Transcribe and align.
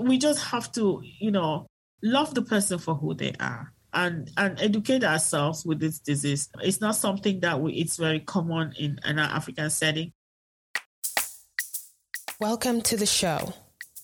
we 0.00 0.18
just 0.18 0.44
have 0.46 0.72
to, 0.72 1.02
you 1.02 1.30
know, 1.30 1.66
love 2.02 2.34
the 2.34 2.42
person 2.42 2.78
for 2.78 2.94
who 2.94 3.14
they 3.14 3.32
are 3.40 3.72
and 3.92 4.30
and 4.36 4.60
educate 4.60 5.04
ourselves 5.04 5.64
with 5.64 5.80
this 5.80 5.98
disease. 5.98 6.48
It's 6.62 6.80
not 6.80 6.96
something 6.96 7.40
that 7.40 7.60
we, 7.60 7.74
it's 7.74 7.96
very 7.96 8.20
common 8.20 8.72
in, 8.78 8.98
our 9.04 9.18
African 9.18 9.70
setting. 9.70 10.12
Welcome 12.40 12.80
to 12.82 12.96
the 12.96 13.06
show. 13.06 13.52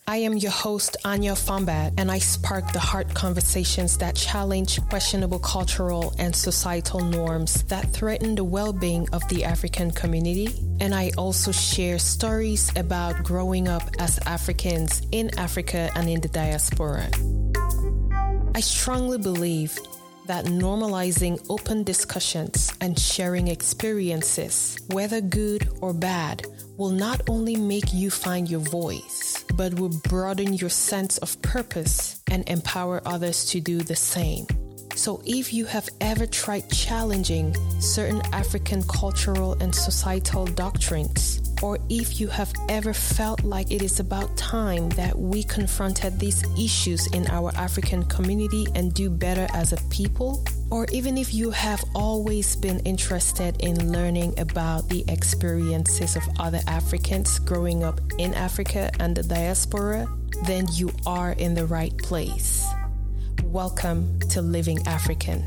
I 0.09 0.19
am 0.19 0.37
your 0.37 0.53
host, 0.53 0.97
Anya 1.05 1.33
Fambat, 1.33 1.95
and 1.99 2.13
I 2.13 2.21
spark 2.21 2.73
the 2.73 2.79
heart 2.79 3.13
conversations 3.13 3.99
that 3.99 4.15
challenge 4.15 4.79
questionable 4.89 5.41
cultural 5.41 6.15
and 6.17 6.35
societal 6.35 7.01
norms 7.01 7.65
that 7.65 7.93
threaten 7.93 8.37
the 8.37 8.45
well 8.45 8.73
being 8.73 9.09
of 9.13 9.27
the 9.29 9.43
African 9.43 9.91
community. 9.91 10.47
And 10.79 10.95
I 10.95 11.11
also 11.19 11.51
share 11.51 11.99
stories 11.99 12.71
about 12.77 13.25
growing 13.25 13.67
up 13.67 13.83
as 13.99 14.21
Africans 14.27 15.03
in 15.11 15.37
Africa 15.41 15.91
and 15.97 16.09
in 16.09 16.21
the 16.21 16.29
diaspora. 16.29 17.11
I 18.55 18.61
strongly 18.61 19.19
believe 19.19 19.77
that 20.27 20.47
normalizing 20.47 21.45
open 21.49 21.85
discussions 21.85 22.73
and 22.81 22.99
sharing 22.99 23.49
experiences, 23.49 24.79
whether 24.89 25.21
good 25.21 25.69
or 25.81 25.93
bad, 25.93 26.45
will 26.77 26.91
not 26.91 27.21
only 27.29 27.57
make 27.57 27.93
you 27.93 28.11
find 28.11 28.51
your 28.51 28.61
voice, 28.61 29.45
but 29.55 29.79
will 29.79 29.97
broaden 30.09 30.53
your 30.55 30.71
sense 30.71 31.19
of 31.19 31.41
purpose 31.43 32.23
and 32.31 32.49
empower 32.49 33.01
others 33.07 33.47
to 33.47 33.61
do 33.61 33.79
the 33.79 33.97
same. 33.97 34.47
So, 34.95 35.23
if 35.27 35.53
you 35.53 35.67
have 35.67 35.89
ever 36.01 36.27
tried 36.27 36.71
challenging 36.71 37.55
certain 37.81 38.23
African 38.33 38.83
cultural 38.85 39.53
and 39.61 39.75
societal 39.75 40.47
doctrines, 40.47 41.46
or 41.63 41.79
if 41.89 42.21
you 42.21 42.29
have 42.29 42.53
ever 42.69 42.93
felt 42.93 43.43
like 43.43 43.71
it 43.71 43.83
is 43.83 44.01
about 44.01 44.37
time 44.37 44.89
that 44.91 45.19
we 45.19 45.43
confronted 45.43 46.19
these 46.19 46.45
issues 46.59 47.07
in 47.09 47.27
our 47.29 47.51
African 47.57 48.05
community 48.05 48.67
and 48.75 48.93
do 48.93 49.09
better 49.09 49.47
as 49.55 49.73
a 49.73 49.77
people, 49.89 50.45
or 50.71 50.87
even 50.93 51.17
if 51.17 51.33
you 51.33 51.51
have 51.51 51.83
always 51.95 52.57
been 52.57 52.81
interested 52.81 53.57
in 53.61 53.93
learning 53.93 54.39
about 54.39 54.89
the 54.89 55.05
experiences 55.09 56.17
of 56.17 56.23
other 56.39 56.61
Africans 56.67 57.39
growing 57.39 57.85
up 57.85 58.01
in 58.19 58.35
Africa 58.35 58.91
and 59.01 59.17
the 59.17 59.23
diaspora, 59.23 60.07
then 60.45 60.67
you 60.73 60.91
are 61.07 61.33
in 61.33 61.55
the 61.55 61.67
right 61.67 61.97
place. 61.99 62.67
Welcome 63.45 64.19
to 64.31 64.43
Living 64.43 64.87
African. 64.87 65.47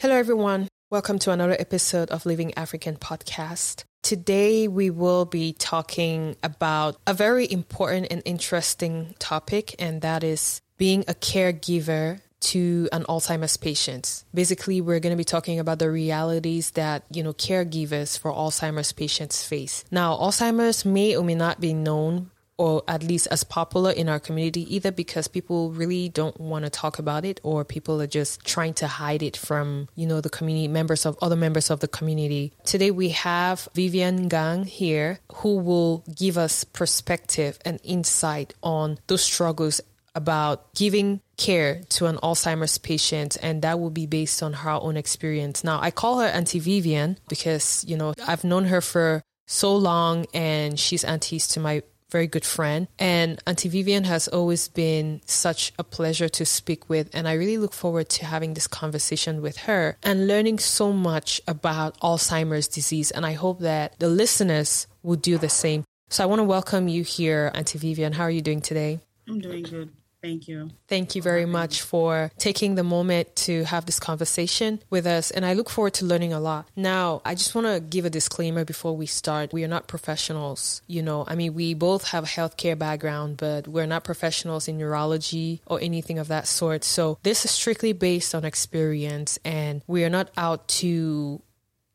Hello, 0.00 0.14
everyone. 0.14 0.69
Welcome 0.90 1.20
to 1.20 1.30
another 1.30 1.54
episode 1.56 2.10
of 2.10 2.26
Living 2.26 2.52
African 2.54 2.96
podcast. 2.96 3.84
Today, 4.02 4.66
we 4.66 4.90
will 4.90 5.24
be 5.24 5.52
talking 5.52 6.34
about 6.42 6.96
a 7.06 7.14
very 7.14 7.48
important 7.48 8.08
and 8.10 8.22
interesting 8.24 9.14
topic, 9.20 9.76
and 9.78 10.02
that 10.02 10.24
is 10.24 10.60
being 10.78 11.04
a 11.06 11.14
caregiver 11.14 12.20
to 12.40 12.88
an 12.90 13.04
Alzheimer's 13.04 13.56
patient. 13.56 14.24
Basically, 14.34 14.80
we're 14.80 14.98
going 14.98 15.12
to 15.12 15.16
be 15.16 15.22
talking 15.22 15.60
about 15.60 15.78
the 15.78 15.92
realities 15.92 16.72
that, 16.72 17.04
you 17.12 17.22
know, 17.22 17.34
caregivers 17.34 18.18
for 18.18 18.32
Alzheimer's 18.32 18.90
patients 18.90 19.46
face. 19.46 19.84
Now, 19.92 20.16
Alzheimer's 20.16 20.84
may 20.84 21.14
or 21.14 21.22
may 21.22 21.36
not 21.36 21.60
be 21.60 21.72
known 21.72 22.32
or 22.60 22.82
at 22.86 23.02
least 23.02 23.26
as 23.30 23.42
popular 23.42 23.90
in 23.90 24.06
our 24.06 24.20
community, 24.20 24.62
either 24.76 24.92
because 24.92 25.26
people 25.26 25.72
really 25.72 26.10
don't 26.10 26.38
want 26.38 26.62
to 26.62 26.70
talk 26.70 26.98
about 26.98 27.24
it 27.24 27.40
or 27.42 27.64
people 27.64 28.02
are 28.02 28.06
just 28.06 28.44
trying 28.44 28.74
to 28.74 28.86
hide 28.86 29.22
it 29.22 29.34
from, 29.34 29.88
you 29.94 30.06
know, 30.06 30.20
the 30.20 30.28
community 30.28 30.68
members 30.68 31.06
of 31.06 31.16
other 31.22 31.36
members 31.36 31.70
of 31.70 31.80
the 31.80 31.88
community. 31.88 32.52
Today 32.66 32.90
we 32.90 33.08
have 33.08 33.66
Vivian 33.74 34.28
Gang 34.28 34.64
here 34.64 35.20
who 35.36 35.56
will 35.56 36.04
give 36.14 36.36
us 36.36 36.64
perspective 36.64 37.58
and 37.64 37.80
insight 37.82 38.52
on 38.62 38.98
those 39.06 39.24
struggles 39.24 39.80
about 40.14 40.74
giving 40.74 41.22
care 41.38 41.80
to 41.88 42.04
an 42.06 42.16
Alzheimer's 42.16 42.76
patient, 42.76 43.38
and 43.42 43.62
that 43.62 43.80
will 43.80 43.88
be 43.88 44.04
based 44.04 44.42
on 44.42 44.52
her 44.52 44.72
own 44.72 44.98
experience. 44.98 45.64
Now, 45.64 45.80
I 45.80 45.90
call 45.90 46.18
her 46.18 46.26
Auntie 46.26 46.58
Vivian 46.58 47.16
because, 47.26 47.86
you 47.88 47.96
know, 47.96 48.12
I've 48.28 48.44
known 48.44 48.66
her 48.66 48.82
for 48.82 49.22
so 49.46 49.74
long 49.74 50.26
and 50.32 50.78
she's 50.78 51.02
aunties 51.02 51.48
to 51.48 51.58
my 51.60 51.82
very 52.10 52.26
good 52.26 52.44
friend. 52.44 52.88
And 52.98 53.40
Auntie 53.46 53.68
Vivian 53.68 54.04
has 54.04 54.28
always 54.28 54.68
been 54.68 55.20
such 55.26 55.72
a 55.78 55.84
pleasure 55.84 56.28
to 56.28 56.44
speak 56.44 56.88
with. 56.88 57.10
And 57.14 57.28
I 57.28 57.34
really 57.34 57.58
look 57.58 57.72
forward 57.72 58.08
to 58.10 58.26
having 58.26 58.54
this 58.54 58.66
conversation 58.66 59.42
with 59.42 59.56
her 59.58 59.96
and 60.02 60.26
learning 60.26 60.58
so 60.58 60.92
much 60.92 61.40
about 61.46 61.98
Alzheimer's 62.00 62.68
disease. 62.68 63.10
And 63.10 63.24
I 63.24 63.32
hope 63.32 63.60
that 63.60 63.98
the 63.98 64.08
listeners 64.08 64.86
will 65.02 65.16
do 65.16 65.38
the 65.38 65.48
same. 65.48 65.84
So 66.08 66.24
I 66.24 66.26
want 66.26 66.40
to 66.40 66.44
welcome 66.44 66.88
you 66.88 67.04
here, 67.04 67.52
Auntie 67.54 67.78
Vivian. 67.78 68.12
How 68.12 68.24
are 68.24 68.30
you 68.30 68.42
doing 68.42 68.60
today? 68.60 69.00
I'm 69.28 69.40
doing 69.40 69.62
good. 69.62 69.90
Thank 70.22 70.48
you. 70.48 70.70
Thank 70.86 71.14
you 71.14 71.22
very 71.22 71.46
much 71.46 71.80
for 71.80 72.30
taking 72.38 72.74
the 72.74 72.84
moment 72.84 73.34
to 73.36 73.64
have 73.64 73.86
this 73.86 73.98
conversation 73.98 74.82
with 74.90 75.06
us. 75.06 75.30
And 75.30 75.46
I 75.46 75.54
look 75.54 75.70
forward 75.70 75.94
to 75.94 76.04
learning 76.04 76.32
a 76.32 76.40
lot. 76.40 76.68
Now, 76.76 77.22
I 77.24 77.34
just 77.34 77.54
want 77.54 77.66
to 77.66 77.80
give 77.80 78.04
a 78.04 78.10
disclaimer 78.10 78.64
before 78.64 78.94
we 78.96 79.06
start. 79.06 79.52
We 79.52 79.64
are 79.64 79.68
not 79.68 79.88
professionals. 79.88 80.82
You 80.86 81.02
know, 81.02 81.24
I 81.26 81.36
mean, 81.36 81.54
we 81.54 81.72
both 81.72 82.08
have 82.08 82.24
a 82.24 82.26
healthcare 82.26 82.78
background, 82.78 83.38
but 83.38 83.66
we're 83.66 83.86
not 83.86 84.04
professionals 84.04 84.68
in 84.68 84.76
neurology 84.76 85.62
or 85.66 85.80
anything 85.80 86.18
of 86.18 86.28
that 86.28 86.46
sort. 86.46 86.84
So 86.84 87.18
this 87.22 87.44
is 87.44 87.50
strictly 87.50 87.92
based 87.92 88.34
on 88.34 88.44
experience 88.44 89.38
and 89.44 89.82
we 89.86 90.04
are 90.04 90.10
not 90.10 90.30
out 90.36 90.68
to 90.68 91.40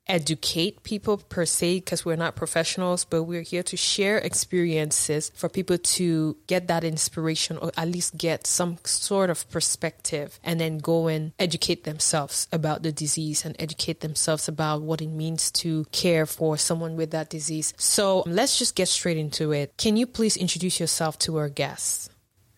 educate 0.08 0.84
people 0.84 1.18
per 1.18 1.46
se 1.46 1.78
because 1.78 2.06
we're 2.06 2.16
not 2.16 2.36
professionals, 2.36 3.06
but 3.06 3.24
we're 3.24 3.42
here 3.42 3.64
to 3.64 3.78
share 3.78 4.18
experiences 4.18 5.32
for 5.36 5.50
people 5.50 5.78
to 5.78 6.38
get 6.48 6.68
that 6.68 6.84
inspiration 6.84 7.58
or 7.58 7.72
at 7.78 7.88
least 7.88 8.18
get 8.18 8.48
some 8.48 8.78
sort 8.84 9.30
of 9.30 9.50
perspective 9.50 10.40
and 10.44 10.60
then 10.60 10.78
go 10.78 11.08
and 11.08 11.34
educate 11.40 11.84
themselves 11.84 12.48
about 12.52 12.84
the 12.84 12.92
disease 12.92 13.46
and 13.46 13.56
educate 13.60 14.02
themselves 14.02 14.48
about 14.48 14.82
what 14.82 15.02
it 15.02 15.08
means 15.08 15.52
to 15.52 15.86
care 15.92 16.26
for 16.26 16.58
someone 16.58 16.96
with 16.96 17.12
that 17.12 17.30
disease. 17.30 17.74
So 17.78 18.24
let's 18.28 18.58
just 18.58 18.76
get 18.76 18.88
straight 18.88 19.18
into 19.18 19.52
it. 19.52 19.74
Can 19.78 19.98
you 19.98 20.06
please 20.06 20.38
introduce 20.38 20.80
yourself 20.80 21.18
to 21.20 21.38
our 21.38 21.50
guests? 21.50 22.10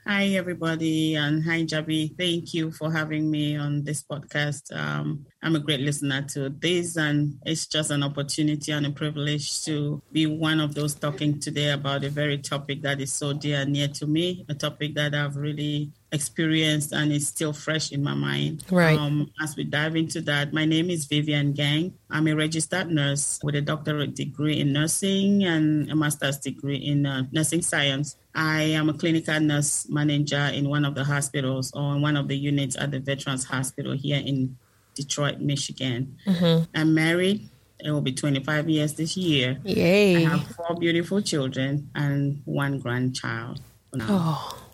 Hi, 0.07 0.27
everybody, 0.39 1.15
and 1.15 1.43
hi, 1.43 1.63
Jabi. 1.63 2.17
Thank 2.17 2.53
you 2.53 2.71
for 2.71 2.89
having 2.89 3.29
me 3.29 3.57
on 3.57 3.83
this 3.83 4.01
podcast. 4.03 4.73
Um, 4.73 5.25
I'm 5.43 5.57
a 5.57 5.59
great 5.59 5.81
listener 5.81 6.21
to 6.29 6.49
this, 6.49 6.95
and 6.95 7.37
it's 7.45 7.67
just 7.67 7.91
an 7.91 8.03
opportunity 8.03 8.71
and 8.71 8.85
a 8.85 8.91
privilege 8.91 9.65
to 9.65 10.01
be 10.13 10.25
one 10.25 10.61
of 10.61 10.75
those 10.75 10.95
talking 10.95 11.41
today 11.41 11.71
about 11.71 12.05
a 12.05 12.09
very 12.09 12.37
topic 12.37 12.83
that 12.83 13.01
is 13.01 13.11
so 13.11 13.33
dear 13.33 13.59
and 13.63 13.73
near 13.73 13.89
to 13.99 14.07
me, 14.07 14.45
a 14.47 14.53
topic 14.53 14.95
that 14.95 15.13
I've 15.13 15.35
really 15.35 15.91
experienced 16.11 16.93
and 16.93 17.11
is 17.11 17.27
still 17.27 17.51
fresh 17.51 17.91
in 17.91 18.03
my 18.03 18.13
mind. 18.13 18.63
Right. 18.71 18.97
Um, 18.97 19.31
as 19.41 19.55
we 19.55 19.65
dive 19.65 19.95
into 19.95 20.21
that, 20.21 20.53
my 20.53 20.65
name 20.65 20.89
is 20.89 21.05
Vivian 21.05 21.53
Gang. 21.53 21.93
I'm 22.09 22.27
a 22.27 22.33
registered 22.33 22.89
nurse 22.89 23.39
with 23.43 23.55
a 23.55 23.61
doctorate 23.61 24.15
degree 24.15 24.59
in 24.59 24.71
nursing 24.71 25.43
and 25.43 25.89
a 25.91 25.95
master's 25.95 26.37
degree 26.37 26.77
in 26.77 27.05
uh, 27.05 27.23
nursing 27.31 27.61
science. 27.61 28.15
I 28.33 28.61
am 28.61 28.89
a 28.89 28.93
clinical 28.93 29.39
nurse 29.39 29.89
manager 29.89 30.51
in 30.53 30.69
one 30.69 30.85
of 30.85 30.95
the 30.95 31.03
hospitals 31.03 31.73
or 31.73 31.95
in 31.95 32.01
one 32.01 32.15
of 32.15 32.27
the 32.27 32.37
units 32.37 32.77
at 32.77 32.91
the 32.91 32.99
Veterans 32.99 33.45
Hospital 33.45 33.93
here 33.93 34.21
in 34.23 34.57
Detroit, 34.95 35.39
Michigan. 35.39 36.17
Mm-hmm. 36.25 36.63
I'm 36.73 36.93
married. 36.93 37.49
It 37.79 37.91
will 37.91 38.01
be 38.01 38.13
25 38.13 38.69
years 38.69 38.93
this 38.93 39.17
year. 39.17 39.59
Yay. 39.63 40.25
I 40.25 40.29
have 40.29 40.47
four 40.55 40.75
beautiful 40.75 41.21
children 41.21 41.89
and 41.93 42.41
one 42.45 42.79
grandchild. 42.79 43.59
Oh. 43.99 44.66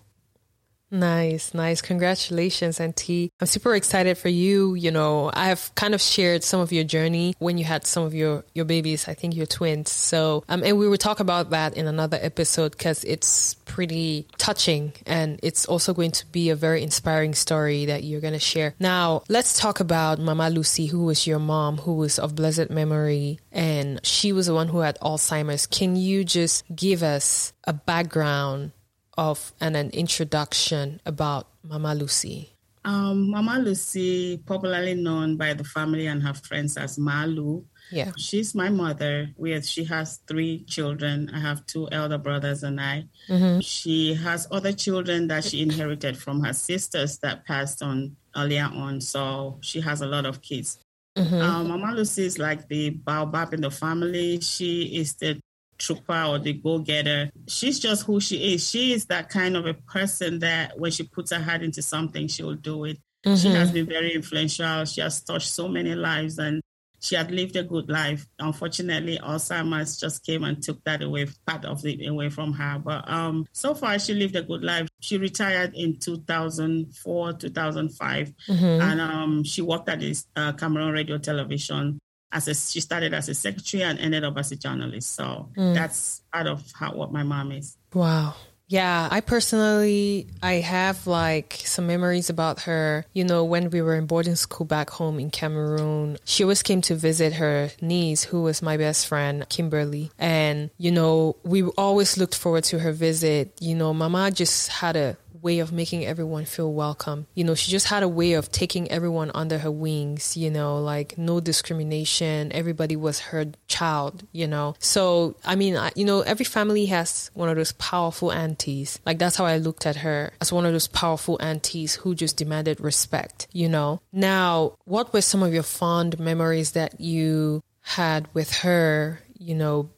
Nice, 0.94 1.56
nice. 1.56 1.82
Congratulations, 1.82 2.80
Auntie. 2.80 3.32
I'm 3.42 3.48
super 3.48 3.74
excited 3.74 4.16
for 4.16 4.30
you. 4.30 4.76
You 4.76 4.92
know, 4.92 5.32
I've 5.34 5.74
kind 5.74 5.96
of 5.96 6.02
shared 6.02 6.44
some 6.44 6.60
of 6.60 6.72
your 6.72 6.84
journey 6.84 7.34
when 7.40 7.58
you 7.58 7.64
had 7.64 7.88
some 7.88 8.04
of 8.04 8.14
your, 8.14 8.46
your 8.54 8.66
babies. 8.66 9.08
I 9.08 9.16
think 9.16 9.36
your 9.36 9.48
twins. 9.48 9.90
So, 9.92 10.44
um, 10.48 10.62
and 10.64 10.78
we 10.78 10.88
will 10.88 10.98
talk 10.98 11.20
about 11.20 11.50
that 11.50 11.76
in 11.76 11.88
another 11.88 12.20
episode 12.22 12.74
because 12.74 13.04
it's 13.06 13.56
pretty 13.66 14.28
touching 14.38 14.94
and 15.08 15.40
it's 15.42 15.66
also 15.66 15.96
going 15.96 16.12
to 16.12 16.28
be 16.28 16.52
a 16.52 16.56
very 16.56 16.84
inspiring 16.84 17.34
story 17.34 17.88
that 17.88 18.04
you're 18.04 18.22
going 18.22 18.34
to 18.34 18.40
share. 18.40 18.76
Now, 18.80 19.24
let's 19.30 19.58
talk 19.58 19.80
about 19.80 20.20
Mama 20.20 20.52
Lucy, 20.52 20.86
who 20.86 21.06
was 21.06 21.26
your 21.26 21.40
mom, 21.40 21.78
who 21.78 21.96
was 21.96 22.20
of 22.20 22.36
blessed 22.36 22.70
memory, 22.70 23.40
and 23.52 24.00
she 24.06 24.32
was 24.32 24.46
the 24.46 24.54
one 24.54 24.68
who 24.68 24.82
had 24.82 25.00
Alzheimer's. 25.00 25.66
Can 25.66 25.96
you 25.96 26.24
just 26.24 26.64
give 26.76 27.02
us 27.02 27.52
a 27.64 27.74
background 27.74 28.74
of 29.18 29.54
and 29.60 29.76
an 29.76 29.90
introduction 29.92 31.02
about 31.06 31.48
Mama 31.64 31.96
Lucy? 31.96 32.54
Um, 32.86 33.30
Mama 33.30 33.60
Lucy, 33.60 34.38
popularly 34.46 34.94
known 34.94 35.38
by 35.38 35.54
the 35.54 35.64
family 35.64 36.08
and 36.08 36.22
her 36.22 36.34
friends 36.34 36.76
as 36.76 36.98
Malu. 36.98 37.64
Yeah. 37.92 38.12
She's 38.18 38.56
my 38.56 38.70
mother. 38.70 39.30
We 39.38 39.60
she 39.62 39.84
has 39.86 40.20
three 40.28 40.64
children. 40.66 41.30
I 41.34 41.40
have 41.40 41.66
two 41.66 41.88
elder 41.92 42.18
brothers 42.18 42.64
and 42.64 42.82
I. 42.82 43.06
Mm-hmm. 43.30 43.60
She 43.60 44.14
has 44.16 44.48
other 44.52 44.74
children 44.74 45.28
that 45.28 45.44
she 45.44 45.62
inherited 45.62 46.18
from 46.18 46.44
her 46.44 46.54
sisters 46.54 47.20
that 47.20 47.46
passed 47.46 47.82
on 47.82 48.16
earlier 48.36 48.70
on. 48.74 49.00
So 49.00 49.60
she 49.62 49.80
has 49.82 50.02
a 50.02 50.08
lot 50.08 50.26
of 50.26 50.42
kids. 50.42 50.80
Mm-hmm. 51.18 51.42
Um, 51.42 51.68
Mama 51.68 51.94
Lucy 51.94 52.26
is 52.26 52.40
like 52.40 52.68
the 52.68 52.90
baobab 52.90 53.54
in 53.54 53.62
the 53.62 53.72
family. 53.72 54.42
She 54.42 54.98
is 54.98 55.14
the 55.14 55.40
trooper 55.84 56.24
or 56.24 56.40
the 56.40 56.54
go 56.54 56.80
getter. 56.80 57.30
She's 57.48 57.80
just 57.80 58.06
who 58.06 58.20
she 58.20 58.54
is. 58.54 58.70
She 58.70 58.94
is 58.94 59.06
that 59.08 59.30
kind 59.30 59.58
of 59.58 59.66
a 59.66 59.74
person 59.74 60.40
that 60.40 60.80
when 60.80 60.92
she 60.92 61.04
puts 61.04 61.32
her 61.32 61.42
heart 61.42 61.62
into 61.62 61.82
something, 61.82 62.28
she'll 62.28 62.56
do 62.56 62.86
it. 62.86 62.98
Mm-hmm. 63.26 63.36
She 63.36 63.50
has 63.50 63.72
been 63.72 63.86
very 63.86 64.14
influential. 64.14 64.86
She 64.86 65.02
has 65.02 65.22
touched 65.22 65.50
so 65.50 65.68
many 65.68 65.96
lives 65.96 66.38
and 66.40 66.62
she 67.04 67.16
had 67.16 67.32
lived 67.32 67.58
a 67.58 67.64
good 67.64 67.90
life. 67.90 68.26
Unfortunately, 68.40 69.20
Alzheimer's 69.22 70.00
just 70.00 70.26
came 70.26 70.46
and 70.46 70.64
took 70.64 70.82
that 70.86 71.02
away, 71.02 71.28
part 71.46 71.66
of 71.66 71.86
it 71.86 72.08
away 72.08 72.30
from 72.30 72.54
her. 72.54 72.80
But 72.80 73.10
um, 73.10 73.46
so 73.52 73.76
far, 73.76 74.00
she 74.00 74.14
lived 74.14 74.38
a 74.38 74.42
good 74.42 74.64
life. 74.64 74.88
She 75.02 75.18
retired 75.18 75.74
in 75.76 76.00
2004, 76.00 77.34
2005, 77.34 78.34
mm-hmm. 78.48 78.64
and 78.64 79.02
um, 79.02 79.44
she 79.44 79.62
worked 79.62 79.90
at 79.90 80.00
this 80.00 80.26
uh, 80.38 80.54
Cameroon 80.54 80.94
Radio 80.94 81.18
Television. 81.18 82.00
As 82.34 82.48
a, 82.48 82.56
she 82.56 82.82
started 82.82 83.14
as 83.14 83.30
a 83.30 83.36
secretary 83.36 83.84
and 83.84 84.00
ended 84.00 84.24
up 84.24 84.36
as 84.38 84.52
a 84.52 84.56
journalist. 84.56 85.16
So 85.16 85.50
mm. 85.56 85.74
that's 85.74 86.22
part 86.34 86.48
of 86.48 86.64
how, 86.74 86.94
what 86.94 87.14
my 87.14 87.24
mom 87.24 87.52
is. 87.52 87.78
Wow. 87.94 88.36
Yeah, 88.74 89.08
I 89.12 89.22
personally 89.22 90.28
I 90.42 90.54
have 90.54 91.06
like 91.06 91.62
some 91.64 91.86
memories 91.86 92.32
about 92.32 92.62
her. 92.62 93.06
You 93.14 93.24
know, 93.24 93.44
when 93.44 93.70
we 93.70 93.84
were 93.84 93.94
in 93.94 94.08
boarding 94.08 94.36
school 94.36 94.66
back 94.66 94.90
home 94.90 95.20
in 95.20 95.30
Cameroon, 95.30 96.18
she 96.26 96.44
always 96.44 96.64
came 96.64 96.82
to 96.84 96.96
visit 96.96 97.34
her 97.34 97.70
niece 97.82 98.24
who 98.24 98.42
was 98.42 98.64
my 98.64 98.78
best 98.78 99.06
friend, 99.06 99.48
Kimberly. 99.48 100.12
And 100.18 100.72
you 100.78 100.92
know, 100.92 101.36
we 101.44 101.64
always 101.64 102.18
looked 102.18 102.36
forward 102.36 102.64
to 102.66 102.80
her 102.80 102.92
visit. 102.92 103.54
You 103.62 103.76
know, 103.76 103.94
mama 103.94 104.32
just 104.32 104.70
had 104.70 104.96
a 104.96 105.18
way 105.44 105.60
of 105.60 105.72
making 105.72 106.06
everyone 106.06 106.46
feel 106.46 106.74
welcome. 106.74 107.28
You 107.36 107.44
know, 107.44 107.54
she 107.54 107.70
just 107.70 107.88
had 107.88 108.02
a 108.02 108.08
way 108.08 108.34
of 108.34 108.52
taking 108.52 108.90
everyone 108.90 109.30
under 109.36 109.60
her 109.60 109.70
wings, 109.70 110.38
you 110.38 110.50
know, 110.50 110.80
like 110.80 111.18
no 111.18 111.40
discrimination. 111.40 112.52
Everybody 112.54 112.96
was 112.96 113.20
her 113.20 113.46
child, 113.68 114.26
you 114.32 114.48
know. 114.48 114.76
So, 114.80 115.36
I 115.46 115.56
mean, 115.56 115.76
I, 115.76 115.92
you 115.96 116.06
know, 116.06 116.22
every 116.22 116.46
family 116.46 116.86
has 116.88 117.30
one 117.34 117.50
of 117.50 117.58
those 117.58 117.74
powerful 117.74 118.32
aunties. 118.32 119.00
Like, 119.06 119.20
that's 119.20 119.36
how 119.36 119.46
I 119.46 119.58
looked 119.58 119.86
at 119.86 119.98
her 119.98 120.32
as 120.40 120.54
one 120.54 120.66
of 120.66 120.72
those 120.72 120.88
powerful 120.88 121.38
aunties 121.42 121.96
who 121.96 122.16
just 122.16 122.38
demanded 122.38 122.80
respect, 122.80 123.48
you 123.52 123.68
know. 123.68 124.02
Now, 124.12 124.78
what 124.86 125.12
were 125.14 125.22
some 125.22 125.44
of 125.44 125.54
your 125.54 125.64
fond 125.64 126.20
memories 126.20 126.72
that 126.72 127.02
you 127.02 127.62
had 127.82 128.28
with 128.34 128.54
her, 128.58 129.20
you 129.38 129.56
know, 129.56 129.90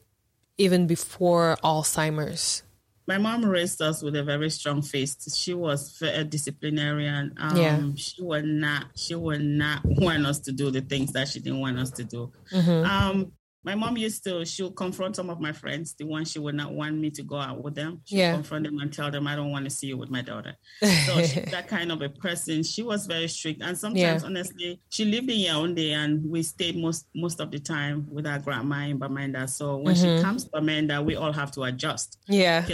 even 0.58 0.86
before 0.86 1.56
Alzheimer's? 1.62 2.62
My 3.06 3.18
mom 3.18 3.44
raised 3.44 3.80
us 3.80 4.02
with 4.02 4.16
a 4.16 4.24
very 4.24 4.50
strong 4.50 4.82
faith. 4.82 5.32
She 5.32 5.54
was 5.54 6.02
a 6.02 6.24
disciplinarian. 6.24 7.34
Um, 7.38 7.56
yeah. 7.56 7.80
She 7.96 8.22
would 8.22 8.44
not. 8.44 8.86
She 8.96 9.14
would 9.14 9.42
not 9.42 9.80
want 9.84 10.26
us 10.26 10.40
to 10.40 10.52
do 10.52 10.70
the 10.70 10.80
things 10.80 11.12
that 11.12 11.28
she 11.28 11.40
didn't 11.40 11.60
want 11.60 11.78
us 11.78 11.90
to 11.92 12.04
do. 12.04 12.32
Mm-hmm. 12.52 12.84
Um, 12.84 13.32
my 13.66 13.74
mom 13.74 13.96
used 13.96 14.22
to 14.22 14.44
she'll 14.44 14.70
confront 14.70 15.16
some 15.16 15.28
of 15.28 15.40
my 15.40 15.52
friends 15.52 15.94
the 15.98 16.04
ones 16.04 16.30
she 16.30 16.38
would 16.38 16.54
not 16.54 16.72
want 16.72 16.96
me 16.96 17.10
to 17.10 17.22
go 17.24 17.36
out 17.36 17.62
with 17.64 17.74
them. 17.74 18.00
She'll 18.04 18.18
yeah. 18.20 18.32
confront 18.32 18.64
them 18.64 18.78
and 18.78 18.92
tell 18.92 19.10
them 19.10 19.26
i 19.26 19.34
don't 19.34 19.50
want 19.50 19.64
to 19.64 19.70
see 19.70 19.88
you 19.88 19.98
with 19.98 20.08
my 20.08 20.22
daughter. 20.22 20.54
So 21.06 21.20
she's 21.22 21.50
that 21.50 21.66
kind 21.68 21.90
of 21.92 22.00
a 22.00 22.08
person. 22.08 22.62
She 22.62 22.82
was 22.82 23.06
very 23.06 23.28
strict. 23.28 23.62
And 23.62 23.76
sometimes 23.76 24.22
yeah. 24.22 24.26
honestly 24.26 24.80
she 24.88 25.04
lived 25.04 25.28
in 25.30 25.38
Yaoundé 25.38 25.90
and 25.90 26.30
we 26.30 26.42
stayed 26.42 26.76
most 26.76 27.06
most 27.14 27.40
of 27.40 27.50
the 27.50 27.58
time 27.58 28.06
with 28.10 28.26
our 28.26 28.38
grandma 28.38 28.86
in 28.86 28.98
Bamenda. 29.00 29.48
So 29.48 29.76
when 29.78 29.94
mm-hmm. 29.94 30.18
she 30.18 30.22
comes 30.22 30.44
to 30.44 30.50
Bamenda 30.50 31.04
we 31.04 31.16
all 31.16 31.32
have 31.32 31.50
to 31.52 31.62
adjust. 31.64 32.18
Yeah. 32.28 32.64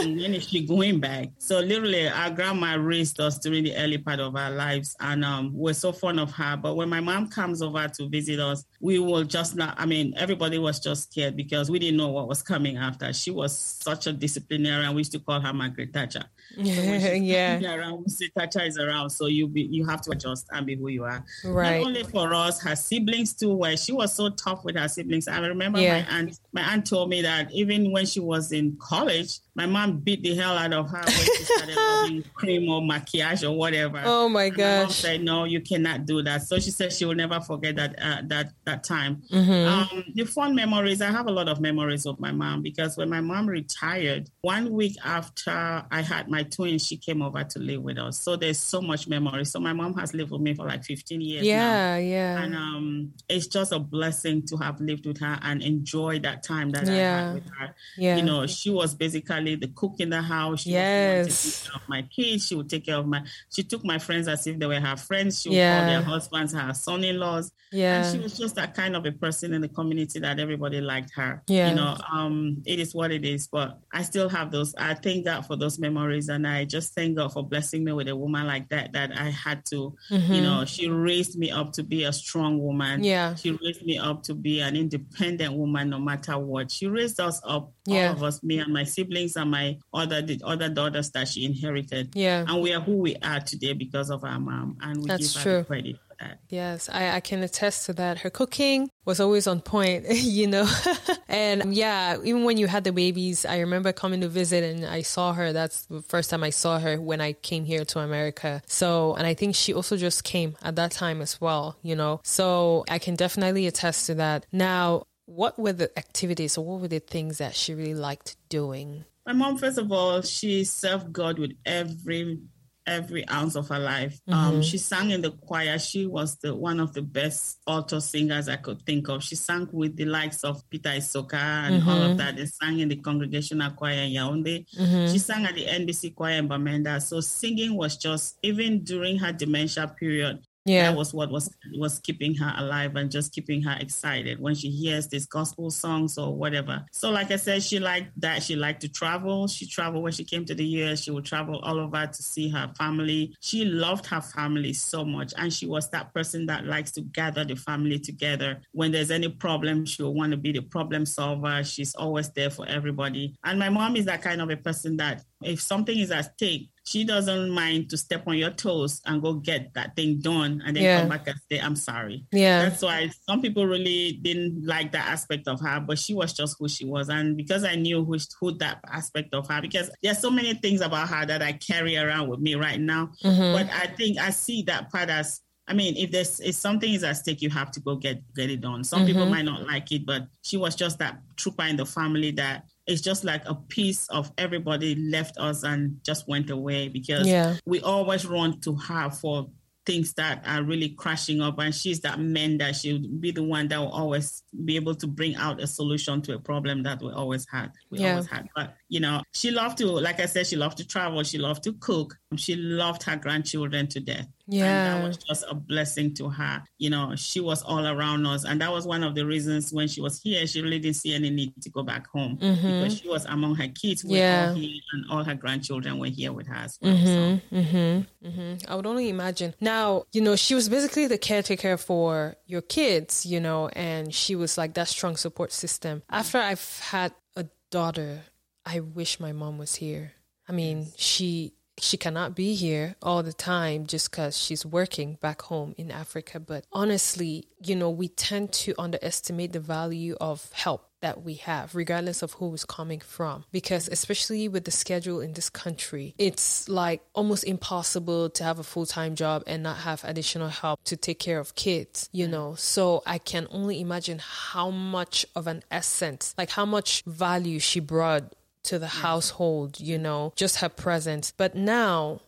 When 0.00 0.34
is 0.34 0.48
she 0.48 0.66
going 0.66 1.00
back? 1.00 1.28
So 1.38 1.58
literally 1.60 2.08
our 2.08 2.30
grandma 2.30 2.76
raised 2.76 3.18
us 3.18 3.38
during 3.38 3.64
the 3.64 3.74
early 3.76 3.98
part 3.98 4.20
of 4.20 4.36
our 4.36 4.50
lives 4.50 4.94
and 5.00 5.24
um, 5.24 5.50
we're 5.54 5.72
so 5.72 5.90
fond 5.90 6.20
of 6.20 6.30
her. 6.32 6.56
But 6.56 6.76
when 6.76 6.88
my 6.88 7.00
mom 7.00 7.28
comes 7.28 7.62
over 7.62 7.88
to 7.88 8.08
visit 8.08 8.38
us 8.38 8.64
we 8.80 8.98
will 8.98 9.24
just 9.24 9.56
not 9.56 9.74
i 9.78 9.86
mean 9.86 9.95
mean, 9.96 10.14
everybody 10.16 10.58
was 10.58 10.80
just 10.80 11.10
scared 11.10 11.36
because 11.36 11.70
we 11.70 11.78
didn't 11.78 11.96
know 11.96 12.08
what 12.08 12.28
was 12.28 12.42
coming 12.42 12.76
after. 12.76 13.12
She 13.12 13.30
was 13.30 13.56
such 13.56 14.06
a 14.06 14.12
disciplinarian. 14.12 14.94
We 14.94 15.00
used 15.00 15.12
to 15.12 15.18
call 15.18 15.40
her 15.40 15.52
Margaret 15.52 15.92
Thatcher. 15.92 16.24
So 16.54 16.62
yeah. 16.62 17.74
Around, 17.74 18.04
we 18.04 18.08
say 18.08 18.30
Thatcher 18.36 18.62
is 18.62 18.78
around, 18.78 19.10
so 19.10 19.26
you 19.26 19.48
be, 19.48 19.62
you 19.62 19.86
have 19.86 20.00
to 20.02 20.10
adjust 20.12 20.46
and 20.52 20.66
be 20.66 20.76
who 20.76 20.88
you 20.88 21.04
are. 21.04 21.24
Right. 21.44 21.78
Not 21.78 21.86
only 21.86 22.04
for 22.04 22.34
us, 22.34 22.60
her 22.62 22.76
siblings 22.76 23.34
too. 23.34 23.54
Where 23.54 23.76
she 23.76 23.92
was 23.92 24.12
so 24.14 24.30
tough 24.30 24.64
with 24.64 24.76
her 24.76 24.88
siblings. 24.88 25.28
I 25.28 25.38
remember 25.38 25.80
yeah. 25.80 26.02
my 26.02 26.18
aunt. 26.18 26.40
My 26.52 26.62
aunt 26.62 26.86
told 26.86 27.08
me 27.08 27.22
that 27.22 27.50
even 27.52 27.92
when 27.92 28.06
she 28.06 28.20
was 28.20 28.52
in 28.52 28.76
college, 28.80 29.38
my 29.56 29.64
mom 29.64 30.00
beat 30.00 30.22
the 30.22 30.36
hell 30.36 30.56
out 30.56 30.72
of 30.74 30.90
her 30.90 31.02
when 31.02 31.06
she 31.06 31.44
started 31.44 31.76
loving 31.76 32.24
cream 32.34 32.68
or 32.68 32.82
maquillage 32.82 33.48
or 33.48 33.56
whatever. 33.56 34.02
Oh 34.04 34.28
my 34.28 34.50
gosh! 34.50 34.58
My 34.58 34.82
mom 34.82 34.90
said, 34.90 35.24
"No, 35.24 35.44
you 35.44 35.62
cannot 35.62 36.04
do 36.04 36.22
that." 36.22 36.42
So 36.42 36.58
she 36.58 36.70
said 36.70 36.92
she 36.92 37.06
will 37.06 37.14
never 37.14 37.40
forget 37.40 37.76
that 37.76 37.94
uh, 38.00 38.22
that 38.26 38.52
that 38.66 38.84
time. 38.84 39.22
Mm-hmm. 39.32 39.96
Um, 39.96 40.04
the 40.14 40.24
fond 40.24 40.54
memories. 40.54 41.00
I 41.00 41.10
have 41.10 41.26
a 41.26 41.30
lot 41.30 41.48
of 41.48 41.60
memories 41.60 42.04
of 42.04 42.20
my 42.20 42.32
mom 42.32 42.60
because 42.60 42.98
when 42.98 43.08
my 43.08 43.22
mom 43.22 43.46
retired, 43.46 44.28
one 44.42 44.72
week 44.72 44.96
after 45.02 45.50
I 45.90 46.02
had 46.02 46.28
my 46.28 46.42
twins, 46.42 46.86
she 46.86 46.98
came 46.98 47.22
over 47.22 47.42
to 47.42 47.58
live 47.58 47.82
with 47.82 47.96
us. 47.96 48.20
So 48.20 48.36
there's 48.36 48.58
so 48.58 48.82
much 48.82 49.08
memory. 49.08 49.46
So 49.46 49.58
my 49.58 49.72
mom 49.72 49.94
has 49.94 50.12
lived 50.12 50.32
with 50.32 50.42
me 50.42 50.54
for 50.54 50.66
like 50.66 50.84
15 50.84 51.20
years. 51.22 51.46
Yeah, 51.46 51.94
now. 51.94 51.96
yeah. 51.96 52.42
And 52.42 52.54
um, 52.54 53.12
it's 53.28 53.46
just 53.46 53.72
a 53.72 53.78
blessing 53.78 54.46
to 54.48 54.58
have 54.58 54.80
lived 54.82 55.06
with 55.06 55.18
her 55.20 55.38
and 55.40 55.62
enjoy 55.62 56.18
that 56.20 56.42
time 56.42 56.70
that 56.72 56.86
yeah. 56.86 56.92
I 56.92 56.96
had 56.96 57.34
with 57.34 57.48
her. 57.58 57.74
Yeah. 57.96 58.16
You 58.16 58.22
know, 58.22 58.46
she 58.46 58.68
was 58.68 58.94
basically 58.94 59.45
the 59.54 59.68
cook 59.68 59.94
in 60.00 60.10
the 60.10 60.20
house. 60.20 60.62
She 60.62 60.70
yes. 60.70 61.26
was 61.26 61.62
take 61.62 61.70
care 61.70 61.80
of 61.82 61.88
my 61.88 62.02
kids. 62.02 62.46
She 62.46 62.54
would 62.54 62.68
take 62.68 62.86
care 62.86 62.96
of 62.96 63.06
my. 63.06 63.22
She 63.50 63.62
took 63.62 63.84
my 63.84 63.98
friends 63.98 64.28
as 64.28 64.46
if 64.46 64.58
they 64.58 64.66
were 64.66 64.80
her 64.80 64.96
friends. 64.96 65.40
She 65.40 65.50
would 65.50 65.56
yeah. 65.56 65.78
call 65.78 65.88
their 65.88 66.02
husbands 66.02 66.52
her 66.52 66.74
son-in-laws. 66.74 67.52
Yeah. 67.72 68.02
And 68.02 68.12
she 68.12 68.22
was 68.22 68.36
just 68.36 68.54
that 68.56 68.74
kind 68.74 68.96
of 68.96 69.04
a 69.06 69.12
person 69.12 69.52
in 69.52 69.60
the 69.60 69.68
community 69.68 70.20
that 70.20 70.38
everybody 70.38 70.80
liked 70.80 71.12
her. 71.16 71.42
Yeah. 71.48 71.70
You 71.70 71.74
know, 71.76 71.96
um, 72.12 72.62
it 72.64 72.78
is 72.78 72.94
what 72.94 73.10
it 73.10 73.24
is. 73.24 73.48
But 73.48 73.78
I 73.92 74.02
still 74.02 74.28
have 74.28 74.50
those. 74.50 74.74
I 74.76 74.94
thank 74.94 75.24
God 75.24 75.46
for 75.46 75.56
those 75.56 75.78
memories, 75.78 76.28
and 76.28 76.46
I 76.46 76.64
just 76.64 76.94
thank 76.94 77.16
God 77.16 77.32
for 77.32 77.46
blessing 77.46 77.84
me 77.84 77.92
with 77.92 78.08
a 78.08 78.16
woman 78.16 78.46
like 78.46 78.68
that. 78.70 78.92
That 78.92 79.12
I 79.16 79.30
had 79.30 79.64
to, 79.66 79.94
mm-hmm. 80.10 80.32
you 80.32 80.42
know, 80.42 80.64
she 80.64 80.88
raised 80.88 81.38
me 81.38 81.50
up 81.50 81.72
to 81.74 81.82
be 81.82 82.04
a 82.04 82.12
strong 82.12 82.58
woman. 82.58 83.04
Yeah. 83.04 83.34
She 83.34 83.50
raised 83.50 83.84
me 83.84 83.98
up 83.98 84.22
to 84.24 84.34
be 84.34 84.60
an 84.60 84.76
independent 84.76 85.54
woman, 85.54 85.90
no 85.90 85.98
matter 85.98 86.38
what. 86.38 86.70
She 86.70 86.86
raised 86.86 87.20
us 87.20 87.40
up, 87.44 87.72
yeah. 87.84 88.08
all 88.08 88.14
of 88.14 88.22
us, 88.22 88.42
me 88.42 88.58
and 88.58 88.72
my 88.72 88.84
siblings 88.84 89.35
and 89.36 89.50
my 89.50 89.78
other 89.92 90.22
the 90.22 90.40
other 90.44 90.68
daughters 90.68 91.10
that 91.12 91.28
she 91.28 91.44
inherited. 91.44 92.10
Yeah. 92.14 92.44
And 92.46 92.62
we 92.62 92.72
are 92.72 92.80
who 92.80 92.98
we 92.98 93.16
are 93.16 93.40
today 93.40 93.72
because 93.72 94.10
of 94.10 94.24
our 94.24 94.38
mom, 94.38 94.78
and 94.80 95.02
we 95.02 95.06
That's 95.06 95.34
give 95.34 95.42
true. 95.42 95.52
her 95.52 95.64
credit 95.64 95.96
that. 96.18 96.38
Yes, 96.48 96.88
I, 96.88 97.16
I 97.16 97.20
can 97.20 97.42
attest 97.42 97.86
to 97.86 97.92
that. 97.94 98.18
Her 98.18 98.30
cooking 98.30 98.90
was 99.04 99.20
always 99.20 99.46
on 99.46 99.60
point, 99.60 100.06
you 100.10 100.46
know. 100.46 100.68
and 101.28 101.74
yeah, 101.74 102.16
even 102.22 102.44
when 102.44 102.56
you 102.56 102.66
had 102.66 102.84
the 102.84 102.92
babies, 102.92 103.44
I 103.44 103.58
remember 103.58 103.92
coming 103.92 104.20
to 104.20 104.28
visit 104.28 104.64
and 104.64 104.84
I 104.84 105.02
saw 105.02 105.32
her. 105.32 105.52
That's 105.52 105.86
the 105.86 106.02
first 106.02 106.30
time 106.30 106.42
I 106.42 106.50
saw 106.50 106.78
her 106.78 107.00
when 107.00 107.20
I 107.20 107.32
came 107.32 107.64
here 107.64 107.84
to 107.86 108.00
America. 108.00 108.62
So, 108.66 109.14
and 109.14 109.26
I 109.26 109.34
think 109.34 109.54
she 109.54 109.74
also 109.74 109.96
just 109.96 110.24
came 110.24 110.56
at 110.62 110.76
that 110.76 110.92
time 110.92 111.20
as 111.20 111.40
well, 111.40 111.76
you 111.82 111.96
know. 111.96 112.20
So 112.24 112.84
I 112.88 112.98
can 112.98 113.14
definitely 113.14 113.66
attest 113.66 114.06
to 114.06 114.14
that. 114.16 114.46
Now, 114.52 115.06
what 115.26 115.58
were 115.58 115.72
the 115.72 115.96
activities 115.98 116.56
or 116.56 116.64
what 116.64 116.80
were 116.80 116.88
the 116.88 117.00
things 117.00 117.38
that 117.38 117.54
she 117.54 117.74
really 117.74 117.94
liked 117.94 118.36
doing? 118.48 119.04
My 119.26 119.32
mom, 119.32 119.58
first 119.58 119.78
of 119.78 119.90
all, 119.90 120.22
she 120.22 120.64
served 120.64 121.12
God 121.12 121.38
with 121.38 121.52
every 121.64 122.38
every 122.86 123.28
ounce 123.28 123.56
of 123.56 123.68
her 123.68 123.80
life. 123.80 124.20
Um, 124.28 124.34
mm-hmm. 124.34 124.56
Um, 124.56 124.62
she 124.62 124.78
sang 124.78 125.10
in 125.10 125.20
the 125.20 125.32
choir. 125.32 125.76
She 125.78 126.06
was 126.06 126.36
the 126.36 126.54
one 126.54 126.78
of 126.78 126.92
the 126.92 127.02
best 127.02 127.58
alto 127.66 127.98
singers 127.98 128.48
I 128.48 128.56
could 128.56 128.82
think 128.82 129.08
of. 129.08 129.24
She 129.24 129.34
sang 129.34 129.68
with 129.72 129.96
the 129.96 130.04
likes 130.04 130.44
of 130.44 130.62
Peter 130.70 130.90
Isoka 130.90 131.34
and 131.34 131.80
mm-hmm. 131.80 131.88
all 131.88 132.02
of 132.02 132.16
that. 132.18 132.36
They 132.36 132.46
sang 132.46 132.78
in 132.78 132.88
the 132.88 132.96
congregational 132.96 133.72
choir 133.72 134.02
in 134.02 134.12
Yaoundé. 134.12 134.66
Mm-hmm. 134.78 135.12
She 135.12 135.18
sang 135.18 135.44
at 135.46 135.56
the 135.56 135.66
NBC 135.66 136.14
choir 136.14 136.38
in 136.38 136.48
Bamenda. 136.48 137.02
So 137.02 137.20
singing 137.20 137.76
was 137.76 137.96
just 137.96 138.38
even 138.42 138.84
during 138.84 139.18
her 139.18 139.32
dementia 139.32 139.92
period 139.98 140.44
yeah. 140.66 140.90
that 140.90 140.96
was 140.96 141.14
what 141.14 141.30
was 141.30 141.48
was 141.74 141.98
keeping 142.00 142.34
her 142.34 142.52
alive 142.58 142.96
and 142.96 143.10
just 143.10 143.32
keeping 143.32 143.62
her 143.62 143.76
excited. 143.80 144.40
When 144.40 144.54
she 144.54 144.68
hears 144.70 145.08
these 145.08 145.26
gospel 145.26 145.70
songs 145.70 146.18
or 146.18 146.34
whatever. 146.34 146.84
So 146.92 147.10
like 147.10 147.30
i 147.30 147.36
said 147.36 147.62
she 147.62 147.78
liked 147.78 148.20
that. 148.20 148.42
She 148.42 148.56
liked 148.56 148.80
to 148.82 148.88
travel. 148.88 149.46
She 149.48 149.66
traveled 149.66 150.02
when 150.02 150.12
she 150.12 150.24
came 150.24 150.44
to 150.46 150.54
the 150.54 150.64
us 150.64 151.02
she 151.02 151.10
would 151.10 151.24
travel 151.24 151.60
all 151.60 151.78
over 151.78 152.06
to 152.06 152.22
see 152.22 152.48
her 152.48 152.70
family. 152.76 153.34
She 153.40 153.64
loved 153.64 154.06
her 154.06 154.20
family 154.20 154.72
so 154.72 155.04
much 155.04 155.32
and 155.36 155.52
she 155.52 155.66
was 155.66 155.88
that 155.90 156.12
person 156.12 156.46
that 156.46 156.66
likes 156.66 156.92
to 156.92 157.02
gather 157.02 157.44
the 157.44 157.56
family 157.56 157.98
together. 157.98 158.60
When 158.72 158.92
there's 158.92 159.10
any 159.10 159.28
problem 159.28 159.86
she'll 159.86 160.14
want 160.14 160.32
to 160.32 160.36
be 160.36 160.52
the 160.52 160.62
problem 160.62 161.06
solver. 161.06 161.62
She's 161.64 161.94
always 161.94 162.30
there 162.30 162.50
for 162.50 162.66
everybody. 162.66 163.36
And 163.44 163.58
my 163.58 163.68
mom 163.68 163.96
is 163.96 164.06
that 164.06 164.22
kind 164.22 164.42
of 164.42 164.50
a 164.50 164.56
person 164.56 164.96
that 164.96 165.22
if 165.42 165.60
something 165.60 165.96
is 165.96 166.10
at 166.10 166.34
stake 166.34 166.70
she 166.86 167.02
doesn't 167.02 167.50
mind 167.50 167.90
to 167.90 167.96
step 167.96 168.22
on 168.28 168.38
your 168.38 168.50
toes 168.50 169.00
and 169.06 169.20
go 169.20 169.34
get 169.34 169.74
that 169.74 169.96
thing 169.96 170.20
done 170.20 170.62
and 170.64 170.76
then 170.76 170.84
yeah. 170.84 171.00
come 171.00 171.08
back 171.08 171.26
and 171.26 171.36
say, 171.50 171.58
I'm 171.58 171.74
sorry. 171.74 172.24
Yeah. 172.30 172.62
That's 172.62 172.80
why 172.80 173.10
some 173.28 173.42
people 173.42 173.66
really 173.66 174.20
didn't 174.22 174.64
like 174.64 174.92
that 174.92 175.08
aspect 175.08 175.48
of 175.48 175.60
her, 175.60 175.80
but 175.80 175.98
she 175.98 176.14
was 176.14 176.32
just 176.32 176.56
who 176.60 176.68
she 176.68 176.84
was. 176.84 177.08
And 177.08 177.36
because 177.36 177.64
I 177.64 177.74
knew 177.74 178.04
who, 178.04 178.16
who 178.40 178.52
that 178.58 178.78
aspect 178.86 179.34
of 179.34 179.48
her, 179.48 179.60
because 179.60 179.90
there's 180.00 180.20
so 180.20 180.30
many 180.30 180.54
things 180.54 180.80
about 180.80 181.08
her 181.08 181.26
that 181.26 181.42
I 181.42 181.54
carry 181.54 181.96
around 181.96 182.28
with 182.28 182.38
me 182.38 182.54
right 182.54 182.80
now. 182.80 183.10
Mm-hmm. 183.24 183.52
But 183.52 183.68
I 183.74 183.88
think 183.88 184.18
I 184.18 184.30
see 184.30 184.62
that 184.62 184.92
part 184.92 185.10
as 185.10 185.40
I 185.68 185.74
mean, 185.74 185.96
if 185.96 186.12
there's 186.12 186.38
if 186.38 186.54
something 186.54 186.92
is 186.92 187.02
at 187.02 187.16
stake, 187.16 187.42
you 187.42 187.50
have 187.50 187.72
to 187.72 187.80
go 187.80 187.96
get 187.96 188.22
get 188.36 188.50
it 188.50 188.60
done. 188.60 188.84
Some 188.84 189.00
Mm-hmm. 189.00 189.06
people 189.08 189.26
might 189.26 189.44
not 189.44 189.66
like 189.66 189.90
it, 189.90 190.06
but 190.06 190.28
she 190.42 190.56
was 190.56 190.76
just 190.76 191.00
that 191.00 191.18
trooper 191.34 191.64
in 191.64 191.76
the 191.76 191.84
family 191.84 192.30
that 192.32 192.62
it's 192.86 193.00
just 193.02 193.24
like 193.24 193.42
a 193.46 193.54
piece 193.54 194.08
of 194.08 194.30
everybody 194.38 194.94
left 194.94 195.36
us 195.38 195.62
and 195.64 195.98
just 196.04 196.28
went 196.28 196.50
away 196.50 196.88
because 196.88 197.26
Yeah. 197.26 197.56
we 197.66 197.80
always 197.80 198.24
run 198.26 198.60
to 198.60 198.74
her 198.76 199.10
for 199.10 199.50
things 199.84 200.14
that 200.14 200.42
are 200.44 200.64
really 200.64 200.88
crashing 200.90 201.40
up 201.40 201.58
and 201.60 201.72
she's 201.72 202.00
that 202.00 202.18
man 202.18 202.58
that 202.58 202.74
she'll 202.74 203.00
be 203.20 203.30
the 203.30 203.42
one 203.42 203.68
that 203.68 203.78
will 203.78 203.92
always 203.92 204.42
be 204.64 204.74
able 204.74 204.96
to 204.96 205.06
bring 205.06 205.36
out 205.36 205.60
a 205.60 205.66
solution 205.66 206.20
to 206.20 206.34
a 206.34 206.40
problem 206.40 206.82
that 206.82 207.00
we 207.00 207.12
always 207.12 207.46
had 207.48 207.70
we 207.90 208.00
Yeah. 208.00 208.10
always 208.10 208.26
had 208.26 208.48
but 208.56 208.74
you 208.88 208.98
know 208.98 209.22
she 209.32 209.52
loved 209.52 209.78
to 209.78 209.86
like 209.86 210.18
i 210.18 210.26
said 210.26 210.44
she 210.44 210.56
loved 210.56 210.78
to 210.78 210.86
travel 210.86 211.22
she 211.22 211.38
loved 211.38 211.62
to 211.64 211.72
cook 211.74 212.16
she 212.34 212.56
loved 212.56 213.04
her 213.04 213.14
grandchildren 213.16 213.86
to 213.86 214.00
death 214.00 214.26
and 214.46 214.54
Yeah. 214.54 214.98
that 214.98 215.06
was 215.06 215.16
just 215.16 215.44
a 215.48 215.54
blessing 215.54 216.12
to 216.14 216.28
her. 216.28 216.62
You 216.78 216.90
know, 216.90 217.14
she 217.16 217.38
was 217.40 217.62
all 217.62 217.86
around 217.86 218.26
us. 218.26 218.44
And 218.44 218.60
that 218.60 218.72
was 218.72 218.84
one 218.86 219.04
of 219.04 219.14
the 219.14 219.24
reasons 219.24 219.72
when 219.72 219.86
she 219.86 220.00
was 220.00 220.20
here, 220.20 220.44
she 220.46 220.60
really 220.60 220.78
didn't 220.80 220.96
see 220.96 221.14
any 221.14 221.30
need 221.30 221.52
to 221.62 221.70
go 221.70 221.82
back 221.84 222.06
home 222.08 222.34
because 222.36 222.98
she 222.98 223.08
was 223.08 223.24
among 223.26 223.54
her 223.56 223.68
kids. 223.68 224.02
Mm-hmm. 224.02 224.14
Yeah. 224.14 224.48
all 224.48 224.54
here, 224.54 224.80
and 224.92 225.04
all 225.10 225.24
her 225.24 225.34
grandchildren 225.36 225.98
were 226.00 226.06
here 226.08 226.32
with 226.32 226.46
her 226.48 226.54
as 226.54 226.78
well. 226.82 226.96
So, 226.96 227.40
Mm-hmm. 227.56 228.26
Mm-hmm. 228.26 228.70
I 228.70 228.74
would 228.74 228.86
only 228.86 229.08
imagine. 229.08 229.54
Now, 229.60 230.04
you 230.12 230.20
know, 230.20 230.34
she 230.36 230.54
was 230.54 230.68
basically 230.68 231.06
the 231.06 231.18
caretaker 231.18 231.76
for 231.76 232.36
your 232.46 232.62
kids, 232.62 233.24
you 233.24 233.38
know, 233.40 233.68
and 233.68 234.12
she 234.12 234.34
was 234.34 234.58
like 234.58 234.74
that 234.74 234.88
strong 234.88 235.16
support 235.16 235.52
system. 235.52 236.02
After 236.10 236.38
I've 236.38 236.80
had 236.80 237.12
a 237.36 237.46
daughter, 237.70 238.22
I 238.64 238.80
wish 238.80 239.20
my 239.20 239.32
mom 239.32 239.58
was 239.58 239.76
here. 239.76 240.12
I 240.48 240.52
mean, 240.52 240.86
she 240.96 241.52
she 241.78 241.96
cannot 241.96 242.34
be 242.34 242.54
here 242.54 242.96
all 243.02 243.22
the 243.22 243.32
time 243.32 243.86
just 243.86 244.10
because 244.10 244.36
she's 244.38 244.64
working 244.64 245.18
back 245.20 245.42
home 245.42 245.74
in 245.76 245.90
Africa. 245.90 246.40
But 246.40 246.64
honestly, 246.72 247.48
you 247.62 247.76
know, 247.76 247.90
we 247.90 248.08
tend 248.08 248.52
to 248.52 248.74
underestimate 248.78 249.52
the 249.52 249.60
value 249.60 250.16
of 250.20 250.50
help 250.52 250.88
that 251.00 251.22
we 251.22 251.34
have, 251.34 251.74
regardless 251.74 252.22
of 252.22 252.32
who 252.32 252.52
is 252.54 252.64
coming 252.64 253.00
from. 253.00 253.44
Because 253.52 253.88
especially 253.88 254.48
with 254.48 254.64
the 254.64 254.70
schedule 254.70 255.20
in 255.20 255.34
this 255.34 255.50
country, 255.50 256.14
it's 256.18 256.68
like 256.68 257.02
almost 257.14 257.44
impossible 257.44 258.30
to 258.30 258.44
have 258.44 258.58
a 258.58 258.64
full 258.64 258.86
time 258.86 259.14
job 259.14 259.42
and 259.46 259.62
not 259.62 259.78
have 259.78 260.02
additional 260.04 260.48
help 260.48 260.82
to 260.84 260.96
take 260.96 261.18
care 261.18 261.38
of 261.38 261.54
kids, 261.54 262.08
you 262.12 262.26
mm. 262.26 262.30
know. 262.30 262.54
So 262.56 263.02
I 263.06 263.18
can 263.18 263.46
only 263.50 263.80
imagine 263.80 264.18
how 264.18 264.70
much 264.70 265.26
of 265.34 265.46
an 265.46 265.62
essence, 265.70 266.34
like 266.38 266.50
how 266.50 266.64
much 266.64 267.02
value 267.04 267.58
she 267.58 267.80
brought 267.80 268.34
to 268.66 268.78
the 268.78 268.86
household, 268.86 269.80
you 269.80 269.98
know, 269.98 270.32
just 270.36 270.58
her 270.58 270.68
presence. 270.68 271.32
But 271.32 271.54
now, 271.54 272.20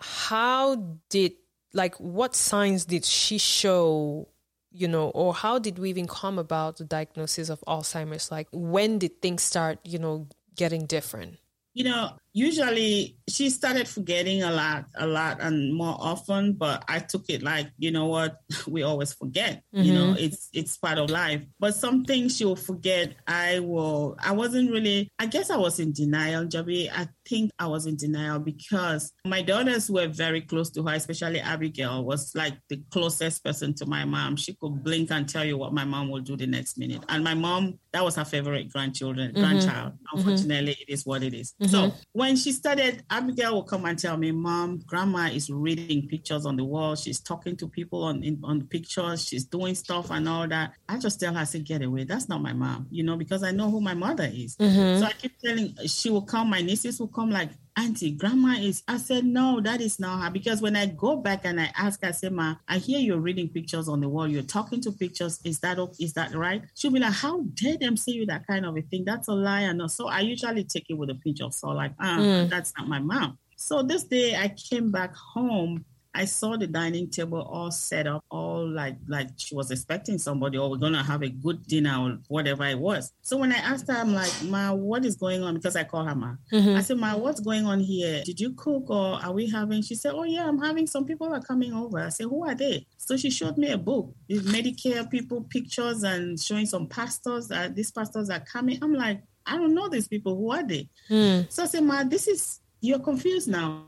how 0.00 0.76
did, 1.08 1.32
like, 1.72 1.94
what 1.96 2.34
signs 2.34 2.84
did 2.84 3.04
she 3.04 3.38
show, 3.38 4.28
you 4.72 4.88
know, 4.88 5.10
or 5.10 5.34
how 5.34 5.58
did 5.58 5.78
we 5.78 5.90
even 5.90 6.06
come 6.06 6.38
about 6.38 6.76
the 6.78 6.84
diagnosis 6.84 7.48
of 7.48 7.62
Alzheimer's? 7.66 8.30
Like, 8.30 8.48
when 8.52 8.98
did 8.98 9.22
things 9.22 9.42
start, 9.42 9.78
you 9.84 9.98
know, 9.98 10.28
getting 10.54 10.86
different? 10.86 11.38
you 11.76 11.84
know, 11.84 12.10
usually 12.36 13.16
she 13.30 13.48
started 13.48 13.88
forgetting 13.88 14.42
a 14.42 14.52
lot, 14.52 14.84
a 14.94 15.06
lot 15.06 15.38
and 15.40 15.72
more 15.72 15.96
often, 15.98 16.52
but 16.52 16.84
I 16.86 16.98
took 16.98 17.24
it 17.30 17.42
like, 17.42 17.70
you 17.78 17.90
know 17.90 18.04
what, 18.06 18.36
we 18.68 18.82
always 18.82 19.14
forget. 19.14 19.62
You 19.72 19.82
mm-hmm. 19.82 19.94
know, 19.94 20.16
it's 20.18 20.50
it's 20.52 20.76
part 20.76 20.98
of 20.98 21.08
life. 21.08 21.42
But 21.58 21.74
some 21.74 22.04
things 22.04 22.36
she'll 22.36 22.54
forget, 22.54 23.14
I 23.26 23.60
will 23.60 24.16
I 24.22 24.32
wasn't 24.32 24.70
really 24.70 25.08
I 25.18 25.26
guess 25.26 25.48
I 25.48 25.56
was 25.56 25.80
in 25.80 25.92
denial, 25.92 26.44
Jabi. 26.44 26.90
I 26.92 27.08
think 27.26 27.50
I 27.58 27.68
was 27.68 27.86
in 27.86 27.96
denial 27.96 28.38
because 28.38 29.12
my 29.24 29.40
daughters 29.40 29.90
were 29.90 30.08
very 30.08 30.42
close 30.42 30.68
to 30.72 30.82
her, 30.82 30.94
especially 30.94 31.40
Abigail 31.40 32.04
was 32.04 32.32
like 32.34 32.54
the 32.68 32.82
closest 32.90 33.42
person 33.42 33.72
to 33.74 33.86
my 33.86 34.04
mom. 34.04 34.36
She 34.36 34.54
could 34.54 34.84
blink 34.84 35.10
and 35.10 35.26
tell 35.26 35.44
you 35.44 35.56
what 35.56 35.72
my 35.72 35.86
mom 35.86 36.10
will 36.10 36.20
do 36.20 36.36
the 36.36 36.46
next 36.46 36.76
minute. 36.76 37.02
And 37.08 37.24
my 37.24 37.34
mom, 37.34 37.78
that 37.92 38.04
was 38.04 38.16
her 38.16 38.26
favorite 38.26 38.70
grandchildren, 38.70 39.32
mm-hmm. 39.32 39.40
grandchild. 39.40 39.94
Mm-hmm. 39.94 40.18
Unfortunately, 40.18 40.76
it 40.86 40.92
is 40.92 41.06
what 41.06 41.22
it 41.22 41.32
is. 41.32 41.54
So 41.66 41.94
when 42.12 42.25
she 42.34 42.50
started, 42.50 43.04
Abigail 43.10 43.54
will 43.54 43.62
come 43.62 43.84
and 43.84 43.98
tell 43.98 44.16
me, 44.16 44.32
Mom, 44.32 44.78
grandma 44.86 45.26
is 45.26 45.50
reading 45.50 46.08
pictures 46.08 46.46
on 46.46 46.56
the 46.56 46.64
wall. 46.64 46.96
She's 46.96 47.20
talking 47.20 47.56
to 47.58 47.68
people 47.68 48.02
on 48.02 48.24
in, 48.24 48.40
on 48.42 48.66
pictures. 48.66 49.28
She's 49.28 49.44
doing 49.44 49.74
stuff 49.74 50.10
and 50.10 50.28
all 50.28 50.48
that. 50.48 50.72
I 50.88 50.98
just 50.98 51.20
tell 51.20 51.34
her, 51.34 51.40
I 51.40 51.44
say, 51.44 51.60
get 51.60 51.82
away. 51.82 52.04
That's 52.04 52.28
not 52.28 52.42
my 52.42 52.54
mom, 52.54 52.86
you 52.90 53.04
know, 53.04 53.16
because 53.16 53.42
I 53.42 53.52
know 53.52 53.70
who 53.70 53.80
my 53.80 53.94
mother 53.94 54.28
is. 54.32 54.56
Mm-hmm. 54.56 55.00
So 55.00 55.06
I 55.06 55.12
keep 55.12 55.38
telling, 55.38 55.76
she 55.86 56.10
will 56.10 56.22
come, 56.22 56.50
my 56.50 56.62
nieces 56.62 56.98
will 56.98 57.08
come 57.08 57.30
like, 57.30 57.50
Auntie, 57.78 58.12
grandma 58.12 58.54
is. 58.58 58.82
I 58.88 58.96
said, 58.96 59.26
no, 59.26 59.60
that 59.60 59.82
is 59.82 60.00
not 60.00 60.22
her. 60.22 60.30
Because 60.30 60.62
when 60.62 60.76
I 60.76 60.86
go 60.86 61.16
back 61.16 61.42
and 61.44 61.60
I 61.60 61.70
ask, 61.76 62.02
I 62.02 62.10
say, 62.10 62.30
Ma, 62.30 62.54
I 62.66 62.78
hear 62.78 62.98
you're 62.98 63.20
reading 63.20 63.50
pictures 63.50 63.86
on 63.86 64.00
the 64.00 64.08
wall. 64.08 64.26
You're 64.26 64.42
talking 64.42 64.80
to 64.80 64.92
pictures. 64.92 65.40
Is 65.44 65.60
that 65.60 65.78
is 66.00 66.14
that 66.14 66.34
right? 66.34 66.62
She'll 66.74 66.90
be 66.90 67.00
like, 67.00 67.12
how 67.12 67.42
dare 67.52 67.76
them 67.76 67.98
say 67.98 68.12
you 68.12 68.26
that 68.26 68.46
kind 68.46 68.64
of 68.64 68.76
a 68.78 68.80
thing? 68.80 69.04
That's 69.04 69.28
a 69.28 69.32
lie. 69.32 69.60
And 69.62 69.90
so 69.90 70.08
I 70.08 70.20
usually 70.20 70.64
take 70.64 70.86
it 70.88 70.94
with 70.94 71.10
a 71.10 71.14
pinch 71.16 71.42
of 71.42 71.52
salt, 71.52 71.76
like, 71.76 71.92
ah, 72.00 72.46
that's 72.48 72.72
not 72.78 72.88
my 72.88 72.98
mom. 72.98 73.38
So 73.56 73.82
this 73.82 74.04
day 74.04 74.36
I 74.36 74.48
came 74.48 74.90
back 74.90 75.14
home. 75.14 75.84
I 76.16 76.24
saw 76.24 76.56
the 76.56 76.66
dining 76.66 77.10
table 77.10 77.42
all 77.42 77.70
set 77.70 78.06
up, 78.06 78.24
all 78.30 78.66
like 78.66 78.96
like 79.06 79.28
she 79.36 79.54
was 79.54 79.70
expecting 79.70 80.18
somebody, 80.18 80.56
or 80.56 80.70
we're 80.70 80.78
gonna 80.78 81.02
have 81.02 81.22
a 81.22 81.28
good 81.28 81.66
dinner 81.66 81.94
or 82.00 82.18
whatever 82.28 82.64
it 82.64 82.78
was. 82.78 83.12
So 83.20 83.36
when 83.36 83.52
I 83.52 83.56
asked 83.56 83.86
her, 83.88 83.98
I'm 83.98 84.14
like, 84.14 84.32
Ma, 84.44 84.72
what 84.72 85.04
is 85.04 85.16
going 85.16 85.42
on? 85.42 85.54
Because 85.54 85.76
I 85.76 85.84
call 85.84 86.04
her 86.04 86.14
Ma. 86.14 86.34
Mm-hmm. 86.50 86.76
I 86.76 86.80
said, 86.80 86.96
Ma, 86.96 87.16
what's 87.16 87.40
going 87.40 87.66
on 87.66 87.80
here? 87.80 88.22
Did 88.24 88.40
you 88.40 88.54
cook 88.54 88.88
or 88.88 89.22
are 89.22 89.32
we 89.32 89.50
having? 89.50 89.82
She 89.82 89.94
said, 89.94 90.14
Oh 90.14 90.24
yeah, 90.24 90.48
I'm 90.48 90.58
having 90.58 90.86
some 90.86 91.04
people 91.04 91.32
are 91.32 91.40
coming 91.40 91.74
over. 91.74 91.98
I 91.98 92.08
said, 92.08 92.24
Who 92.24 92.48
are 92.48 92.54
they? 92.54 92.86
So 92.96 93.18
she 93.18 93.30
showed 93.30 93.58
me 93.58 93.70
a 93.72 93.78
book, 93.78 94.14
with 94.28 94.46
Medicare 94.46 95.08
people 95.10 95.42
pictures 95.42 96.02
and 96.02 96.40
showing 96.40 96.64
some 96.64 96.86
pastors 96.86 97.48
that 97.48 97.74
these 97.74 97.90
pastors 97.90 98.30
are 98.30 98.40
coming. 98.40 98.78
I'm 98.82 98.94
like, 98.94 99.20
I 99.44 99.58
don't 99.58 99.74
know 99.74 99.88
these 99.88 100.08
people. 100.08 100.34
Who 100.34 100.50
are 100.50 100.66
they? 100.66 100.88
Hmm. 101.08 101.42
So 101.50 101.62
I 101.62 101.66
said, 101.66 101.84
Ma, 101.84 102.04
this 102.04 102.26
is 102.26 102.60
you're 102.80 102.98
confused 103.00 103.48
now. 103.48 103.84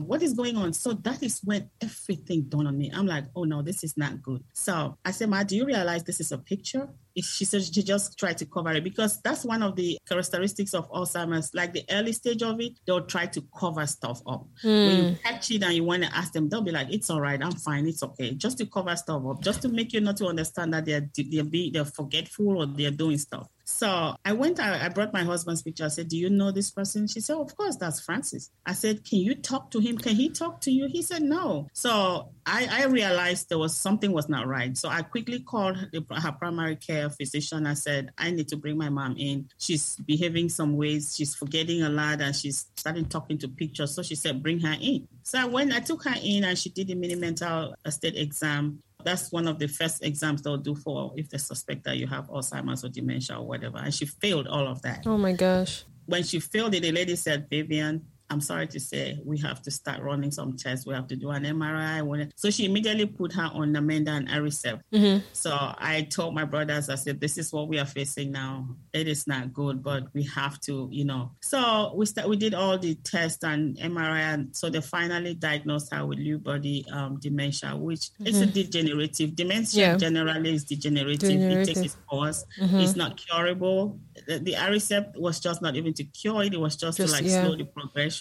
What 0.00 0.22
is 0.22 0.34
going 0.34 0.56
on? 0.56 0.72
So 0.72 0.92
that 0.92 1.22
is 1.22 1.40
when 1.44 1.70
everything 1.80 2.42
dawned 2.48 2.68
on 2.68 2.78
me. 2.78 2.90
I'm 2.92 3.06
like, 3.06 3.24
oh 3.36 3.44
no, 3.44 3.62
this 3.62 3.84
is 3.84 3.96
not 3.96 4.22
good. 4.22 4.42
So 4.52 4.98
I 5.04 5.10
said, 5.10 5.28
Ma, 5.30 5.42
do 5.42 5.56
you 5.56 5.64
realize 5.66 6.04
this 6.04 6.20
is 6.20 6.32
a 6.32 6.38
picture? 6.38 6.88
If 7.14 7.24
She 7.26 7.44
said 7.44 7.62
she 7.62 7.82
just 7.82 8.18
tried 8.18 8.38
to 8.38 8.46
cover 8.46 8.72
it 8.72 8.82
because 8.82 9.20
that's 9.22 9.44
one 9.44 9.62
of 9.62 9.76
the 9.76 9.98
characteristics 10.08 10.74
of 10.74 10.90
Alzheimer's. 10.90 11.54
Like 11.54 11.72
the 11.72 11.84
early 11.90 12.12
stage 12.12 12.42
of 12.42 12.60
it, 12.60 12.72
they'll 12.86 13.06
try 13.06 13.26
to 13.26 13.44
cover 13.56 13.86
stuff 13.86 14.20
up. 14.26 14.46
When 14.62 14.96
you 14.96 15.08
hmm. 15.10 15.14
catch 15.22 15.50
it 15.52 15.62
and 15.62 15.74
you 15.74 15.84
want 15.84 16.02
to 16.02 16.14
ask 16.14 16.32
them, 16.32 16.48
they'll 16.48 16.62
be 16.62 16.72
like, 16.72 16.92
"It's 16.92 17.10
all 17.10 17.20
right, 17.20 17.40
I'm 17.40 17.52
fine, 17.52 17.86
it's 17.86 18.02
okay," 18.02 18.34
just 18.34 18.58
to 18.58 18.66
cover 18.66 18.96
stuff 18.96 19.22
up, 19.26 19.42
just 19.42 19.62
to 19.62 19.68
make 19.68 19.92
you 19.92 20.00
not 20.00 20.16
to 20.16 20.26
understand 20.26 20.74
that 20.74 20.86
they're 20.86 21.08
they're 21.16 21.44
being 21.44 21.72
they're 21.72 21.84
forgetful 21.84 22.58
or 22.58 22.66
they're 22.66 22.90
doing 22.90 23.18
stuff. 23.18 23.46
So 23.64 24.14
I 24.24 24.32
went, 24.34 24.60
I, 24.60 24.84
I 24.84 24.88
brought 24.90 25.12
my 25.12 25.24
husband's 25.24 25.62
picture. 25.62 25.86
I 25.86 25.88
said, 25.88 26.08
Do 26.08 26.18
you 26.18 26.28
know 26.28 26.50
this 26.50 26.70
person? 26.70 27.06
She 27.08 27.20
said, 27.20 27.36
Of 27.36 27.56
course, 27.56 27.76
that's 27.76 28.00
Francis. 28.00 28.50
I 28.66 28.74
said, 28.74 29.04
Can 29.04 29.20
you 29.20 29.34
talk 29.34 29.70
to 29.72 29.80
him? 29.80 29.96
Can 29.96 30.14
he 30.14 30.28
talk 30.28 30.60
to 30.62 30.70
you? 30.70 30.86
He 30.86 31.02
said, 31.02 31.22
No. 31.22 31.68
So 31.72 32.28
I, 32.44 32.68
I 32.70 32.84
realized 32.84 33.48
there 33.48 33.58
was 33.58 33.76
something 33.76 34.12
was 34.12 34.28
not 34.28 34.46
right. 34.46 34.76
So 34.76 34.88
I 34.88 35.02
quickly 35.02 35.40
called 35.40 35.78
the, 35.92 36.04
her 36.14 36.32
primary 36.32 36.76
care 36.76 37.08
physician. 37.08 37.66
I 37.66 37.74
said, 37.74 38.10
I 38.18 38.30
need 38.30 38.48
to 38.48 38.56
bring 38.56 38.76
my 38.76 38.90
mom 38.90 39.16
in. 39.18 39.48
She's 39.58 39.96
behaving 39.96 40.50
some 40.50 40.76
ways. 40.76 41.14
She's 41.16 41.34
forgetting 41.34 41.82
a 41.82 41.88
lot 41.88 42.20
and 42.20 42.36
she's 42.36 42.66
starting 42.76 43.06
talking 43.06 43.38
to 43.38 43.48
pictures. 43.48 43.94
So 43.94 44.02
she 44.02 44.14
said, 44.14 44.42
Bring 44.42 44.60
her 44.60 44.76
in. 44.78 45.08
So 45.22 45.46
went, 45.48 45.72
I 45.72 45.80
took 45.80 46.04
her 46.04 46.14
in 46.22 46.44
and 46.44 46.58
she 46.58 46.68
did 46.68 46.88
the 46.88 46.94
mini 46.94 47.14
mental 47.14 47.74
state 47.88 48.16
exam 48.16 48.82
that's 49.04 49.30
one 49.30 49.46
of 49.46 49.58
the 49.58 49.66
first 49.66 50.04
exams 50.04 50.42
they'll 50.42 50.56
do 50.56 50.74
for 50.74 51.12
if 51.16 51.28
they 51.30 51.38
suspect 51.38 51.84
that 51.84 51.96
you 51.96 52.06
have 52.06 52.28
Alzheimer's 52.28 52.84
or 52.84 52.88
dementia 52.88 53.38
or 53.38 53.46
whatever. 53.46 53.78
And 53.78 53.92
she 53.92 54.06
failed 54.06 54.46
all 54.46 54.66
of 54.66 54.82
that. 54.82 55.04
Oh 55.06 55.18
my 55.18 55.32
gosh. 55.32 55.84
When 56.06 56.22
she 56.22 56.40
failed 56.40 56.74
it, 56.74 56.82
the 56.82 56.92
lady 56.92 57.16
said, 57.16 57.48
Vivian, 57.48 58.04
I'm 58.30 58.40
sorry 58.40 58.66
to 58.68 58.80
say, 58.80 59.18
we 59.24 59.38
have 59.38 59.60
to 59.62 59.70
start 59.70 60.02
running 60.02 60.30
some 60.30 60.56
tests. 60.56 60.86
We 60.86 60.94
have 60.94 61.06
to 61.08 61.16
do 61.16 61.30
an 61.30 61.44
MRI. 61.44 62.30
So 62.36 62.50
she 62.50 62.64
immediately 62.64 63.06
put 63.06 63.32
her 63.34 63.50
on 63.52 63.72
Namenda 63.74 64.08
and 64.08 64.28
Aricept. 64.28 64.80
Mm-hmm. 64.92 65.24
So 65.32 65.50
I 65.52 66.08
told 66.10 66.34
my 66.34 66.44
brothers, 66.44 66.88
I 66.88 66.94
said, 66.94 67.20
this 67.20 67.36
is 67.36 67.52
what 67.52 67.68
we 67.68 67.78
are 67.78 67.86
facing 67.86 68.32
now. 68.32 68.68
It 68.92 69.08
is 69.08 69.26
not 69.26 69.52
good, 69.52 69.82
but 69.82 70.04
we 70.14 70.22
have 70.24 70.58
to, 70.62 70.88
you 70.90 71.04
know. 71.04 71.32
So 71.42 71.92
we 71.94 72.06
start, 72.06 72.28
we 72.28 72.36
did 72.36 72.54
all 72.54 72.78
the 72.78 72.94
tests 72.96 73.44
and 73.44 73.76
MRI, 73.76 74.20
and 74.34 74.56
so 74.56 74.70
they 74.70 74.80
finally 74.80 75.34
diagnosed 75.34 75.92
her 75.92 76.06
with 76.06 76.18
Lewy 76.18 76.42
body 76.42 76.84
um, 76.92 77.18
dementia, 77.20 77.76
which 77.76 78.10
is 78.24 78.40
a 78.40 78.44
mm-hmm. 78.46 78.52
degenerative. 78.52 79.36
Dementia 79.36 79.86
Yeah. 79.86 79.96
generally 79.96 80.54
is 80.54 80.64
degenerative. 80.64 81.30
It 81.30 81.66
takes 81.66 81.80
its 81.80 81.96
course. 82.08 82.44
Mm-hmm. 82.60 82.78
It's 82.78 82.96
not 82.96 83.16
curable. 83.18 84.00
The, 84.26 84.38
the 84.38 84.52
Aricept 84.54 85.18
was 85.18 85.40
just 85.40 85.60
not 85.60 85.76
even 85.76 85.92
to 85.94 86.04
cure 86.04 86.42
it. 86.42 86.54
It 86.54 86.60
was 86.60 86.76
just, 86.76 86.96
Just- 86.96 87.10
to 87.10 87.16
like 87.16 87.30
yeah. 87.30 87.44
slow 87.44 87.56
the 87.56 87.64
progression. 87.64 88.13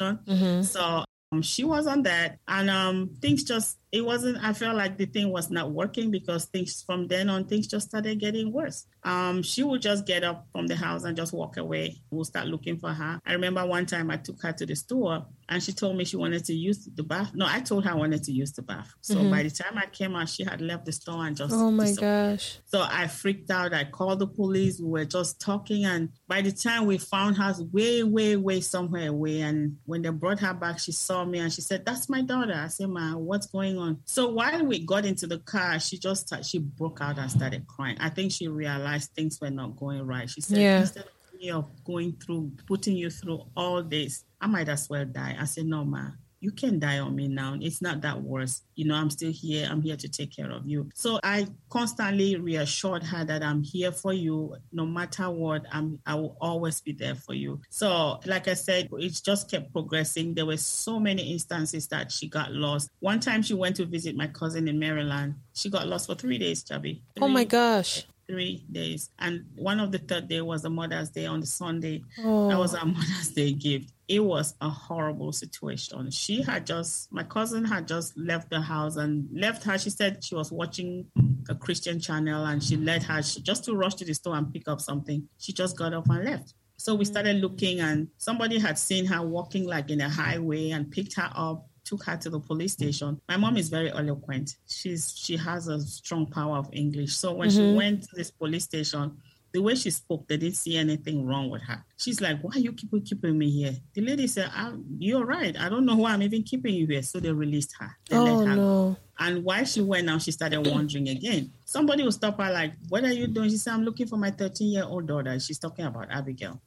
So 0.63 1.03
um, 1.31 1.41
she 1.41 1.63
was 1.63 1.87
on 1.87 2.03
that, 2.03 2.39
and 2.47 2.69
um, 2.69 3.17
things 3.21 3.43
just 3.43 3.77
it 3.93 4.03
wasn't. 4.03 4.43
I 4.43 4.53
felt 4.53 4.75
like 4.75 4.97
the 4.97 5.05
thing 5.05 5.31
was 5.31 5.51
not 5.51 5.69
working 5.69 6.09
because 6.09 6.45
things 6.45 6.81
from 6.81 7.07
then 7.07 7.29
on 7.29 7.45
things 7.45 7.67
just 7.67 7.89
started 7.89 8.19
getting 8.19 8.51
worse. 8.51 8.87
Um, 9.03 9.43
she 9.43 9.61
would 9.61 9.83
just 9.83 10.07
get 10.07 10.23
up 10.23 10.47
from 10.51 10.65
the 10.65 10.75
house 10.75 11.03
and 11.03 11.15
just 11.15 11.31
walk 11.31 11.57
away. 11.57 12.01
We'll 12.09 12.25
start 12.25 12.47
looking 12.47 12.79
for 12.79 12.91
her. 12.91 13.19
I 13.23 13.33
remember 13.33 13.63
one 13.67 13.85
time 13.85 14.09
I 14.09 14.17
took 14.17 14.41
her 14.41 14.51
to 14.51 14.65
the 14.65 14.75
store 14.75 15.27
and 15.47 15.61
she 15.61 15.73
told 15.73 15.97
me 15.97 16.05
she 16.05 16.17
wanted 16.17 16.43
to 16.45 16.53
use 16.53 16.89
the 16.95 17.03
bath. 17.03 17.31
No, 17.35 17.45
I 17.47 17.59
told 17.59 17.83
her 17.83 17.91
I 17.91 17.95
wanted 17.95 18.23
to 18.23 18.31
use 18.31 18.53
the 18.53 18.63
bath. 18.63 18.91
So 19.01 19.15
mm-hmm. 19.15 19.29
by 19.29 19.43
the 19.43 19.51
time 19.51 19.77
I 19.77 19.85
came 19.85 20.15
out, 20.15 20.29
she 20.29 20.43
had 20.43 20.61
left 20.61 20.85
the 20.85 20.91
store 20.91 21.27
and 21.27 21.35
just. 21.35 21.53
Oh 21.53 21.69
my 21.69 21.91
gosh. 21.91 22.59
So 22.65 22.81
I 22.81 23.07
freaked 23.07 23.51
out. 23.51 23.73
I 23.73 23.83
called 23.83 24.19
the 24.19 24.27
police. 24.27 24.79
We 24.79 24.89
were 24.89 25.05
just 25.05 25.39
talking. 25.39 25.85
And 25.85 26.09
by 26.27 26.41
the 26.41 26.51
time 26.51 26.87
we 26.87 26.97
found 26.97 27.37
her 27.37 27.53
way, 27.71 28.01
way, 28.01 28.37
way 28.37 28.61
somewhere 28.61 29.09
away. 29.09 29.41
And 29.41 29.77
when 29.85 30.01
they 30.01 30.09
brought 30.09 30.39
her 30.39 30.53
back, 30.53 30.79
she 30.79 30.93
saw 30.93 31.25
me 31.25 31.39
and 31.39 31.53
she 31.53 31.61
said, 31.61 31.85
That's 31.85 32.09
my 32.09 32.21
daughter. 32.21 32.55
I 32.55 32.69
said, 32.69 32.89
Ma, 32.89 33.15
what's 33.17 33.47
going 33.47 33.77
on? 33.77 33.82
So 34.05 34.29
while 34.29 34.65
we 34.65 34.85
got 34.85 35.05
into 35.05 35.27
the 35.27 35.39
car, 35.39 35.79
she 35.79 35.97
just 35.97 36.33
she 36.45 36.59
broke 36.59 36.99
out 37.01 37.17
and 37.17 37.29
started 37.29 37.67
crying. 37.67 37.97
I 37.99 38.09
think 38.09 38.31
she 38.31 38.47
realized 38.47 39.11
things 39.11 39.39
were 39.41 39.49
not 39.49 39.75
going 39.75 40.05
right. 40.05 40.29
She 40.29 40.41
said, 40.41 40.57
yeah. 40.57 40.81
Instead 40.81 41.05
of 41.51 41.83
going 41.83 42.13
through, 42.13 42.51
putting 42.67 42.95
you 42.95 43.09
through 43.09 43.41
all 43.55 43.83
this, 43.83 44.23
I 44.39 44.47
might 44.47 44.69
as 44.69 44.89
well 44.89 45.05
die. 45.05 45.35
I 45.39 45.45
said, 45.45 45.65
No, 45.65 45.83
ma, 45.83 46.09
you 46.43 46.51
can 46.51 46.77
die 46.77 46.99
on 46.99 47.15
me 47.15 47.29
now. 47.29 47.57
It's 47.61 47.81
not 47.81 48.01
that 48.01 48.21
worse. 48.21 48.63
You 48.75 48.85
know, 48.85 48.95
I'm 48.95 49.09
still 49.09 49.31
here. 49.31 49.65
I'm 49.71 49.81
here 49.81 49.95
to 49.95 50.09
take 50.09 50.35
care 50.35 50.51
of 50.51 50.67
you. 50.67 50.89
So 50.93 51.17
I 51.23 51.47
constantly 51.69 52.35
reassured 52.35 53.01
her 53.03 53.23
that 53.23 53.41
I'm 53.41 53.63
here 53.63 53.93
for 53.93 54.11
you. 54.11 54.57
No 54.73 54.85
matter 54.85 55.29
what, 55.29 55.65
I'm, 55.71 55.99
I 56.05 56.15
will 56.15 56.35
always 56.41 56.81
be 56.81 56.91
there 56.91 57.15
for 57.15 57.33
you. 57.33 57.61
So, 57.69 58.19
like 58.25 58.49
I 58.49 58.55
said, 58.55 58.89
it 58.91 59.21
just 59.23 59.49
kept 59.49 59.71
progressing. 59.71 60.33
There 60.33 60.45
were 60.45 60.57
so 60.57 60.99
many 60.99 61.31
instances 61.31 61.87
that 61.87 62.11
she 62.11 62.27
got 62.27 62.51
lost. 62.51 62.89
One 62.99 63.21
time 63.21 63.41
she 63.41 63.53
went 63.53 63.77
to 63.77 63.85
visit 63.85 64.17
my 64.17 64.27
cousin 64.27 64.67
in 64.67 64.77
Maryland. 64.77 65.35
She 65.53 65.69
got 65.69 65.87
lost 65.87 66.07
for 66.07 66.15
three 66.15 66.37
days, 66.37 66.61
Jabi. 66.65 66.99
oh 67.21 67.29
my 67.29 67.45
gosh 67.45 68.05
three 68.25 68.63
days. 68.71 69.09
And 69.19 69.45
one 69.57 69.81
of 69.81 69.91
the 69.91 69.97
third 69.97 70.29
day 70.29 70.39
was 70.39 70.63
a 70.63 70.69
Mother's 70.69 71.09
Day 71.09 71.25
on 71.25 71.41
the 71.41 71.45
Sunday. 71.45 72.03
Oh. 72.23 72.47
That 72.47 72.57
was 72.57 72.73
our 72.73 72.85
Mother's 72.97 73.29
Day 73.29 73.51
gift 73.51 73.92
it 74.07 74.19
was 74.19 74.55
a 74.61 74.69
horrible 74.69 75.31
situation. 75.31 76.11
She 76.11 76.41
had 76.41 76.65
just, 76.65 77.11
my 77.11 77.23
cousin 77.23 77.63
had 77.63 77.87
just 77.87 78.17
left 78.17 78.49
the 78.49 78.61
house 78.61 78.97
and 78.97 79.27
left 79.33 79.63
her. 79.63 79.77
She 79.77 79.89
said 79.89 80.23
she 80.23 80.35
was 80.35 80.51
watching 80.51 81.05
mm. 81.17 81.37
a 81.49 81.55
Christian 81.55 81.99
channel 81.99 82.45
and 82.45 82.61
she 82.61 82.75
let 82.75 83.03
her 83.03 83.21
she, 83.21 83.41
just 83.41 83.63
to 83.65 83.75
rush 83.75 83.95
to 83.95 84.05
the 84.05 84.13
store 84.13 84.35
and 84.35 84.51
pick 84.51 84.67
up 84.67 84.81
something. 84.81 85.27
She 85.37 85.53
just 85.53 85.77
got 85.77 85.93
up 85.93 86.09
and 86.09 86.25
left. 86.25 86.53
So 86.77 86.95
we 86.95 87.05
mm. 87.05 87.07
started 87.07 87.37
looking 87.37 87.79
and 87.79 88.09
somebody 88.17 88.59
had 88.59 88.77
seen 88.77 89.05
her 89.05 89.21
walking 89.21 89.65
like 89.65 89.89
in 89.89 90.01
a 90.01 90.09
highway 90.09 90.71
and 90.71 90.91
picked 90.91 91.15
her 91.15 91.29
up 91.35 91.67
took 91.85 92.03
her 92.05 92.15
to 92.15 92.29
the 92.29 92.39
police 92.39 92.73
mm. 92.75 92.77
station. 92.77 93.21
My 93.27 93.37
mom 93.37 93.57
is 93.57 93.69
very 93.69 93.91
eloquent. 93.91 94.55
She's 94.67 95.13
she 95.17 95.37
has 95.37 95.67
a 95.67 95.81
strong 95.81 96.27
power 96.27 96.57
of 96.57 96.69
English. 96.71 97.15
So 97.15 97.33
when 97.33 97.49
mm-hmm. 97.49 97.57
she 97.57 97.75
went 97.75 98.03
to 98.03 98.09
this 98.15 98.31
police 98.31 98.63
station, 98.63 99.17
the 99.53 99.61
way 99.61 99.75
she 99.75 99.91
spoke, 99.91 100.27
they 100.27 100.37
didn't 100.37 100.57
see 100.57 100.77
anything 100.77 101.25
wrong 101.25 101.49
with 101.49 101.61
her. 101.61 101.85
She's 101.97 102.19
like, 102.19 102.41
why 102.41 102.51
are 102.55 102.59
you 102.59 102.73
keep, 102.73 102.89
keeping 103.05 103.37
me 103.37 103.51
here? 103.51 103.75
The 103.93 104.01
lady 104.01 104.27
said, 104.27 104.49
ah, 104.51 104.73
you're 104.97 105.25
right. 105.25 105.55
I 105.57 105.69
don't 105.69 105.85
know 105.85 105.95
why 105.95 106.11
I'm 106.11 106.23
even 106.23 106.41
keeping 106.41 106.73
you 106.73 106.87
here. 106.87 107.03
So 107.03 107.19
they 107.19 107.31
released 107.31 107.75
her. 107.79 107.91
They 108.09 108.17
oh, 108.17 108.45
her 108.45 108.55
no. 108.55 108.97
And 109.19 109.43
while 109.43 109.63
she 109.63 109.81
went 109.81 110.07
now, 110.07 110.17
she 110.17 110.31
started 110.31 110.65
wandering 110.65 111.07
again. 111.09 111.53
Somebody 111.65 112.01
will 112.03 112.11
stop 112.11 112.41
her 112.41 112.51
like, 112.51 112.73
what 112.89 113.03
are 113.03 113.13
you 113.13 113.27
doing? 113.27 113.49
She 113.49 113.57
said, 113.57 113.73
I'm 113.73 113.83
looking 113.83 114.07
for 114.07 114.17
my 114.17 114.31
13 114.31 114.71
year 114.71 114.85
old 114.85 115.07
daughter. 115.07 115.39
She's 115.39 115.59
talking 115.59 115.85
about 115.85 116.07
Abigail. 116.09 116.59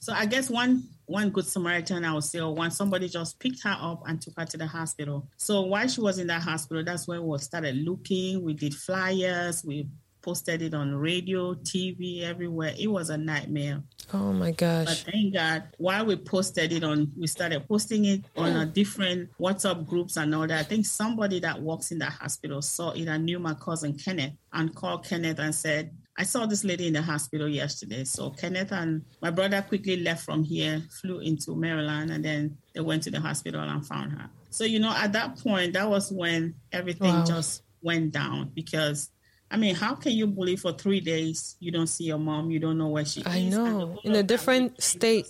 So 0.00 0.12
I 0.12 0.26
guess 0.26 0.50
one 0.50 0.84
one 1.06 1.30
good 1.30 1.46
Samaritan 1.46 2.04
I 2.04 2.14
would 2.14 2.24
say, 2.24 2.40
or 2.40 2.54
one 2.54 2.70
somebody 2.70 3.08
just 3.08 3.38
picked 3.38 3.62
her 3.64 3.76
up 3.78 4.02
and 4.06 4.20
took 4.20 4.34
her 4.38 4.44
to 4.44 4.56
the 4.56 4.66
hospital. 4.66 5.28
So 5.36 5.62
while 5.62 5.88
she 5.88 6.00
was 6.00 6.18
in 6.18 6.26
that 6.28 6.42
hospital, 6.42 6.84
that's 6.84 7.08
when 7.08 7.22
we 7.22 7.38
started 7.38 7.76
looking. 7.76 8.42
We 8.42 8.54
did 8.54 8.74
flyers, 8.74 9.64
we 9.64 9.88
posted 10.22 10.62
it 10.62 10.74
on 10.74 10.94
radio, 10.94 11.54
TV, 11.54 12.22
everywhere. 12.22 12.74
It 12.78 12.86
was 12.86 13.10
a 13.10 13.16
nightmare. 13.16 13.82
Oh 14.14 14.32
my 14.32 14.52
gosh. 14.52 14.86
But 14.86 15.12
thank 15.12 15.34
God, 15.34 15.64
while 15.78 16.06
we 16.06 16.16
posted 16.16 16.72
it 16.72 16.84
on, 16.84 17.12
we 17.18 17.26
started 17.26 17.66
posting 17.66 18.04
it 18.04 18.24
on 18.36 18.56
a 18.56 18.64
hmm. 18.64 18.72
different 18.72 19.30
WhatsApp 19.38 19.86
groups 19.86 20.16
and 20.16 20.34
all 20.34 20.46
that. 20.46 20.58
I 20.58 20.62
think 20.62 20.86
somebody 20.86 21.40
that 21.40 21.60
works 21.60 21.90
in 21.92 21.98
that 21.98 22.12
hospital 22.12 22.62
saw 22.62 22.90
it 22.90 23.08
and 23.08 23.24
knew 23.24 23.38
my 23.38 23.54
cousin 23.54 23.94
Kenneth 23.94 24.34
and 24.52 24.74
called 24.74 25.04
Kenneth 25.04 25.38
and 25.38 25.54
said, 25.54 25.92
I 26.16 26.24
saw 26.24 26.44
this 26.44 26.62
lady 26.62 26.86
in 26.86 26.92
the 26.92 27.02
hospital 27.02 27.48
yesterday. 27.48 28.04
So 28.04 28.30
Kenneth 28.30 28.72
and 28.72 29.02
my 29.22 29.30
brother 29.30 29.62
quickly 29.62 29.96
left 29.96 30.24
from 30.24 30.44
here, 30.44 30.82
flew 31.00 31.20
into 31.20 31.56
Maryland, 31.56 32.10
and 32.10 32.24
then 32.24 32.58
they 32.74 32.80
went 32.80 33.02
to 33.04 33.10
the 33.10 33.20
hospital 33.20 33.60
and 33.62 33.86
found 33.86 34.12
her. 34.12 34.28
So, 34.50 34.64
you 34.64 34.78
know, 34.78 34.94
at 34.94 35.14
that 35.14 35.38
point, 35.38 35.72
that 35.72 35.88
was 35.88 36.12
when 36.12 36.54
everything 36.70 37.14
wow. 37.14 37.24
just 37.24 37.62
went 37.80 38.12
down 38.12 38.52
because 38.54 39.10
I 39.52 39.58
mean, 39.58 39.74
how 39.74 39.94
can 39.94 40.12
you 40.12 40.26
bully 40.26 40.56
for 40.56 40.72
three 40.72 41.00
days? 41.00 41.56
You 41.60 41.70
don't 41.70 41.86
see 41.86 42.04
your 42.04 42.18
mom. 42.18 42.50
You 42.50 42.58
don't 42.58 42.78
know 42.78 42.88
where 42.88 43.04
she 43.04 43.22
I 43.26 43.36
is. 43.36 43.54
I 43.54 43.58
know. 43.58 43.98
In 44.02 44.14
a 44.14 44.22
different 44.22 44.72
weekend, 44.72 44.82
state. 44.82 45.26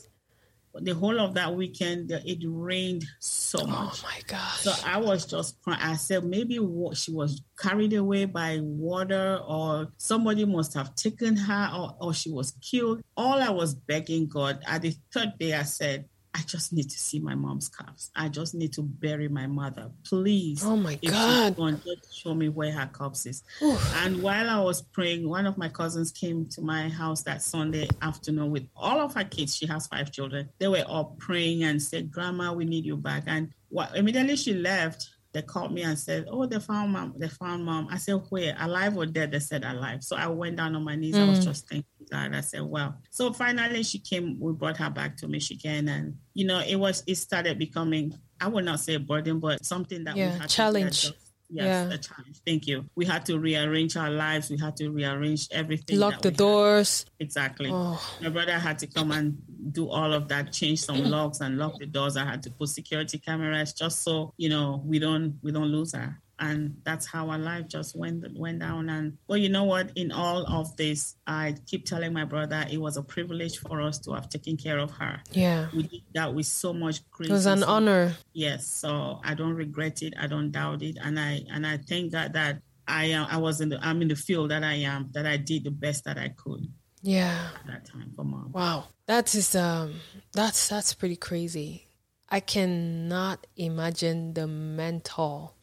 The 0.74 0.94
whole 0.94 1.20
of 1.20 1.34
that 1.34 1.54
weekend, 1.54 2.12
it 2.12 2.38
rained 2.46 3.04
so 3.18 3.58
oh 3.62 3.66
much. 3.66 4.04
Oh 4.04 4.08
my 4.08 4.20
gosh! 4.26 4.60
So 4.60 4.72
I 4.86 4.98
was 4.98 5.26
just 5.26 5.60
crying. 5.60 5.80
I 5.82 5.96
said 5.96 6.24
maybe 6.24 6.54
she 6.94 7.12
was 7.12 7.42
carried 7.58 7.92
away 7.92 8.24
by 8.26 8.60
water, 8.62 9.40
or 9.46 9.88
somebody 9.98 10.44
must 10.44 10.72
have 10.74 10.94
taken 10.94 11.36
her, 11.36 11.70
or, 11.76 11.96
or 12.00 12.14
she 12.14 12.30
was 12.30 12.52
killed. 12.62 13.02
All 13.16 13.42
I 13.42 13.50
was 13.50 13.74
begging 13.74 14.28
God. 14.28 14.60
At 14.66 14.82
the 14.82 14.94
third 15.12 15.32
day, 15.38 15.52
I 15.52 15.64
said, 15.64 16.06
I 16.34 16.40
just 16.46 16.72
need 16.72 16.88
to 16.88 16.98
see 16.98 17.20
my 17.20 17.34
mom's 17.34 17.68
cups. 17.68 18.10
I 18.16 18.28
just 18.28 18.54
need 18.54 18.72
to 18.74 18.82
bury 18.82 19.28
my 19.28 19.46
mother. 19.46 19.90
Please. 20.02 20.64
Oh 20.64 20.76
my 20.76 20.94
God. 20.94 21.56
Gone, 21.56 21.80
just 21.84 22.22
show 22.22 22.34
me 22.34 22.48
where 22.48 22.72
her 22.72 22.86
cups 22.86 23.26
is. 23.26 23.42
Oof. 23.62 23.96
And 24.04 24.22
while 24.22 24.48
I 24.48 24.58
was 24.60 24.80
praying, 24.80 25.28
one 25.28 25.46
of 25.46 25.58
my 25.58 25.68
cousins 25.68 26.10
came 26.10 26.46
to 26.46 26.62
my 26.62 26.88
house 26.88 27.22
that 27.24 27.42
Sunday 27.42 27.86
afternoon 28.00 28.50
with 28.50 28.66
all 28.74 29.00
of 29.00 29.12
her 29.14 29.24
kids. 29.24 29.54
She 29.56 29.66
has 29.66 29.86
five 29.86 30.10
children. 30.10 30.48
They 30.58 30.68
were 30.68 30.84
all 30.86 31.16
praying 31.18 31.64
and 31.64 31.82
said, 31.82 32.10
Grandma, 32.10 32.54
we 32.54 32.64
need 32.64 32.86
you 32.86 32.96
back. 32.96 33.24
And 33.26 33.52
well, 33.70 33.92
immediately 33.94 34.36
she 34.36 34.54
left, 34.54 35.10
they 35.32 35.42
called 35.42 35.72
me 35.72 35.82
and 35.82 35.98
said, 35.98 36.26
"Oh, 36.28 36.46
they 36.46 36.58
found 36.58 36.92
mom. 36.92 37.14
They 37.16 37.28
found 37.28 37.64
mom." 37.64 37.88
I 37.90 37.96
said, 37.96 38.20
"Where? 38.28 38.54
Alive 38.58 38.96
or 38.96 39.06
dead?" 39.06 39.32
They 39.32 39.38
said, 39.38 39.64
"Alive." 39.64 40.04
So 40.04 40.16
I 40.16 40.26
went 40.26 40.56
down 40.56 40.76
on 40.76 40.84
my 40.84 40.94
knees. 40.94 41.14
Mm. 41.14 41.26
I 41.26 41.30
was 41.30 41.40
mm. 41.40 41.44
just 41.44 41.68
thanking 41.68 42.06
God. 42.10 42.34
I 42.34 42.40
said, 42.42 42.62
"Well." 42.62 42.96
So 43.10 43.32
finally, 43.32 43.82
she 43.82 43.98
came. 43.98 44.38
We 44.38 44.52
brought 44.52 44.76
her 44.76 44.90
back 44.90 45.16
to 45.18 45.28
Michigan, 45.28 45.88
and 45.88 46.16
you 46.34 46.46
know, 46.46 46.60
it 46.60 46.76
was. 46.76 47.02
It 47.06 47.16
started 47.16 47.58
becoming. 47.58 48.14
I 48.40 48.48
would 48.48 48.64
not 48.64 48.80
say 48.80 48.94
a 48.94 49.00
burden, 49.00 49.38
but 49.40 49.64
something 49.64 50.04
that 50.04 50.16
yeah, 50.16 50.32
we 50.32 50.40
had 50.40 50.48
challenge. 50.50 51.12
Yes, 51.52 51.88
yeah. 51.88 51.94
a 51.94 51.98
challenge. 51.98 52.40
Thank 52.46 52.66
you. 52.66 52.88
We 52.94 53.04
had 53.04 53.26
to 53.26 53.38
rearrange 53.38 53.96
our 53.96 54.10
lives. 54.10 54.50
We 54.50 54.56
had 54.56 54.74
to 54.78 54.88
rearrange 54.88 55.48
everything. 55.50 55.98
Lock 55.98 56.22
the 56.22 56.30
doors. 56.30 57.04
Had. 57.04 57.26
Exactly. 57.26 57.70
Oh. 57.70 58.02
My 58.22 58.30
brother 58.30 58.58
had 58.58 58.78
to 58.78 58.86
come 58.86 59.12
and 59.12 59.36
do 59.70 59.90
all 59.90 60.14
of 60.14 60.28
that, 60.28 60.52
change 60.52 60.80
some 60.80 61.04
locks 61.04 61.40
and 61.40 61.58
lock 61.58 61.78
the 61.78 61.86
doors. 61.86 62.16
I 62.16 62.24
had 62.24 62.42
to 62.44 62.50
put 62.50 62.70
security 62.70 63.18
cameras 63.18 63.74
just 63.74 64.02
so 64.02 64.32
you 64.38 64.48
know 64.48 64.82
we 64.84 64.98
don't 64.98 65.38
we 65.42 65.52
don't 65.52 65.68
lose 65.68 65.92
her 65.94 66.21
and 66.42 66.76
that's 66.82 67.06
how 67.06 67.30
our 67.30 67.38
life 67.38 67.68
just 67.68 67.96
went 67.96 68.26
went 68.36 68.58
down. 68.58 68.90
And 68.90 69.16
well 69.28 69.38
you 69.38 69.48
know 69.48 69.64
what? 69.64 69.90
In 69.94 70.10
all 70.10 70.44
of 70.46 70.76
this 70.76 71.14
i 71.26 71.54
keep 71.66 71.86
telling 71.86 72.12
my 72.12 72.24
brother 72.24 72.66
it 72.70 72.78
was 72.78 72.96
a 72.96 73.02
privilege 73.02 73.58
for 73.58 73.80
us 73.80 73.98
to 74.00 74.12
have 74.12 74.28
taken 74.28 74.56
care 74.56 74.78
of 74.78 74.90
her. 74.90 75.20
Yeah. 75.30 75.68
We 75.74 75.84
did 75.84 76.02
that 76.14 76.34
with 76.34 76.46
so 76.46 76.72
much 76.72 77.08
grace. 77.10 77.30
It 77.30 77.32
was 77.32 77.46
an 77.46 77.62
honor. 77.62 78.16
Yes. 78.32 78.66
So 78.66 79.20
i 79.24 79.34
don't 79.34 79.54
regret 79.54 80.02
it. 80.02 80.14
I 80.18 80.26
don't 80.26 80.50
doubt 80.50 80.82
it. 80.82 80.98
And 81.00 81.18
i 81.18 81.40
and 81.50 81.66
i 81.66 81.78
thank 81.78 82.12
god 82.12 82.32
that 82.32 82.60
i 82.88 83.04
am 83.04 83.26
i 83.30 83.36
was 83.36 83.60
in 83.60 83.68
the 83.68 83.78
i'm 83.80 84.02
in 84.02 84.08
the 84.08 84.16
field 84.16 84.50
that 84.50 84.64
i 84.64 84.74
am 84.74 85.10
that 85.12 85.24
i 85.24 85.36
did 85.36 85.62
the 85.64 85.70
best 85.70 86.04
that 86.04 86.18
i 86.18 86.28
could. 86.28 86.66
Yeah. 87.02 87.50
At 87.60 87.66
that 87.68 87.84
time 87.86 88.12
for 88.16 88.24
mom. 88.24 88.50
Wow. 88.52 88.88
That 89.06 89.32
is 89.34 89.54
um 89.54 89.94
that's 90.32 90.68
that's 90.68 90.92
pretty 90.92 91.16
crazy. 91.16 91.86
I 92.28 92.40
cannot 92.40 93.46
imagine 93.56 94.34
the 94.34 94.46
mental 94.46 95.54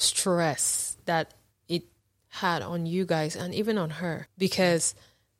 stress 0.00 0.96
that 1.04 1.34
it 1.68 1.84
had 2.28 2.62
on 2.62 2.86
you 2.86 3.04
guys 3.04 3.36
and 3.36 3.54
even 3.54 3.78
on 3.78 3.90
her 3.90 4.28
because 4.38 4.94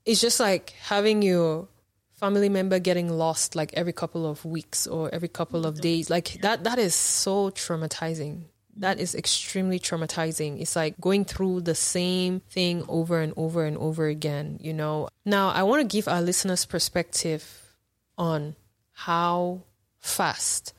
it's 0.05 0.21
just 0.21 0.41
like 0.41 0.71
having 0.83 1.23
your 1.23 1.69
family 2.13 2.49
member 2.49 2.79
getting 2.79 3.09
lost 3.09 3.57
like 3.57 3.73
every 3.75 3.93
couple 3.93 4.27
of 4.27 4.45
weeks 4.45 4.87
or 4.87 5.13
every 5.15 5.29
couple 5.29 5.67
of 5.67 5.81
days. 5.81 6.11
Like 6.11 6.39
that 6.43 6.65
that 6.65 6.79
is 6.79 6.95
so 6.95 7.51
traumatizing. 7.51 8.45
That 8.77 9.01
is 9.01 9.15
extremely 9.15 9.79
traumatizing. 9.79 10.61
It's 10.61 10.77
like 10.77 11.01
going 11.01 11.25
through 11.25 11.63
the 11.63 11.75
same 11.75 12.41
thing 12.51 12.85
over 12.89 13.21
and 13.21 13.33
over 13.37 13.65
and 13.65 13.77
over 13.77 14.07
again 14.07 14.59
you 14.61 14.73
know? 14.75 15.09
Now 15.25 15.49
i 15.51 15.63
want 15.63 15.81
to 15.89 15.97
give 15.97 16.09
our 16.09 16.21
listeners 16.21 16.67
perspective 16.67 17.75
on 18.19 18.57
how 18.93 19.63
fast 19.99 20.75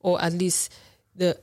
or 0.00 0.20
at 0.20 0.32
least 0.32 0.72
the 1.16 1.38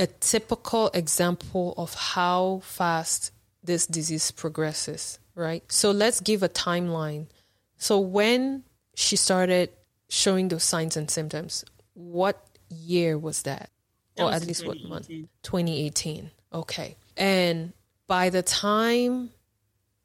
a 0.00 0.06
typical 0.06 0.88
example 0.94 1.74
of 1.76 1.92
how 1.94 2.62
fast 2.64 3.32
this 3.62 3.86
disease 3.86 4.30
progresses, 4.30 5.18
right? 5.34 5.62
So 5.68 5.90
let's 5.90 6.20
give 6.20 6.42
a 6.42 6.48
timeline. 6.48 7.26
So 7.76 8.00
when 8.00 8.64
she 8.94 9.16
started 9.16 9.68
showing 10.08 10.48
those 10.48 10.64
signs 10.64 10.96
and 10.96 11.10
symptoms, 11.10 11.66
what 11.92 12.42
year 12.70 13.18
was 13.18 13.42
that? 13.42 13.68
that 14.16 14.22
or 14.22 14.26
was 14.26 14.40
at 14.40 14.48
least 14.48 14.66
what 14.66 14.82
month? 14.82 15.08
2018. 15.42 16.30
Okay. 16.54 16.96
And 17.18 17.74
by 18.06 18.30
the 18.30 18.42
time 18.42 19.30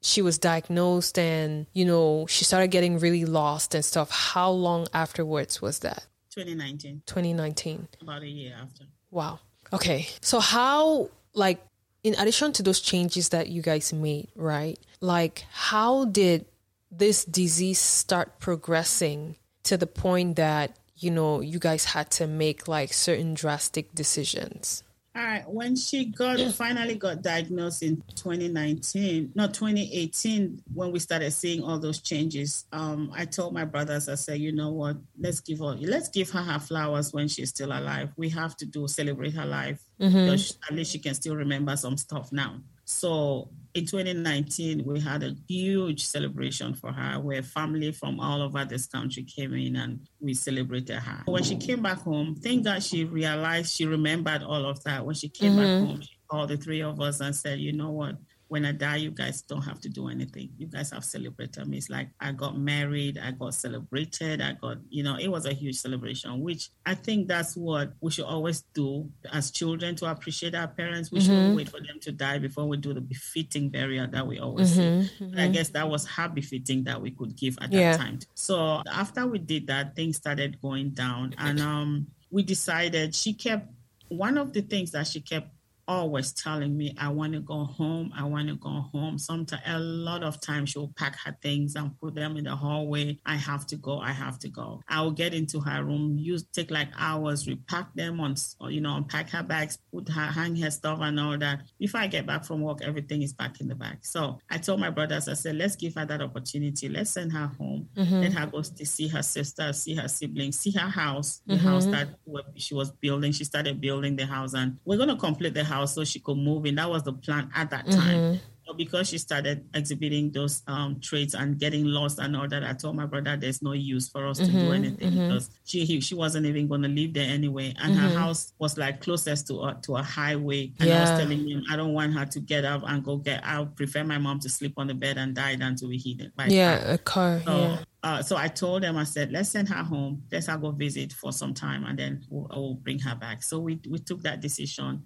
she 0.01 0.21
was 0.21 0.38
diagnosed 0.38 1.17
and, 1.17 1.67
you 1.71 1.86
know, 1.86 2.25
she 2.27 2.43
started 2.43 2.69
getting 2.69 2.99
really 2.99 3.23
lost 3.23 3.73
and 3.73 3.86
stuff, 3.86 4.12
how 4.12 4.51
long 4.51 4.88
afterwards 4.93 5.62
was 5.62 5.79
that? 5.79 6.05
2019. 6.31 7.03
2019. 7.05 7.88
About 8.01 8.23
a 8.23 8.27
year 8.27 8.55
after. 8.62 8.84
Wow. 9.10 9.39
Okay. 9.73 10.08
So 10.21 10.39
how 10.39 11.10
like 11.34 11.62
in 12.04 12.15
addition 12.15 12.54
to 12.54 12.63
those 12.63 12.80
changes 12.80 13.30
that 13.30 13.49
you 13.49 13.62
guys 13.62 13.91
made, 13.91 14.30
right? 14.36 14.80
Like 15.01 15.45
how 15.51 16.06
did 16.06 16.45
this 16.91 17.25
disease 17.25 17.80
start 17.80 18.39
progressing 18.39 19.38
to 19.63 19.75
the 19.75 19.88
point 19.88 20.36
that, 20.36 20.78
you 20.95 21.12
know, 21.12 21.41
you 21.41 21.60
guys 21.60 21.86
had 21.86 22.10
to 22.12 22.28
make 22.28 22.67
like 22.67 22.93
certain 22.93 23.34
drastic 23.34 23.93
decisions? 23.93 24.84
All 25.15 25.23
right. 25.23 25.43
When 25.47 25.78
she 25.78 26.06
got 26.06 26.39
finally 26.54 26.95
got 26.95 27.21
diagnosed 27.21 27.84
in 27.84 28.04
2019, 28.15 29.32
not 29.34 29.54
2018, 29.54 30.62
when 30.73 30.91
we 30.91 30.99
started 30.99 31.32
seeing 31.32 31.63
all 31.63 31.80
those 31.80 32.01
changes, 32.01 32.65
um, 32.73 33.10
I 33.15 33.23
told 33.23 33.54
my 33.54 33.63
brothers, 33.63 34.10
I 34.10 34.15
said, 34.15 34.39
you 34.41 34.51
know 34.51 34.71
what? 34.71 34.97
Let's 35.17 35.39
give 35.39 35.60
her, 35.60 35.78
let's 35.80 36.10
give 36.10 36.30
her 36.32 36.41
her 36.41 36.60
flowers 36.60 37.13
when 37.13 37.30
she's 37.30 37.49
still 37.49 37.71
alive. 37.71 38.10
We 38.17 38.28
have 38.30 38.58
to 38.58 38.65
do 38.65 38.89
celebrate 38.89 39.34
her 39.36 39.45
life 39.45 39.82
mm-hmm. 40.01 40.25
because 40.25 40.58
at 40.69 40.75
least 40.75 40.91
she 40.91 40.99
can 40.99 41.13
still 41.13 41.38
remember 41.38 41.78
some 41.78 41.95
stuff 41.95 42.34
now. 42.34 42.60
So 42.84 43.49
in 43.75 43.85
2019, 43.85 44.83
we 44.85 45.01
had 45.01 45.21
a 45.21 45.35
huge 45.49 46.05
celebration 46.05 46.73
for 46.73 46.93
her 46.93 47.19
where 47.19 47.43
family 47.43 47.91
from 47.91 48.21
all 48.21 48.41
over 48.41 48.63
this 48.63 48.85
country 48.88 49.23
came 49.23 49.53
in 49.53 49.75
and 49.75 49.99
we 50.21 50.33
celebrated 50.33 50.97
her. 50.97 51.23
When 51.25 51.43
she 51.43 51.57
came 51.57 51.81
back 51.81 51.99
home, 51.99 52.35
thank 52.35 52.63
God 52.63 52.81
she 52.81 53.03
realized 53.03 53.75
she 53.75 53.85
remembered 53.85 54.43
all 54.43 54.65
of 54.65 54.81
that. 54.85 55.05
When 55.05 55.13
she 55.13 55.27
came 55.27 55.53
mm-hmm. 55.53 55.59
back 55.59 55.89
home, 55.89 56.01
she 56.01 56.17
called 56.29 56.49
the 56.49 56.57
three 56.57 56.81
of 56.81 57.01
us 57.01 57.19
and 57.19 57.35
said, 57.35 57.59
you 57.59 57.73
know 57.73 57.91
what? 57.91 58.15
When 58.47 58.65
I 58.65 58.71
die, 58.73 58.97
you 58.97 59.12
guys 59.12 59.41
don't 59.41 59.63
have 59.63 59.79
to 59.81 59.89
do 59.89 60.08
anything. 60.08 60.49
You 60.58 60.67
guys 60.67 60.91
have 60.91 61.03
celebrated 61.03 61.67
me. 61.67 61.77
It's 61.77 61.89
like 61.89 62.10
I 62.19 62.31
got 62.31 62.58
married, 62.58 63.17
I 63.17 63.31
got 63.31 63.55
celebrated, 63.55 64.41
I 64.41 64.53
got, 64.53 64.77
you 64.89 65.03
know, 65.03 65.17
it 65.17 65.29
was 65.29 65.45
a 65.45 65.53
huge 65.53 65.77
celebration, 65.77 66.41
which 66.41 66.69
I 66.86 66.93
think 66.93 67.27
that's 67.27 67.58
what 67.58 67.93
we 68.01 68.12
should 68.12 68.25
always 68.25 68.62
do 68.73 69.10
as 69.34 69.51
children 69.51 69.95
to 69.97 70.12
appreciate 70.12 70.53
our 70.53 70.67
parents. 70.67 71.12
We 71.12 71.19
mm-hmm. 71.19 71.27
shouldn't 71.27 71.55
wait 71.55 71.69
for 71.69 71.79
them 71.79 71.99
to 72.01 72.12
die 72.12 72.38
before 72.38 72.67
we 72.67 72.77
do 72.77 72.93
the 72.93 73.01
befitting 73.01 73.69
burial 73.69 74.08
that 74.08 74.27
we 74.27 74.39
always 74.39 74.77
mm-hmm. 74.77 75.08
see. 75.08 75.23
Mm-hmm. 75.23 75.39
I 75.39 75.47
guess 75.47 75.69
that 75.69 75.89
was 75.89 76.05
how 76.05 76.27
befitting 76.27 76.84
that 76.84 77.01
we 77.01 77.12
could 77.12 77.36
give 77.36 77.58
at 77.62 77.71
yeah. 77.71 77.91
that 77.91 77.97
time. 77.97 78.19
So 78.36 78.84
after 78.91 79.25
we 79.25 79.39
did 79.39 79.67
that, 79.67 79.95
things 79.95 80.17
started 80.17 80.62
going 80.62 80.91
down. 80.91 81.34
And 81.38 81.60
um, 81.60 82.08
we 82.29 82.43
decided 82.43 83.15
she 83.15 83.34
kept 83.34 83.71
one 84.08 84.38
of 84.38 84.53
the 84.53 84.62
things 84.62 84.91
that 84.91 85.08
she 85.08 85.21
kept 85.21 85.49
always 85.88 86.34
telling 86.34 86.76
me, 86.76 86.95
I 86.98 87.10
want 87.10 87.34
to 87.34 87.39
go 87.39 87.65
home. 87.65 88.12
I 88.15 88.24
want 88.24 88.48
to 88.50 88.56
go 88.56 88.86
home. 88.93 89.17
Sometimes, 89.17 89.62
a 89.65 89.80
lot 89.80 90.24
of 90.24 90.41
times, 90.41 90.71
she'll 90.71 90.93
pack 90.98 91.17
her 91.26 91.36
things 91.41 91.76
and 91.76 92.00
put 92.00 92.15
them 92.15 92.38
in 92.38 92.45
the 92.45 92.56
hallway. 92.56 93.19
I 93.26 93.36
have 93.36 93.65
to 93.67 93.76
go. 93.76 94.00
I 94.00 94.12
have 94.12 94.39
to 94.39 94.50
go. 94.50 94.82
I 94.88 95.02
will 95.02 95.12
get 95.12 95.34
into 95.34 95.60
her 95.60 95.84
room, 95.84 96.17
use 96.17 96.43
take 96.54 96.71
like 96.71 96.89
hours, 96.98 97.48
repack 97.48 97.93
them 97.95 98.19
on, 98.19 98.36
you 98.69 98.82
know, 98.82 98.95
unpack 98.95 99.30
her 99.30 99.43
bags, 99.43 99.78
put 99.93 100.10
her, 100.10 100.26
hang 100.26 100.56
her 100.58 100.71
stuff 100.71 101.00
and 101.02 101.19
all 101.19 101.38
that. 101.38 101.62
Before 101.80 102.02
I 102.02 102.08
get 102.08 102.26
back 102.26 102.45
from 102.45 102.62
work, 102.62 102.82
everything 102.82 103.21
is 103.21 103.34
back 103.34 103.62
in 103.62 103.67
the 103.67 103.76
bag. 103.76 103.98
So 104.02 104.39
I 104.50 104.58
told 104.58 104.80
my 104.80 104.89
brothers, 104.89 105.28
I 105.28 105.34
said, 105.34 105.56
let's 105.56 105.76
give 105.76 105.95
her 105.95 106.06
that 106.06 106.21
opportunity. 106.21 106.89
Let's 106.89 107.12
send 107.12 107.32
her 107.34 107.52
home. 107.58 107.89
Mm-hmm. 107.95 108.21
Let 108.21 108.34
her 108.34 108.48
go 108.48 108.62
to 108.62 108.86
see 108.86 109.08
her 109.10 109.21
sister, 109.21 109.71
see 109.74 109.95
her 109.95 110.08
siblings, 110.08 110.60
see 110.60 110.71
her 110.71 110.89
house, 110.89 111.41
the 111.45 111.56
mm-hmm. 111.56 111.67
house 111.67 111.86
that 111.88 112.10
she 112.56 112.74
was 112.74 112.91
building. 112.91 113.32
She 113.32 113.43
started 113.43 113.82
building 113.82 114.15
the 114.15 114.26
house, 114.26 114.54
and 114.54 114.78
we're 114.86 114.98
gonna 114.98 115.17
complete 115.17 115.54
the 115.54 115.63
house 115.63 115.74
house 115.75 115.95
so 115.95 116.03
she 116.03 116.19
could 116.19 116.38
move 116.38 116.65
in. 116.65 116.75
That 116.75 116.89
was 116.89 117.03
the 117.03 117.13
plan 117.13 117.49
at 117.55 117.69
that 117.69 117.89
time. 117.89 118.17
Mm-hmm. 118.17 118.38
But 118.65 118.77
because 118.77 119.09
she 119.09 119.19
started 119.19 119.63
exhibiting 119.75 120.31
those 120.31 120.63
um, 120.65 120.99
traits 120.99 121.35
and 121.35 121.59
getting 121.59 121.85
lost 121.85 122.17
and 122.17 122.35
all 122.35 122.47
that, 122.47 122.63
I 122.63 122.73
told 122.73 122.95
my 122.95 123.05
brother 123.05 123.38
there's 123.38 123.61
no 123.61 123.73
use 123.73 124.09
for 124.09 124.25
us 124.25 124.39
mm-hmm. 124.39 124.51
to 124.51 124.51
do 124.51 124.65
mm-hmm. 124.65 124.73
anything 124.73 125.11
mm-hmm. 125.11 125.27
because 125.27 125.51
she 125.65 125.85
he, 125.85 126.01
she 126.01 126.15
wasn't 126.15 126.47
even 126.47 126.67
going 126.67 126.81
to 126.81 126.88
live 126.88 127.13
there 127.13 127.29
anyway, 127.29 127.75
and 127.77 127.95
her 127.95 128.07
mm-hmm. 128.07 128.17
house 128.17 128.53
was 128.57 128.75
like 128.77 129.01
closest 129.01 129.47
to 129.47 129.61
a, 129.61 129.77
to 129.83 129.97
a 129.97 130.01
highway. 130.01 130.71
And 130.79 130.89
yeah. 130.89 130.97
I 130.97 131.01
was 131.01 131.19
telling 131.19 131.47
him 131.47 131.63
I 131.69 131.75
don't 131.75 131.93
want 131.93 132.13
her 132.13 132.25
to 132.25 132.39
get 132.39 132.65
up 132.65 132.81
and 132.85 133.03
go 133.03 133.17
get. 133.17 133.45
I 133.45 133.63
prefer 133.65 134.03
my 134.03 134.17
mom 134.17 134.39
to 134.39 134.49
sleep 134.49 134.73
on 134.77 134.88
the 134.88 134.95
bed 134.95 135.17
and 135.17 135.35
die 135.35 135.57
than 135.57 135.75
to 135.75 135.88
be 135.88 135.99
hit 135.99 136.35
by 136.35 136.47
yeah 136.47 136.93
a 136.93 136.97
car. 136.97 137.41
So, 137.45 137.57
yeah. 137.57 137.77
Uh, 138.01 138.21
so 138.21 138.38
I 138.38 138.47
told 138.49 138.83
them, 138.83 138.97
I 138.97 139.03
said, 139.03 139.31
let's 139.31 139.49
send 139.49 139.67
her 139.69 139.83
home. 139.83 140.21
Let's 140.31 140.45
her 140.45 140.57
go 140.59 140.69
visit 140.69 141.11
for 141.11 141.31
some 141.31 141.55
time, 141.55 141.83
and 141.85 141.97
then 141.97 142.23
we'll, 142.29 142.47
we'll 142.51 142.73
bring 142.75 142.99
her 142.99 143.15
back. 143.15 143.43
So 143.43 143.59
we 143.59 143.79
we 143.89 143.99
took 143.99 144.21
that 144.23 144.41
decision 144.41 145.03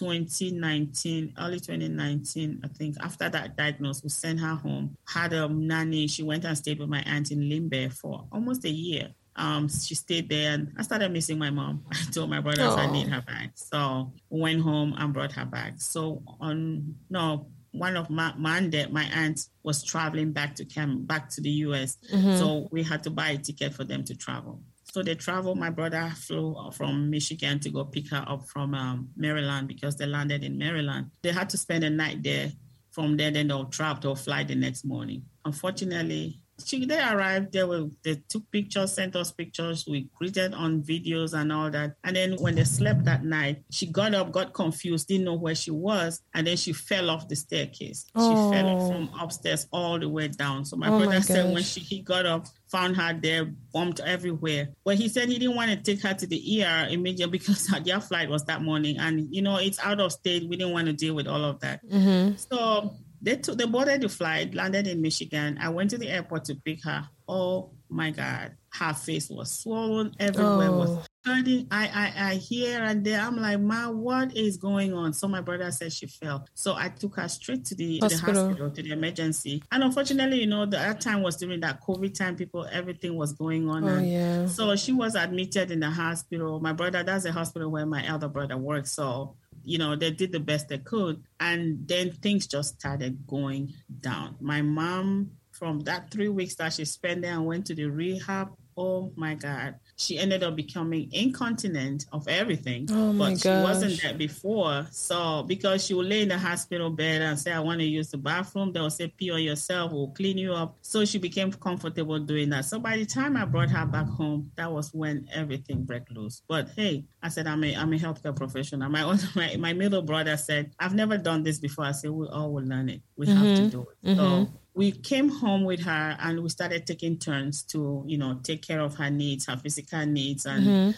2019, 0.00 1.34
early 1.38 1.60
2019, 1.60 2.62
I 2.64 2.68
think, 2.68 2.96
after 3.02 3.28
that 3.28 3.54
diagnosis, 3.54 4.02
we 4.02 4.08
sent 4.08 4.40
her 4.40 4.54
home. 4.54 4.96
Had 5.06 5.34
a 5.34 5.46
nanny. 5.46 6.06
She 6.06 6.22
went 6.22 6.44
and 6.46 6.56
stayed 6.56 6.78
with 6.78 6.88
my 6.88 7.02
aunt 7.02 7.30
in 7.30 7.48
Limbe 7.48 7.92
for 7.92 8.26
almost 8.32 8.64
a 8.64 8.70
year. 8.70 9.10
Um, 9.36 9.68
she 9.68 9.94
stayed 9.94 10.28
there 10.28 10.54
and 10.54 10.72
I 10.78 10.82
started 10.82 11.12
missing 11.12 11.38
my 11.38 11.50
mom. 11.50 11.84
I 11.92 12.10
told 12.10 12.30
my 12.30 12.40
brothers 12.40 12.64
Aww. 12.64 12.78
I 12.78 12.90
need 12.90 13.08
her 13.08 13.20
back. 13.20 13.52
So 13.54 14.12
went 14.30 14.62
home 14.62 14.94
and 14.96 15.12
brought 15.12 15.32
her 15.32 15.44
back. 15.44 15.74
So 15.80 16.22
on 16.40 16.94
no 17.10 17.46
one 17.72 17.96
of 17.96 18.10
my 18.10 18.34
Monday, 18.36 18.86
my 18.90 19.04
aunt 19.04 19.46
was 19.62 19.84
traveling 19.84 20.32
back 20.32 20.56
to 20.56 20.64
Cam 20.64 21.04
back 21.04 21.28
to 21.30 21.40
the 21.40 21.50
US. 21.50 21.98
Mm-hmm. 22.12 22.36
So 22.36 22.68
we 22.72 22.82
had 22.82 23.02
to 23.04 23.10
buy 23.10 23.30
a 23.30 23.38
ticket 23.38 23.74
for 23.74 23.84
them 23.84 24.02
to 24.04 24.16
travel. 24.16 24.60
So 24.92 25.02
they 25.02 25.14
traveled. 25.14 25.58
My 25.58 25.70
brother 25.70 26.12
flew 26.16 26.56
from 26.72 27.10
Michigan 27.10 27.60
to 27.60 27.70
go 27.70 27.84
pick 27.84 28.10
her 28.10 28.24
up 28.26 28.46
from 28.48 28.74
um, 28.74 29.10
Maryland 29.16 29.68
because 29.68 29.96
they 29.96 30.06
landed 30.06 30.42
in 30.42 30.58
Maryland. 30.58 31.10
They 31.22 31.32
had 31.32 31.48
to 31.50 31.56
spend 31.56 31.84
a 31.84 31.90
night 31.90 32.22
there. 32.22 32.52
From 32.90 33.16
there, 33.16 33.30
then 33.30 33.46
they'll 33.46 33.66
travel 33.66 34.10
or 34.10 34.16
fly 34.16 34.42
the 34.42 34.56
next 34.56 34.84
morning. 34.84 35.22
Unfortunately, 35.44 36.42
she, 36.64 36.84
they 36.86 37.00
arrived, 37.00 37.52
they 37.52 37.64
were 37.64 37.88
they 38.02 38.22
took 38.28 38.50
pictures, 38.50 38.92
sent 38.94 39.16
us 39.16 39.32
pictures, 39.32 39.86
we 39.88 40.08
greeted 40.14 40.54
on 40.54 40.82
videos 40.82 41.32
and 41.32 41.52
all 41.52 41.70
that. 41.70 41.94
And 42.04 42.16
then 42.16 42.36
when 42.38 42.54
they 42.54 42.64
slept 42.64 43.04
that 43.04 43.24
night, 43.24 43.62
she 43.70 43.86
got 43.86 44.14
up, 44.14 44.32
got 44.32 44.52
confused, 44.52 45.08
didn't 45.08 45.24
know 45.24 45.34
where 45.34 45.54
she 45.54 45.70
was, 45.70 46.22
and 46.34 46.46
then 46.46 46.56
she 46.56 46.72
fell 46.72 47.10
off 47.10 47.28
the 47.28 47.36
staircase. 47.36 48.06
Oh. 48.14 48.50
She 48.50 48.56
fell 48.56 48.88
from 48.88 49.10
upstairs 49.18 49.66
all 49.72 49.98
the 49.98 50.08
way 50.08 50.28
down. 50.28 50.64
So 50.64 50.76
my 50.76 50.88
oh 50.88 50.98
brother 50.98 51.14
my 51.14 51.20
said 51.20 51.52
when 51.52 51.62
she 51.62 51.80
he 51.80 52.00
got 52.00 52.26
up, 52.26 52.46
found 52.70 52.96
her 52.96 53.12
there, 53.20 53.46
bumped 53.72 54.00
everywhere. 54.00 54.68
But 54.84 54.96
he 54.96 55.08
said 55.08 55.28
he 55.28 55.38
didn't 55.38 55.56
want 55.56 55.70
to 55.70 55.76
take 55.76 56.02
her 56.02 56.14
to 56.14 56.26
the 56.26 56.64
ER 56.64 56.86
immediately 56.88 57.38
because 57.38 57.66
their 57.66 58.00
flight 58.00 58.28
was 58.28 58.44
that 58.44 58.62
morning. 58.62 58.98
And, 58.98 59.28
you 59.34 59.42
know, 59.42 59.56
it's 59.56 59.78
out 59.80 60.00
of 60.00 60.12
state. 60.12 60.48
We 60.48 60.56
didn't 60.56 60.72
want 60.72 60.86
to 60.86 60.92
deal 60.92 61.14
with 61.14 61.26
all 61.26 61.44
of 61.44 61.60
that. 61.60 61.84
Mm-hmm. 61.86 62.36
So 62.36 62.94
they 63.22 63.36
took 63.36 63.58
they 63.58 63.66
boarded 63.66 64.00
the 64.00 64.08
flight, 64.08 64.54
landed 64.54 64.86
in 64.86 65.02
Michigan. 65.02 65.58
I 65.60 65.68
went 65.68 65.90
to 65.90 65.98
the 65.98 66.08
airport 66.08 66.44
to 66.46 66.54
pick 66.54 66.84
her. 66.84 67.08
Oh 67.28 67.70
my 67.88 68.10
God, 68.10 68.52
her 68.72 68.94
face 68.94 69.28
was 69.28 69.52
swollen 69.52 70.14
everywhere. 70.18 70.68
Oh. 70.68 70.78
Was 70.78 71.08
turning. 71.24 71.66
I, 71.70 71.88
I 71.88 72.30
I 72.30 72.34
here 72.36 72.82
and 72.82 73.04
there. 73.04 73.20
I'm 73.20 73.36
like, 73.36 73.60
Ma, 73.60 73.90
what 73.90 74.36
is 74.36 74.56
going 74.56 74.94
on? 74.94 75.12
So 75.12 75.28
my 75.28 75.40
brother 75.40 75.70
said 75.70 75.92
she 75.92 76.06
fell. 76.06 76.46
So 76.54 76.74
I 76.74 76.88
took 76.88 77.16
her 77.16 77.28
straight 77.28 77.64
to 77.66 77.74
the 77.74 77.98
hospital, 77.98 78.32
the 78.32 78.40
hospital 78.40 78.70
to 78.70 78.82
the 78.82 78.92
emergency. 78.92 79.62
And 79.70 79.84
unfortunately, 79.84 80.40
you 80.40 80.46
know, 80.46 80.66
that 80.66 81.00
time 81.00 81.22
was 81.22 81.36
during 81.36 81.60
that 81.60 81.82
COVID 81.82 82.14
time. 82.14 82.36
People, 82.36 82.66
everything 82.70 83.16
was 83.16 83.32
going 83.32 83.68
on. 83.68 83.84
Oh, 83.84 83.98
yeah. 83.98 84.46
So 84.46 84.74
she 84.76 84.92
was 84.92 85.14
admitted 85.14 85.70
in 85.70 85.80
the 85.80 85.90
hospital. 85.90 86.60
My 86.60 86.72
brother, 86.72 87.02
that's 87.02 87.24
the 87.24 87.32
hospital 87.32 87.70
where 87.70 87.86
my 87.86 88.06
elder 88.06 88.28
brother 88.28 88.56
works. 88.56 88.92
So 88.92 89.36
you 89.64 89.78
know, 89.78 89.96
they 89.96 90.10
did 90.10 90.32
the 90.32 90.40
best 90.40 90.68
they 90.68 90.78
could. 90.78 91.22
And 91.38 91.86
then 91.86 92.12
things 92.12 92.46
just 92.46 92.80
started 92.80 93.26
going 93.26 93.72
down. 94.00 94.36
My 94.40 94.62
mom, 94.62 95.32
from 95.60 95.80
that 95.80 96.10
three 96.10 96.28
weeks 96.28 96.54
that 96.56 96.72
she 96.72 96.86
spent 96.86 97.20
there 97.20 97.34
and 97.34 97.44
went 97.44 97.66
to 97.66 97.74
the 97.74 97.84
rehab, 97.84 98.48
oh 98.78 99.12
my 99.14 99.34
God, 99.34 99.74
she 99.96 100.18
ended 100.18 100.42
up 100.42 100.56
becoming 100.56 101.10
incontinent 101.12 102.06
of 102.12 102.26
everything. 102.28 102.88
Oh 102.90 103.12
but 103.12 103.32
gosh. 103.32 103.42
she 103.42 103.48
wasn't 103.48 104.02
that 104.02 104.16
before. 104.16 104.86
So 104.90 105.42
because 105.42 105.84
she 105.84 105.92
would 105.92 106.06
lay 106.06 106.22
in 106.22 106.30
the 106.30 106.38
hospital 106.38 106.88
bed 106.88 107.20
and 107.20 107.38
say, 107.38 107.52
I 107.52 107.60
want 107.60 107.80
to 107.80 107.84
use 107.84 108.10
the 108.10 108.16
bathroom, 108.16 108.72
they'll 108.72 108.88
say, 108.88 109.08
pee 109.08 109.30
on 109.30 109.42
yourself, 109.42 109.92
we'll 109.92 110.08
clean 110.08 110.38
you 110.38 110.54
up. 110.54 110.78
So 110.80 111.04
she 111.04 111.18
became 111.18 111.52
comfortable 111.52 112.18
doing 112.20 112.48
that. 112.50 112.64
So 112.64 112.78
by 112.78 112.96
the 112.96 113.04
time 113.04 113.36
I 113.36 113.44
brought 113.44 113.68
her 113.68 113.84
back 113.84 114.06
home, 114.06 114.50
that 114.56 114.72
was 114.72 114.94
when 114.94 115.28
everything 115.30 115.84
broke 115.84 116.08
loose. 116.10 116.40
But 116.48 116.70
hey, 116.74 117.04
I 117.22 117.28
said, 117.28 117.46
I'm 117.46 117.62
a, 117.62 117.76
I'm 117.76 117.92
a 117.92 117.96
healthcare 117.96 118.34
professional. 118.34 118.88
My, 118.88 119.04
my, 119.36 119.56
my 119.56 119.74
middle 119.74 120.00
brother 120.00 120.38
said, 120.38 120.72
I've 120.80 120.94
never 120.94 121.18
done 121.18 121.42
this 121.42 121.58
before. 121.58 121.84
I 121.84 121.92
said, 121.92 122.12
we 122.12 122.26
all 122.28 122.50
will 122.54 122.64
learn 122.64 122.88
it. 122.88 123.02
We 123.16 123.26
mm-hmm. 123.26 123.44
have 123.44 123.56
to 123.58 123.68
do 123.68 123.82
it. 123.82 124.16
Mm-hmm. 124.16 124.56
We 124.80 124.92
came 124.92 125.28
home 125.28 125.64
with 125.64 125.80
her 125.80 126.16
and 126.18 126.42
we 126.42 126.48
started 126.48 126.86
taking 126.86 127.18
turns 127.18 127.62
to, 127.64 128.02
you 128.06 128.16
know, 128.16 128.40
take 128.42 128.62
care 128.62 128.80
of 128.80 128.94
her 128.94 129.10
needs, 129.10 129.44
her 129.44 129.58
physical 129.58 130.06
needs. 130.06 130.46
And 130.46 130.66
mm-hmm. 130.66 130.90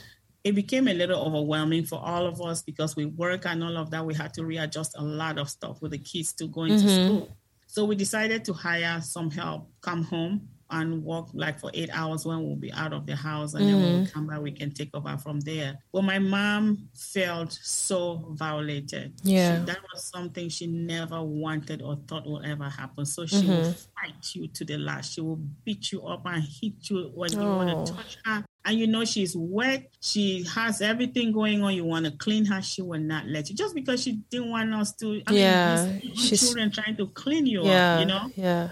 it 0.44 0.54
became 0.54 0.86
a 0.86 0.94
little 0.94 1.20
overwhelming 1.20 1.86
for 1.86 1.98
all 1.98 2.26
of 2.26 2.40
us 2.40 2.62
because 2.62 2.94
we 2.94 3.06
work 3.06 3.44
and 3.44 3.64
all 3.64 3.76
of 3.76 3.90
that. 3.90 4.06
We 4.06 4.14
had 4.14 4.34
to 4.34 4.44
readjust 4.44 4.94
a 4.96 5.02
lot 5.02 5.36
of 5.36 5.50
stuff 5.50 5.82
with 5.82 5.90
the 5.90 5.98
kids 5.98 6.32
to 6.34 6.46
going 6.46 6.74
mm-hmm. 6.74 6.86
to 6.86 7.06
school. 7.06 7.36
So 7.66 7.84
we 7.84 7.96
decided 7.96 8.44
to 8.44 8.52
hire 8.52 9.00
some 9.00 9.32
help, 9.32 9.68
come 9.80 10.04
home 10.04 10.48
and 10.72 11.04
work 11.04 11.26
like 11.34 11.60
for 11.60 11.70
eight 11.74 11.90
hours 11.92 12.26
when 12.26 12.42
we'll 12.42 12.56
be 12.56 12.72
out 12.72 12.92
of 12.92 13.06
the 13.06 13.14
house 13.14 13.54
and 13.54 13.64
mm. 13.64 13.68
then 13.68 13.82
when 13.82 14.00
we 14.00 14.06
mm. 14.06 14.12
come 14.12 14.26
back 14.26 14.40
we 14.40 14.50
can 14.50 14.70
take 14.70 14.90
over 14.94 15.16
from 15.18 15.38
there 15.40 15.78
but 15.92 16.02
my 16.02 16.18
mom 16.18 16.88
felt 16.94 17.52
so 17.62 18.26
violated 18.30 19.12
yeah 19.22 19.60
she, 19.60 19.66
that 19.66 19.78
was 19.92 20.04
something 20.04 20.48
she 20.48 20.66
never 20.66 21.22
wanted 21.22 21.82
or 21.82 21.96
thought 22.08 22.26
would 22.26 22.44
ever 22.44 22.68
happen 22.68 23.04
so 23.04 23.24
she 23.26 23.36
mm-hmm. 23.36 23.50
will 23.50 23.72
fight 23.94 24.34
you 24.34 24.48
to 24.48 24.64
the 24.64 24.76
last 24.78 25.12
she 25.12 25.20
will 25.20 25.40
beat 25.64 25.92
you 25.92 26.04
up 26.06 26.22
and 26.26 26.42
hit 26.42 26.90
you 26.90 27.10
when 27.14 27.30
oh. 27.36 27.42
you 27.42 27.56
want 27.56 27.86
to 27.86 27.92
touch 27.92 28.18
her 28.24 28.44
and 28.64 28.78
you 28.78 28.86
know 28.86 29.04
she's 29.04 29.36
wet, 29.36 29.90
she 30.00 30.44
has 30.54 30.80
everything 30.80 31.32
going 31.32 31.62
on. 31.62 31.74
You 31.74 31.84
want 31.84 32.06
to 32.06 32.12
clean 32.12 32.44
her, 32.46 32.62
she 32.62 32.82
will 32.82 33.00
not 33.00 33.26
let 33.26 33.50
you 33.50 33.56
just 33.56 33.74
because 33.74 34.02
she 34.02 34.12
didn't 34.30 34.50
want 34.50 34.72
us 34.72 34.92
to. 34.96 35.20
I 35.26 35.32
yeah, 35.32 35.86
mean, 35.86 36.14
she's 36.14 36.40
children 36.40 36.70
trying 36.70 36.96
to 36.96 37.08
clean 37.08 37.46
you 37.46 37.64
yeah, 37.64 37.94
up, 37.94 38.00
you 38.00 38.06
know. 38.06 38.30
Yeah. 38.36 38.68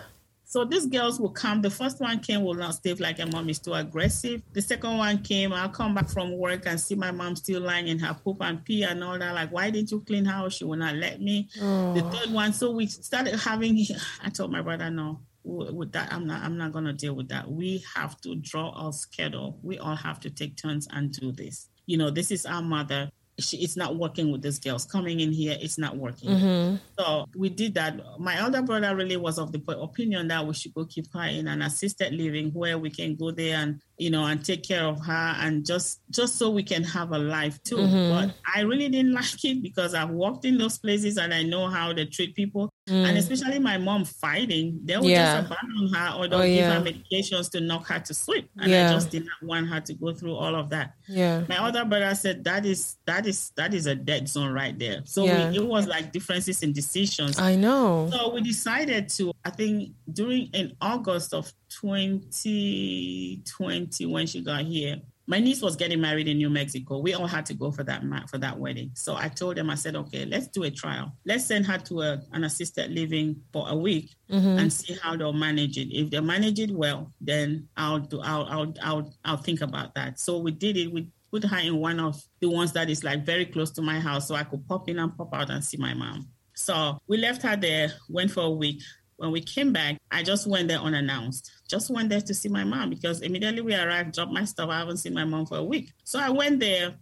So 0.51 0.65
these 0.65 0.87
girls 0.87 1.21
will 1.21 1.31
come. 1.31 1.63
The 1.63 1.71
first 1.71 2.01
one 2.01 2.19
came 2.19 2.43
will 2.43 2.55
not 2.55 2.75
stay 2.75 2.93
like 2.95 3.21
a 3.21 3.27
mom 3.27 3.49
is 3.49 3.61
too 3.61 3.73
aggressive. 3.73 4.43
The 4.53 4.61
second 4.61 4.99
one 4.99 5.23
came, 5.23 5.53
I'll 5.53 5.69
come 5.69 5.95
back 5.95 6.09
from 6.09 6.37
work 6.37 6.67
and 6.67 6.81
see 6.81 6.97
my 6.97 7.13
mom 7.13 7.37
still 7.37 7.61
lying 7.61 7.87
in 7.87 8.01
her 8.01 8.15
poop 8.15 8.39
and 8.41 8.65
pee 8.65 8.83
and 8.83 9.05
all 9.05 9.17
that. 9.17 9.33
Like, 9.33 9.53
why 9.53 9.71
didn't 9.71 9.93
you 9.93 10.01
clean 10.01 10.25
house? 10.25 10.55
She 10.55 10.65
will 10.65 10.77
not 10.77 10.97
let 10.97 11.21
me. 11.21 11.49
Oh. 11.63 11.95
The 11.95 12.03
third 12.03 12.33
one, 12.33 12.53
so 12.53 12.73
we 12.73 12.89
started 12.89 13.37
having. 13.37 13.87
I 14.25 14.31
told 14.31 14.51
my 14.51 14.61
brother, 14.61 14.91
no, 14.91 15.21
with 15.43 15.93
that 15.93 16.13
i'm 16.13 16.27
not 16.27 16.43
i'm 16.43 16.59
not 16.59 16.71
going 16.71 16.85
to 16.85 16.93
deal 16.93 17.15
with 17.15 17.29
that 17.29 17.51
we 17.51 17.83
have 17.95 18.21
to 18.21 18.37
draw 18.37 18.87
a 18.87 18.93
schedule 18.93 19.59
we 19.63 19.79
all 19.79 19.97
have 19.97 20.21
to 20.21 20.29
take 20.29 20.55
turns 20.55 20.87
and 20.93 21.13
do 21.13 21.33
this 21.33 21.71
you 21.87 21.97
know 21.97 22.11
this 22.11 22.31
is 22.31 22.45
our 22.45 22.61
mother 22.61 23.11
she, 23.41 23.59
it's 23.59 23.77
not 23.77 23.97
working 23.97 24.31
with 24.31 24.43
these 24.43 24.59
girls 24.59 24.85
coming 24.85 25.21
in 25.21 25.33
here. 25.33 25.57
It's 25.61 25.79
not 25.79 25.97
working. 25.97 26.31
Mm-hmm. 26.31 26.77
so 26.99 27.27
we 27.37 27.49
did 27.49 27.75
that. 27.75 27.99
My 28.19 28.39
elder 28.39 28.63
brother 28.63 28.95
really 28.95 29.17
was 29.17 29.39
of 29.39 29.53
the 29.53 29.61
opinion 29.79 30.29
that 30.29 30.47
we 30.47 30.55
should 30.55 30.75
go 30.75 30.85
keep 30.85 31.07
her 31.13 31.25
in 31.25 31.49
an 31.49 31.63
assisted 31.63 32.13
living 32.13 32.51
where 32.51 32.79
we 32.79 32.91
can 32.91 33.17
go 33.17 33.31
there 33.31 33.57
and 33.57 33.81
you 34.01 34.11
know 34.11 34.25
and 34.25 34.45
take 34.45 34.63
care 34.63 34.85
of 34.85 35.05
her 35.05 35.35
and 35.41 35.65
just 35.65 36.01
just 36.11 36.37
so 36.37 36.51
we 36.51 36.63
can 36.63 36.83
have 36.83 37.13
a 37.13 37.19
life 37.19 37.63
too. 37.63 37.77
Mm-hmm. 37.77 38.11
but 38.11 38.35
i 38.55 38.63
really 38.63 38.89
didn't 38.89 39.13
like 39.21 39.45
it 39.45 39.63
because 39.63 39.95
i've 39.95 40.11
walked 40.11 40.45
in 40.45 40.57
those 40.59 40.79
places 40.79 41.19
and 41.19 41.35
i 41.35 41.43
know 41.43 41.69
how 41.69 41.93
they 41.93 42.07
treat 42.07 42.35
people 42.35 42.70
Mm. 42.91 43.09
And 43.09 43.19
especially 43.19 43.61
my 43.61 43.79
mom 43.79 44.05
fighting, 44.05 44.81
they 44.85 44.97
would 44.97 45.07
yeah. 45.07 45.41
just 45.41 45.53
abandon 45.53 45.95
her 45.95 46.19
or 46.19 46.29
they'll 46.29 46.41
oh, 46.41 46.43
give 46.43 46.57
yeah. 46.57 46.75
her 46.75 46.81
medications 46.85 47.49
to 47.53 47.61
knock 47.61 47.87
her 47.87 48.01
to 48.01 48.13
sleep. 48.13 48.51
And 48.59 48.69
yeah. 48.71 48.91
I 48.91 48.93
just 48.93 49.11
did 49.11 49.25
not 49.25 49.41
want 49.43 49.69
her 49.69 49.81
to 49.81 49.95
go 49.95 50.13
through 50.13 50.35
all 50.35 50.57
of 50.57 50.71
that. 50.71 50.95
Yeah. 51.09 51.45
My 51.49 51.59
other 51.59 51.85
brother 51.85 52.13
said 52.17 52.43
that 52.45 52.67
is 52.67 52.97
that 53.07 53.27
is 53.27 53.53
that 53.57 53.75
is 53.75 53.87
a 53.87 53.95
dead 53.95 54.29
zone 54.29 54.53
right 54.53 54.77
there. 54.77 55.03
So 55.05 55.23
we, 55.23 55.31
it 55.31 55.65
was 55.65 55.87
like 55.87 56.11
differences 56.11 56.63
in 56.63 56.73
decisions. 56.73 57.39
I 57.39 57.55
know. 57.55 58.11
So 58.13 58.35
we 58.35 58.43
decided 58.43 59.09
to, 59.11 59.33
I 59.45 59.51
think 59.51 59.93
during 60.13 60.49
in 60.53 60.77
August 60.81 61.33
of 61.33 61.53
2020 61.81 64.07
when 64.07 64.27
she 64.27 64.43
got 64.43 64.65
here, 64.65 64.97
my 65.31 65.39
niece 65.39 65.63
was 65.63 65.77
getting 65.77 66.01
married 66.01 66.27
in 66.27 66.39
New 66.39 66.51
Mexico. 66.51 66.99
We 66.99 67.15
all 67.15 67.29
had 67.29 67.47
to 67.47 67.55
go 67.55 67.71
for 67.71 67.85
that 67.85 68.03
for 68.29 68.39
that 68.39 68.59
wedding. 68.59 68.91
So 68.95 69.15
I 69.15 69.29
told 69.29 69.57
them, 69.57 69.71
I 69.71 69.77
said, 69.77 69.95
okay, 69.95 70.25
let's 70.25 70.49
do 70.49 70.65
a 70.65 70.73
trial. 70.73 71.13
Let's 71.25 71.47
send 71.47 71.67
her 71.67 71.79
to 71.79 72.01
a, 72.03 72.23
an 72.33 72.43
assisted 72.43 72.91
living 72.91 73.41
for 73.53 73.69
a 73.69 73.77
week 73.77 74.11
mm-hmm. 74.29 74.59
and 74.59 74.73
see 74.73 74.99
how 75.01 75.17
they'll 75.17 75.33
manage 75.33 75.79
it. 75.79 75.97
If 75.97 76.11
they 76.11 76.19
manage 76.19 76.59
it 76.59 76.73
well, 76.73 77.13
then 77.21 77.69
I'll 77.77 78.01
do. 78.01 78.21
I'll 78.21 78.45
I'll 78.47 78.75
I'll 78.83 79.15
I'll 79.25 79.37
think 79.37 79.61
about 79.61 79.95
that. 79.95 80.19
So 80.19 80.39
we 80.39 80.51
did 80.51 80.77
it. 80.77 80.93
We 80.93 81.07
put 81.31 81.45
her 81.45 81.59
in 81.59 81.77
one 81.77 82.01
of 82.01 82.21
the 82.41 82.51
ones 82.51 82.73
that 82.73 82.91
is 82.91 83.05
like 83.05 83.25
very 83.25 83.47
close 83.47 83.71
to 83.73 83.83
my 83.83 84.01
house, 84.01 84.27
so 84.27 84.35
I 84.35 84.43
could 84.43 84.67
pop 84.67 84.89
in 84.89 84.99
and 84.99 85.17
pop 85.17 85.33
out 85.33 85.51
and 85.51 85.65
see 85.65 85.77
my 85.77 85.95
mom. 85.95 86.27
So 86.55 86.99
we 87.07 87.19
left 87.19 87.43
her 87.43 87.55
there, 87.55 87.93
went 88.09 88.33
for 88.33 88.43
a 88.43 88.51
week. 88.51 88.83
When 89.21 89.33
we 89.33 89.43
came 89.43 89.71
back, 89.71 89.99
I 90.11 90.23
just 90.23 90.47
went 90.47 90.69
there 90.69 90.79
unannounced. 90.79 91.51
Just 91.69 91.91
went 91.91 92.09
there 92.09 92.23
to 92.23 92.33
see 92.33 92.49
my 92.49 92.65
mom 92.65 92.89
because 92.89 93.21
immediately 93.21 93.61
we 93.61 93.75
arrived, 93.75 94.15
dropped 94.15 94.33
my 94.33 94.47
stuff. 94.47 94.71
I 94.71 94.79
haven't 94.79 94.97
seen 94.97 95.13
my 95.13 95.27
mom 95.27 95.45
for 95.45 95.59
a 95.59 95.63
week. 95.63 95.93
So 96.05 96.19
I 96.19 96.31
went 96.31 96.59
there. 96.59 96.95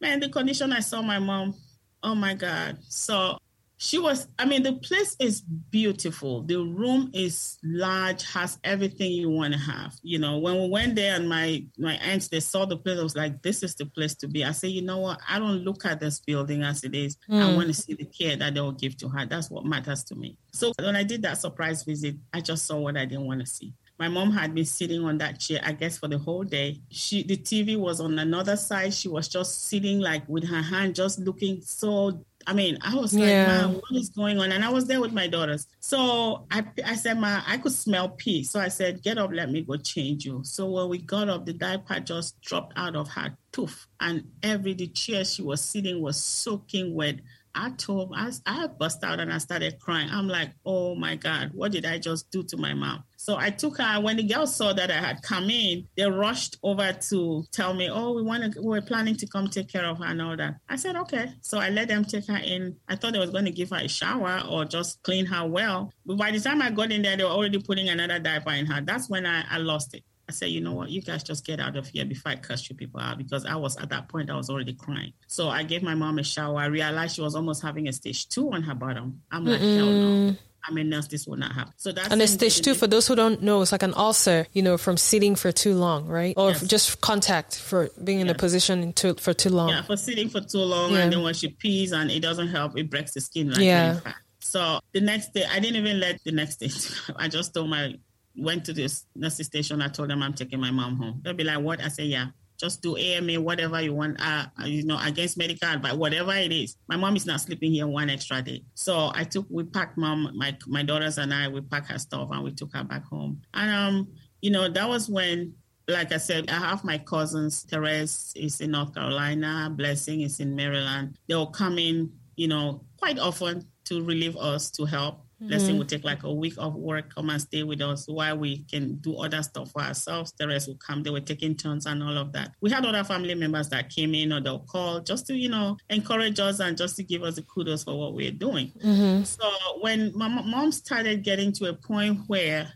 Man, 0.00 0.18
the 0.18 0.28
condition 0.28 0.72
I 0.72 0.80
saw 0.80 1.02
my 1.02 1.20
mom, 1.20 1.54
oh 2.02 2.16
my 2.16 2.34
God. 2.34 2.78
So 2.88 3.38
she 3.82 3.98
was 3.98 4.28
i 4.38 4.44
mean 4.44 4.62
the 4.62 4.74
place 4.74 5.16
is 5.18 5.40
beautiful. 5.40 6.42
The 6.42 6.58
room 6.58 7.10
is 7.12 7.58
large 7.64 8.22
has 8.32 8.56
everything 8.62 9.10
you 9.10 9.28
want 9.28 9.54
to 9.54 9.58
have 9.58 9.94
you 10.02 10.20
know. 10.20 10.38
When 10.38 10.54
we 10.54 10.68
went 10.68 10.94
there 10.94 11.16
and 11.16 11.28
my 11.28 11.64
my 11.76 11.94
aunts 11.94 12.28
they 12.28 12.38
saw 12.38 12.64
the 12.64 12.76
place 12.76 13.00
i 13.00 13.02
was 13.02 13.16
like 13.16 13.42
this 13.42 13.64
is 13.64 13.74
the 13.74 13.86
place 13.86 14.14
to 14.16 14.28
be. 14.28 14.44
I 14.44 14.52
said 14.52 14.70
you 14.70 14.82
know 14.82 14.98
what? 14.98 15.20
I 15.28 15.40
don't 15.40 15.64
look 15.64 15.84
at 15.84 15.98
this 15.98 16.20
building 16.20 16.62
as 16.62 16.84
it 16.84 16.94
is. 16.94 17.16
Mm. 17.28 17.42
i 17.42 17.56
want 17.56 17.66
to 17.68 17.74
see 17.74 17.94
the 17.94 18.04
care 18.04 18.36
that 18.36 18.54
they 18.54 18.60
will 18.60 18.70
give 18.70 18.96
to 18.98 19.08
her. 19.08 19.26
That's 19.26 19.50
what 19.50 19.64
matters 19.64 20.04
to 20.04 20.14
me. 20.14 20.38
So 20.52 20.72
when 20.78 20.94
i 20.94 21.02
did 21.02 21.22
that 21.22 21.38
surprise 21.38 21.82
visit 21.82 22.14
i 22.32 22.40
just 22.40 22.66
saw 22.66 22.76
what 22.78 22.96
i 22.96 23.04
didn't 23.04 23.26
want 23.26 23.40
to 23.40 23.46
see. 23.46 23.74
My 23.98 24.08
mom 24.08 24.32
had 24.32 24.52
been 24.52 24.64
sitting 24.64 25.04
on 25.04 25.18
that 25.18 25.38
chair, 25.38 25.60
I 25.62 25.70
guess, 25.70 25.98
for 25.98 26.08
the 26.08 26.18
whole 26.18 26.42
day. 26.42 26.80
She, 26.90 27.22
the 27.22 27.36
TV 27.36 27.76
was 27.76 28.00
on 28.00 28.18
another 28.18 28.56
side. 28.56 28.94
She 28.94 29.06
was 29.06 29.28
just 29.28 29.66
sitting 29.66 30.00
like 30.00 30.28
with 30.28 30.42
her 30.48 30.60
hand, 30.60 30.96
just 30.96 31.20
looking 31.20 31.60
so 31.62 32.24
I 32.46 32.52
mean, 32.52 32.78
I 32.82 32.94
was 32.94 33.14
like, 33.14 33.28
yeah. 33.28 33.66
what 33.66 33.92
is 33.92 34.10
going 34.10 34.38
on? 34.38 34.52
And 34.52 34.64
I 34.64 34.70
was 34.70 34.86
there 34.86 35.00
with 35.00 35.12
my 35.12 35.26
daughters. 35.26 35.66
So 35.80 36.46
I, 36.50 36.64
I 36.84 36.94
said, 36.96 37.18
Ma, 37.18 37.42
I 37.46 37.58
could 37.58 37.72
smell 37.72 38.10
pee. 38.10 38.44
So 38.44 38.60
I 38.60 38.68
said, 38.68 39.02
get 39.02 39.18
up, 39.18 39.30
let 39.32 39.50
me 39.50 39.62
go 39.62 39.76
change 39.76 40.24
you. 40.24 40.42
So 40.44 40.68
when 40.70 40.88
we 40.88 40.98
got 40.98 41.28
up, 41.28 41.46
the 41.46 41.52
diaper 41.52 42.00
just 42.00 42.40
dropped 42.40 42.72
out 42.76 42.96
of 42.96 43.08
her 43.08 43.36
tooth. 43.52 43.86
And 44.00 44.24
every 44.42 44.74
the 44.74 44.88
chair 44.88 45.24
she 45.24 45.42
was 45.42 45.60
sitting 45.60 46.00
was 46.00 46.22
soaking 46.22 46.94
wet. 46.94 47.16
I 47.54 47.70
told 47.70 48.14
I, 48.16 48.30
I 48.46 48.66
bust 48.66 49.04
out 49.04 49.20
and 49.20 49.32
I 49.32 49.38
started 49.38 49.78
crying. 49.78 50.08
I'm 50.10 50.28
like, 50.28 50.52
oh 50.64 50.94
my 50.94 51.16
God, 51.16 51.50
what 51.52 51.72
did 51.72 51.84
I 51.84 51.98
just 51.98 52.30
do 52.30 52.42
to 52.44 52.56
my 52.56 52.72
mom? 52.74 53.04
So 53.22 53.36
I 53.38 53.50
took 53.50 53.78
her. 53.78 54.00
When 54.00 54.16
the 54.16 54.24
girls 54.24 54.56
saw 54.56 54.72
that 54.72 54.90
I 54.90 54.94
had 54.94 55.22
come 55.22 55.48
in, 55.48 55.86
they 55.96 56.10
rushed 56.10 56.56
over 56.64 56.92
to 56.92 57.44
tell 57.52 57.72
me, 57.72 57.88
oh, 57.88 58.14
we 58.14 58.22
want 58.22 58.52
to, 58.52 58.60
we're 58.60 58.82
planning 58.82 59.14
to 59.14 59.28
come 59.28 59.46
take 59.46 59.68
care 59.68 59.84
of 59.84 59.98
her 59.98 60.06
and 60.06 60.20
all 60.20 60.36
that. 60.36 60.56
I 60.68 60.74
said, 60.74 60.96
okay. 60.96 61.32
So 61.40 61.58
I 61.58 61.68
let 61.68 61.86
them 61.86 62.04
take 62.04 62.26
her 62.26 62.38
in. 62.38 62.74
I 62.88 62.96
thought 62.96 63.12
they 63.12 63.20
was 63.20 63.30
going 63.30 63.44
to 63.44 63.52
give 63.52 63.70
her 63.70 63.76
a 63.76 63.88
shower 63.88 64.42
or 64.50 64.64
just 64.64 65.00
clean 65.04 65.24
her 65.26 65.46
well. 65.46 65.92
But 66.04 66.16
by 66.16 66.32
the 66.32 66.40
time 66.40 66.60
I 66.60 66.70
got 66.70 66.90
in 66.90 67.02
there, 67.02 67.16
they 67.16 67.22
were 67.22 67.30
already 67.30 67.62
putting 67.62 67.88
another 67.88 68.18
diaper 68.18 68.50
in 68.50 68.66
her. 68.66 68.80
That's 68.80 69.08
when 69.08 69.24
I, 69.24 69.44
I 69.48 69.58
lost 69.58 69.94
it. 69.94 70.02
I 70.28 70.32
said, 70.32 70.48
you 70.48 70.60
know 70.60 70.72
what, 70.72 70.90
you 70.90 71.00
guys 71.00 71.22
just 71.22 71.46
get 71.46 71.60
out 71.60 71.76
of 71.76 71.86
here 71.86 72.04
before 72.04 72.32
I 72.32 72.36
curse 72.36 72.68
you 72.68 72.74
people 72.74 72.98
out 73.00 73.18
because 73.18 73.44
I 73.44 73.54
was 73.54 73.76
at 73.76 73.90
that 73.90 74.08
point, 74.08 74.30
I 74.30 74.36
was 74.36 74.50
already 74.50 74.72
crying. 74.72 75.12
So 75.28 75.48
I 75.48 75.62
gave 75.62 75.82
my 75.82 75.94
mom 75.94 76.18
a 76.18 76.24
shower. 76.24 76.58
I 76.58 76.66
realized 76.66 77.16
she 77.16 77.22
was 77.22 77.36
almost 77.36 77.62
having 77.62 77.86
a 77.86 77.92
stage 77.92 78.28
two 78.28 78.52
on 78.52 78.62
her 78.62 78.74
bottom. 78.74 79.22
I'm 79.30 79.44
like, 79.44 79.60
Mm-mm. 79.60 79.76
hell 79.76 79.92
no. 79.92 80.36
I'm 80.64 80.76
a 80.76 80.84
nurse, 80.84 81.08
this 81.08 81.26
will 81.26 81.36
not 81.36 81.52
happen. 81.52 81.72
So 81.76 81.92
that's 81.92 82.08
and 82.08 82.22
a 82.22 82.26
stage 82.26 82.60
two, 82.60 82.74
for 82.74 82.86
those 82.86 83.08
who 83.08 83.16
don't 83.16 83.42
know, 83.42 83.62
it's 83.62 83.72
like 83.72 83.82
an 83.82 83.94
ulcer, 83.94 84.46
you 84.52 84.62
know, 84.62 84.78
from 84.78 84.96
sitting 84.96 85.34
for 85.34 85.50
too 85.52 85.74
long, 85.74 86.06
right? 86.06 86.34
Or 86.36 86.50
yes. 86.50 86.66
just 86.66 87.00
contact 87.00 87.58
for 87.58 87.90
being 88.02 88.20
in 88.20 88.26
yes. 88.26 88.36
a 88.36 88.38
position 88.38 88.92
to, 88.94 89.14
for 89.14 89.34
too 89.34 89.50
long. 89.50 89.70
Yeah, 89.70 89.82
for 89.82 89.96
sitting 89.96 90.28
for 90.28 90.40
too 90.40 90.58
long. 90.58 90.92
Yeah. 90.92 90.98
And 90.98 91.12
then 91.12 91.22
when 91.22 91.34
she 91.34 91.48
pees 91.48 91.92
and 91.92 92.10
it 92.10 92.20
doesn't 92.20 92.48
help, 92.48 92.78
it 92.78 92.90
breaks 92.90 93.14
the 93.14 93.20
skin. 93.20 93.50
Like 93.50 93.60
yeah. 93.60 94.00
So 94.40 94.80
the 94.92 95.00
next 95.00 95.34
day, 95.34 95.44
I 95.50 95.60
didn't 95.60 95.76
even 95.76 96.00
let 96.00 96.22
the 96.24 96.32
next 96.32 96.56
day. 96.56 96.70
I 97.16 97.28
just 97.28 97.54
told 97.54 97.70
my 97.70 97.94
went 98.36 98.64
to 98.66 98.72
this 98.72 99.04
nursing 99.14 99.44
station. 99.44 99.82
I 99.82 99.88
told 99.88 100.10
them 100.10 100.22
I'm 100.22 100.32
taking 100.32 100.60
my 100.60 100.70
mom 100.70 100.96
home. 100.96 101.20
They'll 101.22 101.34
be 101.34 101.44
like, 101.44 101.60
"What?" 101.60 101.82
I 101.82 101.88
say, 101.88 102.04
"Yeah, 102.04 102.28
just 102.62 102.80
do 102.80 102.96
AMA, 102.96 103.40
whatever 103.40 103.80
you 103.80 103.92
want. 103.92 104.16
Uh, 104.20 104.46
you 104.64 104.84
know, 104.84 104.98
against 105.02 105.36
medical 105.36 105.68
advice, 105.68 105.94
whatever 105.94 106.32
it 106.32 106.52
is. 106.52 106.76
My 106.88 106.96
mom 106.96 107.16
is 107.16 107.26
not 107.26 107.40
sleeping 107.40 107.72
here 107.72 107.86
one 107.86 108.08
extra 108.08 108.40
day, 108.40 108.62
so 108.74 109.10
I 109.14 109.24
took. 109.24 109.46
We 109.50 109.64
packed 109.64 109.98
mom, 109.98 110.30
my 110.34 110.56
my 110.66 110.82
daughters 110.82 111.18
and 111.18 111.34
I. 111.34 111.48
We 111.48 111.60
packed 111.60 111.90
her 111.90 111.98
stuff 111.98 112.28
and 112.30 112.44
we 112.44 112.52
took 112.52 112.74
her 112.74 112.84
back 112.84 113.04
home. 113.04 113.42
And 113.54 113.70
um, 113.70 114.08
you 114.40 114.50
know, 114.50 114.68
that 114.68 114.88
was 114.88 115.08
when 115.08 115.54
like 115.88 116.12
I 116.12 116.16
said, 116.18 116.48
I 116.48 116.54
have 116.54 116.84
my 116.84 116.98
cousins. 116.98 117.66
Therese 117.68 118.32
is 118.36 118.60
in 118.60 118.70
North 118.70 118.94
Carolina. 118.94 119.72
Blessing 119.74 120.20
is 120.20 120.38
in 120.40 120.54
Maryland. 120.54 121.18
They'll 121.28 121.46
come 121.46 121.78
in, 121.78 122.12
you 122.36 122.48
know, 122.48 122.84
quite 122.98 123.18
often 123.18 123.66
to 123.86 124.02
relieve 124.04 124.36
us 124.36 124.70
to 124.72 124.84
help. 124.84 125.26
Let's 125.48 125.64
say 125.64 125.70
mm-hmm. 125.70 125.80
we 125.80 125.86
take 125.86 126.04
like 126.04 126.22
a 126.22 126.32
week 126.32 126.54
of 126.58 126.74
work, 126.74 127.14
come 127.14 127.30
and 127.30 127.40
stay 127.40 127.62
with 127.62 127.80
us 127.80 128.06
while 128.06 128.38
we 128.38 128.64
can 128.64 128.96
do 128.96 129.16
other 129.16 129.42
stuff 129.42 129.72
for 129.72 129.82
ourselves. 129.82 130.32
The 130.38 130.48
rest 130.48 130.68
will 130.68 130.76
come. 130.76 131.02
They 131.02 131.10
were 131.10 131.20
taking 131.20 131.56
turns 131.56 131.86
and 131.86 132.02
all 132.02 132.16
of 132.16 132.32
that. 132.32 132.52
We 132.60 132.70
had 132.70 132.84
other 132.84 133.04
family 133.04 133.34
members 133.34 133.68
that 133.70 133.90
came 133.90 134.14
in 134.14 134.32
or 134.32 134.40
they'll 134.40 134.60
call 134.60 135.00
just 135.00 135.26
to, 135.26 135.34
you 135.34 135.48
know, 135.48 135.76
encourage 135.90 136.38
us 136.40 136.60
and 136.60 136.76
just 136.76 136.96
to 136.96 137.02
give 137.02 137.22
us 137.22 137.36
the 137.36 137.42
kudos 137.42 137.84
for 137.84 137.98
what 137.98 138.14
we're 138.14 138.30
doing. 138.30 138.72
Mm-hmm. 138.84 139.24
So 139.24 139.50
when 139.80 140.12
my 140.14 140.28
mom 140.28 140.72
started 140.72 141.24
getting 141.24 141.52
to 141.52 141.66
a 141.66 141.74
point 141.74 142.20
where 142.26 142.72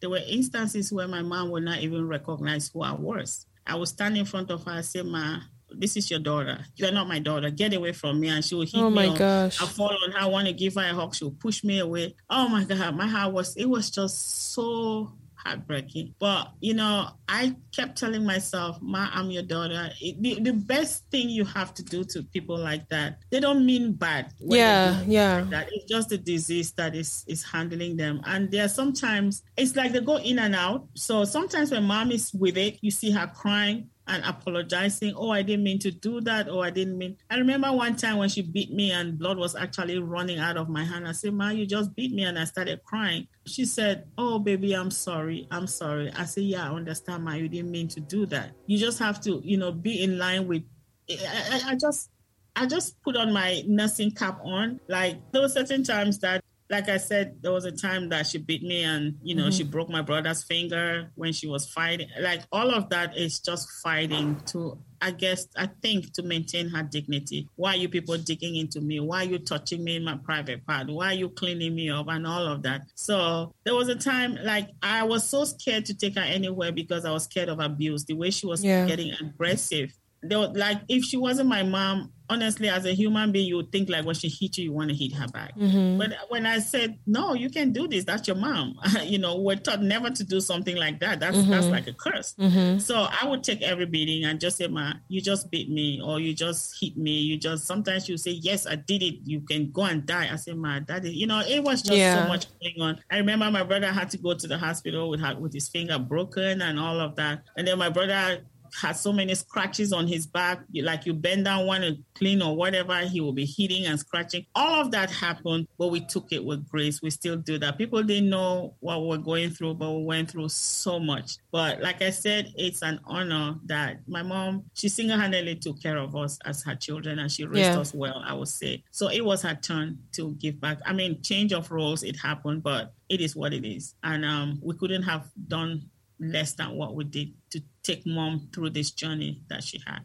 there 0.00 0.10
were 0.10 0.20
instances 0.26 0.92
where 0.92 1.08
my 1.08 1.22
mom 1.22 1.50
would 1.50 1.64
not 1.64 1.80
even 1.80 2.06
recognize 2.06 2.70
who 2.72 2.82
I 2.82 2.92
was. 2.92 3.46
I 3.66 3.74
would 3.74 3.88
stand 3.88 4.16
in 4.16 4.24
front 4.24 4.50
of 4.50 4.62
her 4.64 4.72
and 4.72 4.84
say, 4.84 5.02
Ma, 5.02 5.40
this 5.70 5.96
is 5.96 6.10
your 6.10 6.20
daughter. 6.20 6.64
You 6.76 6.86
are 6.86 6.92
not 6.92 7.08
my 7.08 7.18
daughter. 7.18 7.50
Get 7.50 7.74
away 7.74 7.92
from 7.92 8.20
me. 8.20 8.28
And 8.28 8.44
she 8.44 8.54
will 8.54 8.62
hit 8.62 8.76
oh 8.76 8.90
me. 8.90 9.16
gosh. 9.16 9.60
I 9.60 9.66
fall 9.66 9.96
on 10.04 10.12
her. 10.12 10.18
I 10.20 10.26
want 10.26 10.46
to 10.46 10.52
give 10.52 10.74
her 10.74 10.82
a 10.82 10.94
hug. 10.94 11.14
She'll 11.14 11.30
push 11.30 11.64
me 11.64 11.78
away. 11.80 12.14
Oh 12.30 12.48
my 12.48 12.64
God. 12.64 12.96
My 12.96 13.06
heart 13.06 13.32
was, 13.32 13.56
it 13.56 13.66
was 13.66 13.90
just 13.90 14.52
so 14.52 15.12
heartbreaking. 15.34 16.14
But, 16.18 16.52
you 16.60 16.74
know, 16.74 17.08
I 17.28 17.54
kept 17.74 17.98
telling 17.98 18.24
myself, 18.24 18.78
Ma, 18.80 19.08
I'm 19.12 19.30
your 19.30 19.42
daughter. 19.42 19.90
It, 20.00 20.20
the, 20.20 20.40
the 20.40 20.52
best 20.52 21.08
thing 21.10 21.28
you 21.28 21.44
have 21.44 21.72
to 21.74 21.84
do 21.84 22.04
to 22.04 22.22
people 22.22 22.58
like 22.58 22.88
that, 22.88 23.18
they 23.30 23.40
don't 23.40 23.64
mean 23.64 23.92
bad. 23.92 24.32
Yeah, 24.40 25.02
yeah. 25.06 25.40
Like 25.40 25.50
that. 25.50 25.68
It's 25.72 25.84
just 25.86 26.12
a 26.12 26.18
disease 26.18 26.72
that 26.72 26.94
is, 26.94 27.24
is 27.28 27.44
handling 27.44 27.96
them. 27.96 28.20
And 28.24 28.50
there 28.50 28.64
are 28.64 28.68
sometimes, 28.68 29.42
it's 29.56 29.76
like 29.76 29.92
they 29.92 30.00
go 30.00 30.16
in 30.16 30.38
and 30.38 30.54
out. 30.54 30.88
So 30.94 31.24
sometimes 31.24 31.70
when 31.70 31.84
mom 31.84 32.10
is 32.10 32.32
with 32.32 32.56
it, 32.56 32.78
you 32.80 32.90
see 32.90 33.10
her 33.10 33.26
crying 33.26 33.90
and 34.08 34.24
apologizing. 34.24 35.14
Oh, 35.16 35.30
I 35.30 35.42
didn't 35.42 35.64
mean 35.64 35.78
to 35.80 35.90
do 35.90 36.20
that. 36.22 36.48
Oh, 36.48 36.60
I 36.60 36.70
didn't 36.70 36.96
mean. 36.96 37.16
I 37.30 37.36
remember 37.36 37.72
one 37.72 37.96
time 37.96 38.18
when 38.18 38.28
she 38.28 38.42
beat 38.42 38.72
me 38.72 38.92
and 38.92 39.18
blood 39.18 39.38
was 39.38 39.56
actually 39.56 39.98
running 39.98 40.38
out 40.38 40.56
of 40.56 40.68
my 40.68 40.84
hand. 40.84 41.08
I 41.08 41.12
said, 41.12 41.34
Ma, 41.34 41.50
you 41.50 41.66
just 41.66 41.94
beat 41.94 42.12
me. 42.12 42.22
And 42.24 42.38
I 42.38 42.44
started 42.44 42.82
crying. 42.84 43.26
She 43.46 43.64
said, 43.64 44.06
Oh, 44.16 44.38
baby, 44.38 44.74
I'm 44.74 44.90
sorry. 44.90 45.48
I'm 45.50 45.66
sorry. 45.66 46.12
I 46.12 46.24
said, 46.24 46.44
Yeah, 46.44 46.70
I 46.70 46.74
understand, 46.74 47.24
Ma. 47.24 47.32
You 47.32 47.48
didn't 47.48 47.70
mean 47.70 47.88
to 47.88 48.00
do 48.00 48.26
that. 48.26 48.52
You 48.66 48.78
just 48.78 48.98
have 48.98 49.20
to, 49.22 49.40
you 49.44 49.56
know, 49.56 49.72
be 49.72 50.02
in 50.02 50.18
line 50.18 50.46
with. 50.46 50.62
I, 51.10 51.60
I, 51.64 51.70
I 51.70 51.74
just. 51.74 52.10
I 52.58 52.64
just 52.64 52.98
put 53.02 53.18
on 53.18 53.34
my 53.34 53.62
nursing 53.66 54.12
cap 54.12 54.38
on. 54.42 54.80
Like 54.88 55.20
there 55.30 55.42
were 55.42 55.48
certain 55.50 55.84
times 55.84 56.20
that 56.20 56.42
like 56.68 56.88
I 56.88 56.96
said, 56.96 57.36
there 57.42 57.52
was 57.52 57.64
a 57.64 57.72
time 57.72 58.08
that 58.08 58.26
she 58.26 58.38
beat 58.38 58.62
me 58.62 58.82
and, 58.82 59.18
you 59.22 59.34
know, 59.34 59.44
mm-hmm. 59.44 59.50
she 59.52 59.64
broke 59.64 59.88
my 59.88 60.02
brother's 60.02 60.42
finger 60.42 61.12
when 61.14 61.32
she 61.32 61.46
was 61.46 61.68
fighting. 61.68 62.08
Like 62.20 62.42
all 62.50 62.70
of 62.70 62.90
that 62.90 63.16
is 63.16 63.38
just 63.38 63.68
fighting 63.82 64.40
to, 64.46 64.78
I 65.00 65.12
guess, 65.12 65.46
I 65.56 65.68
think 65.80 66.12
to 66.14 66.22
maintain 66.22 66.68
her 66.70 66.82
dignity. 66.82 67.48
Why 67.54 67.74
are 67.74 67.76
you 67.76 67.88
people 67.88 68.18
digging 68.18 68.56
into 68.56 68.80
me? 68.80 68.98
Why 68.98 69.22
are 69.22 69.28
you 69.28 69.38
touching 69.38 69.84
me 69.84 69.96
in 69.96 70.04
my 70.04 70.16
private 70.16 70.66
part? 70.66 70.88
Why 70.88 71.12
are 71.12 71.14
you 71.14 71.28
cleaning 71.28 71.74
me 71.74 71.88
up 71.90 72.08
and 72.08 72.26
all 72.26 72.46
of 72.46 72.62
that? 72.64 72.82
So 72.96 73.54
there 73.64 73.74
was 73.74 73.88
a 73.88 73.96
time 73.96 74.36
like 74.42 74.70
I 74.82 75.04
was 75.04 75.28
so 75.28 75.44
scared 75.44 75.86
to 75.86 75.94
take 75.94 76.16
her 76.16 76.24
anywhere 76.24 76.72
because 76.72 77.04
I 77.04 77.12
was 77.12 77.24
scared 77.24 77.48
of 77.48 77.60
abuse, 77.60 78.04
the 78.04 78.14
way 78.14 78.30
she 78.30 78.46
was 78.46 78.64
yeah. 78.64 78.86
getting 78.86 79.12
aggressive. 79.20 79.92
There 80.22 80.40
was, 80.40 80.56
like 80.56 80.80
if 80.88 81.04
she 81.04 81.16
wasn't 81.16 81.48
my 81.48 81.62
mom, 81.62 82.12
honestly, 82.28 82.68
as 82.68 82.84
a 82.84 82.92
human 82.94 83.32
being, 83.32 83.46
you 83.46 83.56
would 83.56 83.72
think 83.72 83.88
like 83.88 84.04
when 84.04 84.14
she 84.14 84.28
hit 84.28 84.58
you, 84.58 84.64
you 84.64 84.72
want 84.72 84.90
to 84.90 84.96
hit 84.96 85.12
her 85.12 85.28
back. 85.28 85.56
Mm-hmm. 85.56 85.98
But 85.98 86.12
when 86.28 86.46
I 86.46 86.58
said, 86.58 86.98
no, 87.06 87.34
you 87.34 87.50
can't 87.50 87.72
do 87.72 87.86
this, 87.88 88.04
that's 88.04 88.26
your 88.26 88.36
mom. 88.36 88.78
you 89.02 89.18
know, 89.18 89.36
we're 89.38 89.56
taught 89.56 89.82
never 89.82 90.10
to 90.10 90.24
do 90.24 90.40
something 90.40 90.76
like 90.76 91.00
that. 91.00 91.20
That's 91.20 91.36
mm-hmm. 91.36 91.50
that's 91.50 91.66
like 91.66 91.86
a 91.86 91.92
curse. 91.92 92.34
Mm-hmm. 92.38 92.78
So 92.78 93.06
I 93.10 93.26
would 93.26 93.44
take 93.44 93.62
every 93.62 93.86
beating 93.86 94.24
and 94.24 94.40
just 94.40 94.56
say, 94.56 94.66
ma, 94.66 94.94
you 95.08 95.20
just 95.20 95.50
beat 95.50 95.70
me 95.70 96.00
or 96.02 96.20
you 96.20 96.34
just 96.34 96.80
hit 96.80 96.96
me. 96.96 97.12
You 97.12 97.36
just, 97.36 97.66
sometimes 97.66 98.08
you 98.08 98.16
say, 98.16 98.32
yes, 98.32 98.66
I 98.66 98.76
did 98.76 99.02
it. 99.02 99.20
You 99.24 99.40
can 99.40 99.70
go 99.70 99.82
and 99.82 100.04
die. 100.04 100.28
I 100.32 100.36
say, 100.36 100.52
ma, 100.52 100.80
that 100.86 101.04
is, 101.04 101.14
you 101.14 101.26
know, 101.26 101.40
it 101.46 101.62
was 101.62 101.82
just 101.82 101.96
yeah. 101.96 102.22
so 102.22 102.28
much 102.28 102.46
going 102.60 102.80
on. 102.80 103.00
I 103.10 103.18
remember 103.18 103.50
my 103.50 103.62
brother 103.62 103.92
had 103.92 104.10
to 104.10 104.18
go 104.18 104.34
to 104.34 104.46
the 104.46 104.58
hospital 104.58 105.08
with, 105.10 105.20
her, 105.20 105.36
with 105.36 105.52
his 105.52 105.68
finger 105.68 105.98
broken 105.98 106.62
and 106.62 106.78
all 106.78 107.00
of 107.00 107.16
that. 107.16 107.42
And 107.56 107.66
then 107.66 107.78
my 107.78 107.88
brother 107.88 108.40
had 108.80 108.96
so 108.96 109.12
many 109.12 109.34
scratches 109.34 109.92
on 109.92 110.06
his 110.06 110.26
back, 110.26 110.60
like 110.74 111.06
you 111.06 111.14
bend 111.14 111.44
down, 111.44 111.66
want 111.66 111.84
to 111.84 111.96
clean 112.14 112.42
or 112.42 112.56
whatever, 112.56 112.98
he 113.00 113.20
will 113.20 113.32
be 113.32 113.46
hitting 113.46 113.86
and 113.86 113.98
scratching. 113.98 114.44
All 114.54 114.80
of 114.80 114.90
that 114.92 115.10
happened, 115.10 115.68
but 115.78 115.88
we 115.88 116.00
took 116.00 116.32
it 116.32 116.44
with 116.44 116.68
grace. 116.68 117.00
We 117.02 117.10
still 117.10 117.36
do 117.36 117.58
that. 117.58 117.78
People 117.78 118.02
didn't 118.02 118.30
know 118.30 118.74
what 118.80 119.02
we 119.02 119.08
we're 119.08 119.18
going 119.18 119.50
through, 119.50 119.74
but 119.74 119.92
we 119.92 120.04
went 120.04 120.30
through 120.30 120.48
so 120.48 120.98
much. 120.98 121.36
But 121.50 121.80
like 121.80 122.02
I 122.02 122.10
said, 122.10 122.52
it's 122.56 122.82
an 122.82 123.00
honor 123.06 123.56
that 123.66 124.00
my 124.06 124.22
mom, 124.22 124.64
she 124.74 124.88
single 124.88 125.18
handedly 125.18 125.56
took 125.56 125.80
care 125.80 125.98
of 125.98 126.14
us 126.14 126.38
as 126.44 126.62
her 126.64 126.74
children 126.74 127.18
and 127.18 127.30
she 127.30 127.44
raised 127.44 127.72
yeah. 127.72 127.78
us 127.78 127.94
well, 127.94 128.22
I 128.24 128.34
would 128.34 128.48
say. 128.48 128.84
So 128.90 129.08
it 129.08 129.24
was 129.24 129.42
her 129.42 129.54
turn 129.54 129.98
to 130.12 130.32
give 130.34 130.60
back. 130.60 130.78
I 130.84 130.92
mean, 130.92 131.22
change 131.22 131.52
of 131.52 131.70
roles, 131.70 132.02
it 132.02 132.16
happened, 132.16 132.62
but 132.62 132.92
it 133.08 133.20
is 133.20 133.36
what 133.36 133.52
it 133.52 133.66
is. 133.66 133.94
And 134.02 134.24
um, 134.24 134.60
we 134.62 134.76
couldn't 134.76 135.02
have 135.02 135.28
done 135.48 135.88
less 136.18 136.52
than 136.52 136.76
what 136.76 136.94
we 136.94 137.04
did 137.04 137.34
to 137.50 137.62
take 137.82 138.06
mom 138.06 138.48
through 138.52 138.70
this 138.70 138.90
journey 138.90 139.42
that 139.48 139.62
she 139.62 139.80
had. 139.86 140.00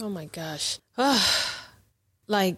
Oh 0.00 0.08
my 0.08 0.26
gosh. 0.26 0.78
Ah, 0.96 1.68
like, 2.26 2.56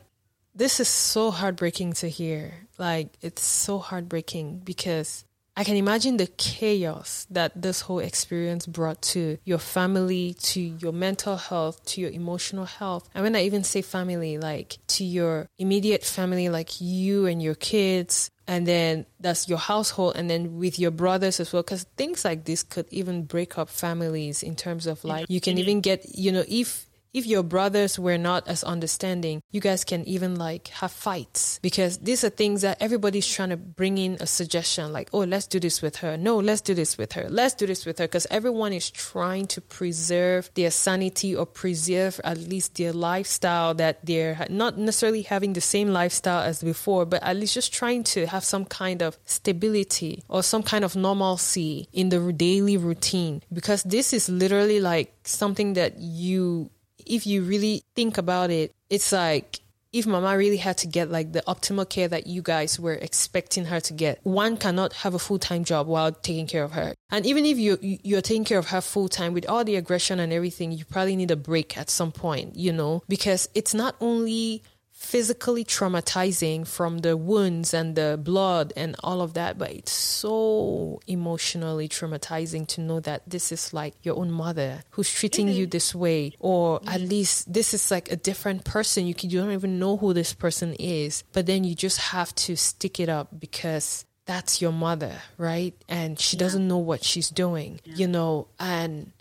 this 0.54 0.80
is 0.80 0.88
so 0.88 1.30
heartbreaking 1.30 1.94
to 1.94 2.08
hear. 2.08 2.68
Like, 2.78 3.16
it's 3.20 3.42
so 3.42 3.78
heartbreaking 3.78 4.60
because 4.60 5.24
I 5.56 5.62
can 5.62 5.76
imagine 5.76 6.16
the 6.16 6.26
chaos 6.26 7.26
that 7.30 7.52
this 7.60 7.82
whole 7.82 8.00
experience 8.00 8.66
brought 8.66 9.00
to 9.02 9.38
your 9.44 9.58
family, 9.58 10.34
to 10.40 10.60
your 10.60 10.92
mental 10.92 11.36
health, 11.36 11.84
to 11.86 12.00
your 12.00 12.10
emotional 12.10 12.64
health. 12.64 13.08
And 13.14 13.22
when 13.22 13.36
I 13.36 13.44
even 13.44 13.62
say 13.62 13.80
family, 13.80 14.36
like 14.36 14.78
to 14.88 15.04
your 15.04 15.48
immediate 15.58 16.02
family, 16.02 16.48
like 16.48 16.80
you 16.80 17.26
and 17.26 17.40
your 17.40 17.54
kids, 17.54 18.30
and 18.46 18.66
then 18.66 19.06
that's 19.20 19.48
your 19.48 19.58
household 19.58 20.16
and 20.16 20.28
then 20.28 20.58
with 20.58 20.78
your 20.78 20.90
brothers 20.90 21.40
as 21.40 21.52
well 21.52 21.62
because 21.62 21.84
things 21.96 22.24
like 22.24 22.44
this 22.44 22.62
could 22.62 22.86
even 22.90 23.24
break 23.24 23.56
up 23.56 23.70
families 23.70 24.42
in 24.42 24.54
terms 24.54 24.86
of 24.86 25.02
like 25.02 25.24
you 25.28 25.40
can 25.40 25.56
even 25.56 25.80
get 25.80 26.04
you 26.14 26.30
know 26.30 26.44
if 26.46 26.86
if 27.14 27.26
your 27.26 27.44
brothers 27.44 27.98
were 27.98 28.18
not 28.18 28.46
as 28.48 28.64
understanding, 28.64 29.40
you 29.52 29.60
guys 29.60 29.84
can 29.84 30.04
even 30.06 30.34
like 30.34 30.68
have 30.68 30.90
fights 30.90 31.60
because 31.62 31.98
these 31.98 32.24
are 32.24 32.28
things 32.28 32.62
that 32.62 32.76
everybody's 32.80 33.26
trying 33.26 33.50
to 33.50 33.56
bring 33.56 33.96
in 33.96 34.18
a 34.20 34.26
suggestion 34.26 34.92
like, 34.92 35.08
oh, 35.12 35.20
let's 35.20 35.46
do 35.46 35.60
this 35.60 35.80
with 35.80 35.96
her. 35.96 36.16
No, 36.16 36.38
let's 36.38 36.60
do 36.60 36.74
this 36.74 36.98
with 36.98 37.12
her. 37.12 37.28
Let's 37.30 37.54
do 37.54 37.66
this 37.66 37.86
with 37.86 37.98
her 38.00 38.06
because 38.06 38.26
everyone 38.30 38.72
is 38.72 38.90
trying 38.90 39.46
to 39.46 39.60
preserve 39.60 40.50
their 40.54 40.72
sanity 40.72 41.36
or 41.36 41.46
preserve 41.46 42.20
at 42.24 42.36
least 42.38 42.76
their 42.76 42.92
lifestyle 42.92 43.74
that 43.74 44.04
they're 44.04 44.44
not 44.50 44.76
necessarily 44.76 45.22
having 45.22 45.52
the 45.52 45.60
same 45.60 45.90
lifestyle 45.90 46.42
as 46.42 46.62
before, 46.62 47.06
but 47.06 47.22
at 47.22 47.36
least 47.36 47.54
just 47.54 47.72
trying 47.72 48.02
to 48.02 48.26
have 48.26 48.42
some 48.42 48.64
kind 48.64 49.02
of 49.02 49.16
stability 49.24 50.24
or 50.28 50.42
some 50.42 50.64
kind 50.64 50.84
of 50.84 50.96
normalcy 50.96 51.88
in 51.92 52.08
the 52.08 52.32
daily 52.32 52.76
routine 52.76 53.40
because 53.52 53.84
this 53.84 54.12
is 54.12 54.28
literally 54.28 54.80
like 54.80 55.14
something 55.22 55.74
that 55.74 55.98
you 56.00 56.70
if 57.06 57.26
you 57.26 57.42
really 57.42 57.82
think 57.94 58.18
about 58.18 58.50
it, 58.50 58.72
it's 58.90 59.12
like 59.12 59.60
if 59.94 60.08
mama 60.08 60.36
really 60.36 60.56
had 60.56 60.76
to 60.76 60.88
get 60.88 61.08
like 61.08 61.32
the 61.32 61.42
optimal 61.46 61.88
care 61.88 62.08
that 62.08 62.26
you 62.26 62.42
guys 62.42 62.80
were 62.80 62.94
expecting 62.94 63.66
her 63.66 63.78
to 63.78 63.92
get 63.92 64.18
one 64.24 64.56
cannot 64.56 64.92
have 64.92 65.14
a 65.14 65.20
full-time 65.20 65.62
job 65.62 65.86
while 65.86 66.10
taking 66.10 66.48
care 66.48 66.64
of 66.64 66.72
her. 66.72 66.94
And 67.10 67.24
even 67.24 67.46
if 67.46 67.58
you 67.58 67.78
you're 67.80 68.20
taking 68.20 68.44
care 68.44 68.58
of 68.58 68.66
her 68.68 68.80
full-time 68.80 69.34
with 69.34 69.48
all 69.48 69.64
the 69.64 69.76
aggression 69.76 70.18
and 70.18 70.32
everything 70.32 70.72
you 70.72 70.84
probably 70.84 71.14
need 71.14 71.30
a 71.30 71.36
break 71.36 71.78
at 71.78 71.88
some 71.90 72.10
point 72.10 72.56
you 72.56 72.72
know? 72.72 73.04
Because 73.08 73.48
it's 73.54 73.72
not 73.72 73.94
only 74.00 74.62
physically 75.04 75.64
traumatizing 75.64 76.66
from 76.66 76.98
the 76.98 77.16
wounds 77.16 77.74
and 77.74 77.94
the 77.94 78.18
blood 78.20 78.72
and 78.76 78.96
all 79.04 79.20
of 79.20 79.34
that, 79.34 79.58
but 79.58 79.70
it's 79.70 79.92
so 79.92 81.00
emotionally 81.06 81.88
traumatizing 81.88 82.66
to 82.66 82.80
know 82.80 83.00
that 83.00 83.22
this 83.28 83.52
is 83.52 83.74
like 83.74 83.94
your 84.02 84.16
own 84.16 84.30
mother 84.30 84.82
who's 84.90 85.12
treating 85.12 85.46
mm-hmm. 85.46 85.58
you 85.58 85.66
this 85.66 85.94
way, 85.94 86.32
or 86.38 86.80
at 86.86 87.02
least 87.02 87.52
this 87.52 87.74
is 87.74 87.90
like 87.90 88.10
a 88.10 88.16
different 88.16 88.64
person. 88.64 89.06
You, 89.06 89.14
can, 89.14 89.30
you 89.30 89.40
don't 89.40 89.52
even 89.52 89.78
know 89.78 89.96
who 89.98 90.14
this 90.14 90.32
person 90.32 90.74
is, 90.78 91.22
but 91.32 91.46
then 91.46 91.64
you 91.64 91.74
just 91.74 91.98
have 91.98 92.34
to 92.36 92.56
stick 92.56 92.98
it 92.98 93.10
up 93.10 93.28
because 93.38 94.06
that's 94.24 94.62
your 94.62 94.72
mother, 94.72 95.14
right? 95.36 95.74
And 95.86 96.18
she 96.18 96.36
yeah. 96.36 96.40
doesn't 96.40 96.66
know 96.66 96.78
what 96.78 97.04
she's 97.04 97.28
doing, 97.28 97.80
yeah. 97.84 97.94
you 97.96 98.08
know, 98.08 98.48
and 98.58 99.12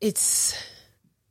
it's 0.00 0.54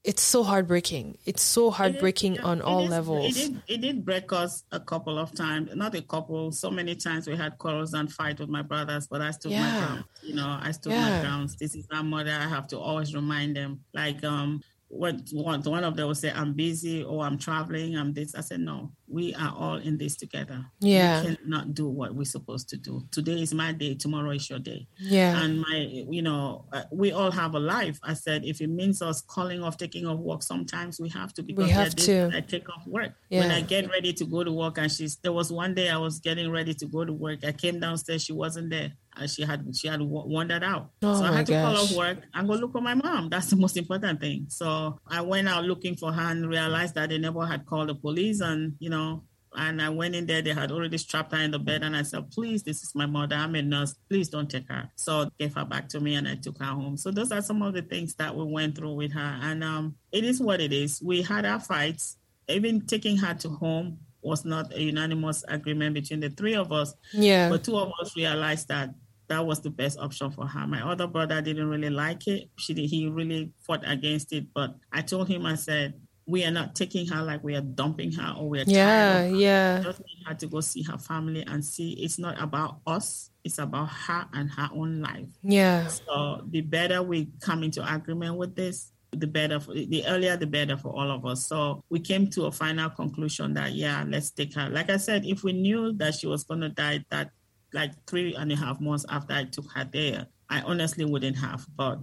it's 0.04 0.24
so 0.24 0.44
heartbreaking. 0.44 1.18
It's 1.26 1.44
so 1.44 1.70
heartbreaking 1.70 2.36
it, 2.36 2.44
on 2.44 2.60
all 2.62 2.86
levels. 2.86 3.38
It 3.38 3.40
did, 3.40 3.62
it 3.68 3.82
did 3.82 4.06
break 4.06 4.34
us 4.34 4.64
a 4.72 4.80
couple 4.80 5.20
of 5.20 5.34
times, 5.36 5.70
not 5.76 5.94
a 5.94 6.02
couple. 6.02 6.52
So 6.52 6.72
many 6.72 6.96
times 6.96 7.28
we 7.28 7.36
had 7.36 7.58
quarrels 7.60 7.94
and 7.94 8.12
fight 8.12 8.40
with 8.40 8.50
my 8.50 8.64
brothers, 8.64 9.08
but 9.08 9.22
I 9.22 9.30
stood 9.30 9.52
yeah. 9.52 9.62
my 9.62 9.86
ground. 9.86 10.04
You 10.24 10.36
know, 10.36 10.60
I 10.60 10.72
stood 10.72 10.94
yeah. 10.94 11.18
my 11.18 11.22
grounds. 11.22 11.56
This 11.56 11.76
is 11.76 11.88
my 11.92 12.02
mother. 12.02 12.32
I 12.32 12.48
have 12.48 12.68
to 12.70 12.80
always 12.80 13.14
remind 13.14 13.56
them. 13.56 13.82
Like 13.94 14.24
um, 14.24 14.64
what 14.91 15.15
one, 15.32 15.62
one 15.62 15.84
of 15.84 15.95
them 15.95 16.08
will 16.08 16.15
say, 16.15 16.32
I'm 16.32 16.54
busy 16.54 17.04
or 17.04 17.23
I'm 17.23 17.38
traveling, 17.38 17.95
I'm 17.95 18.13
this. 18.13 18.36
I 18.36 18.41
said, 18.41 18.60
no, 18.60 18.91
we 19.08 19.34
are 19.36 19.54
all 19.58 19.77
in 19.77 19.97
this 19.97 20.17
together. 20.17 20.65
Yeah. 20.82 21.23
We 21.23 21.36
cannot 21.38 21.73
do 21.73 21.88
what 21.88 22.13
we're 22.13 22.25
supposed 22.25 22.67
to 22.69 22.77
do. 22.77 23.08
Today 23.10 23.41
is 23.41 23.54
my 23.54 23.71
day, 23.71 23.95
tomorrow 23.95 24.32
is 24.32 24.49
your 24.49 24.60
day. 24.60 24.88
Yeah. 24.97 25.41
And 25.41 25.62
my, 25.62 25.88
you 26.10 26.21
know, 26.21 26.65
uh, 26.73 26.84
we 26.91 27.13
all 27.13 27.32
have 27.32 27.56
a 27.56 27.60
life. 27.60 27.99
I 28.04 28.13
said, 28.13 28.43
if 28.43 28.60
it 28.60 28.69
means 28.69 29.01
us 29.01 29.21
calling 29.21 29.63
off, 29.63 29.77
taking 29.77 30.06
off 30.06 30.19
work, 30.19 30.43
sometimes 30.43 30.99
we 30.99 31.08
have 31.10 31.34
to 31.36 31.43
because 31.43 31.65
we 31.65 31.71
have 31.71 31.95
to. 31.95 32.30
I 32.36 32.41
take 32.41 32.69
off 32.69 32.86
work. 32.86 33.13
Yeah. 33.30 33.41
When 33.41 33.51
I 33.51 33.62
get 33.62 33.89
ready 33.89 34.12
to 34.13 34.25
go 34.25 34.43
to 34.43 34.51
work 34.51 34.77
and 34.77 34.91
she's, 34.91 35.15
there 35.17 35.32
was 35.32 35.54
one 35.54 35.73
day 35.73 35.89
I 35.89 35.97
was 35.97 36.19
getting 36.19 36.51
ready 36.51 36.73
to 36.73 36.86
go 36.86 37.06
to 37.06 37.13
work. 37.13 37.45
I 37.45 37.54
came 37.54 37.80
downstairs, 37.80 38.23
she 38.23 38.34
wasn't 38.34 38.69
there. 38.69 38.91
And 39.15 39.30
she 39.30 39.43
had 39.43 39.65
she 39.76 39.88
had 39.88 40.02
wandered 40.02 40.63
out. 40.63 40.91
Oh 41.02 41.19
so 41.19 41.26
I 41.26 41.34
had 41.38 41.45
to 41.47 41.52
gosh. 41.52 41.76
call 41.76 41.84
off 41.84 41.91
work 41.95 42.17
and 42.34 42.47
go 42.47 42.54
look 42.56 42.71
for 42.71 42.82
my 42.82 42.93
mom. 42.93 43.30
That's 43.30 43.50
the 43.50 43.56
most 43.56 43.78
important 43.78 44.19
thing. 44.21 44.45
So 44.50 44.97
I 45.08 45.21
went 45.21 45.50
out 45.50 45.65
looking 45.65 45.95
for 45.95 46.12
her 46.12 46.32
and 46.32 46.47
realized 46.47 46.95
that 46.95 47.10
they 47.10 47.17
never 47.17 47.45
had 47.45 47.65
called 47.65 47.89
the 47.89 47.95
police 47.95 48.41
and 48.41 48.76
you 48.80 48.89
know 48.89 49.24
and 49.54 49.82
I 49.82 49.89
went 49.89 50.15
in 50.15 50.26
there. 50.26 50.41
They 50.41 50.54
had 50.54 50.71
already 50.71 50.97
strapped 50.97 51.34
her 51.34 51.39
in 51.39 51.52
the 51.52 51.60
bed, 51.60 51.84
and 51.84 51.95
I 51.95 52.04
said, 52.04 52.32
"Please, 52.32 52.63
this 52.63 52.84
is 52.84 52.95
my 52.95 53.06
mother. 53.06 53.36
I'm 53.36 53.56
a 53.56 53.62
nurse. 53.62 53.95
Please 54.10 54.30
don't 54.30 54.50
take 54.50 54.67
her." 54.69 54.89
So 54.95 55.30
gave 55.39 55.54
her 55.56 55.65
back 55.65 55.89
to 55.89 56.00
me, 56.00 56.15
and 56.15 56.28
I 56.28 56.36
took 56.36 56.58
her 56.60 56.65
home. 56.65 56.97
So 56.97 57.12
those 57.12 57.32
are 57.32 57.41
some 57.41 57.62
of 57.62 57.74
the 57.74 57.82
things 57.82 58.15
that 58.15 58.36
we 58.36 58.45
went 58.45 58.78
through 58.78 58.93
with 58.93 59.12
her, 59.13 59.39
and 59.41 59.63
um, 59.63 59.95
it 60.12 60.24
is 60.24 60.39
what 60.41 60.62
it 60.62 60.71
is. 60.71 61.02
We 61.04 61.21
had 61.21 61.45
our 61.45 61.60
fights. 61.60 62.17
Even 62.47 62.86
taking 62.86 63.17
her 63.17 63.34
to 63.36 63.50
home 63.50 64.00
was 64.21 64.45
not 64.45 64.74
a 64.74 64.82
unanimous 64.82 65.43
agreement 65.47 65.95
between 65.95 66.19
the 66.19 66.30
three 66.30 66.56
of 66.56 66.71
us. 66.71 66.93
Yeah. 67.13 67.50
But 67.50 67.63
two 67.63 67.78
of 67.78 67.91
us 68.02 68.15
realized 68.15 68.67
that 68.67 68.93
that 69.32 69.46
was 69.46 69.62
the 69.62 69.69
best 69.69 69.98
option 69.98 70.29
for 70.29 70.46
her. 70.46 70.67
My 70.67 70.86
other 70.86 71.08
brother 71.08 71.42
didn't 71.42 71.69
really 71.69 71.90
like 71.90 72.27
it. 72.27 72.50
She 72.58 72.73
did, 72.73 72.90
he 72.90 73.08
really 73.08 73.54
fought 73.62 73.82
against 73.90 74.34
it. 74.34 74.48
But 74.54 74.75
I 74.92 75.02
told 75.02 75.29
him, 75.29 75.46
I 75.46 75.56
said, 75.56 75.94
we 76.27 76.44
are 76.44 76.52
not 76.52 76.75
taking 76.75 77.08
her 77.08 77.23
like 77.23 77.42
we 77.44 77.56
are 77.56 77.62
dumping 77.62 78.12
her 78.12 78.36
or 78.38 78.50
we're 78.50 78.63
yeah 78.67 79.25
yeah. 79.25 79.82
Just 79.82 80.00
need 80.00 80.23
her 80.25 80.36
to 80.36 80.48
go 80.48 80.62
see 80.62 80.84
her 80.84 80.98
family 80.98 81.44
and 81.48 81.63
see. 81.63 81.94
It's 81.94 82.19
not 82.19 82.42
about 82.42 82.79
us. 82.86 83.32
It's 83.44 83.58
about 83.58 83.88
her 83.88 84.27
and 84.34 84.50
her 84.52 84.69
own 84.73 85.02
life. 85.02 85.27
Yeah. 85.42 85.88
So 85.88 86.44
the 86.48 86.62
better 86.62 87.02
we 87.02 87.29
come 87.40 87.63
into 87.63 87.82
agreement 87.82 88.36
with 88.38 88.56
this 88.56 88.92
the 89.13 89.27
better 89.27 89.60
for, 89.60 89.73
the 89.73 90.06
earlier 90.08 90.38
the 90.38 90.48
better 90.48 90.77
for 90.77 90.90
all 90.90 91.10
of 91.10 91.25
us. 91.25 91.48
So 91.48 91.84
we 91.90 92.00
came 92.00 92.27
to 92.32 92.46
a 92.46 92.52
final 92.52 92.90
conclusion 92.90 93.54
that 93.56 93.73
yeah 93.73 94.04
let's 94.08 94.32
take 94.32 94.54
her. 94.56 94.69
Like 94.69 94.90
i 94.90 94.98
said 94.98 95.25
if 95.25 95.44
we 95.44 95.54
knew 95.54 95.94
that 95.94 96.15
she 96.15 96.27
was 96.27 96.44
going 96.44 96.62
to 96.62 96.69
die 96.69 97.04
that 97.10 97.32
like 97.74 97.92
three 98.08 98.36
and 98.36 98.52
a 98.52 98.56
half 98.56 98.80
months 98.80 99.06
after 99.10 99.34
i 99.34 99.44
took 99.44 99.72
her 99.72 99.88
there 99.92 100.28
i 100.50 100.62
honestly 100.62 101.06
wouldn't 101.06 101.38
have 101.38 101.65
but 101.76 102.00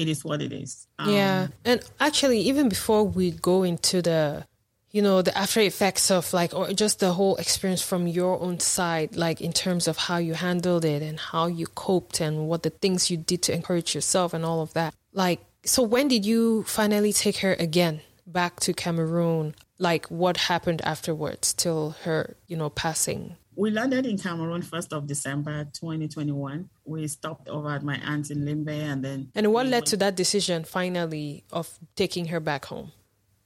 it 0.00 0.08
is 0.08 0.24
what 0.24 0.40
it 0.40 0.52
is. 0.52 0.86
Um, 0.98 1.12
yeah. 1.12 1.48
And 1.64 1.82
actually, 2.00 2.40
even 2.40 2.70
before 2.70 3.04
we 3.04 3.32
go 3.32 3.62
into 3.62 4.00
the, 4.00 4.46
you 4.90 5.02
know, 5.02 5.20
the 5.20 5.36
after 5.36 5.60
effects 5.60 6.10
of 6.10 6.32
like, 6.32 6.54
or 6.54 6.72
just 6.72 7.00
the 7.00 7.12
whole 7.12 7.36
experience 7.36 7.82
from 7.82 8.06
your 8.06 8.40
own 8.40 8.60
side, 8.60 9.14
like 9.14 9.42
in 9.42 9.52
terms 9.52 9.86
of 9.86 9.98
how 9.98 10.16
you 10.16 10.32
handled 10.32 10.86
it 10.86 11.02
and 11.02 11.20
how 11.20 11.46
you 11.46 11.66
coped 11.66 12.20
and 12.20 12.48
what 12.48 12.62
the 12.62 12.70
things 12.70 13.10
you 13.10 13.18
did 13.18 13.42
to 13.42 13.54
encourage 13.54 13.94
yourself 13.94 14.32
and 14.32 14.44
all 14.44 14.62
of 14.62 14.72
that. 14.72 14.94
Like, 15.12 15.40
so 15.64 15.82
when 15.82 16.08
did 16.08 16.24
you 16.24 16.62
finally 16.64 17.12
take 17.12 17.38
her 17.38 17.52
again 17.54 18.00
back 18.26 18.58
to 18.60 18.72
Cameroon? 18.72 19.54
Like, 19.78 20.06
what 20.06 20.36
happened 20.36 20.80
afterwards 20.82 21.52
till 21.52 21.90
her, 22.04 22.36
you 22.46 22.56
know, 22.56 22.70
passing? 22.70 23.36
We 23.60 23.70
landed 23.70 24.06
in 24.06 24.16
Cameroon 24.16 24.62
1st 24.62 24.96
of 24.96 25.06
December 25.06 25.64
2021. 25.64 26.70
We 26.86 27.06
stopped 27.08 27.46
over 27.46 27.68
at 27.68 27.82
my 27.82 27.96
aunt's 27.96 28.30
in 28.30 28.46
Limbe 28.46 28.70
and 28.70 29.04
then. 29.04 29.30
And 29.34 29.52
what 29.52 29.66
we 29.66 29.72
led 29.72 29.84
to 29.86 29.98
that 29.98 30.16
decision 30.16 30.64
finally 30.64 31.44
of 31.52 31.78
taking 31.94 32.26
her 32.26 32.40
back 32.40 32.64
home? 32.64 32.92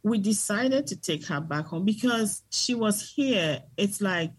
we 0.05 0.19
decided 0.19 0.87
to 0.87 1.01
take 1.01 1.27
her 1.27 1.41
back 1.41 1.65
home 1.65 1.85
because 1.85 2.43
she 2.51 2.75
was 2.75 3.11
here. 3.17 3.63
It's 3.77 4.03
like 4.03 4.33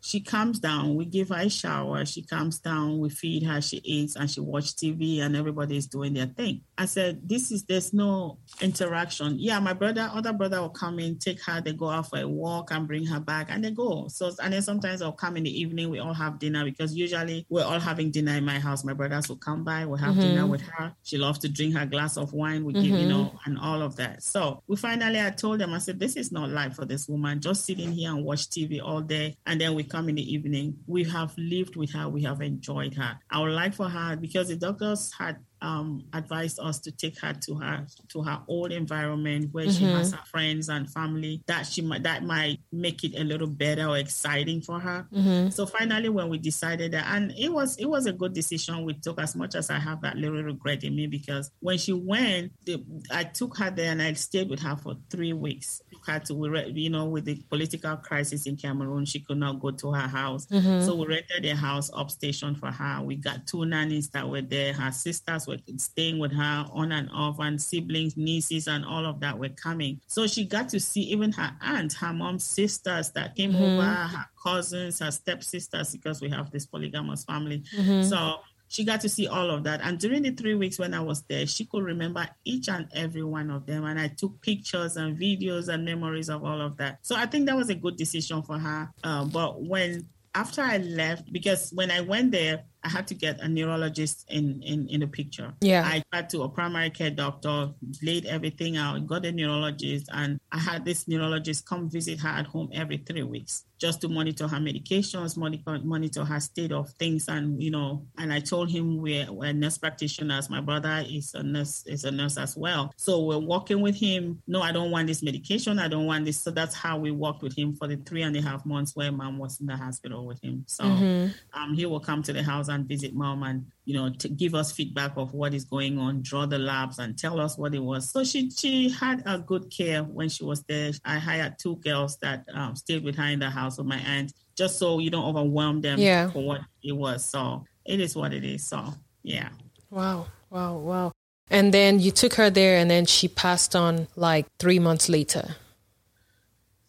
she 0.00 0.20
comes 0.20 0.58
down, 0.58 0.96
we 0.96 1.04
give 1.04 1.28
her 1.28 1.42
a 1.42 1.50
shower, 1.50 2.06
she 2.06 2.22
comes 2.22 2.58
down, 2.58 2.98
we 2.98 3.10
feed 3.10 3.42
her, 3.42 3.60
she 3.60 3.82
eats, 3.84 4.16
and 4.16 4.30
she 4.30 4.40
watch 4.40 4.74
TV, 4.76 5.20
and 5.20 5.36
everybody 5.36 5.76
is 5.76 5.86
doing 5.86 6.14
their 6.14 6.26
thing. 6.26 6.62
I 6.80 6.86
said, 6.86 7.28
"This 7.28 7.52
is 7.52 7.64
there's 7.64 7.92
no 7.92 8.38
interaction." 8.62 9.38
Yeah, 9.38 9.60
my 9.60 9.74
brother, 9.74 10.10
other 10.14 10.32
brother 10.32 10.62
will 10.62 10.70
come 10.70 10.98
in, 10.98 11.18
take 11.18 11.38
her, 11.42 11.60
they 11.60 11.74
go 11.74 11.90
out 11.90 12.08
for 12.08 12.18
a 12.18 12.26
walk, 12.26 12.70
and 12.70 12.88
bring 12.88 13.04
her 13.04 13.20
back, 13.20 13.48
and 13.50 13.62
they 13.62 13.70
go. 13.70 14.08
So, 14.08 14.32
and 14.42 14.54
then 14.54 14.62
sometimes 14.62 15.02
I'll 15.02 15.12
come 15.12 15.36
in 15.36 15.42
the 15.42 15.60
evening, 15.60 15.90
we 15.90 15.98
all 15.98 16.14
have 16.14 16.38
dinner 16.38 16.64
because 16.64 16.96
usually 16.96 17.44
we're 17.50 17.66
all 17.66 17.78
having 17.78 18.10
dinner 18.10 18.32
in 18.32 18.46
my 18.46 18.58
house. 18.58 18.82
My 18.82 18.94
brothers 18.94 19.28
will 19.28 19.36
come 19.36 19.62
by, 19.62 19.84
we'll 19.84 19.98
have 19.98 20.14
dinner 20.14 20.40
mm-hmm. 20.40 20.52
with 20.52 20.62
her. 20.62 20.94
She 21.02 21.18
loves 21.18 21.38
to 21.40 21.50
drink 21.50 21.76
her 21.76 21.84
glass 21.84 22.16
of 22.16 22.32
wine. 22.32 22.64
We 22.64 22.72
give, 22.72 22.84
you 22.84 22.92
mm-hmm. 22.94 23.08
know, 23.08 23.38
and 23.44 23.58
all 23.58 23.82
of 23.82 23.96
that. 23.96 24.22
So 24.22 24.62
we 24.66 24.76
finally, 24.76 25.20
I 25.20 25.28
told 25.28 25.60
them, 25.60 25.74
I 25.74 25.78
said, 25.78 26.00
this 26.00 26.16
is 26.16 26.32
not 26.32 26.48
life 26.48 26.76
for 26.76 26.86
this 26.86 27.06
woman. 27.08 27.42
Just 27.42 27.66
sitting 27.66 27.92
here 27.92 28.10
and 28.10 28.24
watch 28.24 28.48
TV 28.48 28.80
all 28.82 29.02
day, 29.02 29.36
and 29.44 29.60
then 29.60 29.74
we 29.74 29.84
come 29.84 30.08
in 30.08 30.14
the 30.14 30.32
evening. 30.32 30.78
We 30.86 31.04
have 31.04 31.34
lived 31.36 31.76
with 31.76 31.92
her. 31.92 32.08
We 32.08 32.22
have 32.22 32.40
enjoyed 32.40 32.94
her. 32.94 33.18
I 33.30 33.40
would 33.42 33.52
like 33.52 33.74
for 33.74 33.90
her 33.90 34.16
because 34.16 34.48
the 34.48 34.56
doctors 34.56 35.12
had 35.18 35.36
um, 35.62 36.04
advised 36.12 36.58
us 36.60 36.78
to 36.80 36.92
take 36.92 37.18
her 37.20 37.34
to 37.34 37.54
her 37.56 37.86
to 38.08 38.22
her 38.22 38.42
old 38.48 38.72
environment 38.72 39.48
where 39.52 39.70
she 39.70 39.84
has 39.84 40.08
mm-hmm. 40.08 40.18
her 40.18 40.24
friends 40.26 40.68
and 40.68 40.90
family. 40.90 41.42
That 41.46 41.66
she 41.66 41.82
might 41.82 42.02
that 42.04 42.24
might 42.24 42.60
make 42.72 43.04
it 43.04 43.18
a 43.18 43.24
little 43.24 43.46
better 43.46 43.88
or 43.88 43.98
exciting 43.98 44.62
for 44.62 44.80
her. 44.80 45.06
Mm-hmm. 45.12 45.50
So 45.50 45.66
finally, 45.66 46.08
when 46.08 46.28
we 46.28 46.38
decided 46.38 46.92
that, 46.92 47.06
and 47.08 47.32
it 47.38 47.52
was 47.52 47.76
it 47.76 47.86
was 47.86 48.06
a 48.06 48.12
good 48.12 48.32
decision 48.32 48.84
we 48.84 48.94
took. 48.94 49.20
As 49.20 49.36
much 49.36 49.54
as 49.54 49.70
I 49.70 49.78
have 49.78 50.00
that 50.02 50.16
little 50.16 50.42
regret 50.42 50.82
in 50.84 50.96
me 50.96 51.06
because 51.06 51.50
when 51.60 51.76
she 51.76 51.92
went, 51.92 52.52
the, 52.64 52.82
I 53.10 53.24
took 53.24 53.58
her 53.58 53.70
there 53.70 53.92
and 53.92 54.00
I 54.00 54.14
stayed 54.14 54.48
with 54.48 54.60
her 54.60 54.76
for 54.76 54.94
three 55.10 55.32
weeks. 55.32 55.82
Took 55.92 56.06
her 56.06 56.18
to 56.20 56.34
we 56.34 56.48
re- 56.48 56.72
you 56.74 56.90
know 56.90 57.06
with 57.06 57.26
the 57.26 57.42
political 57.50 57.96
crisis 57.96 58.46
in 58.46 58.56
Cameroon, 58.56 59.04
she 59.04 59.20
could 59.20 59.38
not 59.38 59.60
go 59.60 59.70
to 59.72 59.92
her 59.92 60.08
house, 60.08 60.46
mm-hmm. 60.46 60.84
so 60.84 60.94
we 60.94 61.06
rented 61.06 61.44
a 61.44 61.54
house 61.54 61.90
upstation 61.90 62.58
for 62.58 62.70
her. 62.70 63.02
We 63.02 63.16
got 63.16 63.46
two 63.46 63.66
nannies 63.66 64.08
that 64.10 64.28
were 64.28 64.42
there. 64.42 64.72
Her 64.72 64.92
sisters 64.92 65.46
staying 65.76 66.18
with 66.18 66.32
her 66.32 66.66
on 66.72 66.92
and 66.92 67.08
off, 67.12 67.38
and 67.38 67.60
siblings, 67.60 68.16
nieces, 68.16 68.66
and 68.68 68.84
all 68.84 69.06
of 69.06 69.20
that 69.20 69.38
were 69.38 69.48
coming. 69.50 70.00
So 70.06 70.26
she 70.26 70.44
got 70.44 70.68
to 70.70 70.80
see 70.80 71.02
even 71.02 71.32
her 71.32 71.52
aunt, 71.60 71.92
her 71.94 72.12
mom's 72.12 72.44
sisters 72.44 73.10
that 73.12 73.36
came 73.36 73.54
over, 73.56 73.82
her 73.82 74.26
cousins, 74.42 74.98
her 75.00 75.10
stepsisters, 75.10 75.92
because 75.92 76.20
we 76.20 76.30
have 76.30 76.50
this 76.50 76.66
polygamous 76.66 77.24
family. 77.24 77.62
So 78.04 78.36
she 78.68 78.84
got 78.84 79.00
to 79.00 79.08
see 79.08 79.26
all 79.26 79.50
of 79.50 79.64
that. 79.64 79.80
And 79.82 79.98
during 79.98 80.22
the 80.22 80.30
three 80.30 80.54
weeks 80.54 80.78
when 80.78 80.94
I 80.94 81.00
was 81.00 81.22
there, 81.22 81.44
she 81.46 81.64
could 81.64 81.82
remember 81.82 82.28
each 82.44 82.68
and 82.68 82.86
every 82.94 83.24
one 83.24 83.50
of 83.50 83.66
them. 83.66 83.84
And 83.84 83.98
I 83.98 84.08
took 84.08 84.40
pictures 84.42 84.96
and 84.96 85.18
videos 85.18 85.66
and 85.66 85.84
memories 85.84 86.28
of 86.28 86.44
all 86.44 86.60
of 86.60 86.76
that. 86.76 86.98
So 87.02 87.16
I 87.16 87.26
think 87.26 87.46
that 87.46 87.56
was 87.56 87.68
a 87.68 87.74
good 87.74 87.96
decision 87.96 88.42
for 88.42 88.58
her. 88.58 88.88
Uh, 89.02 89.24
but 89.24 89.60
when 89.60 90.06
after 90.36 90.62
I 90.62 90.78
left, 90.78 91.32
because 91.32 91.72
when 91.74 91.90
I 91.90 92.02
went 92.02 92.30
there, 92.30 92.62
I 92.82 92.88
had 92.88 93.06
to 93.08 93.14
get 93.14 93.40
a 93.40 93.48
neurologist 93.48 94.26
in, 94.28 94.62
in, 94.62 94.88
in 94.88 95.00
the 95.00 95.06
picture. 95.06 95.52
Yeah. 95.60 95.84
I 95.84 96.02
got 96.12 96.30
to 96.30 96.42
a 96.42 96.48
primary 96.48 96.90
care 96.90 97.10
doctor, 97.10 97.70
laid 98.02 98.26
everything 98.26 98.76
out, 98.76 99.06
got 99.06 99.26
a 99.26 99.32
neurologist, 99.32 100.08
and 100.12 100.40
I 100.50 100.58
had 100.58 100.84
this 100.84 101.06
neurologist 101.06 101.66
come 101.66 101.90
visit 101.90 102.20
her 102.20 102.28
at 102.28 102.46
home 102.46 102.70
every 102.72 102.98
three 102.98 103.22
weeks 103.22 103.64
just 103.80 104.02
to 104.02 104.08
monitor 104.08 104.46
her 104.46 104.58
medications, 104.58 105.36
monitor, 105.38 105.78
monitor 105.82 106.24
her 106.24 106.38
state 106.38 106.70
of 106.70 106.90
things, 106.90 107.28
and 107.28 107.60
you 107.60 107.70
know. 107.70 108.06
And 108.18 108.32
I 108.32 108.40
told 108.40 108.70
him 108.70 109.00
we're, 109.00 109.32
we're 109.32 109.54
nurse 109.54 109.78
practitioners. 109.78 110.50
My 110.50 110.60
brother 110.60 111.02
is 111.08 111.32
a 111.34 111.42
nurse, 111.42 111.84
is 111.86 112.04
a 112.04 112.10
nurse 112.10 112.36
as 112.36 112.56
well. 112.56 112.92
So 112.96 113.24
we're 113.24 113.38
working 113.38 113.80
with 113.80 113.96
him. 113.96 114.42
No, 114.46 114.60
I 114.60 114.70
don't 114.70 114.90
want 114.90 115.06
this 115.06 115.22
medication. 115.22 115.78
I 115.78 115.88
don't 115.88 116.04
want 116.04 116.26
this. 116.26 116.38
So 116.38 116.50
that's 116.50 116.74
how 116.74 116.98
we 116.98 117.10
worked 117.10 117.42
with 117.42 117.56
him 117.56 117.74
for 117.74 117.88
the 117.88 117.96
three 117.96 118.22
and 118.22 118.36
a 118.36 118.42
half 118.42 118.66
months 118.66 118.94
where 118.94 119.10
mom 119.10 119.38
was 119.38 119.58
in 119.60 119.66
the 119.66 119.76
hospital 119.76 120.26
with 120.26 120.42
him. 120.44 120.64
So 120.66 120.84
um, 120.84 121.74
he 121.74 121.86
will 121.86 122.00
come 122.00 122.22
to 122.24 122.34
the 122.34 122.42
house 122.42 122.68
and 122.70 122.86
visit 122.86 123.14
mom 123.14 123.42
and 123.42 123.66
you 123.84 123.94
know 123.94 124.10
to 124.10 124.28
give 124.28 124.54
us 124.54 124.72
feedback 124.72 125.12
of 125.16 125.32
what 125.34 125.52
is 125.54 125.64
going 125.64 125.98
on 125.98 126.22
draw 126.22 126.46
the 126.46 126.58
labs 126.58 126.98
and 126.98 127.18
tell 127.18 127.40
us 127.40 127.58
what 127.58 127.74
it 127.74 127.80
was. 127.80 128.10
So 128.10 128.24
she 128.24 128.50
she 128.50 128.88
had 128.90 129.22
a 129.26 129.38
good 129.38 129.70
care 129.70 130.02
when 130.02 130.28
she 130.28 130.44
was 130.44 130.62
there. 130.64 130.92
I 131.04 131.18
hired 131.18 131.56
two 131.58 131.76
girls 131.76 132.16
that 132.22 132.44
um, 132.54 132.76
stayed 132.76 133.04
with 133.04 133.16
her 133.16 133.24
in 133.26 133.38
the 133.40 133.50
house 133.50 133.78
with 133.78 133.86
my 133.86 133.98
aunt 133.98 134.32
just 134.56 134.78
so 134.78 134.98
you 134.98 135.10
don't 135.10 135.24
overwhelm 135.24 135.80
them 135.80 135.98
Yeah. 135.98 136.30
for 136.30 136.42
what 136.44 136.60
it 136.82 136.92
was. 136.92 137.24
So 137.24 137.64
it 137.84 138.00
is 138.00 138.14
what 138.16 138.32
it 138.32 138.44
is. 138.44 138.66
So 138.66 138.94
yeah. 139.22 139.48
Wow, 139.90 140.26
wow, 140.50 140.76
wow. 140.78 141.12
And 141.52 141.74
then 141.74 141.98
you 141.98 142.12
took 142.12 142.34
her 142.34 142.48
there, 142.48 142.78
and 142.78 142.88
then 142.88 143.06
she 143.06 143.26
passed 143.26 143.74
on 143.74 144.06
like 144.14 144.46
three 144.60 144.78
months 144.78 145.08
later. 145.08 145.56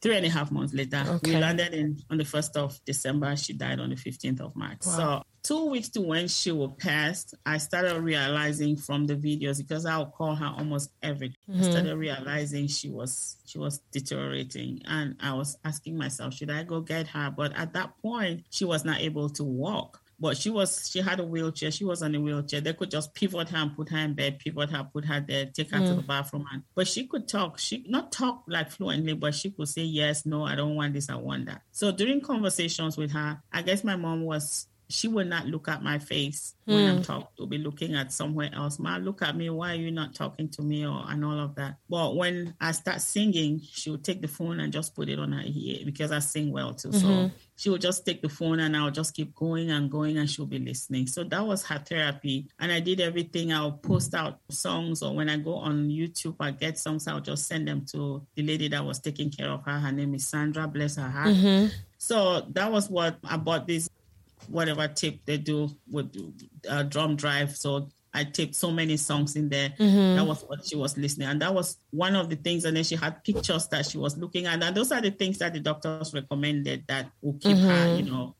three 0.01 0.17
and 0.17 0.25
a 0.25 0.29
half 0.29 0.51
months 0.51 0.73
later. 0.73 1.03
Okay. 1.07 1.31
we 1.35 1.37
landed 1.37 1.73
in 1.73 1.97
on 2.09 2.17
the 2.17 2.23
1st 2.23 2.55
of 2.57 2.79
december. 2.85 3.35
She 3.35 3.53
died 3.53 3.79
on 3.79 3.89
the 3.91 3.95
15th 3.95 4.39
of 4.41 4.55
march. 4.55 4.81
So 4.81 5.21
two 5.43 5.65
weeks 5.65 5.89
to 5.89 6.01
when 6.01 6.27
she 6.27 6.51
will 6.51 6.71
pass 6.71 7.33
i 7.45 7.57
started 7.57 7.99
realizing 8.01 8.75
from 8.75 9.05
the 9.05 9.15
videos 9.15 9.57
because 9.57 9.85
i'll 9.85 10.05
call 10.05 10.35
her 10.35 10.53
almost 10.57 10.91
every 11.01 11.29
day 11.29 11.35
i 11.49 11.51
mm-hmm. 11.53 11.63
started 11.63 11.95
realizing 11.95 12.67
she 12.67 12.89
was 12.89 13.37
she 13.45 13.57
was 13.57 13.79
deteriorating 13.91 14.79
and 14.85 15.15
i 15.21 15.33
was 15.33 15.57
asking 15.65 15.97
myself 15.97 16.33
should 16.33 16.51
i 16.51 16.63
go 16.63 16.81
get 16.81 17.07
her? 17.07 17.33
But 17.35 17.55
at 17.57 17.73
that 17.73 17.91
point 18.01 18.45
she 18.49 18.65
was 18.65 18.85
not 18.85 18.99
able 18.99 19.29
to 19.29 19.43
walk. 19.43 20.01
But 20.19 20.37
she 20.37 20.51
was 20.51 20.87
she 20.89 21.01
had 21.01 21.19
a 21.19 21.23
wheelchair 21.23 21.71
she 21.71 21.83
was 21.83 22.03
on 22.03 22.13
a 22.13 22.21
wheelchair. 22.21 22.61
They 22.61 22.73
could 22.73 22.91
just 22.91 23.13
pivot 23.15 23.49
her 23.49 23.57
and 23.57 23.75
put 23.75 23.89
her 23.89 23.97
in 23.97 24.13
bed 24.13 24.37
pivot 24.39 24.69
her 24.69 24.87
put 24.93 25.05
her 25.05 25.19
there 25.27 25.47
take 25.47 25.71
her 25.71 25.79
to 25.79 25.95
the 25.95 26.03
mm. 26.03 26.07
bathroom 26.07 26.45
and 26.53 26.63
but 26.75 26.87
she 26.87 27.07
could 27.07 27.27
talk. 27.27 27.57
She 27.57 27.83
not 27.87 28.11
talk 28.11 28.43
like 28.47 28.69
fluently 28.71 29.13
but 29.13 29.33
she 29.33 29.49
could 29.49 29.67
say 29.67 29.81
yes 29.81 30.25
no 30.25 30.45
i 30.45 30.55
don't 30.55 30.75
want 30.75 30.93
this 30.93 31.09
i 31.09 31.15
want 31.15 31.47
that. 31.47 31.61
So 31.71 31.91
during 31.91 32.21
conversations 32.21 32.97
with 32.97 33.11
her 33.11 33.41
i 33.51 33.61
guess 33.63 33.83
my 33.83 33.95
mom 33.95 34.23
was 34.23 34.67
she 34.91 35.07
would 35.07 35.27
not 35.27 35.47
look 35.47 35.67
at 35.67 35.81
my 35.81 35.99
face 35.99 36.53
when 36.65 36.89
I'm 36.89 36.97
hmm. 36.97 37.01
talking. 37.03 37.27
She'll 37.37 37.47
be 37.47 37.57
looking 37.57 37.95
at 37.95 38.11
somewhere 38.11 38.49
else. 38.53 38.77
Ma, 38.79 38.97
look 38.97 39.21
at 39.21 39.35
me. 39.35 39.49
Why 39.49 39.71
are 39.71 39.75
you 39.75 39.91
not 39.91 40.13
talking 40.13 40.49
to 40.49 40.61
me? 40.61 40.85
Or 40.85 41.03
and 41.07 41.23
all 41.23 41.39
of 41.39 41.55
that. 41.55 41.77
But 41.89 42.15
when 42.15 42.53
I 42.59 42.71
start 42.71 43.01
singing, 43.01 43.61
she 43.71 43.89
would 43.89 44.03
take 44.03 44.21
the 44.21 44.27
phone 44.27 44.59
and 44.59 44.71
just 44.71 44.95
put 44.95 45.09
it 45.09 45.19
on 45.19 45.31
her 45.31 45.43
ear 45.45 45.79
because 45.85 46.11
I 46.11 46.19
sing 46.19 46.51
well 46.51 46.73
too. 46.73 46.91
So 46.91 47.07
mm-hmm. 47.07 47.35
she 47.55 47.69
would 47.69 47.81
just 47.81 48.05
take 48.05 48.21
the 48.21 48.29
phone 48.29 48.59
and 48.59 48.75
I'll 48.75 48.91
just 48.91 49.13
keep 49.13 49.33
going 49.33 49.71
and 49.71 49.89
going 49.89 50.17
and 50.17 50.29
she'll 50.29 50.45
be 50.45 50.59
listening. 50.59 51.07
So 51.07 51.23
that 51.23 51.45
was 51.45 51.65
her 51.65 51.79
therapy. 51.79 52.47
And 52.59 52.71
I 52.71 52.79
did 52.79 52.99
everything. 52.99 53.53
I'll 53.53 53.71
post 53.71 54.13
out 54.13 54.39
songs 54.49 55.01
or 55.01 55.15
when 55.15 55.29
I 55.29 55.37
go 55.37 55.55
on 55.55 55.89
YouTube, 55.89 56.35
I 56.39 56.51
get 56.51 56.77
songs, 56.77 57.07
I'll 57.07 57.21
just 57.21 57.47
send 57.47 57.67
them 57.67 57.85
to 57.91 58.25
the 58.35 58.43
lady 58.43 58.67
that 58.69 58.85
was 58.85 58.99
taking 58.99 59.31
care 59.31 59.49
of 59.49 59.63
her. 59.63 59.79
Her 59.79 59.91
name 59.91 60.15
is 60.15 60.27
Sandra, 60.27 60.67
bless 60.67 60.97
her 60.97 61.09
heart. 61.09 61.29
Mm-hmm. 61.29 61.67
So 61.97 62.41
that 62.49 62.71
was 62.71 62.89
what 62.89 63.17
I 63.23 63.37
bought 63.37 63.67
this 63.67 63.87
whatever 64.47 64.87
tape 64.87 65.25
they 65.25 65.37
do 65.37 65.69
with 65.89 66.15
uh, 66.69 66.83
drum 66.83 67.15
drive. 67.15 67.55
So 67.55 67.89
I 68.13 68.25
taped 68.25 68.55
so 68.55 68.71
many 68.71 68.97
songs 68.97 69.35
in 69.35 69.49
there. 69.49 69.73
That 70.15 70.25
was 70.27 70.43
what 70.43 70.65
she 70.65 70.75
was 70.75 70.97
listening. 70.97 71.27
And 71.29 71.41
that 71.41 71.53
was 71.53 71.77
one 71.91 72.15
of 72.15 72.29
the 72.29 72.35
things. 72.35 72.65
And 72.65 72.75
then 72.75 72.83
she 72.83 72.95
had 72.95 73.23
pictures 73.23 73.67
that 73.69 73.85
she 73.85 73.97
was 73.97 74.17
looking 74.17 74.45
at. 74.47 74.61
And 74.61 74.75
those 74.75 74.91
are 74.91 75.01
the 75.01 75.11
things 75.11 75.37
that 75.37 75.53
the 75.53 75.59
doctors 75.59 76.13
recommended 76.13 76.85
that 76.87 77.09
will 77.21 77.37
keep 77.39 77.57
her, 77.57 77.95
you 77.95 78.11
know, 78.11 78.35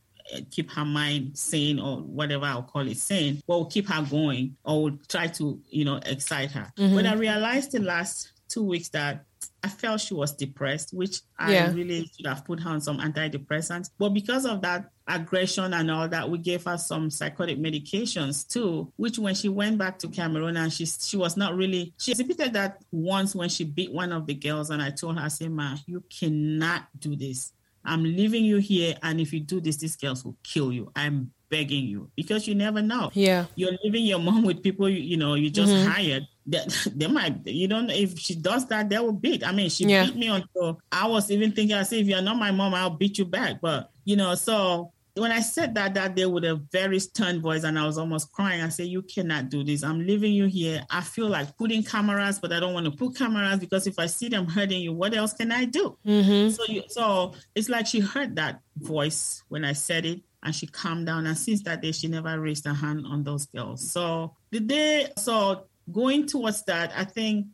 keep 0.50 0.72
her 0.72 0.86
mind 0.86 1.38
sane 1.38 1.80
or 1.80 1.98
whatever 1.98 2.46
I'll 2.46 2.64
call 2.64 2.88
it 2.88 2.98
sane, 2.98 3.42
but 3.48 3.58
will 3.58 3.66
keep 3.66 3.88
her 3.90 4.06
going 4.10 4.58
or 4.64 4.84
will 4.84 4.98
try 5.08 5.28
to, 5.28 5.62
you 5.70 5.86
know, 5.86 6.00
excite 6.06 6.52
her. 6.52 6.72
Mm-hmm. 6.78 6.96
But 6.96 7.06
I 7.06 7.14
realized 7.14 7.72
the 7.72 7.80
last 7.80 8.32
two 8.50 8.64
weeks 8.64 8.90
that 8.90 9.26
I 9.64 9.68
felt 9.68 10.02
she 10.02 10.16
was 10.16 10.34
depressed, 10.34 10.92
which 10.92 11.20
yeah. 11.48 11.68
I 11.70 11.74
really 11.74 12.10
should 12.16 12.26
have 12.26 12.44
put 12.46 12.60
her 12.62 12.70
on 12.70 12.82
some 12.82 13.00
antidepressants. 13.00 13.92
But 13.98 14.10
because 14.10 14.46
of 14.46 14.62
that 14.62 14.90
aggression 15.08 15.74
and 15.74 15.92
all 15.92 16.08
that, 16.08 16.30
we 16.30 16.40
gave 16.40 16.64
her 16.64 16.78
some 16.78 17.12
psychotic 17.12 17.60
medications 17.60 18.48
too, 18.48 18.92
which 18.96 19.20
when 19.20 19.36
she 19.36 19.50
went 19.50 19.78
back 19.78 20.00
to 20.00 20.08
Cameroon 20.08 20.58
and 20.58 20.74
she 20.74 20.86
she 20.86 21.16
was 21.16 21.38
not 21.38 21.56
really 21.56 21.94
she 22.00 22.12
exhibited 22.12 22.54
that 22.54 22.84
once 22.92 23.36
when 23.36 23.50
she 23.50 23.64
beat 23.64 23.92
one 23.92 24.12
of 24.12 24.26
the 24.26 24.34
girls 24.34 24.72
and 24.72 24.82
I 24.82 24.90
told 24.90 25.20
her, 25.20 25.26
I 25.26 25.28
said, 25.28 25.52
Ma, 25.52 25.76
you 25.86 26.04
cannot 26.10 26.88
do 26.98 27.16
this. 27.16 27.54
I'm 27.86 28.04
leaving 28.04 28.46
you 28.46 28.58
here 28.58 28.96
and 29.04 29.20
if 29.22 29.32
you 29.32 29.42
do 29.42 29.62
this, 29.62 29.78
these 29.78 29.96
girls 29.96 30.26
will 30.26 30.38
kill 30.44 30.72
you. 30.72 30.92
I'm 30.96 31.32
begging 31.50 31.86
you 31.86 32.10
because 32.16 32.48
you 32.48 32.56
never 32.56 32.82
know. 32.82 33.12
Yeah. 33.14 33.46
You're 33.56 33.78
leaving 33.84 34.06
your 34.06 34.20
mom 34.20 34.44
with 34.44 34.64
people 34.64 34.90
you, 34.90 35.02
you 35.02 35.18
know 35.18 35.36
you 35.36 35.52
just 35.52 35.72
mm-hmm. 35.72 35.92
hired 35.92 36.28
that 36.48 36.88
they 36.96 37.08
might 37.08 37.46
you 37.46 37.68
don't 37.68 37.88
know 37.88 37.94
if 37.94 38.18
she 38.20 38.36
does 38.36 38.66
that 38.68 38.90
they 38.90 39.00
will 39.00 39.12
beat 39.12 39.46
i 39.46 39.52
mean 39.52 39.70
she 39.70 39.86
yeah. 39.86 40.06
beat 40.06 40.16
me 40.16 40.28
until 40.28 40.80
i 40.92 41.08
was 41.08 41.30
even 41.32 41.52
thinking 41.52 41.76
i 41.76 41.84
said 41.84 42.00
if 42.00 42.08
you're 42.08 42.22
not 42.22 42.38
my 42.38 42.52
mom 42.52 42.74
i'll 42.74 42.90
beat 42.90 43.18
you 43.18 43.26
back 43.26 43.60
but 43.62 43.92
you 44.06 44.16
know 44.16 44.36
so 44.36 44.92
when 45.16 45.32
I 45.32 45.42
said 45.42 45.76
that 45.76 45.94
that 45.96 46.16
day 46.16 46.26
with 46.26 46.46
a 46.46 46.56
very 46.72 47.00
stern 47.00 47.42
voice 47.42 47.64
and 47.64 47.78
I 47.78 47.86
was 47.86 47.98
almost 47.98 48.32
crying, 48.32 48.62
I 48.62 48.70
said, 48.70 48.88
You 48.88 49.02
cannot 49.02 49.50
do 49.50 49.64
this. 49.64 49.84
I'm 49.84 50.00
leaving 50.00 50.32
you 50.32 50.46
here. 50.46 50.86
I 50.90 51.02
feel 51.02 51.28
like 51.28 51.58
putting 51.58 51.84
cameras, 51.84 52.40
but 52.40 52.54
I 52.54 52.60
don't 52.60 52.74
want 52.74 52.86
to 52.86 52.92
put 52.92 53.16
cameras 53.16 53.60
because 53.60 53.88
if 53.88 54.00
I 54.00 54.06
see 54.06 54.30
them 54.30 54.48
hurting 54.48 54.82
you, 54.82 54.94
what 54.94 55.14
else 55.14 55.34
can 55.34 55.52
I 55.52 55.66
do? 55.66 55.98
Mm-hmm. 56.06 56.52
So 56.52 56.64
you, 56.66 56.84
so 56.88 57.34
it's 57.56 57.68
like 57.68 57.88
she 57.88 58.00
heard 58.00 58.38
that 58.38 58.62
voice 58.78 59.44
when 59.50 59.66
I 59.66 59.74
said 59.74 60.06
it 60.06 60.22
and 60.44 60.56
she 60.56 60.68
calmed 60.68 61.08
down. 61.08 61.28
And 61.28 61.38
since 61.38 61.62
that 61.64 61.82
day, 61.82 61.92
she 61.92 62.08
never 62.08 62.40
raised 62.40 62.66
her 62.66 62.74
hand 62.74 63.06
on 63.06 63.24
those 63.24 63.46
girls. 63.48 63.92
So 63.92 64.36
the 64.52 64.62
day, 64.62 65.10
so 65.18 65.66
going 65.92 66.28
towards 66.28 66.64
that, 66.64 66.94
I 66.96 67.04
think 67.04 67.48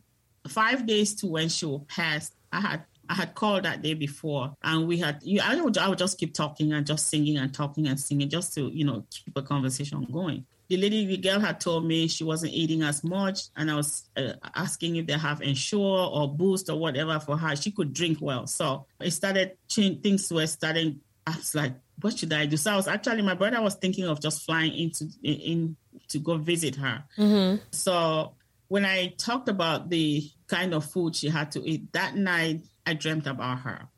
five 0.48 0.86
days 0.86 1.14
to 1.16 1.26
when 1.26 1.48
she 1.48 1.66
will 1.66 1.86
pass, 1.88 2.30
I 2.52 2.60
had 2.60 2.84
I 3.08 3.14
had 3.14 3.34
called 3.34 3.64
that 3.64 3.82
day 3.82 3.94
before, 3.94 4.54
and 4.62 4.86
we 4.86 4.98
had. 4.98 5.20
You, 5.22 5.40
I 5.42 5.58
would 5.60 5.78
I 5.78 5.88
would 5.88 5.98
just 5.98 6.18
keep 6.18 6.34
talking 6.34 6.72
and 6.72 6.86
just 6.86 7.08
singing 7.08 7.38
and 7.38 7.52
talking 7.52 7.86
and 7.86 7.98
singing 7.98 8.28
just 8.28 8.54
to 8.54 8.68
you 8.68 8.84
know 8.84 9.06
keep 9.10 9.36
a 9.36 9.42
conversation 9.42 10.06
going. 10.12 10.44
The 10.68 10.76
lady, 10.76 11.06
the 11.06 11.16
girl 11.16 11.40
had 11.40 11.60
told 11.60 11.86
me 11.86 12.08
she 12.08 12.24
wasn't 12.24 12.52
eating 12.52 12.82
as 12.82 13.02
much, 13.02 13.44
and 13.56 13.70
I 13.70 13.76
was 13.76 14.04
uh, 14.16 14.34
asking 14.54 14.96
if 14.96 15.06
they 15.06 15.14
have 15.14 15.40
Ensure 15.40 16.10
or 16.12 16.28
Boost 16.28 16.68
or 16.68 16.78
whatever 16.78 17.18
for 17.18 17.38
her. 17.38 17.56
She 17.56 17.70
could 17.70 17.94
drink 17.94 18.18
well, 18.20 18.46
so 18.46 18.84
it 19.00 19.12
started. 19.12 19.56
Things 19.70 20.30
were 20.30 20.46
starting. 20.46 21.00
I 21.26 21.36
was 21.36 21.54
like, 21.54 21.72
what 22.00 22.18
should 22.18 22.32
I 22.32 22.46
do? 22.46 22.56
So 22.56 22.72
I 22.72 22.76
was 22.76 22.88
actually 22.88 23.22
my 23.22 23.34
brother 23.34 23.60
was 23.62 23.74
thinking 23.76 24.04
of 24.04 24.20
just 24.20 24.44
flying 24.44 24.74
into 24.74 25.06
in, 25.22 25.34
in 25.34 25.76
to 26.08 26.18
go 26.18 26.36
visit 26.36 26.76
her. 26.76 27.04
Mm-hmm. 27.16 27.62
So 27.70 28.34
when 28.68 28.84
I 28.84 29.14
talked 29.18 29.48
about 29.48 29.90
the 29.90 30.30
kind 30.46 30.74
of 30.74 30.84
food 30.84 31.16
she 31.16 31.28
had 31.28 31.52
to 31.52 31.68
eat 31.68 31.92
that 31.92 32.14
night, 32.16 32.62
I 32.86 32.94
dreamt 32.94 33.26
about 33.26 33.60
her. 33.60 33.88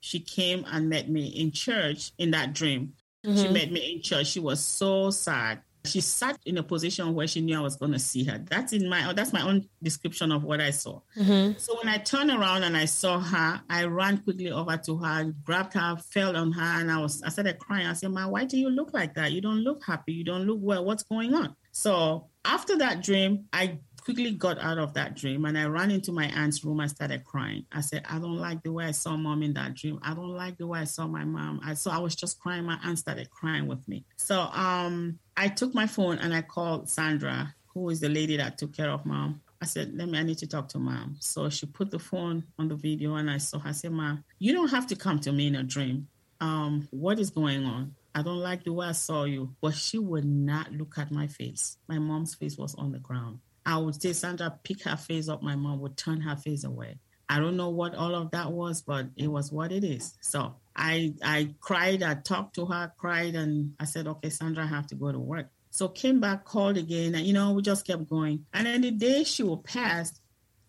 She 0.00 0.20
came 0.20 0.64
and 0.66 0.88
met 0.88 1.08
me 1.08 1.26
in 1.26 1.52
church 1.52 2.12
in 2.18 2.30
that 2.30 2.52
dream. 2.52 2.94
Mm-hmm. 3.24 3.36
She 3.36 3.48
met 3.48 3.70
me 3.70 3.94
in 3.94 4.02
church. 4.02 4.28
She 4.28 4.40
was 4.40 4.64
so 4.64 5.10
sad. 5.10 5.60
She 5.84 6.02
sat 6.02 6.38
in 6.44 6.58
a 6.58 6.62
position 6.62 7.14
where 7.14 7.26
she 7.26 7.40
knew 7.40 7.56
I 7.56 7.62
was 7.62 7.76
going 7.76 7.92
to 7.92 7.98
see 7.98 8.24
her. 8.24 8.38
That's 8.38 8.74
in 8.74 8.88
my 8.88 9.14
that's 9.14 9.32
my 9.32 9.40
own 9.40 9.66
description 9.82 10.30
of 10.30 10.44
what 10.44 10.60
I 10.60 10.70
saw. 10.72 11.00
Mm-hmm. 11.16 11.58
So 11.58 11.78
when 11.78 11.88
I 11.88 11.96
turned 11.96 12.30
around 12.30 12.64
and 12.64 12.76
I 12.76 12.84
saw 12.84 13.18
her, 13.18 13.62
I 13.68 13.84
ran 13.84 14.18
quickly 14.18 14.50
over 14.50 14.76
to 14.76 14.98
her, 14.98 15.32
grabbed 15.42 15.72
her, 15.74 15.96
fell 15.96 16.36
on 16.36 16.52
her, 16.52 16.80
and 16.80 16.90
I 16.90 16.98
was 16.98 17.22
I 17.22 17.30
started 17.30 17.58
crying. 17.58 17.86
I 17.86 17.94
said, 17.94 18.10
"Ma, 18.10 18.28
why 18.28 18.44
do 18.44 18.58
you 18.58 18.68
look 18.68 18.92
like 18.92 19.14
that? 19.14 19.32
You 19.32 19.40
don't 19.40 19.60
look 19.60 19.82
happy. 19.84 20.12
You 20.12 20.24
don't 20.24 20.44
look 20.44 20.58
well. 20.60 20.84
What's 20.84 21.02
going 21.02 21.32
on?" 21.32 21.56
So 21.72 22.28
after 22.44 22.76
that 22.78 23.02
dream, 23.02 23.46
I 23.52 23.78
quickly 24.02 24.32
got 24.32 24.58
out 24.58 24.78
of 24.78 24.94
that 24.94 25.14
dream 25.14 25.44
and 25.44 25.56
I 25.58 25.66
ran 25.66 25.90
into 25.90 26.12
my 26.12 26.26
aunt's 26.26 26.64
room 26.64 26.80
I 26.80 26.86
started 26.86 27.24
crying. 27.24 27.66
I 27.70 27.80
said, 27.80 28.04
I 28.08 28.18
don't 28.18 28.38
like 28.38 28.62
the 28.62 28.72
way 28.72 28.86
I 28.86 28.90
saw 28.92 29.16
mom 29.16 29.42
in 29.42 29.54
that 29.54 29.74
dream. 29.74 29.98
I 30.02 30.14
don't 30.14 30.34
like 30.34 30.56
the 30.58 30.66
way 30.66 30.80
I 30.80 30.84
saw 30.84 31.06
my 31.06 31.24
mom. 31.24 31.60
I 31.64 31.74
so 31.74 31.90
I 31.90 31.98
was 31.98 32.16
just 32.16 32.40
crying. 32.40 32.64
My 32.64 32.78
aunt 32.82 32.98
started 32.98 33.30
crying 33.30 33.66
with 33.66 33.86
me. 33.88 34.04
So 34.16 34.40
um 34.40 35.18
I 35.36 35.48
took 35.48 35.74
my 35.74 35.86
phone 35.86 36.18
and 36.18 36.34
I 36.34 36.42
called 36.42 36.88
Sandra, 36.88 37.54
who 37.74 37.90
is 37.90 38.00
the 38.00 38.08
lady 38.08 38.36
that 38.38 38.58
took 38.58 38.74
care 38.74 38.90
of 38.90 39.06
mom. 39.06 39.42
I 39.62 39.66
said, 39.66 39.92
let 39.94 40.08
me, 40.08 40.18
I 40.18 40.22
need 40.22 40.38
to 40.38 40.46
talk 40.46 40.68
to 40.68 40.78
mom. 40.78 41.16
So 41.20 41.50
she 41.50 41.66
put 41.66 41.90
the 41.90 41.98
phone 41.98 42.44
on 42.58 42.68
the 42.68 42.76
video 42.76 43.16
and 43.16 43.30
I 43.30 43.36
saw 43.36 43.58
her 43.58 43.68
I 43.68 43.72
said, 43.72 43.92
Mom, 43.92 44.24
you 44.38 44.54
don't 44.54 44.70
have 44.70 44.86
to 44.86 44.96
come 44.96 45.20
to 45.20 45.32
me 45.32 45.48
in 45.48 45.54
a 45.54 45.62
dream. 45.62 46.08
Um, 46.40 46.88
what 46.90 47.18
is 47.18 47.28
going 47.28 47.66
on? 47.66 47.94
I 48.14 48.22
don't 48.22 48.38
like 48.38 48.64
the 48.64 48.72
way 48.72 48.86
I 48.86 48.92
saw 48.92 49.24
you. 49.24 49.54
But 49.60 49.74
she 49.74 49.98
would 49.98 50.24
not 50.24 50.72
look 50.72 50.98
at 50.98 51.10
my 51.10 51.26
face. 51.26 51.76
My 51.88 51.98
mom's 51.98 52.34
face 52.34 52.56
was 52.56 52.74
on 52.74 52.92
the 52.92 52.98
ground. 52.98 53.40
I 53.64 53.78
would 53.78 54.00
say 54.00 54.12
Sandra 54.12 54.58
pick 54.64 54.82
her 54.84 54.96
face 54.96 55.28
up, 55.28 55.42
my 55.42 55.54
mom 55.54 55.80
would 55.80 55.96
turn 55.96 56.20
her 56.22 56.36
face 56.36 56.64
away. 56.64 56.98
I 57.28 57.38
don't 57.38 57.56
know 57.56 57.68
what 57.68 57.94
all 57.94 58.14
of 58.14 58.32
that 58.32 58.50
was, 58.50 58.82
but 58.82 59.06
it 59.16 59.28
was 59.28 59.52
what 59.52 59.70
it 59.70 59.84
is. 59.84 60.14
So 60.20 60.56
I 60.74 61.14
I 61.22 61.54
cried, 61.60 62.02
I 62.02 62.14
talked 62.14 62.56
to 62.56 62.66
her, 62.66 62.92
cried, 62.96 63.36
and 63.36 63.74
I 63.78 63.84
said, 63.84 64.08
okay, 64.08 64.30
Sandra, 64.30 64.64
I 64.64 64.66
have 64.66 64.88
to 64.88 64.96
go 64.96 65.12
to 65.12 65.18
work. 65.18 65.48
So 65.70 65.86
came 65.88 66.18
back, 66.18 66.44
called 66.44 66.76
again, 66.76 67.14
and 67.14 67.24
you 67.24 67.32
know, 67.32 67.52
we 67.52 67.62
just 67.62 67.86
kept 67.86 68.08
going. 68.08 68.46
And 68.52 68.66
then 68.66 68.80
the 68.80 68.90
day 68.90 69.22
she 69.22 69.44
will 69.44 69.58
pass, 69.58 70.20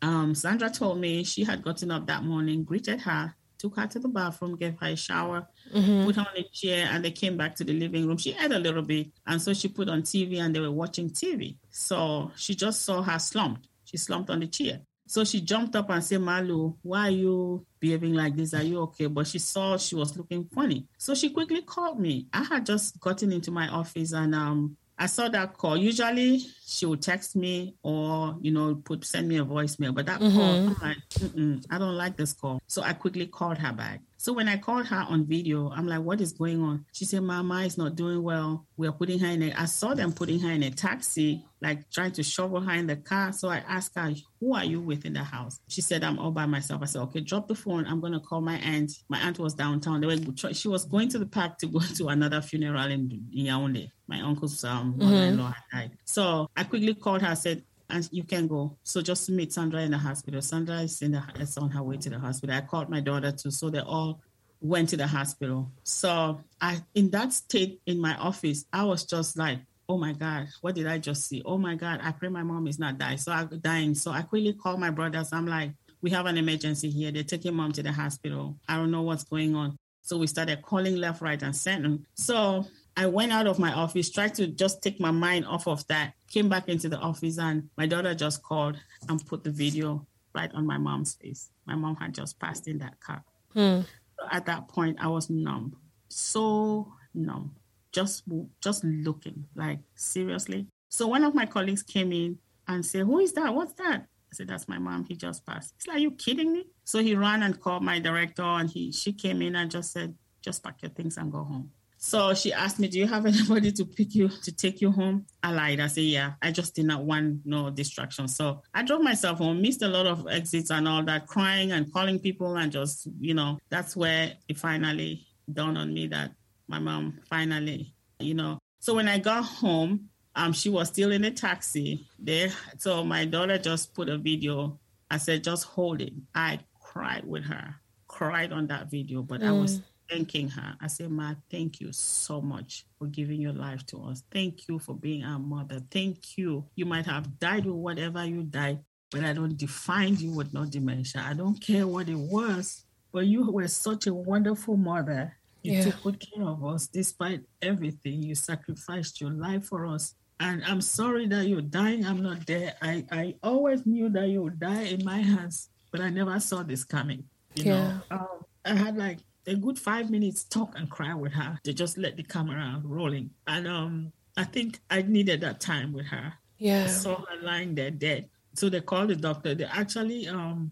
um, 0.03 0.35
Sandra 0.35 0.69
told 0.69 0.99
me 0.99 1.23
she 1.23 1.43
had 1.43 1.63
gotten 1.63 1.89
up 1.89 2.05
that 2.05 2.23
morning, 2.23 2.63
greeted 2.63 3.01
her, 3.01 3.33
took 3.61 3.75
her 3.75 3.87
to 3.87 3.99
the 3.99 4.07
bathroom, 4.07 4.57
gave 4.57 4.77
her 4.79 4.87
a 4.87 4.95
shower, 4.95 5.47
mm-hmm. 5.73 6.05
put 6.05 6.15
her 6.15 6.21
on 6.21 6.37
a 6.37 6.43
chair, 6.51 6.89
and 6.91 7.05
they 7.05 7.11
came 7.11 7.37
back 7.37 7.55
to 7.55 7.63
the 7.63 7.73
living 7.73 8.07
room. 8.07 8.17
She 8.17 8.31
ate 8.31 8.51
a 8.51 8.59
little 8.59 8.81
bit, 8.81 9.11
and 9.27 9.41
so 9.41 9.53
she 9.53 9.67
put 9.67 9.89
on 9.89 10.01
TV, 10.01 10.39
and 10.39 10.55
they 10.55 10.59
were 10.59 10.71
watching 10.71 11.11
TV. 11.11 11.57
So 11.69 12.31
she 12.35 12.55
just 12.55 12.83
saw 12.83 13.01
her 13.01 13.19
slumped. 13.19 13.67
She 13.85 13.97
slumped 13.97 14.29
on 14.29 14.39
the 14.39 14.47
chair. 14.47 14.81
So 15.07 15.25
she 15.25 15.41
jumped 15.41 15.75
up 15.75 15.89
and 15.89 16.01
said, 16.01 16.21
Malu, 16.21 16.75
why 16.83 17.07
are 17.07 17.11
you 17.11 17.65
behaving 17.81 18.13
like 18.13 18.35
this? 18.37 18.53
Are 18.53 18.63
you 18.63 18.79
okay? 18.83 19.07
But 19.07 19.27
she 19.27 19.39
saw 19.39 19.75
she 19.77 19.93
was 19.93 20.15
looking 20.15 20.45
funny. 20.45 20.87
So 20.97 21.13
she 21.15 21.31
quickly 21.31 21.63
called 21.63 21.99
me. 21.99 22.27
I 22.31 22.43
had 22.43 22.65
just 22.65 22.97
gotten 22.97 23.33
into 23.33 23.51
my 23.51 23.67
office 23.67 24.13
and 24.13 24.33
um, 24.33 24.77
I 25.01 25.07
saw 25.07 25.27
that 25.29 25.57
call. 25.57 25.77
Usually 25.77 26.45
she 26.63 26.85
would 26.85 27.01
text 27.01 27.35
me 27.35 27.73
or, 27.81 28.37
you 28.39 28.51
know, 28.51 28.75
put 28.75 29.03
send 29.03 29.27
me 29.27 29.39
a 29.39 29.43
voicemail. 29.43 29.95
But 29.95 30.05
that 30.05 30.19
mm-hmm. 30.19 30.37
call, 30.37 30.53
I'm 30.53 30.75
like, 30.79 31.63
I 31.71 31.79
don't 31.79 31.97
like 31.97 32.17
this 32.17 32.33
call. 32.33 32.61
So 32.67 32.83
I 32.83 32.93
quickly 32.93 33.25
called 33.25 33.57
her 33.57 33.73
back. 33.73 34.01
So 34.21 34.33
when 34.33 34.47
I 34.47 34.57
called 34.57 34.85
her 34.85 35.03
on 35.09 35.25
video, 35.25 35.71
I'm 35.71 35.87
like, 35.87 36.01
what 36.01 36.21
is 36.21 36.31
going 36.31 36.61
on? 36.61 36.85
She 36.91 37.05
said, 37.05 37.23
Mama 37.23 37.61
is 37.61 37.75
not 37.75 37.95
doing 37.95 38.21
well. 38.21 38.67
We're 38.77 38.91
putting 38.91 39.17
her 39.17 39.25
in 39.25 39.41
a, 39.41 39.51
I 39.53 39.65
saw 39.65 39.95
them 39.95 40.13
putting 40.13 40.39
her 40.41 40.51
in 40.51 40.61
a 40.61 40.69
taxi, 40.69 41.43
like 41.59 41.89
trying 41.89 42.11
to 42.11 42.21
shovel 42.21 42.61
her 42.61 42.73
in 42.73 42.85
the 42.85 42.97
car. 42.97 43.33
So 43.33 43.49
I 43.49 43.63
asked 43.67 43.95
her, 43.95 44.13
who 44.39 44.53
are 44.53 44.63
you 44.63 44.79
with 44.79 45.05
in 45.05 45.13
the 45.13 45.23
house? 45.23 45.59
She 45.69 45.81
said, 45.81 46.03
I'm 46.03 46.19
all 46.19 46.29
by 46.29 46.45
myself. 46.45 46.83
I 46.83 46.85
said, 46.85 47.01
okay, 47.01 47.21
drop 47.21 47.47
the 47.47 47.55
phone. 47.55 47.87
I'm 47.87 47.99
going 47.99 48.13
to 48.13 48.19
call 48.19 48.41
my 48.41 48.57
aunt. 48.57 48.91
My 49.09 49.17
aunt 49.17 49.39
was 49.39 49.55
downtown. 49.55 50.01
They 50.01 50.07
were, 50.07 50.53
she 50.53 50.67
was 50.67 50.85
going 50.85 51.09
to 51.09 51.17
the 51.17 51.25
park 51.25 51.57
to 51.57 51.65
go 51.65 51.79
to 51.95 52.09
another 52.09 52.43
funeral 52.43 52.91
in, 52.91 53.25
in 53.33 53.45
Yaoundé. 53.47 53.89
My 54.05 54.21
uncle's 54.21 54.63
um, 54.63 54.99
mother-in-law 54.99 55.47
had 55.47 55.79
died. 55.79 55.97
So 56.05 56.47
I 56.55 56.65
quickly 56.65 56.93
called 56.93 57.23
her, 57.23 57.35
said, 57.35 57.63
and 57.91 58.07
you 58.11 58.23
can 58.23 58.47
go. 58.47 58.77
So 58.83 59.01
just 59.01 59.29
meet 59.29 59.53
Sandra 59.53 59.81
in 59.81 59.91
the 59.91 59.97
hospital. 59.97 60.41
Sandra 60.41 60.81
is 60.81 61.01
in 61.01 61.11
the 61.11 61.23
is 61.39 61.57
on 61.57 61.69
her 61.71 61.83
way 61.83 61.97
to 61.97 62.09
the 62.09 62.19
hospital. 62.19 62.55
I 62.55 62.61
called 62.61 62.89
my 62.89 63.01
daughter 63.01 63.31
too, 63.31 63.51
so 63.51 63.69
they 63.69 63.79
all 63.79 64.21
went 64.61 64.89
to 64.89 64.97
the 64.97 65.07
hospital. 65.07 65.71
So 65.83 66.39
I 66.59 66.79
in 66.95 67.09
that 67.11 67.33
state 67.33 67.81
in 67.85 67.99
my 67.99 68.15
office, 68.15 68.65
I 68.71 68.83
was 68.83 69.05
just 69.05 69.37
like, 69.37 69.59
oh 69.89 69.97
my 69.97 70.13
God, 70.13 70.47
what 70.61 70.75
did 70.75 70.87
I 70.87 70.97
just 70.97 71.27
see? 71.27 71.41
Oh 71.45 71.57
my 71.57 71.75
God, 71.75 71.99
I 72.01 72.11
pray 72.11 72.29
my 72.29 72.43
mom 72.43 72.67
is 72.67 72.79
not 72.79 72.97
dying. 72.97 73.17
So 73.17 73.31
I 73.31 73.43
dying. 73.43 73.95
So 73.95 74.11
I 74.11 74.21
quickly 74.21 74.53
called 74.53 74.79
my 74.79 74.89
brothers. 74.89 75.33
I'm 75.33 75.47
like, 75.47 75.71
we 76.01 76.09
have 76.11 76.25
an 76.25 76.37
emergency 76.37 76.89
here. 76.89 77.11
They're 77.11 77.23
taking 77.23 77.53
mom 77.53 77.73
to 77.73 77.83
the 77.83 77.91
hospital. 77.91 78.57
I 78.67 78.77
don't 78.77 78.91
know 78.91 79.03
what's 79.03 79.23
going 79.23 79.55
on. 79.55 79.77
So 80.03 80.17
we 80.17 80.27
started 80.27 80.61
calling 80.61 80.95
left, 80.95 81.21
right, 81.21 81.41
and 81.43 81.55
center. 81.55 81.99
So 82.15 82.65
I 83.01 83.07
went 83.07 83.31
out 83.31 83.47
of 83.47 83.57
my 83.57 83.73
office, 83.73 84.11
tried 84.11 84.35
to 84.35 84.45
just 84.45 84.83
take 84.83 84.99
my 84.99 85.09
mind 85.09 85.47
off 85.47 85.67
of 85.67 85.85
that, 85.87 86.13
came 86.31 86.47
back 86.47 86.69
into 86.69 86.87
the 86.87 86.99
office, 86.99 87.39
and 87.39 87.67
my 87.75 87.87
daughter 87.87 88.13
just 88.13 88.43
called 88.43 88.77
and 89.09 89.25
put 89.25 89.43
the 89.43 89.49
video 89.49 90.05
right 90.35 90.53
on 90.53 90.67
my 90.67 90.77
mom's 90.77 91.15
face. 91.15 91.49
My 91.65 91.73
mom 91.73 91.95
had 91.95 92.13
just 92.13 92.39
passed 92.39 92.67
in 92.67 92.77
that 92.77 92.99
car. 92.99 93.23
Hmm. 93.53 93.81
So 94.19 94.27
at 94.31 94.45
that 94.45 94.67
point, 94.67 94.99
I 95.01 95.07
was 95.07 95.31
numb, 95.31 95.75
so 96.09 96.93
numb, 97.15 97.55
just 97.91 98.21
just 98.61 98.83
looking 98.83 99.47
like 99.55 99.79
seriously. 99.95 100.67
So 100.89 101.07
one 101.07 101.23
of 101.23 101.33
my 101.33 101.47
colleagues 101.47 101.81
came 101.81 102.11
in 102.11 102.37
and 102.67 102.85
said, 102.85 103.07
"Who 103.07 103.17
is 103.17 103.33
that? 103.33 103.55
What's 103.55 103.73
that?" 103.73 104.05
I 104.31 104.33
said, 104.33 104.47
"That's 104.47 104.67
my 104.67 104.77
mom. 104.77 105.05
He 105.05 105.15
just 105.15 105.43
passed." 105.43 105.73
He's 105.75 105.87
like, 105.87 105.97
"Are 105.97 106.05
you 106.07 106.11
kidding 106.11 106.53
me?" 106.53 106.67
So 106.83 106.99
he 107.01 107.15
ran 107.15 107.41
and 107.41 107.59
called 107.59 107.81
my 107.81 107.97
director, 107.97 108.43
and 108.43 108.69
he 108.69 108.91
she 108.91 109.11
came 109.11 109.41
in 109.41 109.55
and 109.55 109.71
just 109.71 109.91
said, 109.91 110.13
"Just 110.43 110.63
pack 110.63 110.83
your 110.83 110.91
things 110.91 111.17
and 111.17 111.31
go 111.31 111.43
home." 111.43 111.71
So 112.03 112.33
she 112.33 112.51
asked 112.51 112.79
me, 112.79 112.87
Do 112.87 112.97
you 112.97 113.05
have 113.05 113.25
anybody 113.27 113.71
to 113.73 113.85
pick 113.85 114.15
you, 114.15 114.27
to 114.27 114.51
take 114.51 114.81
you 114.81 114.91
home? 114.91 115.27
I 115.43 115.51
lied. 115.51 115.79
I 115.79 115.87
said, 115.87 116.03
Yeah, 116.03 116.33
I 116.41 116.51
just 116.51 116.73
did 116.75 116.85
not 116.85 117.05
want 117.05 117.45
no 117.45 117.69
distraction. 117.69 118.27
So 118.27 118.63
I 118.73 118.81
drove 118.81 119.01
myself 119.01 119.37
home, 119.37 119.61
missed 119.61 119.83
a 119.83 119.87
lot 119.87 120.07
of 120.07 120.27
exits 120.27 120.71
and 120.71 120.87
all 120.87 121.03
that, 121.03 121.27
crying 121.27 121.71
and 121.71 121.93
calling 121.93 122.19
people. 122.19 122.57
And 122.57 122.71
just, 122.71 123.07
you 123.19 123.35
know, 123.35 123.59
that's 123.69 123.95
where 123.95 124.33
it 124.49 124.57
finally 124.57 125.27
dawned 125.51 125.77
on 125.77 125.93
me 125.93 126.07
that 126.07 126.31
my 126.67 126.79
mom 126.79 127.19
finally, 127.29 127.93
you 128.19 128.33
know. 128.33 128.57
So 128.79 128.95
when 128.95 129.07
I 129.07 129.19
got 129.19 129.45
home, 129.45 130.09
um, 130.35 130.53
she 130.53 130.69
was 130.69 130.87
still 130.87 131.11
in 131.11 131.21
the 131.21 131.31
taxi 131.31 132.07
there. 132.17 132.49
So 132.79 133.03
my 133.03 133.25
daughter 133.25 133.59
just 133.59 133.93
put 133.93 134.09
a 134.09 134.17
video. 134.17 134.79
I 135.11 135.17
said, 135.17 135.43
just 135.43 135.65
hold 135.65 136.01
it. 136.01 136.13
I 136.33 136.61
cried 136.79 137.25
with 137.27 137.43
her, 137.43 137.75
cried 138.07 138.51
on 138.51 138.67
that 138.67 138.89
video, 138.89 139.21
but 139.21 139.41
mm. 139.41 139.49
I 139.49 139.51
was 139.51 139.81
mm. 139.81 139.83
Thanking 140.11 140.49
her. 140.49 140.75
I 140.81 140.87
said, 140.87 141.09
Ma, 141.09 141.33
thank 141.49 141.79
you 141.79 141.91
so 141.93 142.41
much 142.41 142.85
for 142.99 143.07
giving 143.07 143.39
your 143.39 143.53
life 143.53 143.85
to 143.87 144.03
us. 144.03 144.23
Thank 144.31 144.67
you 144.67 144.77
for 144.77 144.93
being 144.93 145.23
our 145.23 145.39
mother. 145.39 145.81
Thank 145.89 146.37
you. 146.37 146.65
You 146.75 146.85
might 146.85 147.05
have 147.05 147.39
died 147.39 147.65
with 147.65 147.75
whatever 147.75 148.25
you 148.25 148.43
died, 148.43 148.79
but 149.09 149.23
I 149.23 149.33
don't 149.33 149.57
define 149.57 150.17
you 150.17 150.31
with 150.31 150.53
no 150.53 150.65
dementia. 150.65 151.23
I 151.25 151.33
don't 151.33 151.59
care 151.59 151.87
what 151.87 152.09
it 152.09 152.17
was, 152.17 152.83
but 153.13 153.25
you 153.25 153.49
were 153.49 153.67
such 153.67 154.07
a 154.07 154.13
wonderful 154.13 154.75
mother. 154.75 155.37
You 155.63 155.73
yeah. 155.73 155.83
took 155.83 156.03
good 156.03 156.19
care 156.19 156.45
of 156.45 156.65
us 156.65 156.87
despite 156.87 157.41
everything. 157.61 158.23
You 158.23 158.35
sacrificed 158.35 159.21
your 159.21 159.31
life 159.31 159.65
for 159.65 159.85
us. 159.85 160.15
And 160.39 160.63
I'm 160.65 160.81
sorry 160.81 161.27
that 161.27 161.47
you're 161.47 161.61
dying. 161.61 162.05
I'm 162.05 162.23
not 162.23 162.47
there. 162.47 162.73
I, 162.81 163.05
I 163.11 163.35
always 163.43 163.85
knew 163.85 164.09
that 164.09 164.27
you 164.27 164.41
would 164.41 164.59
die 164.59 164.83
in 164.83 165.05
my 165.05 165.19
hands, 165.19 165.69
but 165.91 166.01
I 166.01 166.09
never 166.09 166.39
saw 166.39 166.63
this 166.63 166.83
coming. 166.83 167.25
You 167.55 167.65
yeah. 167.65 167.73
know, 167.73 168.01
um, 168.17 168.27
I 168.65 168.73
had 168.73 168.97
like 168.97 169.19
a 169.47 169.55
good 169.55 169.79
five 169.79 170.09
minutes 170.09 170.43
talk 170.43 170.73
and 170.75 170.89
cry 170.89 171.13
with 171.13 171.33
her. 171.33 171.59
They 171.63 171.73
just 171.73 171.97
let 171.97 172.17
the 172.17 172.23
camera 172.23 172.81
rolling. 172.83 173.31
And 173.47 173.67
um, 173.67 174.11
I 174.37 174.43
think 174.43 174.79
I 174.89 175.01
needed 175.01 175.41
that 175.41 175.59
time 175.59 175.93
with 175.93 176.05
her. 176.07 176.33
Yeah. 176.57 176.83
I 176.83 176.87
saw 176.87 177.17
her 177.17 177.41
lying 177.41 177.75
there 177.75 177.91
dead. 177.91 178.29
So 178.53 178.69
they 178.69 178.81
called 178.81 179.09
the 179.09 179.15
doctor. 179.15 179.55
They 179.55 179.63
actually 179.63 180.27
um, 180.27 180.71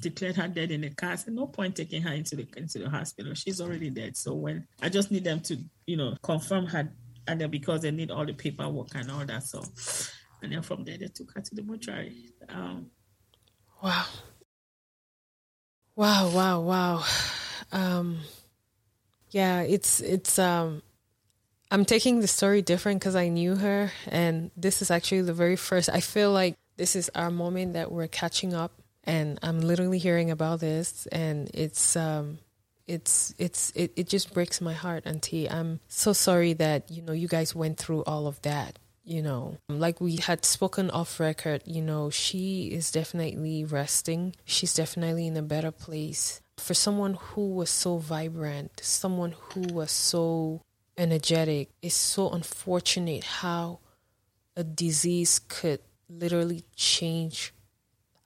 declared 0.00 0.36
her 0.36 0.48
dead 0.48 0.70
in 0.70 0.82
the 0.82 0.90
car. 0.90 1.12
I 1.12 1.16
said, 1.16 1.34
no 1.34 1.46
point 1.46 1.76
taking 1.76 2.02
her 2.02 2.12
into 2.12 2.36
the 2.36 2.46
into 2.56 2.78
the 2.78 2.88
hospital. 2.88 3.34
She's 3.34 3.60
already 3.60 3.90
dead. 3.90 4.16
So 4.16 4.34
when 4.34 4.66
I 4.80 4.88
just 4.88 5.10
need 5.10 5.24
them 5.24 5.40
to, 5.40 5.58
you 5.86 5.96
know, 5.96 6.16
confirm 6.22 6.66
her 6.66 6.90
and 7.28 7.40
then 7.40 7.50
because 7.50 7.82
they 7.82 7.90
need 7.90 8.10
all 8.10 8.24
the 8.24 8.32
paperwork 8.32 8.94
and 8.94 9.10
all 9.10 9.24
that. 9.24 9.42
So 9.42 9.62
and 10.42 10.52
then 10.52 10.62
from 10.62 10.84
there 10.84 10.98
they 10.98 11.08
took 11.08 11.32
her 11.34 11.40
to 11.40 11.54
the 11.54 11.62
mortuary. 11.62 12.30
Um, 12.48 12.90
wow. 13.82 14.06
Wow, 15.96 16.30
wow, 16.30 16.60
wow. 16.60 17.04
Um, 17.76 18.20
yeah, 19.30 19.60
it's 19.60 20.00
it's 20.00 20.38
um 20.38 20.82
I'm 21.70 21.84
taking 21.84 22.20
the 22.20 22.28
story 22.28 22.62
different 22.62 23.00
because 23.00 23.16
I 23.16 23.28
knew 23.28 23.56
her, 23.56 23.92
and 24.08 24.50
this 24.56 24.82
is 24.82 24.90
actually 24.90 25.22
the 25.22 25.34
very 25.34 25.56
first. 25.56 25.88
I 25.88 26.00
feel 26.00 26.32
like 26.32 26.56
this 26.76 26.96
is 26.96 27.10
our 27.14 27.30
moment 27.30 27.74
that 27.74 27.92
we're 27.92 28.08
catching 28.08 28.54
up 28.54 28.72
and 29.06 29.38
I'm 29.42 29.60
literally 29.60 29.98
hearing 29.98 30.30
about 30.30 30.60
this, 30.60 31.06
and 31.06 31.48
it's 31.54 31.96
um, 31.96 32.38
it's 32.86 33.34
it's 33.38 33.72
it, 33.74 33.92
it 33.96 34.08
just 34.08 34.34
breaks 34.34 34.60
my 34.60 34.72
heart, 34.72 35.04
Auntie. 35.06 35.48
I'm 35.48 35.80
so 35.88 36.12
sorry 36.12 36.52
that 36.54 36.90
you 36.90 37.02
know 37.02 37.12
you 37.12 37.28
guys 37.28 37.54
went 37.54 37.78
through 37.78 38.02
all 38.04 38.26
of 38.26 38.42
that. 38.42 38.78
You 39.04 39.22
know, 39.22 39.58
like 39.68 40.00
we 40.00 40.16
had 40.16 40.44
spoken 40.44 40.90
off 40.90 41.20
record, 41.20 41.62
you 41.64 41.80
know, 41.80 42.10
she 42.10 42.66
is 42.72 42.90
definitely 42.90 43.64
resting. 43.64 44.34
She's 44.44 44.74
definitely 44.74 45.28
in 45.28 45.36
a 45.36 45.42
better 45.42 45.70
place. 45.70 46.40
For 46.58 46.74
someone 46.74 47.14
who 47.14 47.54
was 47.54 47.70
so 47.70 47.98
vibrant, 47.98 48.80
someone 48.82 49.34
who 49.38 49.62
was 49.72 49.90
so 49.90 50.62
energetic, 50.96 51.70
it's 51.82 51.94
so 51.94 52.30
unfortunate 52.30 53.24
how 53.24 53.80
a 54.56 54.64
disease 54.64 55.38
could 55.38 55.80
literally 56.08 56.64
change 56.74 57.52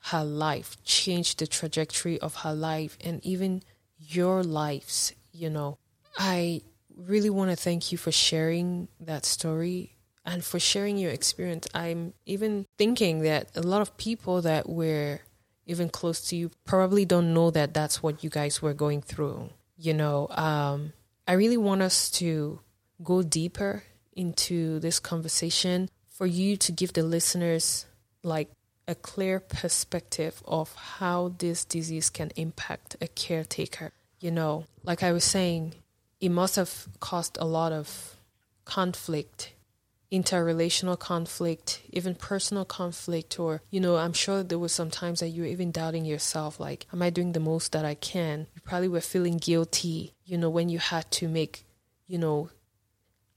her 0.05 0.25
life, 0.25 0.77
change 0.85 1.37
the 1.37 1.47
trajectory 1.47 2.19
of 2.21 2.37
her 2.37 2.55
life 2.55 2.97
and 3.05 3.25
even 3.25 3.63
your 3.99 4.43
lives, 4.43 5.13
you 5.33 5.51
know. 5.51 5.79
I 6.19 6.63
really 6.97 7.31
want 7.31 7.51
to 7.51 7.57
thank 7.57 7.93
you 7.93 7.99
for 7.99 8.13
sharing 8.13 8.89
that 9.01 9.25
story 9.25 9.97
and 10.25 10.45
for 10.45 10.59
sharing 10.59 10.97
your 10.97 11.11
experience. 11.11 11.67
I'm 11.75 12.15
even 12.27 12.67
thinking 12.79 13.21
that 13.21 13.51
a 13.57 13.63
lot 13.63 13.83
of 13.83 13.97
people 13.97 14.43
that 14.43 14.69
were 14.69 15.21
even 15.71 15.89
close 15.89 16.21
to 16.29 16.37
you 16.37 16.51
probably 16.65 17.05
don't 17.05 17.33
know 17.33 17.51
that 17.51 17.73
that's 17.73 18.03
what 18.03 18.25
you 18.25 18.31
guys 18.31 18.61
were 18.61 18.75
going 18.75 19.01
through. 19.01 19.51
You 19.79 19.95
know, 19.95 20.29
um, 20.31 20.93
I 21.27 21.35
really 21.35 21.57
want 21.57 21.81
us 21.81 22.11
to 22.19 22.61
go 23.03 23.23
deeper 23.23 23.85
into 24.13 24.81
this 24.81 24.99
conversation 24.99 25.89
for 26.09 26.27
you 26.27 26.57
to 26.59 26.73
give 26.73 26.93
the 26.93 27.03
listeners 27.03 27.87
like 28.23 28.51
a 28.89 28.95
clear 28.95 29.39
perspective 29.39 30.43
of 30.45 30.75
how 30.75 31.33
this 31.39 31.65
disease 31.65 32.11
can 32.11 32.31
impact 32.35 32.97
a 33.01 33.07
caretaker. 33.07 33.93
You 34.19 34.33
know, 34.33 34.67
like 34.83 35.03
I 35.03 35.13
was 35.13 35.25
saying, 35.25 35.75
it 36.21 36.31
must 36.31 36.57
have 36.57 36.89
caused 36.99 37.39
a 37.41 37.47
lot 37.47 37.73
of 37.73 38.17
conflict, 38.65 39.53
interrelational 40.13 40.99
conflict, 40.99 41.83
even 41.91 42.15
personal 42.15 42.65
conflict, 42.65 43.39
or, 43.39 43.63
you 43.71 43.81
know, 43.81 43.97
I'm 43.97 44.13
sure 44.13 44.43
there 44.43 44.59
was 44.59 44.73
some 44.73 44.91
times 44.91 45.21
that 45.21 45.29
you 45.29 45.43
were 45.43 45.49
even 45.49 45.71
doubting 45.71 46.05
yourself, 46.05 46.59
like, 46.59 46.87
am 46.93 47.03
I 47.03 47.11
doing 47.11 47.33
the 47.33 47.41
most 47.41 47.73
that 47.73 47.85
I 47.85 47.95
can? 47.95 48.47
You 48.55 48.61
probably 48.63 48.89
were 48.89 49.01
feeling 49.01 49.39
guilty, 49.39 50.15
you 50.25 50.37
know, 50.37 50.51
when 50.51 50.69
you 50.69 50.79
had 50.79 51.11
to 51.13 51.29
make, 51.29 51.65
you 52.07 52.19
know, 52.19 52.51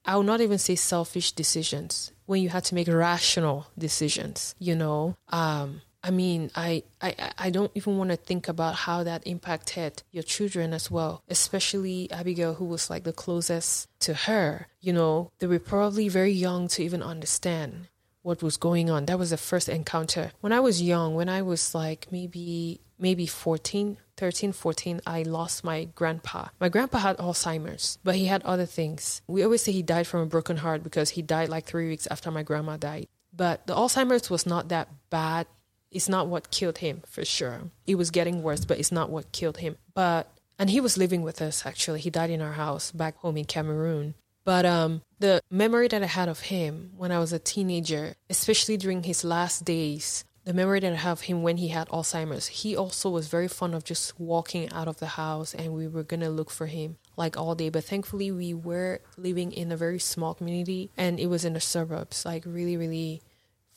I 0.05 0.15
will 0.15 0.24
not 0.24 0.41
even 0.41 0.57
say 0.57 0.76
selfish 0.76 1.32
decisions 1.32 2.11
when 2.26 2.41
you 2.41 2.49
had 2.49 2.65
to 2.65 2.76
make 2.76 2.88
rational 2.88 3.67
decisions, 3.78 4.55
you 4.59 4.76
know. 4.76 5.15
Um, 5.30 5.82
I 6.04 6.12
mean, 6.12 6.51
I, 6.54 6.84
I, 7.01 7.16
I 7.38 7.49
don't 7.49 7.72
even 7.76 7.97
want 7.97 8.10
to 8.10 8.18
think 8.18 8.49
about 8.49 8.76
how 8.76 9.04
that 9.04 9.26
impacted 9.26 10.04
your 10.12 10.24
children 10.24 10.74
as 10.74 10.91
well, 10.91 11.24
especially 11.30 12.12
Abigail, 12.12 12.56
who 12.56 12.66
was 12.66 12.89
like 12.89 13.06
the 13.06 13.14
closest 13.14 13.88
to 14.01 14.14
her. 14.14 14.68
You 14.82 14.91
know, 14.91 15.32
they 15.39 15.47
were 15.47 15.60
probably 15.60 16.10
very 16.10 16.34
young 16.34 16.68
to 16.70 16.84
even 16.84 17.01
understand 17.01 17.88
what 18.22 18.43
was 18.43 18.58
going 18.58 18.89
on. 18.89 19.06
That 19.06 19.20
was 19.20 19.30
the 19.30 19.38
first 19.38 19.70
encounter. 19.70 20.32
When 20.41 20.51
I 20.51 20.60
was 20.60 20.82
young, 20.82 21.16
when 21.16 21.30
I 21.30 21.41
was 21.41 21.74
like 21.74 22.08
maybe 22.12 22.82
maybe 22.99 23.28
14, 23.28 23.97
13, 24.18 24.54
14, 24.54 25.01
I 25.06 25.24
lost 25.24 25.64
my 25.64 25.86
grandpa. 25.95 26.47
My 26.60 26.70
grandpa 26.70 26.99
had 26.99 27.18
Alzheimer's, 27.18 27.97
but 28.04 28.16
he 28.16 28.26
had 28.26 28.41
other 28.43 28.66
things. 28.66 29.22
We 29.28 29.43
always 29.43 29.62
say 29.62 29.74
he 29.74 29.84
died 29.84 30.08
from 30.08 30.22
a 30.22 30.26
broken 30.26 30.58
heart 30.58 30.84
because 30.84 31.12
he 31.12 31.22
died 31.22 31.49
like 31.49 31.66
three 31.66 31.89
weeks 31.89 32.08
after 32.10 32.32
my 32.32 32.43
grandma 32.43 32.78
died. 32.78 33.08
But 33.36 33.68
the 33.68 33.76
Alzheimer's 33.76 34.30
was 34.30 34.45
not 34.45 34.70
that 34.70 34.88
bad. 35.10 35.47
It's 35.93 36.09
not 36.09 36.27
what 36.27 36.51
killed 36.51 36.79
him 36.79 37.03
for 37.07 37.23
sure. 37.23 37.61
It 37.85 37.95
was 37.95 38.11
getting 38.11 38.43
worse, 38.43 38.65
but 38.65 38.79
it's 38.79 38.91
not 38.91 39.09
what 39.09 39.31
killed 39.31 39.57
him. 39.57 39.77
But 39.93 40.27
and 40.59 40.69
he 40.69 40.81
was 40.81 40.97
living 40.97 41.21
with 41.21 41.41
us 41.41 41.65
actually. 41.65 42.01
He 42.01 42.09
died 42.09 42.29
in 42.29 42.41
our 42.41 42.53
house 42.53 42.91
back 42.91 43.17
home 43.17 43.37
in 43.37 43.45
Cameroon. 43.45 44.15
But 44.45 44.65
um, 44.65 45.01
the 45.19 45.41
memory 45.49 45.87
that 45.87 46.03
I 46.03 46.07
had 46.07 46.27
of 46.27 46.41
him 46.41 46.91
when 46.97 47.11
I 47.11 47.19
was 47.19 47.31
a 47.31 47.39
teenager, 47.39 48.15
especially 48.29 48.75
during 48.75 49.03
his 49.03 49.23
last 49.23 49.63
days, 49.63 50.25
the 50.43 50.53
memory 50.53 50.81
that 50.81 50.91
I 50.91 50.97
have 50.97 51.19
of 51.19 51.21
him 51.21 51.41
when 51.41 51.57
he 51.57 51.69
had 51.69 51.87
Alzheimer's, 51.87 52.47
he 52.47 52.75
also 52.75 53.09
was 53.09 53.29
very 53.29 53.47
fond 53.47 53.73
of 53.73 53.85
just 53.85 54.19
walking 54.19 54.69
out 54.73 54.89
of 54.89 54.99
the 54.99 55.15
house 55.15 55.53
and 55.53 55.73
we 55.73 55.87
were 55.87 56.03
gonna 56.03 56.29
look 56.29 56.49
for 56.49 56.67
him 56.67 56.97
like 57.15 57.37
all 57.37 57.55
day. 57.55 57.69
But 57.69 57.85
thankfully, 57.85 58.31
we 58.31 58.53
were 58.53 58.99
living 59.17 59.53
in 59.53 59.71
a 59.71 59.77
very 59.77 59.99
small 59.99 60.33
community 60.33 60.91
and 60.97 61.19
it 61.19 61.27
was 61.27 61.45
in 61.45 61.53
the 61.53 61.61
suburbs, 61.61 62.25
like 62.25 62.43
really, 62.45 62.75
really 62.75 63.21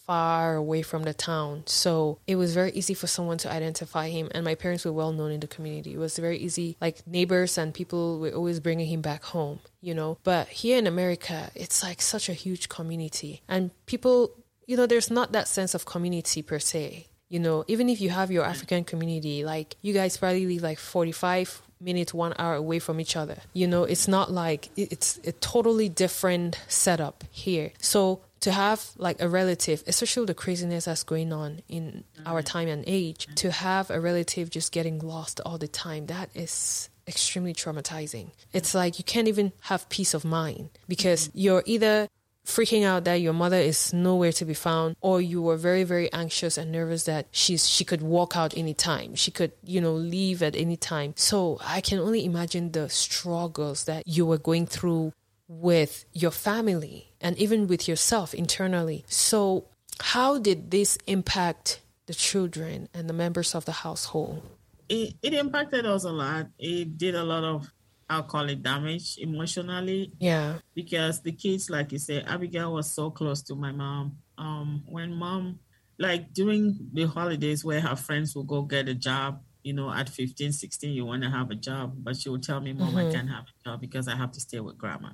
far 0.07 0.55
away 0.55 0.83
from 0.83 1.03
the 1.03 1.15
town. 1.15 1.65
So 1.67 2.19
it 2.27 2.37
was 2.37 2.55
very 2.55 2.71
easy 2.73 2.95
for 2.95 3.07
someone 3.07 3.39
to 3.39 3.51
identify 3.51 4.09
him. 4.09 4.29
And 4.33 4.45
my 4.45 4.55
parents 4.55 4.85
were 4.85 4.93
well 4.93 5.13
known 5.13 5.33
in 5.33 5.41
the 5.41 5.47
community. 5.47 5.95
It 5.95 5.99
was 5.99 6.17
very 6.17 6.39
easy. 6.39 6.77
Like 6.81 7.07
neighbors 7.07 7.59
and 7.59 7.75
people 7.75 8.21
were 8.21 8.31
always 8.31 8.61
bringing 8.61 8.87
him 8.87 9.01
back 9.01 9.25
home, 9.25 9.61
you 9.81 9.95
know. 9.95 10.19
But 10.23 10.49
here 10.49 10.79
in 10.79 10.87
America, 10.87 11.51
it's 11.55 11.83
like 11.83 12.01
such 12.01 12.29
a 12.29 12.33
huge 12.33 12.69
community. 12.69 13.43
And 13.49 13.71
people 13.87 14.33
you 14.67 14.77
know, 14.77 14.87
there's 14.87 15.11
not 15.11 15.33
that 15.33 15.49
sense 15.49 15.75
of 15.75 15.87
community 15.87 16.43
per 16.43 16.59
se. 16.59 17.07
You 17.29 17.41
know, 17.41 17.65
even 17.67 17.89
if 17.89 18.01
you 18.01 18.11
have 18.11 18.31
your 18.31 18.45
hmm. 18.45 18.51
African 18.51 18.85
community, 18.85 19.45
like 19.45 19.77
you 19.83 19.93
guys 19.93 20.17
probably 20.17 20.47
live 20.47 20.63
like 20.63 20.79
45 20.79 21.63
minutes, 21.81 22.15
one 22.15 22.35
hour 22.39 22.55
away 22.55 22.79
from 22.79 23.01
each 23.01 23.17
other. 23.17 23.39
You 23.53 23.67
know, 23.67 23.85
it's 23.85 24.09
not 24.09 24.31
like 24.31 24.71
it's 24.77 25.19
a 25.25 25.33
totally 25.33 25.89
different 25.89 26.59
setup 26.69 27.25
here. 27.31 27.73
So 27.81 28.21
to 28.41 28.53
have 28.53 28.91
like 28.97 29.21
a 29.21 29.29
relative, 29.29 29.83
especially 29.87 30.27
the 30.27 30.35
craziness 30.35 30.85
that's 30.85 31.03
going 31.03 31.33
on 31.33 31.63
in 31.69 32.05
our 32.25 32.43
mm. 32.43 32.47
time 32.47 32.69
and 32.69 32.85
age, 32.87 33.27
mm. 33.27 33.35
to 33.37 33.51
have 33.51 33.91
a 33.91 34.01
relative 34.01 34.51
just 34.51 34.73
getting 34.73 34.99
lost 34.99 35.41
all 35.45 35.59
the 35.59 35.69
time, 35.69 36.07
that 36.07 36.31
is 36.35 36.89
extremely 37.09 37.55
traumatizing. 37.55 38.31
It's 38.53 38.73
mm. 38.73 38.77
like 38.77 38.99
you 38.99 39.05
can't 39.05 39.29
even 39.29 39.53
have 39.63 39.89
peace 39.89 40.15
of 40.15 40.25
mind 40.25 40.71
because 40.89 41.29
mm-hmm. 41.29 41.39
you're 41.39 41.63
either 41.67 42.09
freaking 42.47 42.85
out 42.85 43.05
that 43.05 43.17
your 43.17 43.33
mother 43.33 43.57
is 43.57 43.93
nowhere 43.93 44.33
to 44.33 44.45
be 44.45 44.55
found 44.55 44.97
or 45.01 45.21
you 45.21 45.43
were 45.43 45.57
very 45.57 45.83
very 45.83 46.11
anxious 46.13 46.57
and 46.57 46.71
nervous 46.71 47.03
that 47.03 47.27
she's 47.33 47.69
she 47.69 47.85
could 47.85 48.01
walk 48.01 48.37
out 48.37 48.57
anytime. 48.57 49.15
She 49.15 49.31
could 49.31 49.53
you 49.65 49.81
know 49.81 49.93
leave 49.93 50.43
at 50.43 50.57
any 50.57 50.77
time. 50.77 51.13
So 51.17 51.59
i 51.61 51.81
can 51.81 51.99
only 51.99 52.25
imagine 52.25 52.73
the 52.73 52.89
struggles 52.89 53.85
that 53.85 54.07
you 54.07 54.25
were 54.25 54.39
going 54.39 54.67
through 54.67 55.13
with 55.49 56.05
your 56.13 56.31
family 56.31 57.13
and 57.21 57.37
even 57.39 57.67
with 57.67 57.87
yourself 57.89 58.35
internally 58.35 59.05
so 59.09 59.65
how 60.01 60.39
did 60.39 60.71
this 60.71 60.99
impact 61.07 61.81
the 62.07 62.15
children 62.15 62.89
and 62.93 63.09
the 63.09 63.15
members 63.15 63.55
of 63.55 63.65
the 63.65 63.73
household 63.73 64.43
it, 64.89 65.15
it 65.23 65.35
impacted 65.35 65.87
us 65.87 66.05
a 66.05 66.11
lot 66.11 66.47
it 66.59 66.99
did 66.99 67.15
a 67.15 67.25
lot 67.25 67.45
of 67.45 67.71
it 68.11 68.63
damage 68.63 69.19
emotionally. 69.19 70.13
Yeah. 70.19 70.59
Because 70.75 71.23
the 71.23 71.33
kids, 71.33 71.71
like 71.71 71.93
you 71.93 71.99
said, 71.99 72.25
Abigail 72.27 72.73
was 72.73 72.93
so 72.93 73.11
close 73.11 73.43
to 73.43 73.55
my 73.55 73.73
mom. 73.73 74.19
Um, 74.39 74.83
when 74.87 75.15
mom, 75.15 75.61
like 75.99 76.33
during 76.33 76.79
the 76.93 77.07
holidays 77.07 77.65
where 77.65 77.81
her 77.81 77.97
friends 77.97 78.35
will 78.35 78.45
go 78.45 78.63
get 78.63 78.89
a 78.89 78.95
job, 78.95 79.41
you 79.63 79.73
know, 79.73 79.91
at 79.91 80.09
15, 80.09 80.53
16, 80.53 80.93
you 80.93 81.05
want 81.05 81.23
to 81.25 81.31
have 81.31 81.51
a 81.51 81.57
job, 81.57 81.95
but 81.99 82.17
she 82.17 82.29
would 82.29 82.43
tell 82.43 82.61
me, 82.61 82.73
Mom, 82.73 82.91
mm-hmm. 82.91 82.99
I 82.99 83.11
can't 83.11 83.29
have 83.29 83.47
a 83.47 83.69
job 83.69 83.81
because 83.81 84.07
I 84.07 84.15
have 84.15 84.31
to 84.33 84.41
stay 84.41 84.61
with 84.61 84.79
grandma. 84.79 85.09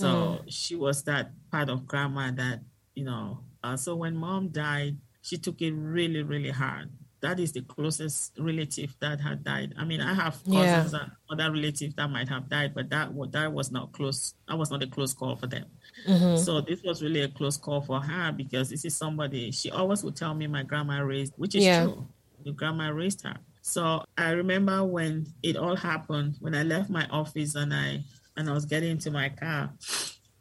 So 0.00 0.06
mm. 0.06 0.44
she 0.48 0.76
was 0.76 1.02
that 1.04 1.30
part 1.50 1.68
of 1.68 1.86
grandma 1.86 2.30
that, 2.32 2.60
you 2.94 3.04
know, 3.04 3.40
uh, 3.62 3.76
so 3.76 3.96
when 3.96 4.16
mom 4.16 4.48
died, 4.48 4.96
she 5.22 5.38
took 5.38 5.62
it 5.62 5.72
really, 5.72 6.22
really 6.22 6.50
hard 6.50 6.90
that 7.24 7.40
is 7.40 7.52
the 7.52 7.62
closest 7.62 8.32
relative 8.38 8.94
that 9.00 9.18
had 9.18 9.42
died. 9.42 9.74
I 9.78 9.84
mean, 9.86 10.02
I 10.02 10.12
have 10.12 10.34
cousins 10.44 10.92
yeah. 10.92 11.00
and 11.00 11.12
other 11.30 11.50
relatives 11.50 11.94
that 11.94 12.08
might 12.08 12.28
have 12.28 12.50
died, 12.50 12.74
but 12.74 12.90
that 12.90 13.12
that 13.32 13.50
was 13.50 13.72
not 13.72 13.92
close. 13.92 14.34
That 14.46 14.58
was 14.58 14.70
not 14.70 14.82
a 14.82 14.86
close 14.86 15.14
call 15.14 15.34
for 15.34 15.46
them. 15.46 15.64
Mm-hmm. 16.06 16.36
So 16.36 16.60
this 16.60 16.82
was 16.82 17.02
really 17.02 17.22
a 17.22 17.28
close 17.28 17.56
call 17.56 17.80
for 17.80 17.98
her 17.98 18.30
because 18.30 18.68
this 18.68 18.84
is 18.84 18.94
somebody 18.94 19.50
she 19.52 19.70
always 19.70 20.04
would 20.04 20.16
tell 20.16 20.34
me 20.34 20.46
my 20.46 20.64
grandma 20.64 21.00
raised, 21.00 21.32
which 21.36 21.54
is 21.54 21.64
yeah. 21.64 21.84
true. 21.84 22.06
The 22.44 22.52
grandma 22.52 22.90
raised 22.90 23.22
her. 23.22 23.36
So 23.62 24.04
I 24.18 24.32
remember 24.32 24.84
when 24.84 25.26
it 25.42 25.56
all 25.56 25.76
happened, 25.76 26.36
when 26.40 26.54
I 26.54 26.62
left 26.62 26.90
my 26.90 27.06
office 27.06 27.54
and 27.54 27.72
I 27.72 28.04
and 28.36 28.48
I 28.48 28.52
was 28.52 28.64
getting 28.64 28.90
into 28.90 29.10
my 29.10 29.28
car, 29.28 29.72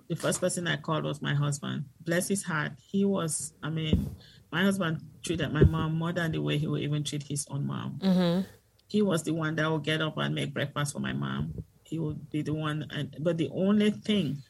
the 0.07 0.15
first 0.15 0.41
person 0.41 0.67
I 0.67 0.77
called 0.77 1.05
was 1.05 1.21
my 1.21 1.33
husband. 1.33 1.85
Bless 2.01 2.27
his 2.27 2.43
heart. 2.43 2.73
He 2.91 3.05
was, 3.05 3.53
I 3.63 3.69
mean, 3.69 4.15
my 4.51 4.63
husband 4.63 5.01
treated 5.23 5.51
my 5.51 5.63
mom 5.63 5.95
more 5.95 6.11
than 6.11 6.31
the 6.31 6.41
way 6.41 6.57
he 6.57 6.67
would 6.67 6.81
even 6.81 7.03
treat 7.03 7.23
his 7.23 7.47
own 7.49 7.65
mom. 7.65 7.99
Mm-hmm. 8.03 8.41
He 8.87 9.01
was 9.01 9.23
the 9.23 9.31
one 9.31 9.55
that 9.55 9.71
would 9.71 9.83
get 9.83 10.01
up 10.01 10.17
and 10.17 10.35
make 10.35 10.53
breakfast 10.53 10.93
for 10.93 10.99
my 10.99 11.13
mom. 11.13 11.63
He 11.83 11.99
would 11.99 12.29
be 12.29 12.41
the 12.41 12.53
one, 12.53 12.85
and, 12.91 13.15
but 13.19 13.37
the 13.37 13.49
only 13.53 13.91
thing 13.91 14.43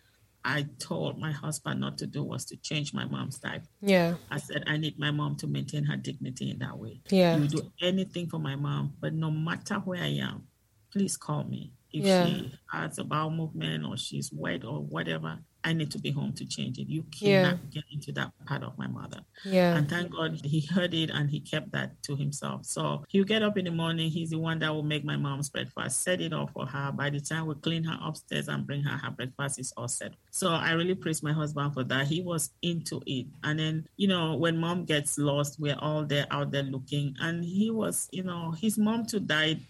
I 0.46 0.66
told 0.80 1.20
my 1.20 1.32
husband 1.32 1.80
not 1.80 1.98
to 2.00 2.08
do 2.08 2.24
was 2.24 2.44
to 2.46 2.58
change 2.58 2.94
my 2.94 3.06
mom's 3.06 3.40
diaper. 3.40 3.66
Yeah. 3.82 4.16
I 4.30 4.40
said 4.40 4.64
I 4.68 4.78
need 4.78 5.00
my 5.00 5.12
mom 5.12 5.38
to 5.38 5.48
maintain 5.48 5.86
her 5.86 5.96
dignity 5.96 6.52
in 6.52 6.60
that 6.60 6.78
way. 6.78 7.00
Yeah. 7.10 7.38
You 7.38 7.48
do 7.48 7.72
anything 7.82 8.28
for 8.28 8.40
my 8.40 8.56
mom, 8.56 8.94
but 9.00 9.14
no 9.14 9.32
matter 9.32 9.76
where 9.76 10.04
I 10.04 10.18
am, 10.20 10.48
please 10.92 11.16
call 11.16 11.46
me. 11.46 11.72
If 11.94 12.06
yeah. 12.06 12.26
she 12.26 12.52
has 12.72 12.98
a 12.98 13.04
bowel 13.04 13.30
movement 13.30 13.86
or 13.86 13.96
she's 13.98 14.32
wet 14.34 14.66
or 14.66 14.82
whatever, 14.82 15.38
I 15.64 15.74
need 15.74 15.92
to 15.92 16.00
be 16.00 16.12
home 16.12 16.34
to 16.34 16.46
change 16.46 16.78
it. 16.78 16.88
You 16.90 17.04
cannot 17.04 17.60
yeah. 17.72 17.82
get 17.82 17.84
into 17.92 18.12
that 18.14 18.32
part 18.46 18.64
of 18.64 18.78
my 18.78 18.88
mother. 18.88 19.20
Yeah. 19.46 19.78
And 19.78 19.90
thank 19.90 20.12
God 20.12 20.42
he 20.44 20.62
heard 20.62 20.94
it 20.94 21.10
and 21.10 21.30
he 21.30 21.40
kept 21.40 21.72
that 21.72 22.02
to 22.04 22.16
himself. 22.16 22.66
So 22.66 23.06
he'll 23.08 23.24
get 23.24 23.44
up 23.44 23.58
in 23.58 23.66
the 23.66 23.72
morning. 23.72 24.10
He's 24.10 24.32
the 24.32 24.40
one 24.40 24.60
that 24.60 24.74
will 24.74 24.84
make 24.84 25.06
my 25.06 25.16
mom's 25.16 25.50
breakfast, 25.50 26.04
set 26.04 26.20
it 26.20 26.34
off 26.34 26.52
for 26.52 26.66
her. 26.66 26.92
By 26.92 27.12
the 27.12 27.22
time 27.22 27.46
we 27.46 27.56
clean 27.56 27.84
her 27.84 27.98
upstairs 28.04 28.50
and 28.50 28.68
bring 28.68 28.84
her 28.84 28.98
her 28.98 29.12
breakfast, 29.12 29.60
is 29.60 29.72
all 29.78 29.88
set. 29.88 30.14
So 30.32 30.50
I 30.50 30.72
really 30.72 30.96
praise 30.96 31.24
my 31.24 31.32
husband 31.32 31.74
for 31.74 31.84
that. 31.86 32.08
He 32.08 32.22
was 32.22 32.50
into 32.62 33.02
it. 33.06 33.28
And 33.44 33.60
then, 33.60 33.88
you 33.96 34.08
know, 34.08 34.36
when 34.36 34.58
mom 34.58 34.84
gets 34.84 35.18
lost, 35.18 35.60
we're 35.60 35.80
all 35.80 36.04
there 36.04 36.28
out 36.32 36.52
there 36.52 36.64
looking. 36.64 37.16
And 37.22 37.44
he 37.44 37.72
was, 37.72 38.10
you 38.12 38.24
know, 38.24 38.52
his 38.52 38.78
mom 38.78 39.06
too 39.06 39.20
died 39.22 39.62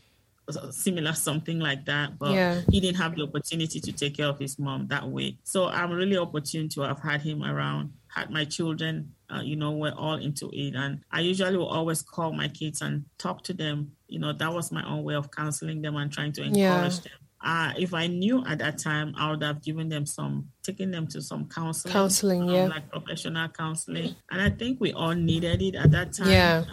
similar 0.72 1.14
something 1.14 1.60
like 1.60 1.86
that 1.86 2.20
but 2.20 2.32
yeah. 2.32 2.62
he 2.70 2.80
didn't 2.80 2.98
have 2.98 3.16
the 3.16 3.24
opportunity 3.24 3.80
to 3.80 3.92
take 3.92 4.18
care 4.18 4.28
of 4.28 4.38
his 4.38 4.60
mom 4.60 4.88
that 4.88 5.08
way 5.08 5.38
so 5.44 5.68
i'm 5.68 5.92
really 5.92 6.18
opportune 6.18 6.68
to 6.68 6.82
have 6.82 7.00
had 7.00 7.22
him 7.22 7.44
around 7.44 7.92
had 8.08 8.30
my 8.30 8.44
children 8.44 9.14
uh, 9.34 9.42
you 9.42 9.56
know 9.56 9.72
we're 9.72 9.94
all 9.94 10.16
into 10.16 10.50
it 10.52 10.76
and 10.76 11.00
i 11.12 11.22
usually 11.22 11.58
will 11.58 11.68
always 11.68 12.02
call 12.02 12.34
my 12.34 12.48
kids 12.50 12.82
and 12.82 13.06
talk 13.18 13.42
to 13.42 13.54
them 13.54 13.92
you 14.08 14.20
know 14.20 14.34
that 14.34 14.54
was 14.54 14.72
my 14.72 14.86
own 14.86 15.04
way 15.04 15.16
of 15.16 15.32
counseling 15.32 15.82
them 15.82 15.96
and 15.96 16.12
trying 16.12 16.32
to 16.32 16.42
encourage 16.42 16.58
yeah. 16.58 16.90
them 16.90 17.23
uh, 17.44 17.74
if 17.78 17.94
I 17.94 18.08
knew 18.08 18.46
at 18.46 18.60
that 18.60 18.78
time, 18.78 19.14
I 19.18 19.30
would 19.30 19.44
have 19.44 19.62
given 19.62 19.90
them 19.90 20.06
some, 20.06 20.50
taken 20.64 20.92
them 20.92 21.08
to 21.08 21.22
some 21.22 21.50
counseling, 21.50 21.94
counseling, 21.94 22.42
um, 22.44 22.50
yeah, 22.50 22.68
like 22.68 22.90
professional 22.90 23.50
counseling. 23.50 24.16
And 24.32 24.42
I 24.42 24.50
think 24.50 24.80
we 24.80 24.94
all 24.94 25.14
needed 25.14 25.62
it 25.62 25.76
at 25.76 25.92
that 25.92 26.14
time. 26.14 26.30
Yeah 26.30 26.64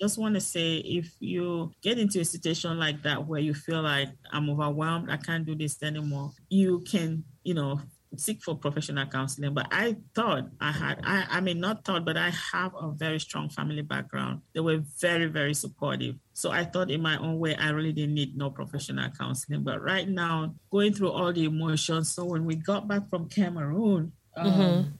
just 0.00 0.16
want 0.16 0.34
to 0.34 0.40
say 0.40 0.76
if 0.76 1.14
you 1.20 1.70
get 1.82 1.98
into 1.98 2.20
a 2.20 2.24
situation 2.24 2.78
like 2.78 3.02
that 3.02 3.26
where 3.26 3.40
you 3.40 3.52
feel 3.52 3.82
like 3.82 4.08
I'm 4.32 4.48
overwhelmed, 4.48 5.10
I 5.10 5.18
can't 5.18 5.44
do 5.44 5.54
this 5.54 5.82
anymore, 5.82 6.32
you 6.48 6.80
can, 6.80 7.24
you 7.44 7.54
know, 7.54 7.80
seek 8.16 8.42
for 8.42 8.56
professional 8.56 9.06
counseling. 9.06 9.54
But 9.54 9.68
I 9.70 9.96
thought 10.14 10.48
I 10.60 10.72
had, 10.72 11.00
I, 11.04 11.26
I 11.30 11.40
mean, 11.40 11.60
not 11.60 11.84
thought, 11.84 12.04
but 12.04 12.16
I 12.16 12.30
have 12.52 12.72
a 12.74 12.90
very 12.90 13.20
strong 13.20 13.48
family 13.48 13.82
background. 13.82 14.40
They 14.54 14.60
were 14.60 14.82
very, 15.00 15.26
very 15.26 15.54
supportive. 15.54 16.16
So 16.32 16.50
I 16.50 16.64
thought 16.64 16.90
in 16.90 17.02
my 17.02 17.16
own 17.18 17.38
way, 17.38 17.54
I 17.56 17.70
really 17.70 17.92
didn't 17.92 18.14
need 18.14 18.36
no 18.36 18.50
professional 18.50 19.10
counseling. 19.10 19.62
But 19.62 19.82
right 19.82 20.08
now, 20.08 20.54
going 20.70 20.92
through 20.94 21.10
all 21.10 21.32
the 21.32 21.44
emotions. 21.44 22.12
So 22.12 22.24
when 22.24 22.44
we 22.44 22.56
got 22.56 22.88
back 22.88 23.08
from 23.10 23.28
Cameroon, 23.28 24.12
um, 24.36 24.46
mm-hmm 24.46 24.90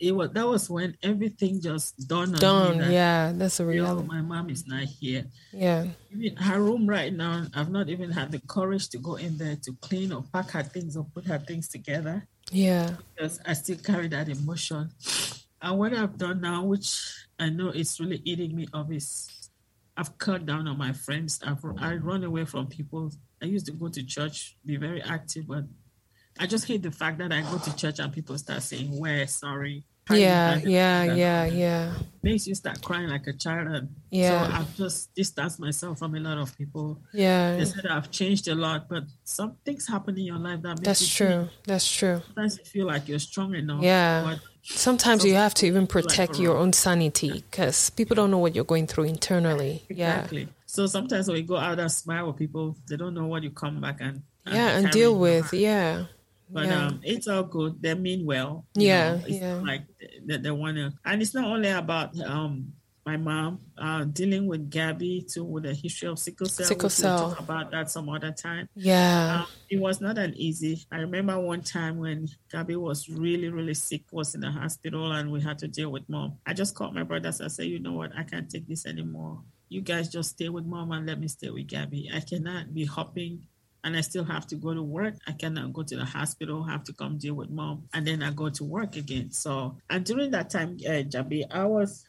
it 0.00 0.12
was 0.12 0.30
that 0.30 0.46
was 0.46 0.70
when 0.70 0.96
everything 1.02 1.60
just 1.60 2.08
dawned 2.08 2.42
on 2.42 2.78
me. 2.78 2.84
That, 2.84 2.90
yeah, 2.90 3.32
that's 3.34 3.60
a 3.60 3.66
reality. 3.66 4.08
my 4.08 4.22
mom 4.22 4.48
is 4.48 4.66
not 4.66 4.84
here. 4.84 5.26
Yeah. 5.52 5.86
Even 6.10 6.36
her 6.36 6.60
room 6.60 6.88
right 6.88 7.12
now, 7.12 7.46
I've 7.54 7.70
not 7.70 7.90
even 7.90 8.10
had 8.10 8.32
the 8.32 8.40
courage 8.40 8.88
to 8.90 8.98
go 8.98 9.16
in 9.16 9.36
there 9.36 9.56
to 9.56 9.72
clean 9.80 10.12
or 10.12 10.24
pack 10.32 10.50
her 10.52 10.62
things 10.62 10.96
or 10.96 11.04
put 11.04 11.26
her 11.26 11.38
things 11.38 11.68
together. 11.68 12.26
Yeah. 12.50 12.96
Because 13.14 13.40
I 13.44 13.52
still 13.52 13.76
carry 13.76 14.08
that 14.08 14.30
emotion. 14.30 14.90
And 15.60 15.78
what 15.78 15.92
I've 15.92 16.16
done 16.16 16.40
now, 16.40 16.64
which 16.64 16.98
I 17.38 17.50
know 17.50 17.68
it's 17.68 18.00
really 18.00 18.22
eating 18.24 18.56
me 18.56 18.68
up, 18.72 18.90
is 18.90 19.28
I've 19.98 20.16
cut 20.16 20.46
down 20.46 20.66
on 20.66 20.78
my 20.78 20.94
friends. 20.94 21.40
I've 21.46 21.62
I 21.78 21.96
run 21.96 22.24
away 22.24 22.46
from 22.46 22.68
people. 22.68 23.12
I 23.42 23.46
used 23.46 23.66
to 23.66 23.72
go 23.72 23.88
to 23.88 24.02
church, 24.02 24.56
be 24.64 24.76
very 24.76 25.02
active, 25.02 25.46
but 25.46 25.64
I 26.38 26.46
just 26.46 26.66
hate 26.66 26.82
the 26.82 26.90
fact 26.90 27.18
that 27.18 27.32
I 27.32 27.42
go 27.42 27.58
to 27.58 27.76
church 27.76 27.98
and 27.98 28.10
people 28.10 28.38
start 28.38 28.62
saying, 28.62 28.98
"Where 28.98 29.26
sorry." 29.26 29.84
Yeah, 30.08 30.56
yeah, 30.56 31.04
yeah, 31.14 31.44
yeah. 31.44 31.94
Makes 32.22 32.46
you 32.46 32.54
start 32.54 32.82
crying 32.82 33.08
like 33.08 33.26
a 33.26 33.32
child. 33.32 33.68
And 33.68 33.88
yeah. 34.10 34.46
So 34.46 34.54
I've 34.54 34.76
just 34.76 35.14
distanced 35.14 35.60
myself 35.60 35.98
from 35.98 36.14
a 36.14 36.20
lot 36.20 36.38
of 36.38 36.56
people. 36.56 37.00
Yeah. 37.12 37.56
They 37.56 37.64
said 37.64 37.86
I've 37.86 38.10
changed 38.10 38.48
a 38.48 38.54
lot, 38.54 38.88
but 38.88 39.04
some 39.24 39.56
things 39.64 39.86
happen 39.86 40.18
in 40.18 40.24
your 40.24 40.38
life 40.38 40.62
that 40.62 40.82
That's 40.82 41.06
true. 41.08 41.26
Feel, 41.26 41.48
That's 41.64 41.90
true. 41.90 42.22
Sometimes 42.26 42.58
you 42.58 42.64
feel 42.64 42.86
like 42.86 43.08
you're 43.08 43.18
strong 43.18 43.54
enough. 43.54 43.82
Yeah. 43.82 44.36
Sometimes 44.62 45.24
you 45.24 45.34
have 45.34 45.54
to 45.54 45.66
even 45.66 45.86
protect 45.86 46.32
like 46.32 46.40
your 46.40 46.56
own 46.56 46.72
sanity 46.72 47.32
because 47.32 47.90
people 47.90 48.14
don't 48.14 48.30
know 48.30 48.38
what 48.38 48.54
you're 48.54 48.64
going 48.64 48.86
through 48.86 49.04
internally. 49.04 49.84
Exactly. 49.88 50.42
Yeah. 50.42 50.48
So 50.66 50.86
sometimes 50.86 51.28
when 51.28 51.38
you 51.38 51.42
go 51.44 51.56
out 51.56 51.78
and 51.80 51.90
smile 51.90 52.26
with 52.26 52.36
people, 52.36 52.76
they 52.88 52.96
don't 52.96 53.14
know 53.14 53.26
what 53.26 53.42
you 53.42 53.50
come 53.50 53.80
back 53.80 53.96
and, 54.00 54.22
and 54.44 54.54
yeah, 54.54 54.68
and 54.76 54.90
deal 54.90 55.18
with. 55.18 55.52
Yeah. 55.52 56.04
But 56.52 56.66
yeah. 56.66 56.86
um, 56.86 57.00
it's 57.02 57.28
all 57.28 57.44
good. 57.44 57.80
They 57.80 57.94
mean 57.94 58.26
well. 58.26 58.66
Yeah, 58.74 59.16
know, 59.16 59.22
yeah. 59.26 59.54
Like 59.54 59.82
they, 60.26 60.38
they 60.38 60.50
want 60.50 60.76
to, 60.76 60.92
and 61.04 61.22
it's 61.22 61.34
not 61.34 61.44
only 61.44 61.70
about 61.70 62.18
um 62.20 62.72
my 63.06 63.16
mom 63.16 63.58
uh, 63.78 64.04
dealing 64.04 64.46
with 64.46 64.70
Gabby 64.70 65.26
too 65.28 65.44
with 65.44 65.66
a 65.66 65.74
history 65.74 66.08
of 66.08 66.18
sickle 66.18 66.46
cell. 66.46 66.66
Sickle 66.66 66.90
cell. 66.90 67.16
We'll 67.16 67.28
talk 67.30 67.40
about 67.40 67.70
that 67.70 67.90
some 67.90 68.08
other 68.08 68.30
time. 68.30 68.68
Yeah. 68.74 69.40
Um, 69.40 69.46
it 69.70 69.80
was 69.80 70.00
not 70.00 70.18
an 70.18 70.34
easy. 70.36 70.84
I 70.92 70.98
remember 70.98 71.38
one 71.38 71.62
time 71.62 71.98
when 71.98 72.28
Gabby 72.52 72.76
was 72.76 73.08
really, 73.08 73.48
really 73.48 73.74
sick, 73.74 74.02
was 74.12 74.34
in 74.34 74.42
the 74.42 74.50
hospital, 74.50 75.12
and 75.12 75.30
we 75.30 75.40
had 75.40 75.58
to 75.60 75.68
deal 75.68 75.90
with 75.90 76.08
mom. 76.08 76.38
I 76.46 76.52
just 76.52 76.74
called 76.74 76.94
my 76.94 77.02
brothers. 77.02 77.40
I 77.40 77.48
said, 77.48 77.66
you 77.66 77.78
know 77.78 77.92
what? 77.92 78.12
I 78.16 78.22
can't 78.22 78.50
take 78.50 78.68
this 78.68 78.86
anymore. 78.86 79.40
You 79.68 79.80
guys 79.80 80.08
just 80.08 80.30
stay 80.30 80.48
with 80.48 80.66
mom 80.66 80.92
and 80.92 81.06
let 81.06 81.20
me 81.20 81.28
stay 81.28 81.50
with 81.50 81.68
Gabby. 81.68 82.10
I 82.12 82.20
cannot 82.20 82.74
be 82.74 82.84
hopping 82.84 83.46
and 83.84 83.96
I 83.96 84.00
still 84.00 84.24
have 84.24 84.46
to 84.48 84.56
go 84.56 84.74
to 84.74 84.82
work. 84.82 85.14
I 85.26 85.32
cannot 85.32 85.72
go 85.72 85.82
to 85.82 85.96
the 85.96 86.04
hospital, 86.04 86.62
have 86.64 86.84
to 86.84 86.92
come 86.92 87.18
deal 87.18 87.34
with 87.34 87.50
mom, 87.50 87.88
and 87.94 88.06
then 88.06 88.22
I 88.22 88.30
go 88.30 88.48
to 88.48 88.64
work 88.64 88.96
again. 88.96 89.30
So, 89.30 89.76
and 89.88 90.04
during 90.04 90.30
that 90.32 90.50
time, 90.50 90.78
uh, 90.86 91.02
Jabi, 91.02 91.44
I 91.50 91.64
was, 91.64 92.04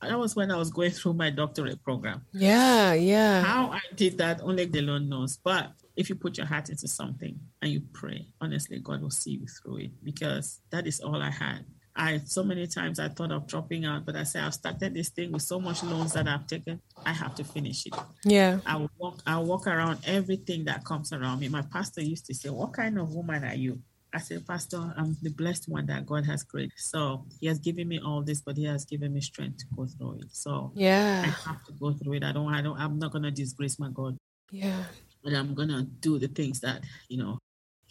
that 0.00 0.18
was 0.18 0.36
when 0.36 0.50
I 0.50 0.56
was 0.56 0.70
going 0.70 0.90
through 0.96 1.14
my 1.14 1.30
doctorate 1.30 1.82
program. 1.82 2.24
Yeah, 2.32 2.92
yeah. 2.94 3.42
How 3.42 3.70
I 3.70 3.80
did 3.94 4.18
that, 4.18 4.40
only 4.42 4.66
the 4.66 4.82
Lord 4.82 5.08
knows. 5.08 5.38
But 5.42 5.72
if 5.96 6.08
you 6.08 6.14
put 6.14 6.36
your 6.36 6.46
heart 6.46 6.68
into 6.68 6.86
something 6.88 7.38
and 7.62 7.70
you 7.70 7.82
pray, 7.92 8.26
honestly, 8.40 8.78
God 8.80 9.02
will 9.02 9.10
see 9.10 9.32
you 9.32 9.46
through 9.46 9.78
it 9.78 10.04
because 10.04 10.60
that 10.70 10.86
is 10.86 11.00
all 11.00 11.22
I 11.22 11.30
had. 11.30 11.64
I 11.96 12.20
so 12.24 12.44
many 12.44 12.66
times 12.66 13.00
I 13.00 13.08
thought 13.08 13.32
of 13.32 13.46
dropping 13.46 13.84
out, 13.84 14.04
but 14.04 14.16
I 14.16 14.24
said 14.24 14.44
I've 14.44 14.54
started 14.54 14.94
this 14.94 15.08
thing 15.08 15.32
with 15.32 15.42
so 15.42 15.58
much 15.58 15.82
loans 15.82 16.12
that 16.12 16.28
I've 16.28 16.46
taken. 16.46 16.80
I 17.04 17.12
have 17.12 17.34
to 17.36 17.44
finish 17.44 17.86
it. 17.86 17.94
Yeah. 18.24 18.60
I 18.66 18.76
will 18.76 18.90
walk 18.98 19.18
I 19.26 19.38
walk 19.38 19.66
around 19.66 20.00
everything 20.06 20.64
that 20.66 20.84
comes 20.84 21.12
around 21.12 21.40
me. 21.40 21.48
My 21.48 21.62
pastor 21.62 22.02
used 22.02 22.26
to 22.26 22.34
say, 22.34 22.50
What 22.50 22.74
kind 22.74 22.98
of 22.98 23.14
woman 23.14 23.44
are 23.44 23.54
you? 23.54 23.80
I 24.12 24.18
said, 24.18 24.46
Pastor, 24.46 24.94
I'm 24.96 25.16
the 25.22 25.30
blessed 25.30 25.68
one 25.68 25.86
that 25.86 26.06
God 26.06 26.26
has 26.26 26.42
created. 26.42 26.72
So 26.76 27.24
He 27.40 27.46
has 27.46 27.58
given 27.58 27.88
me 27.88 27.98
all 28.04 28.22
this, 28.22 28.40
but 28.40 28.56
He 28.56 28.64
has 28.64 28.84
given 28.84 29.12
me 29.14 29.20
strength 29.20 29.58
to 29.58 29.66
go 29.74 29.86
through 29.86 30.20
it. 30.20 30.28
So 30.32 30.72
yeah, 30.74 31.22
I 31.24 31.48
have 31.48 31.64
to 31.64 31.72
go 31.72 31.92
through 31.92 32.14
it. 32.14 32.24
I 32.24 32.32
don't 32.32 32.52
I 32.52 32.62
don't 32.62 32.78
I'm 32.78 32.98
not 32.98 33.12
gonna 33.12 33.30
disgrace 33.30 33.78
my 33.78 33.88
God. 33.92 34.16
Yeah. 34.50 34.84
But 35.24 35.34
I'm 35.34 35.54
gonna 35.54 35.82
do 35.82 36.18
the 36.18 36.28
things 36.28 36.60
that, 36.60 36.82
you 37.08 37.18
know, 37.18 37.38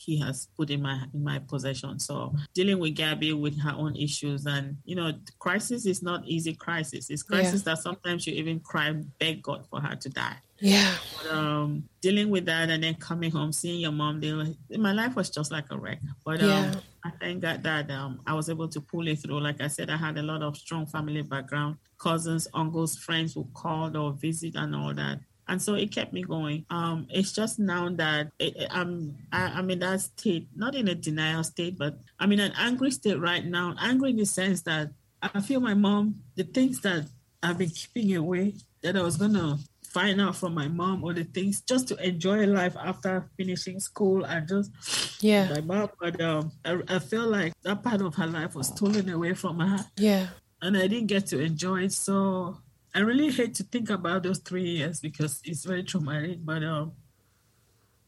he 0.06 0.20
has 0.20 0.48
put 0.56 0.70
in 0.70 0.82
my 0.82 1.04
in 1.14 1.24
my 1.24 1.40
possession. 1.40 2.00
So 2.00 2.34
dealing 2.54 2.80
with 2.80 2.96
Gabby 2.96 3.34
with 3.34 3.60
her 3.62 3.74
own 3.76 3.96
issues 3.96 4.46
and 4.46 4.78
you 4.86 4.96
know, 4.96 5.14
crisis 5.40 5.86
is 5.86 6.04
not 6.04 6.26
easy 6.26 6.54
crisis. 6.54 7.10
It's 7.10 7.24
crisis 7.24 7.64
yeah. 7.66 7.74
that 7.74 7.82
sometimes 7.82 8.28
you 8.28 8.34
even 8.36 8.60
cry, 8.60 8.94
beg 9.20 9.42
God 9.42 9.66
for 9.70 9.82
her 9.82 9.96
to 9.96 10.10
die. 10.10 10.38
Yeah. 10.60 10.94
But, 11.18 11.32
um, 11.32 11.90
dealing 12.02 12.30
with 12.30 12.46
that 12.46 12.70
and 12.70 12.84
then 12.84 12.96
coming 12.96 13.32
home, 13.32 13.52
seeing 13.52 13.82
your 13.82 13.92
mom, 13.92 14.22
my 14.70 14.94
life 14.94 15.16
was 15.16 15.30
just 15.30 15.52
like 15.52 15.66
a 15.72 15.78
wreck. 15.78 16.00
But 16.24 16.42
um, 16.42 16.50
yeah. 16.50 16.74
I 17.04 17.12
thank 17.20 17.42
God 17.42 17.64
that 17.64 17.92
um, 17.92 18.22
I 18.26 18.34
was 18.34 18.50
able 18.50 18.70
to 18.70 18.82
pull 18.82 19.08
it 19.08 19.20
through. 19.20 19.40
Like 19.42 19.62
I 19.62 19.68
said, 19.68 19.90
I 19.90 19.98
had 19.98 20.18
a 20.18 20.24
lot 20.24 20.44
of 20.44 20.56
strong 20.56 20.86
family 20.86 21.22
background, 21.24 21.78
cousins, 21.98 22.48
uncles, 22.54 22.98
friends 22.98 23.34
who 23.34 23.48
called 23.54 23.98
or 23.98 24.14
visit 24.14 24.56
and 24.56 24.76
all 24.76 24.94
that 24.94 25.20
and 25.48 25.62
so 25.62 25.76
it 25.76 25.92
kept 25.92 26.14
me 26.14 26.24
going. 26.24 26.66
Um, 26.70 27.08
it's 27.10 27.32
just 27.32 27.60
now 27.60 27.90
that 27.90 28.32
it, 28.40 28.68
I'm 28.72 29.18
I, 29.32 29.44
I'm 29.44 29.70
in 29.70 29.80
that 29.80 30.02
state, 30.02 30.48
not 30.56 30.76
in 30.76 30.88
a 30.88 30.96
denial 30.96 31.44
state, 31.44 31.78
but 31.78 32.00
I'm 32.20 32.32
in 32.32 32.40
an 32.40 32.54
angry 32.58 32.92
state 32.92 33.20
right 33.20 33.46
now. 33.46 33.76
Angry 33.80 34.12
in 34.12 34.18
the 34.18 34.26
sense 34.26 34.62
that 34.64 34.92
I 35.22 35.42
feel 35.42 35.60
my 35.60 35.74
mom, 35.74 36.22
the 36.36 36.44
things 36.44 36.82
that 36.82 37.08
I've 37.42 37.58
been 37.58 37.70
keeping 37.70 38.16
away, 38.16 38.56
that 38.82 38.96
I 38.96 39.02
was 39.02 39.18
gonna 39.18 39.58
find 39.84 40.20
out 40.20 40.36
from 40.36 40.54
my 40.54 40.68
mom, 40.68 41.04
or 41.04 41.14
the 41.14 41.24
things 41.24 41.62
just 41.62 41.88
to 41.90 41.96
enjoy 42.06 42.46
life 42.48 42.76
after 42.78 43.30
finishing 43.38 43.80
school 43.80 44.26
and 44.26 44.48
just 44.48 45.24
yeah, 45.24 45.50
my 45.50 45.62
mom. 45.62 45.90
But 46.00 46.20
um, 46.22 46.52
I, 46.64 46.82
I 46.88 47.00
feel 47.00 47.28
like 47.28 47.54
that 47.64 47.84
part 47.84 48.02
of 48.02 48.16
her 48.16 48.28
life 48.28 48.56
was 48.56 48.68
stolen 48.68 49.10
away 49.10 49.34
from 49.34 49.60
her. 49.60 49.86
Yeah, 49.98 50.28
and 50.62 50.76
I 50.76 50.88
didn't 50.88 51.08
get 51.08 51.28
to 51.28 51.40
enjoy 51.40 51.84
it. 51.84 51.94
So 51.94 52.58
I 52.96 53.00
really 53.00 53.30
hate 53.30 53.54
to 53.56 53.64
think 53.64 53.90
about 53.90 54.24
those 54.24 54.40
three 54.40 54.64
years 54.64 55.02
because 55.02 55.42
it's 55.44 55.66
very 55.66 55.84
traumatic, 55.84 56.38
but 56.46 56.64
um, 56.64 56.94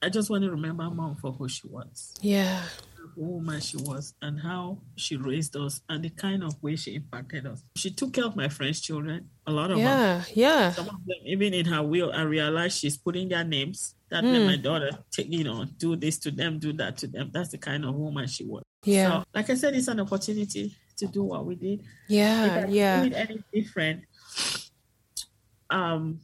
I 0.01 0.07
just 0.07 0.29
want 0.29 0.45
to 0.45 0.51
remember 0.51 0.89
mom 0.89 1.17
for 1.17 1.33
who 1.33 1.49
she 1.49 1.67
was. 1.67 2.13
Yeah. 2.21 2.63
The 3.15 3.21
woman 3.21 3.59
she 3.59 3.75
was 3.75 4.13
and 4.21 4.39
how 4.39 4.77
she 4.95 5.17
raised 5.17 5.57
us 5.57 5.81
and 5.89 6.05
the 6.05 6.09
kind 6.09 6.41
of 6.41 6.61
way 6.63 6.77
she 6.77 6.95
impacted 6.95 7.45
us. 7.45 7.63
She 7.75 7.91
took 7.91 8.13
care 8.13 8.23
of 8.23 8.37
my 8.37 8.47
friends' 8.47 8.79
children, 8.79 9.29
a 9.45 9.51
lot 9.51 9.71
of 9.71 9.77
yeah, 9.77 10.19
them. 10.19 10.25
Yeah, 10.33 10.71
Some 10.71 10.87
of 10.87 11.05
them, 11.05 11.17
even 11.25 11.53
in 11.53 11.65
her 11.65 11.83
will, 11.83 12.13
I 12.13 12.21
realized 12.21 12.79
she's 12.79 12.97
putting 12.97 13.27
their 13.27 13.43
names. 13.43 13.93
That 14.09 14.23
mm. 14.23 14.45
my 14.45 14.55
daughter, 14.55 14.91
take, 15.11 15.29
you 15.29 15.43
know, 15.43 15.65
do 15.65 15.97
this 15.97 16.17
to 16.19 16.31
them, 16.31 16.59
do 16.59 16.71
that 16.73 16.95
to 16.99 17.07
them. 17.07 17.29
That's 17.33 17.49
the 17.49 17.57
kind 17.57 17.83
of 17.83 17.93
woman 17.93 18.25
she 18.27 18.45
was. 18.45 18.63
Yeah. 18.85 19.09
So, 19.09 19.23
like 19.35 19.49
I 19.49 19.55
said, 19.55 19.75
it's 19.75 19.89
an 19.89 19.99
opportunity 19.99 20.77
to 20.95 21.07
do 21.07 21.23
what 21.23 21.45
we 21.45 21.55
did. 21.55 21.83
Yeah, 22.07 22.67
yeah. 22.67 23.05
Any 23.13 23.43
different, 23.53 24.03
um, 25.69 26.19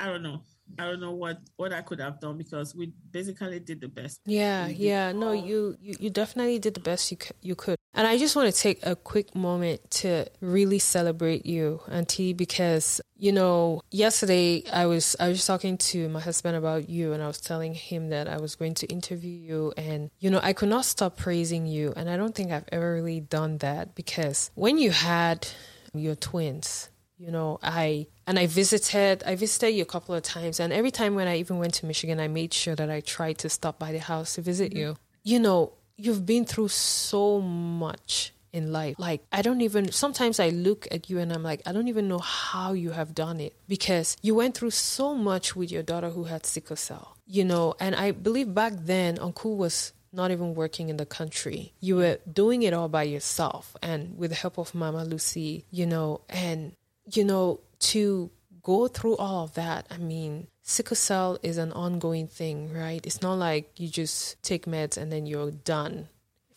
I 0.00 0.06
don't 0.06 0.22
know. 0.22 0.42
I 0.78 0.84
don't 0.84 1.00
know 1.00 1.12
what 1.12 1.38
what 1.56 1.72
I 1.72 1.82
could 1.82 2.00
have 2.00 2.20
done 2.20 2.36
because 2.36 2.74
we 2.74 2.92
basically 3.10 3.58
did 3.60 3.80
the 3.80 3.88
best. 3.88 4.20
Yeah, 4.26 4.68
yeah. 4.68 5.12
No, 5.12 5.32
you, 5.32 5.76
you 5.80 5.94
you 5.98 6.10
definitely 6.10 6.58
did 6.58 6.74
the 6.74 6.80
best 6.80 7.10
you 7.10 7.16
you 7.40 7.54
could. 7.54 7.76
And 7.94 8.06
I 8.06 8.18
just 8.18 8.36
want 8.36 8.54
to 8.54 8.60
take 8.60 8.84
a 8.86 8.94
quick 8.94 9.34
moment 9.34 9.90
to 10.02 10.26
really 10.40 10.78
celebrate 10.78 11.46
you, 11.46 11.80
Auntie, 11.90 12.32
because 12.32 13.00
you 13.16 13.32
know, 13.32 13.80
yesterday 13.90 14.62
I 14.72 14.86
was 14.86 15.16
I 15.18 15.28
was 15.28 15.44
talking 15.46 15.78
to 15.78 16.08
my 16.08 16.20
husband 16.20 16.56
about 16.56 16.88
you, 16.88 17.12
and 17.12 17.22
I 17.22 17.26
was 17.26 17.40
telling 17.40 17.74
him 17.74 18.10
that 18.10 18.28
I 18.28 18.38
was 18.38 18.54
going 18.54 18.74
to 18.74 18.86
interview 18.86 19.32
you, 19.32 19.72
and 19.76 20.10
you 20.20 20.30
know, 20.30 20.40
I 20.42 20.52
could 20.52 20.68
not 20.68 20.84
stop 20.84 21.16
praising 21.16 21.66
you, 21.66 21.92
and 21.96 22.10
I 22.10 22.16
don't 22.16 22.34
think 22.34 22.52
I've 22.52 22.68
ever 22.70 22.94
really 22.94 23.20
done 23.20 23.58
that 23.58 23.94
because 23.94 24.50
when 24.54 24.78
you 24.78 24.90
had 24.90 25.48
your 25.94 26.14
twins 26.14 26.90
you 27.18 27.30
know 27.30 27.58
i 27.62 28.06
and 28.26 28.38
i 28.38 28.46
visited 28.46 29.22
i 29.24 29.34
visited 29.34 29.70
you 29.70 29.82
a 29.82 29.86
couple 29.86 30.14
of 30.14 30.22
times. 30.22 30.60
And 30.60 30.72
every 30.72 30.90
time 30.90 31.14
when 31.14 31.28
i 31.28 31.36
even 31.36 31.58
went 31.58 31.74
to 31.74 31.86
michigan 31.86 32.20
i 32.20 32.28
made 32.28 32.54
sure 32.54 32.74
that 32.74 32.90
i 32.90 33.00
tried 33.00 33.38
to 33.38 33.48
stop 33.48 33.78
by 33.78 33.92
the 33.92 33.98
house 33.98 34.34
to 34.34 34.42
visit 34.42 34.70
mm-hmm. 34.70 34.78
you. 34.78 34.96
You 35.24 35.40
know 35.40 35.72
you've 35.96 36.24
been 36.24 36.44
through 36.44 36.68
so 36.68 37.40
much 37.40 38.32
in 38.52 38.72
life. 38.72 38.96
Like 38.98 39.22
i 39.32 39.42
don't 39.42 39.60
even 39.60 39.92
sometimes 39.92 40.40
i 40.40 40.48
look 40.50 40.88
at 40.90 41.10
you 41.10 41.18
and 41.18 41.32
i'm 41.32 41.42
like 41.42 41.60
i 41.66 41.72
don't 41.72 41.88
even 41.88 42.08
know 42.08 42.18
how 42.18 42.72
you 42.72 42.90
have 42.92 43.14
done 43.14 43.40
it. 43.40 43.54
Because 43.66 44.16
you 44.22 44.34
went 44.34 44.56
through 44.56 44.70
so 44.70 45.14
much 45.14 45.56
with 45.56 45.70
your 45.70 45.82
daughter 45.82 46.10
who 46.10 46.24
had 46.24 46.46
sickle 46.46 46.76
cell 46.76 47.16
you 47.30 47.44
know? 47.44 47.74
And 47.78 47.94
i 47.94 48.12
believe 48.12 48.54
back 48.54 48.72
then 48.76 49.18
uncle 49.18 49.56
was 49.56 49.92
not 50.12 50.30
even 50.30 50.54
working 50.54 50.88
in 50.88 50.96
the 50.96 51.04
country. 51.04 51.74
You 51.80 51.96
were 51.96 52.18
doing 52.30 52.62
it 52.62 52.72
all 52.72 52.88
by 52.88 53.02
yourself 53.02 53.76
and 53.82 54.16
with 54.16 54.30
the 54.30 54.36
help 54.36 54.58
of 54.58 54.74
Mama 54.74 55.04
Lucy, 55.04 55.66
you 55.70 55.86
know, 55.86 56.22
and 56.30 56.72
you 57.12 57.24
know, 57.24 57.60
to 57.80 58.30
go 58.62 58.88
through 58.88 59.16
all 59.16 59.44
of 59.44 59.54
that, 59.54 59.86
I 59.90 59.98
mean, 59.98 60.48
sickle 60.62 60.96
cell 60.96 61.38
is 61.42 61.56
an 61.56 61.72
ongoing 61.72 62.26
thing, 62.26 62.72
right? 62.72 63.04
It's 63.06 63.22
not 63.22 63.34
like 63.34 63.80
you 63.80 63.88
just 63.88 64.42
take 64.42 64.66
meds 64.66 64.96
and 64.96 65.10
then 65.10 65.26
you're 65.26 65.50
done 65.50 66.08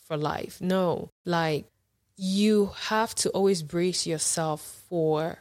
for 0.06 0.18
life. 0.18 0.60
No, 0.60 1.10
like 1.26 1.66
you 2.18 2.72
have 2.90 3.16
to 3.16 3.30
always 3.30 3.64
brace 3.64 4.06
yourself 4.06 4.84
for 4.90 5.40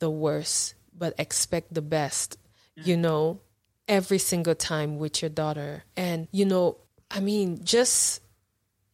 the 0.00 0.10
worst, 0.10 0.74
but 0.96 1.14
expect 1.18 1.72
the 1.72 1.82
best, 1.82 2.36
you 2.74 2.96
know, 2.96 3.40
every 3.86 4.18
single 4.18 4.54
time 4.54 4.98
with 4.98 5.22
your 5.22 5.28
daughter. 5.28 5.84
And, 5.96 6.28
you 6.32 6.44
know, 6.44 6.78
I 7.10 7.20
mean, 7.20 7.64
just 7.64 8.20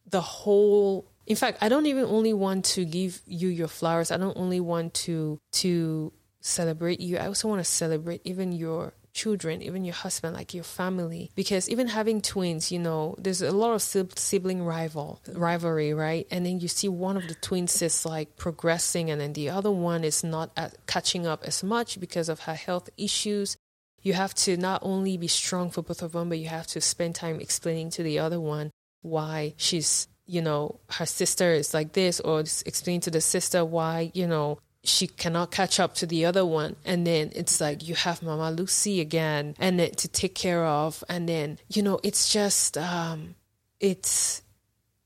the 0.05 0.21
whole 0.21 1.10
in 1.31 1.37
fact, 1.37 1.59
I 1.61 1.69
don't 1.69 1.85
even 1.85 2.03
only 2.03 2.33
want 2.33 2.65
to 2.75 2.83
give 2.83 3.21
you 3.25 3.47
your 3.47 3.69
flowers. 3.69 4.11
I 4.11 4.17
don't 4.17 4.37
only 4.37 4.59
want 4.59 4.93
to 5.05 5.39
to 5.63 6.11
celebrate 6.41 6.99
you. 6.99 7.17
I 7.17 7.27
also 7.27 7.47
want 7.47 7.61
to 7.61 7.71
celebrate 7.71 8.19
even 8.25 8.51
your 8.51 8.91
children, 9.13 9.61
even 9.61 9.85
your 9.85 9.95
husband, 9.95 10.35
like 10.35 10.53
your 10.53 10.65
family. 10.65 11.31
Because 11.33 11.69
even 11.69 11.87
having 11.87 12.21
twins, 12.21 12.69
you 12.69 12.79
know, 12.79 13.15
there's 13.17 13.41
a 13.41 13.51
lot 13.51 13.71
of 13.73 13.81
sibling 13.81 14.61
rival 14.63 15.21
rivalry, 15.33 15.93
right? 15.93 16.27
And 16.31 16.45
then 16.45 16.59
you 16.59 16.67
see 16.67 16.89
one 16.89 17.15
of 17.15 17.25
the 17.29 17.35
twins 17.35 17.81
is 17.81 18.05
like 18.05 18.35
progressing, 18.35 19.09
and 19.09 19.21
then 19.21 19.31
the 19.31 19.51
other 19.51 19.71
one 19.71 20.03
is 20.03 20.25
not 20.25 20.51
catching 20.85 21.25
up 21.25 21.45
as 21.45 21.63
much 21.63 21.97
because 21.97 22.27
of 22.27 22.41
her 22.41 22.55
health 22.55 22.89
issues. 22.97 23.55
You 24.01 24.15
have 24.15 24.33
to 24.43 24.57
not 24.57 24.81
only 24.83 25.15
be 25.15 25.29
strong 25.29 25.71
for 25.71 25.81
both 25.81 26.01
of 26.01 26.11
them, 26.11 26.27
but 26.27 26.39
you 26.39 26.49
have 26.49 26.67
to 26.67 26.81
spend 26.81 27.15
time 27.15 27.39
explaining 27.39 27.91
to 27.91 28.03
the 28.03 28.19
other 28.19 28.41
one 28.41 28.71
why 29.01 29.53
she's 29.55 30.09
you 30.25 30.41
know, 30.41 30.79
her 30.91 31.05
sister 31.05 31.51
is 31.51 31.73
like 31.73 31.93
this, 31.93 32.19
or 32.19 32.39
explain 32.39 33.01
to 33.01 33.11
the 33.11 33.21
sister 33.21 33.65
why, 33.65 34.11
you 34.13 34.27
know, 34.27 34.59
she 34.83 35.07
cannot 35.07 35.51
catch 35.51 35.79
up 35.79 35.93
to 35.95 36.05
the 36.05 36.25
other 36.25 36.45
one. 36.45 36.75
And 36.85 37.05
then 37.05 37.31
it's 37.35 37.61
like 37.61 37.87
you 37.87 37.95
have 37.95 38.23
Mama 38.23 38.51
Lucy 38.51 38.99
again 38.99 39.55
and 39.59 39.79
to 39.79 40.07
take 40.07 40.35
care 40.35 40.65
of. 40.65 41.03
And 41.07 41.29
then, 41.29 41.59
you 41.69 41.83
know, 41.83 41.99
it's 42.03 42.31
just, 42.31 42.77
um, 42.77 43.35
it's, 43.79 44.41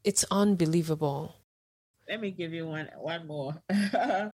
it's 0.04 0.24
unbelievable. 0.32 1.36
Let 2.08 2.22
me 2.22 2.32
give 2.32 2.54
you 2.54 2.68
one, 2.68 2.90
one 2.98 3.28
more. 3.28 3.62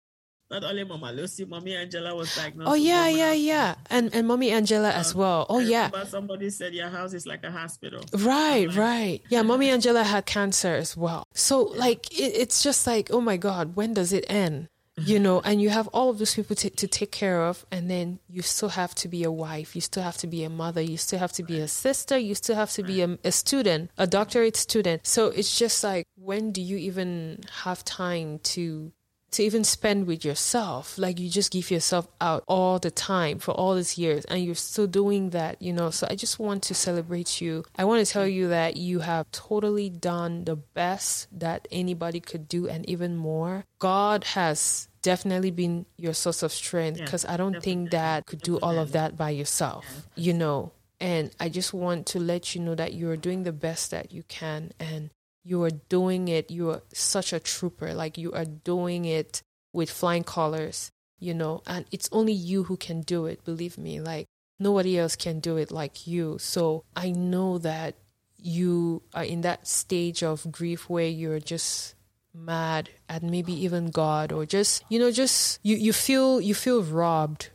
not 0.50 0.64
only 0.64 0.84
Mama 0.84 1.12
Lucy, 1.12 1.46
Mommy 1.46 1.76
Angela 1.76 2.16
was 2.16 2.34
diagnosed. 2.36 2.70
Oh 2.70 2.74
yeah, 2.74 3.08
yeah, 3.08 3.34
yeah, 3.34 3.76
and 3.90 4.14
and 4.14 4.28
Mommy 4.28 4.52
Angela 4.52 4.92
as 4.92 5.14
um, 5.14 5.20
well. 5.20 5.46
Oh 5.50 5.60
yeah. 5.60 5.90
Somebody 6.06 6.50
said 6.50 6.74
your 6.74 6.90
house 6.90 7.14
is 7.14 7.26
like 7.26 7.44
a 7.44 7.52
hospital. 7.52 8.04
Right, 8.14 8.68
like, 8.68 8.78
right. 8.78 9.22
Yeah, 9.30 9.42
Mommy 9.42 9.70
Angela 9.70 10.04
had 10.04 10.26
cancer 10.26 10.74
as 10.74 10.96
well. 10.96 11.26
So 11.34 11.64
like 11.64 12.12
it, 12.18 12.34
it's 12.36 12.64
just 12.64 12.88
like 12.88 13.10
oh 13.12 13.22
my 13.22 13.38
God, 13.38 13.76
when 13.76 13.94
does 13.94 14.14
it 14.14 14.26
end? 14.30 14.70
You 14.96 15.20
know, 15.26 15.42
and 15.42 15.62
you 15.62 15.70
have 15.70 15.88
all 15.90 16.10
of 16.10 16.18
those 16.18 16.34
people 16.34 16.56
to, 16.56 16.70
to 16.70 16.88
take 16.88 17.12
care 17.12 17.44
of, 17.44 17.66
and 17.72 17.92
then 17.92 18.20
you 18.30 18.42
still 18.42 18.70
have 18.70 18.96
to 18.96 19.08
be 19.08 19.24
a 19.24 19.32
wife, 19.32 19.76
you 19.76 19.82
still 19.82 20.04
have 20.04 20.18
to 20.18 20.28
be 20.28 20.44
a 20.44 20.50
mother, 20.50 20.82
you 20.82 20.98
still 20.98 21.20
have 21.20 21.34
to 21.34 21.44
be 21.44 21.60
a 21.60 21.68
sister, 21.68 22.18
you 22.18 22.34
still 22.34 22.56
have 22.56 22.72
to 22.72 22.84
be 22.84 23.02
a, 23.02 23.18
a 23.24 23.32
student, 23.32 23.92
a 23.98 24.08
doctorate 24.08 24.56
student. 24.56 25.06
So 25.06 25.28
it's 25.28 25.60
just 25.60 25.84
like, 25.84 26.08
when 26.16 26.52
do 26.52 26.62
you 26.62 26.78
even 26.78 27.44
have 27.64 27.86
time 27.86 28.40
to 28.56 28.92
to 29.38 29.44
even 29.44 29.64
spend 29.64 30.08
with 30.08 30.26
yourself. 30.26 30.98
Like 30.98 31.20
you 31.20 31.30
just 31.30 31.52
give 31.52 31.70
yourself 31.70 32.08
out 32.20 32.44
all 32.48 32.80
the 32.80 32.90
time 32.92 33.38
for 33.38 33.52
all 33.52 33.76
these 33.76 33.98
years 33.98 34.26
and 34.26 34.44
you're 34.44 34.56
still 34.56 34.88
doing 34.88 35.30
that, 35.30 35.62
you 35.62 35.72
know. 35.72 35.92
So 35.92 36.08
I 36.10 36.16
just 36.16 36.40
want 36.40 36.64
to 36.64 36.74
celebrate 36.74 37.40
you. 37.40 37.64
I 37.78 37.86
want 37.86 38.06
to 38.06 38.12
tell 38.12 38.28
you 38.28 38.48
that 38.50 38.78
you 38.78 39.00
have 39.00 39.30
totally 39.32 39.90
done 39.90 40.44
the 40.46 40.56
best 40.56 41.28
that 41.40 41.68
anybody 41.72 42.20
could 42.20 42.48
do 42.48 42.68
and 42.68 42.88
even 42.90 43.16
more. 43.16 43.64
God 43.78 44.24
has 44.24 44.90
definitely 45.04 45.52
been 45.52 45.86
your 45.98 46.14
source 46.14 46.42
of 46.42 46.52
strength 46.52 47.00
because 47.00 47.24
yeah, 47.24 47.34
I 47.34 47.38
don't 47.38 47.54
definitely. 47.54 47.74
think 47.74 47.92
that 47.92 48.26
could 48.26 48.42
do 48.42 48.58
all 48.58 48.80
of 48.80 48.94
that 48.94 49.16
by 49.16 49.30
yourself, 49.30 49.86
yeah. 50.16 50.24
you 50.24 50.34
know. 50.34 50.72
And 51.00 51.30
I 51.40 51.50
just 51.50 51.76
want 51.76 52.08
to 52.08 52.20
let 52.20 52.56
you 52.56 52.62
know 52.62 52.74
that 52.74 52.96
you're 52.96 53.18
doing 53.18 53.44
the 53.44 53.52
best 53.52 53.92
that 53.92 54.12
you 54.12 54.24
can 54.24 54.72
and 54.80 55.12
you 55.48 55.64
are 55.64 55.72
doing 55.72 56.28
it. 56.28 56.52
You 56.52 56.72
are 56.72 56.82
such 56.94 57.32
a 57.32 57.40
trooper. 57.40 57.94
Like 57.94 58.18
you 58.18 58.34
are 58.34 58.44
doing 58.44 59.06
it 59.06 59.42
with 59.72 59.90
flying 59.90 60.26
colors, 60.26 60.92
you 61.20 61.34
know, 61.34 61.62
and 61.66 61.86
it's 61.90 62.10
only 62.12 62.34
you 62.34 62.64
who 62.64 62.76
can 62.76 63.00
do 63.02 63.26
it. 63.28 63.46
Believe 63.46 63.78
me, 63.78 64.02
like 64.02 64.26
nobody 64.60 65.00
else 65.00 65.16
can 65.16 65.40
do 65.40 65.56
it 65.56 65.72
like 65.72 66.06
you. 66.06 66.38
So 66.40 66.84
I 66.96 67.12
know 67.12 67.60
that 67.60 67.96
you 68.38 69.04
are 69.14 69.24
in 69.24 69.42
that 69.42 69.68
stage 69.68 70.22
of 70.22 70.52
grief 70.52 70.90
where 70.90 71.08
you're 71.08 71.40
just 71.40 71.96
mad 72.34 72.90
at 73.08 73.24
maybe 73.24 73.54
even 73.54 73.90
God 73.90 74.34
or 74.34 74.46
just, 74.46 74.84
you 74.90 75.00
know, 75.00 75.12
just 75.12 75.60
you, 75.64 75.78
you 75.78 75.94
feel, 75.94 76.42
you 76.42 76.56
feel 76.56 76.84
robbed 76.84 77.52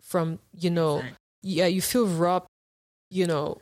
from, 0.00 0.38
you 0.58 0.70
know, 0.70 1.04
yeah, 1.42 1.66
you 1.66 1.82
feel 1.82 2.06
robbed, 2.06 2.48
you 3.10 3.26
know, 3.26 3.58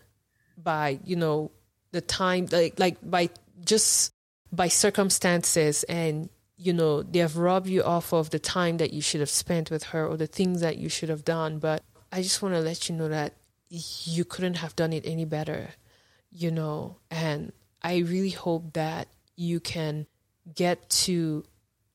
by, 0.57 1.01
you 1.05 1.17
know, 1.17 1.51
the 1.91 2.01
time 2.01 2.47
like 2.51 2.79
like 2.81 2.97
by 3.03 3.29
just 3.65 4.13
by 4.53 4.69
circumstances 4.69 5.83
and 5.85 6.29
you 6.57 6.73
know 6.73 7.03
they 7.03 7.21
have 7.21 7.37
robbed 7.37 7.69
you 7.69 7.83
off 7.83 8.13
of 8.13 8.31
the 8.31 8.39
time 8.39 8.77
that 8.77 8.93
you 8.93 9.01
should 9.01 9.21
have 9.21 9.31
spent 9.31 9.71
with 9.71 9.85
her 9.85 10.07
or 10.07 10.17
the 10.17 10.27
things 10.27 10.61
that 10.61 10.77
you 10.77 10.89
should 10.89 11.09
have 11.09 11.25
done. 11.25 11.59
But 11.59 11.83
i 12.11 12.23
just 12.23 12.43
want 12.43 12.55
to 12.55 12.61
let 12.61 12.89
you 12.89 12.95
know 12.95 13.09
that 13.09 13.35
you 13.69 14.25
couldn't 14.25 14.59
have 14.59 14.77
done 14.77 14.93
it 14.93 15.07
any 15.07 15.25
better 15.25 15.71
you 16.31 16.51
know. 16.51 16.97
And 17.11 17.53
i 17.83 17.99
really 17.99 18.31
hope 18.31 18.73
that 18.75 19.09
you 19.37 19.61
can 19.61 20.07
get 20.55 20.89
to 20.91 21.45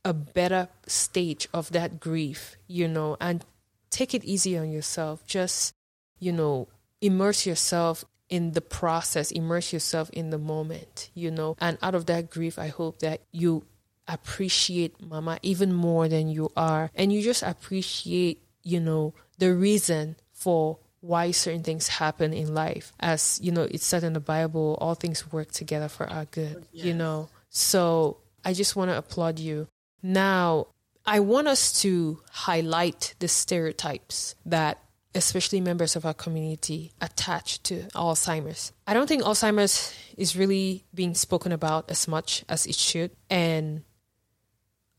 a 0.03 0.13
better 0.13 0.69
stage 0.87 1.49
of 1.53 1.71
that 1.71 1.99
grief 1.99 2.55
you 2.67 2.87
know 2.87 3.17
and 3.19 3.43
take 3.89 4.13
it 4.13 4.23
easy 4.23 4.57
on 4.57 4.71
yourself. 4.71 5.25
Just 5.25 5.73
you 6.19 6.31
know 6.31 6.67
immerse 7.01 7.45
yourself 7.45 8.05
in 8.29 8.51
the 8.51 8.61
process, 8.61 9.31
immerse 9.31 9.71
yourself 9.71 10.09
in 10.11 10.29
the 10.29 10.37
moment, 10.37 11.09
you 11.13 11.31
know. 11.31 11.55
And 11.59 11.77
out 11.81 11.95
of 11.95 12.05
that 12.07 12.29
grief, 12.29 12.59
I 12.59 12.67
hope 12.67 12.99
that 12.99 13.21
you 13.31 13.63
appreciate 14.07 15.01
mama 15.01 15.39
even 15.41 15.73
more 15.73 16.07
than 16.07 16.29
you 16.29 16.51
are. 16.55 16.91
And 16.95 17.11
you 17.11 17.21
just 17.21 17.43
appreciate, 17.43 18.43
you 18.63 18.79
know, 18.79 19.13
the 19.37 19.53
reason 19.53 20.15
for 20.33 20.79
why 21.01 21.31
certain 21.31 21.63
things 21.63 21.87
happen 21.87 22.33
in 22.33 22.53
life. 22.53 22.93
As, 22.99 23.39
you 23.41 23.51
know, 23.51 23.63
it's 23.63 23.85
said 23.85 24.03
in 24.03 24.13
the 24.13 24.19
Bible, 24.19 24.77
all 24.81 24.95
things 24.95 25.31
work 25.31 25.51
together 25.51 25.87
for 25.87 26.09
our 26.09 26.25
good, 26.25 26.65
yes. 26.71 26.85
you 26.85 26.93
know. 26.93 27.29
So 27.49 28.17
I 28.43 28.53
just 28.53 28.75
want 28.75 28.91
to 28.91 28.97
applaud 28.97 29.39
you. 29.39 29.67
Now, 30.01 30.67
I 31.05 31.21
want 31.21 31.47
us 31.47 31.81
to 31.81 32.21
highlight 32.31 33.15
the 33.19 33.27
stereotypes 33.27 34.35
that 34.45 34.79
especially 35.17 35.59
members 35.59 35.95
of 35.95 36.05
our 36.05 36.13
community 36.13 36.91
attached 37.01 37.63
to 37.65 37.83
Alzheimer's. 37.95 38.71
I 38.85 38.93
don't 38.93 39.07
think 39.07 39.23
Alzheimer's 39.23 39.93
is 40.15 40.37
really 40.37 40.85
being 40.93 41.15
spoken 41.15 41.51
about 41.51 41.89
as 41.89 42.07
much 42.07 42.45
as 42.47 42.65
it 42.65 42.75
should. 42.75 43.11
And 43.29 43.83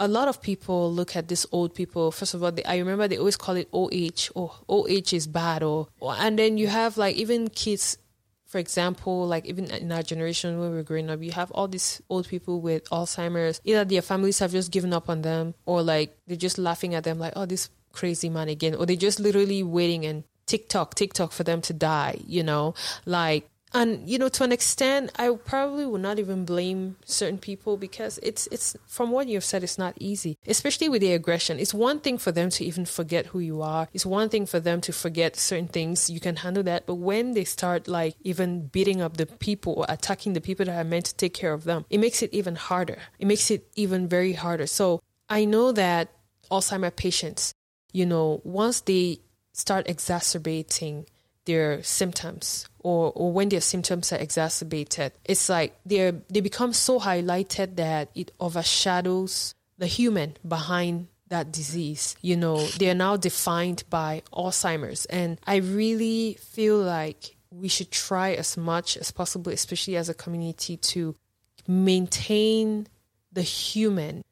a 0.00 0.08
lot 0.08 0.28
of 0.28 0.42
people 0.42 0.92
look 0.92 1.16
at 1.16 1.28
these 1.28 1.46
old 1.52 1.74
people. 1.74 2.10
First 2.10 2.34
of 2.34 2.42
all, 2.42 2.52
they, 2.52 2.64
I 2.64 2.78
remember 2.78 3.08
they 3.08 3.18
always 3.18 3.36
call 3.36 3.56
it 3.56 3.68
OH, 3.72 4.30
or 4.34 4.52
oh, 4.68 4.86
is 4.86 5.26
bad, 5.26 5.62
or, 5.62 5.88
or 6.00 6.14
and 6.14 6.38
then 6.38 6.58
you 6.58 6.66
have 6.66 6.96
like 6.96 7.16
even 7.16 7.48
kids 7.48 7.98
for 8.48 8.58
example, 8.58 9.26
like 9.26 9.44
even 9.44 9.66
in 9.66 9.92
our 9.92 10.02
generation 10.02 10.58
when 10.58 10.70
we 10.70 10.76
were 10.76 10.82
growing 10.82 11.10
up, 11.10 11.22
you 11.22 11.32
have 11.32 11.50
all 11.50 11.68
these 11.68 12.00
old 12.08 12.26
people 12.26 12.62
with 12.62 12.82
Alzheimer's. 12.88 13.60
Either 13.62 13.84
their 13.84 14.00
families 14.00 14.38
have 14.38 14.52
just 14.52 14.72
given 14.72 14.94
up 14.94 15.10
on 15.10 15.20
them, 15.20 15.54
or 15.66 15.82
like 15.82 16.16
they're 16.26 16.36
just 16.36 16.56
laughing 16.56 16.94
at 16.94 17.04
them, 17.04 17.18
like, 17.18 17.34
"Oh, 17.36 17.44
this 17.44 17.68
crazy 17.92 18.28
man 18.28 18.48
again, 18.48 18.74
or 18.74 18.86
they're 18.86 18.96
just 18.96 19.20
literally 19.20 19.62
waiting 19.62 20.04
and 20.04 20.24
tick-tock, 20.46 20.94
tick-tock 20.94 21.32
for 21.32 21.44
them 21.44 21.60
to 21.62 21.72
die, 21.72 22.18
you 22.26 22.42
know, 22.42 22.74
like 23.04 23.48
and 23.74 24.08
you 24.08 24.18
know 24.18 24.28
to 24.28 24.44
an 24.44 24.52
extent 24.52 25.10
i 25.18 25.30
probably 25.44 25.84
would 25.84 26.00
not 26.00 26.18
even 26.18 26.44
blame 26.44 26.96
certain 27.04 27.38
people 27.38 27.76
because 27.76 28.18
it's 28.22 28.46
it's 28.48 28.76
from 28.86 29.10
what 29.10 29.28
you've 29.28 29.44
said 29.44 29.62
it's 29.62 29.78
not 29.78 29.94
easy 29.98 30.38
especially 30.46 30.88
with 30.88 31.00
the 31.00 31.12
aggression. 31.12 31.58
It's 31.58 31.74
one 31.74 32.00
thing 32.00 32.18
for 32.18 32.32
them 32.32 32.50
to 32.50 32.64
even 32.64 32.84
forget 32.84 33.26
who 33.26 33.38
you 33.38 33.62
are. 33.62 33.88
It's 33.92 34.06
one 34.06 34.28
thing 34.28 34.46
for 34.46 34.60
them 34.60 34.80
to 34.82 34.92
forget 34.92 35.36
certain 35.36 35.68
things. 35.68 36.08
You 36.08 36.20
can 36.20 36.36
handle 36.36 36.62
that. 36.64 36.86
But 36.86 36.96
when 36.96 37.32
they 37.32 37.44
start 37.44 37.88
like 37.88 38.14
even 38.22 38.66
beating 38.66 39.02
up 39.02 39.16
the 39.16 39.26
people 39.26 39.74
or 39.74 39.86
attacking 39.88 40.32
the 40.32 40.40
people 40.40 40.64
that 40.66 40.78
are 40.78 40.84
meant 40.84 41.06
to 41.06 41.16
take 41.16 41.34
care 41.34 41.52
of 41.52 41.64
them 41.64 41.84
it 41.90 41.98
makes 41.98 42.22
it 42.22 42.32
even 42.32 42.56
harder. 42.56 42.98
It 43.18 43.26
makes 43.26 43.50
it 43.50 43.68
even 43.76 44.08
very 44.08 44.32
harder. 44.32 44.66
So 44.66 45.02
i 45.28 45.44
know 45.44 45.72
that 45.72 46.08
alzheimer 46.50 46.94
patients 46.94 47.52
you 47.98 48.06
know, 48.06 48.40
once 48.44 48.80
they 48.82 49.18
start 49.52 49.88
exacerbating 49.88 51.04
their 51.46 51.82
symptoms 51.82 52.68
or, 52.78 53.10
or 53.12 53.32
when 53.32 53.48
their 53.48 53.60
symptoms 53.60 54.12
are 54.12 54.18
exacerbated, 54.20 55.10
it's 55.24 55.48
like 55.48 55.76
they're 55.84 56.12
they 56.30 56.40
become 56.40 56.72
so 56.72 57.00
highlighted 57.00 57.74
that 57.74 58.10
it 58.14 58.30
overshadows 58.38 59.56
the 59.78 59.88
human 59.88 60.36
behind 60.46 61.08
that 61.26 61.50
disease. 61.50 62.14
You 62.22 62.36
know, 62.36 62.64
they 62.78 62.88
are 62.88 62.94
now 62.94 63.16
defined 63.16 63.82
by 63.90 64.22
Alzheimer's. 64.32 65.04
And 65.06 65.40
I 65.44 65.56
really 65.56 66.38
feel 66.40 66.78
like 66.78 67.36
we 67.50 67.66
should 67.66 67.90
try 67.90 68.34
as 68.34 68.56
much 68.56 68.96
as 68.96 69.10
possible, 69.10 69.50
especially 69.50 69.96
as 69.96 70.08
a 70.08 70.14
community, 70.14 70.76
to 70.76 71.16
maintain 71.66 72.86
the 73.32 73.42
human 73.42 74.22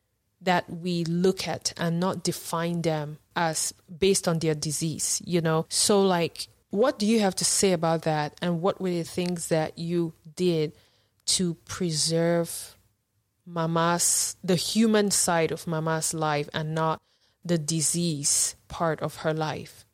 that 0.41 0.69
we 0.71 1.05
look 1.05 1.49
at 1.49 1.73
and 1.77 1.99
not 1.99 2.23
define 2.23 2.83
them 2.83 3.19
as 3.35 3.73
based 3.99 4.29
on 4.29 4.39
their 4.39 4.55
disease, 4.55 5.23
you 5.25 5.41
know? 5.41 5.67
So, 5.69 6.03
like, 6.03 6.49
what 6.71 6.99
do 6.99 7.07
you 7.07 7.21
have 7.21 7.35
to 7.37 7.45
say 7.45 7.73
about 7.73 8.03
that? 8.03 8.37
And 8.43 8.61
what 8.61 8.81
were 8.81 8.91
the 8.91 9.03
things 9.03 9.49
that 9.49 9.79
you 9.79 10.13
did 10.35 10.73
to 11.27 11.55
preserve 11.67 12.77
Mama's, 13.47 14.37
the 14.43 14.57
human 14.57 15.11
side 15.11 15.53
of 15.53 15.67
Mama's 15.67 16.13
life 16.13 16.49
and 16.53 16.75
not 16.75 17.01
the 17.45 17.59
disease 17.59 18.57
part 18.69 19.01
of 19.01 19.17
her 19.17 19.33
life? 19.33 19.85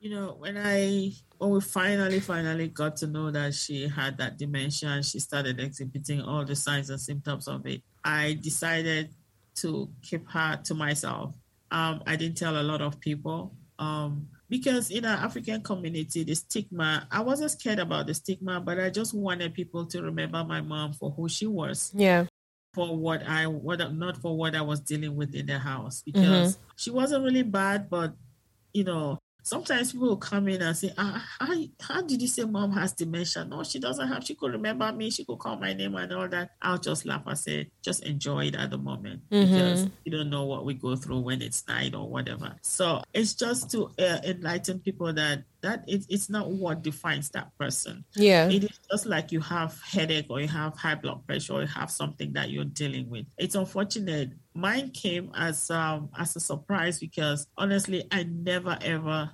You 0.00 0.10
know, 0.10 0.36
when 0.38 0.56
I 0.56 1.12
when 1.38 1.50
we 1.50 1.60
finally 1.60 2.20
finally 2.20 2.68
got 2.68 2.96
to 2.96 3.06
know 3.06 3.30
that 3.30 3.54
she 3.54 3.88
had 3.88 4.18
that 4.18 4.38
dementia 4.38 4.88
and 4.88 5.04
she 5.04 5.18
started 5.20 5.60
exhibiting 5.60 6.20
all 6.20 6.44
the 6.44 6.56
signs 6.56 6.90
and 6.90 7.00
symptoms 7.00 7.48
of 7.48 7.66
it, 7.66 7.82
I 8.04 8.38
decided 8.40 9.10
to 9.56 9.88
keep 10.02 10.28
her 10.30 10.60
to 10.64 10.74
myself 10.74 11.34
um, 11.70 12.02
I 12.06 12.16
didn't 12.16 12.36
tell 12.36 12.60
a 12.60 12.62
lot 12.62 12.80
of 12.80 13.00
people 13.00 13.54
um, 13.78 14.28
because 14.48 14.90
in 14.90 15.04
our 15.04 15.16
African 15.16 15.62
community, 15.62 16.22
the 16.22 16.34
stigma, 16.34 17.06
I 17.10 17.20
wasn't 17.20 17.50
scared 17.50 17.78
about 17.78 18.06
the 18.06 18.14
stigma, 18.14 18.60
but 18.60 18.78
I 18.78 18.90
just 18.90 19.14
wanted 19.14 19.54
people 19.54 19.84
to 19.86 20.02
remember 20.02 20.44
my 20.44 20.60
mom 20.60 20.92
for 20.92 21.10
who 21.10 21.28
she 21.28 21.46
was. 21.46 21.92
Yeah. 21.94 22.26
For 22.74 22.96
what 22.96 23.26
I, 23.26 23.46
what 23.46 23.94
not 23.94 24.18
for 24.18 24.36
what 24.36 24.54
I 24.54 24.60
was 24.60 24.80
dealing 24.80 25.16
with 25.16 25.34
in 25.34 25.46
the 25.46 25.58
house, 25.58 26.02
because 26.02 26.56
mm-hmm. 26.56 26.62
she 26.76 26.90
wasn't 26.90 27.24
really 27.24 27.42
bad, 27.42 27.88
but 27.88 28.12
you 28.74 28.84
know, 28.84 29.18
sometimes 29.46 29.92
people 29.92 30.08
will 30.08 30.16
come 30.16 30.48
in 30.48 30.60
and 30.60 30.76
say, 30.76 30.92
ah, 30.98 31.24
how, 31.38 31.54
how 31.80 32.02
did 32.02 32.20
you 32.20 32.26
say 32.26 32.42
mom 32.42 32.72
has 32.72 32.92
dementia? 32.92 33.44
No, 33.44 33.62
she 33.62 33.78
doesn't 33.78 34.08
have. 34.08 34.24
She 34.24 34.34
could 34.34 34.50
remember 34.50 34.90
me. 34.92 35.08
She 35.08 35.24
could 35.24 35.38
call 35.38 35.56
my 35.56 35.72
name 35.72 35.94
and 35.94 36.12
all 36.12 36.26
that. 36.28 36.50
I'll 36.60 36.78
just 36.78 37.06
laugh 37.06 37.22
and 37.26 37.38
say, 37.38 37.70
just 37.80 38.02
enjoy 38.04 38.46
it 38.46 38.56
at 38.56 38.70
the 38.70 38.78
moment 38.78 39.22
mm-hmm. 39.30 39.52
because 39.52 39.86
you 40.04 40.10
don't 40.10 40.30
know 40.30 40.44
what 40.44 40.64
we 40.64 40.74
go 40.74 40.96
through 40.96 41.20
when 41.20 41.42
it's 41.42 41.66
night 41.68 41.94
or 41.94 42.08
whatever. 42.08 42.56
So 42.62 43.02
it's 43.14 43.34
just 43.34 43.70
to 43.70 43.92
uh, 44.00 44.18
enlighten 44.24 44.80
people 44.80 45.12
that 45.12 45.44
that 45.62 45.84
it, 45.86 46.04
it's 46.08 46.28
not 46.28 46.50
what 46.50 46.82
defines 46.82 47.30
that 47.30 47.50
person. 47.58 48.04
Yeah. 48.14 48.48
It 48.48 48.64
is 48.64 48.78
just 48.90 49.06
like 49.06 49.32
you 49.32 49.40
have 49.40 49.80
headache 49.82 50.26
or 50.28 50.40
you 50.40 50.48
have 50.48 50.76
high 50.76 50.94
blood 50.94 51.26
pressure 51.26 51.54
or 51.54 51.60
you 51.62 51.68
have 51.68 51.90
something 51.90 52.32
that 52.34 52.50
you're 52.50 52.64
dealing 52.64 53.08
with. 53.10 53.26
It's 53.38 53.54
unfortunate 53.54 54.32
Mine 54.56 54.90
came 54.90 55.30
as 55.34 55.70
um 55.70 56.08
as 56.18 56.34
a 56.34 56.40
surprise 56.40 56.98
because 56.98 57.46
honestly, 57.58 58.04
I 58.10 58.22
never 58.22 58.78
ever 58.80 59.30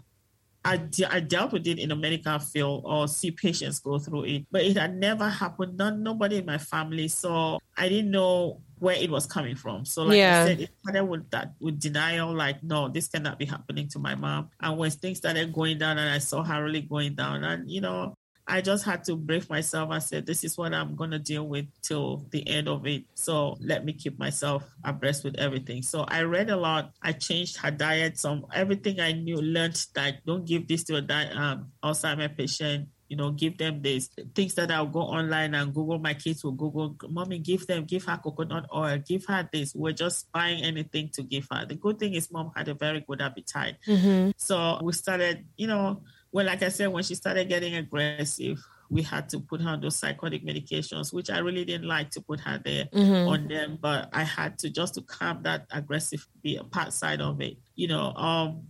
I, 0.65 0.77
de- 0.77 1.13
I 1.13 1.21
dealt 1.21 1.53
with 1.53 1.67
it 1.67 1.79
in 1.79 1.91
a 1.91 1.97
medical 1.97 2.39
field 2.39 2.83
or 2.85 3.09
see 3.09 3.33
patients 3.33 3.81
go 3.81 3.99
through 3.99 4.25
it, 4.25 4.47
but 4.51 4.63
it 4.63 4.77
had 4.77 4.97
never 4.97 5.29
happened. 5.29 5.77
None, 5.77 6.03
nobody 6.03 6.37
in 6.37 6.47
my 6.47 6.59
family, 6.59 7.09
so 7.09 7.59
I 7.77 7.89
didn't 7.89 8.13
know 8.13 8.63
where 8.83 8.97
it 8.97 9.09
was 9.09 9.27
coming 9.27 9.55
from. 9.55 9.85
So, 9.85 10.03
like 10.03 10.17
yeah. 10.17 10.43
I 10.43 10.47
said, 10.49 10.61
it 10.61 10.71
started 10.83 11.05
with 11.05 11.31
that 11.31 11.53
with 11.61 11.79
denial, 11.79 12.35
like 12.35 12.65
no, 12.65 12.89
this 12.89 13.07
cannot 13.07 13.39
be 13.39 13.45
happening 13.45 13.87
to 13.91 14.01
my 14.01 14.17
mom. 14.17 14.51
And 14.61 14.77
when 14.77 14.91
things 14.91 15.19
started 15.19 15.53
going 15.53 15.79
down, 15.79 15.99
and 15.99 16.11
I 16.11 16.19
saw 16.19 16.43
her 16.43 16.65
really 16.65 16.81
going 16.81 17.15
down, 17.15 17.45
and 17.45 17.71
you 17.71 17.81
know, 17.81 18.15
I 18.49 18.61
just 18.61 18.85
had 18.85 19.05
to 19.05 19.15
brave 19.15 19.49
myself. 19.49 19.91
I 19.93 20.01
said, 20.01 20.27
this 20.27 20.43
is 20.43 20.59
what 20.59 20.75
I'm 20.75 20.97
going 20.97 21.13
to 21.13 21.21
deal 21.21 21.47
with 21.47 21.67
till 21.83 22.27
the 22.31 22.47
end 22.49 22.67
of 22.67 22.85
it. 22.89 23.05
So 23.15 23.57
let 23.61 23.85
me 23.85 23.93
keep 23.93 24.19
myself 24.19 24.65
abreast 24.83 25.23
with 25.23 25.39
everything. 25.39 25.83
So 25.83 26.03
I 26.09 26.23
read 26.23 26.51
a 26.51 26.57
lot. 26.57 26.91
I 27.01 27.13
changed 27.13 27.59
her 27.59 27.71
diet. 27.71 28.19
Some 28.19 28.47
everything 28.53 28.99
I 28.99 29.13
knew, 29.13 29.37
learned 29.37 29.87
that 29.95 30.27
don't 30.27 30.45
give 30.45 30.67
this 30.67 30.83
to 30.85 30.97
a 30.97 31.03
di- 31.03 31.31
um, 31.31 31.71
Alzheimer 31.85 32.37
patient. 32.37 32.89
You 33.13 33.19
know, 33.19 33.31
give 33.31 33.59
them 33.59 33.83
this 33.83 34.09
things 34.35 34.55
that 34.55 34.71
I'll 34.71 34.87
go 34.87 35.01
online 35.01 35.55
and 35.55 35.75
Google. 35.75 35.99
My 35.99 36.15
kids 36.15 36.43
will 36.43 36.53
Google, 36.53 36.97
mommy, 37.11 37.41
give 37.41 37.67
them, 37.67 37.85
give 37.85 38.05
her 38.05 38.17
coconut 38.17 38.65
oil, 38.75 38.97
give 39.07 39.27
her 39.27 39.47
this. 39.53 39.75
We're 39.75 39.93
just 39.93 40.33
buying 40.33 40.65
anything 40.65 41.11
to 41.13 41.23
give 41.23 41.47
her. 41.51 41.67
The 41.67 41.75
good 41.75 41.99
thing 41.99 42.15
is, 42.15 42.33
mom 42.33 42.53
had 42.57 42.69
a 42.69 42.75
very 42.75 43.05
good 43.07 43.21
appetite. 43.21 43.77
Mm-hmm. 43.87 44.31
So 44.39 44.81
we 44.83 44.95
started, 44.95 45.45
you 45.59 45.67
know, 45.67 46.01
well, 46.33 46.47
like 46.47 46.63
I 46.63 46.71
said, 46.71 46.89
when 46.89 47.03
she 47.03 47.15
started 47.15 47.51
getting 47.51 47.75
aggressive, 47.75 48.65
we 48.89 49.03
had 49.03 49.29
to 49.29 49.41
put 49.41 49.61
her 49.61 49.69
on 49.69 49.83
those 49.83 49.97
psychotic 49.97 50.43
medications, 50.43 51.13
which 51.13 51.29
I 51.29 51.41
really 51.41 51.67
didn't 51.67 51.89
like 51.89 52.13
to 52.13 52.23
put 52.23 52.41
her 52.41 52.63
there 52.65 52.87
mm-hmm. 52.87 53.29
on 53.29 53.47
them, 53.47 53.79
but 53.79 54.09
I 54.15 54.23
had 54.23 54.59
to 54.61 54.71
just 54.71 54.95
to 54.95 55.03
calm 55.03 55.43
that 55.43 55.67
aggressive 55.71 56.27
part 56.71 56.95
side 56.95 57.21
of 57.21 57.43
it, 57.43 57.59
you 57.75 57.89
know. 57.89 58.15
Um, 58.15 58.69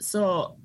so 0.00 0.56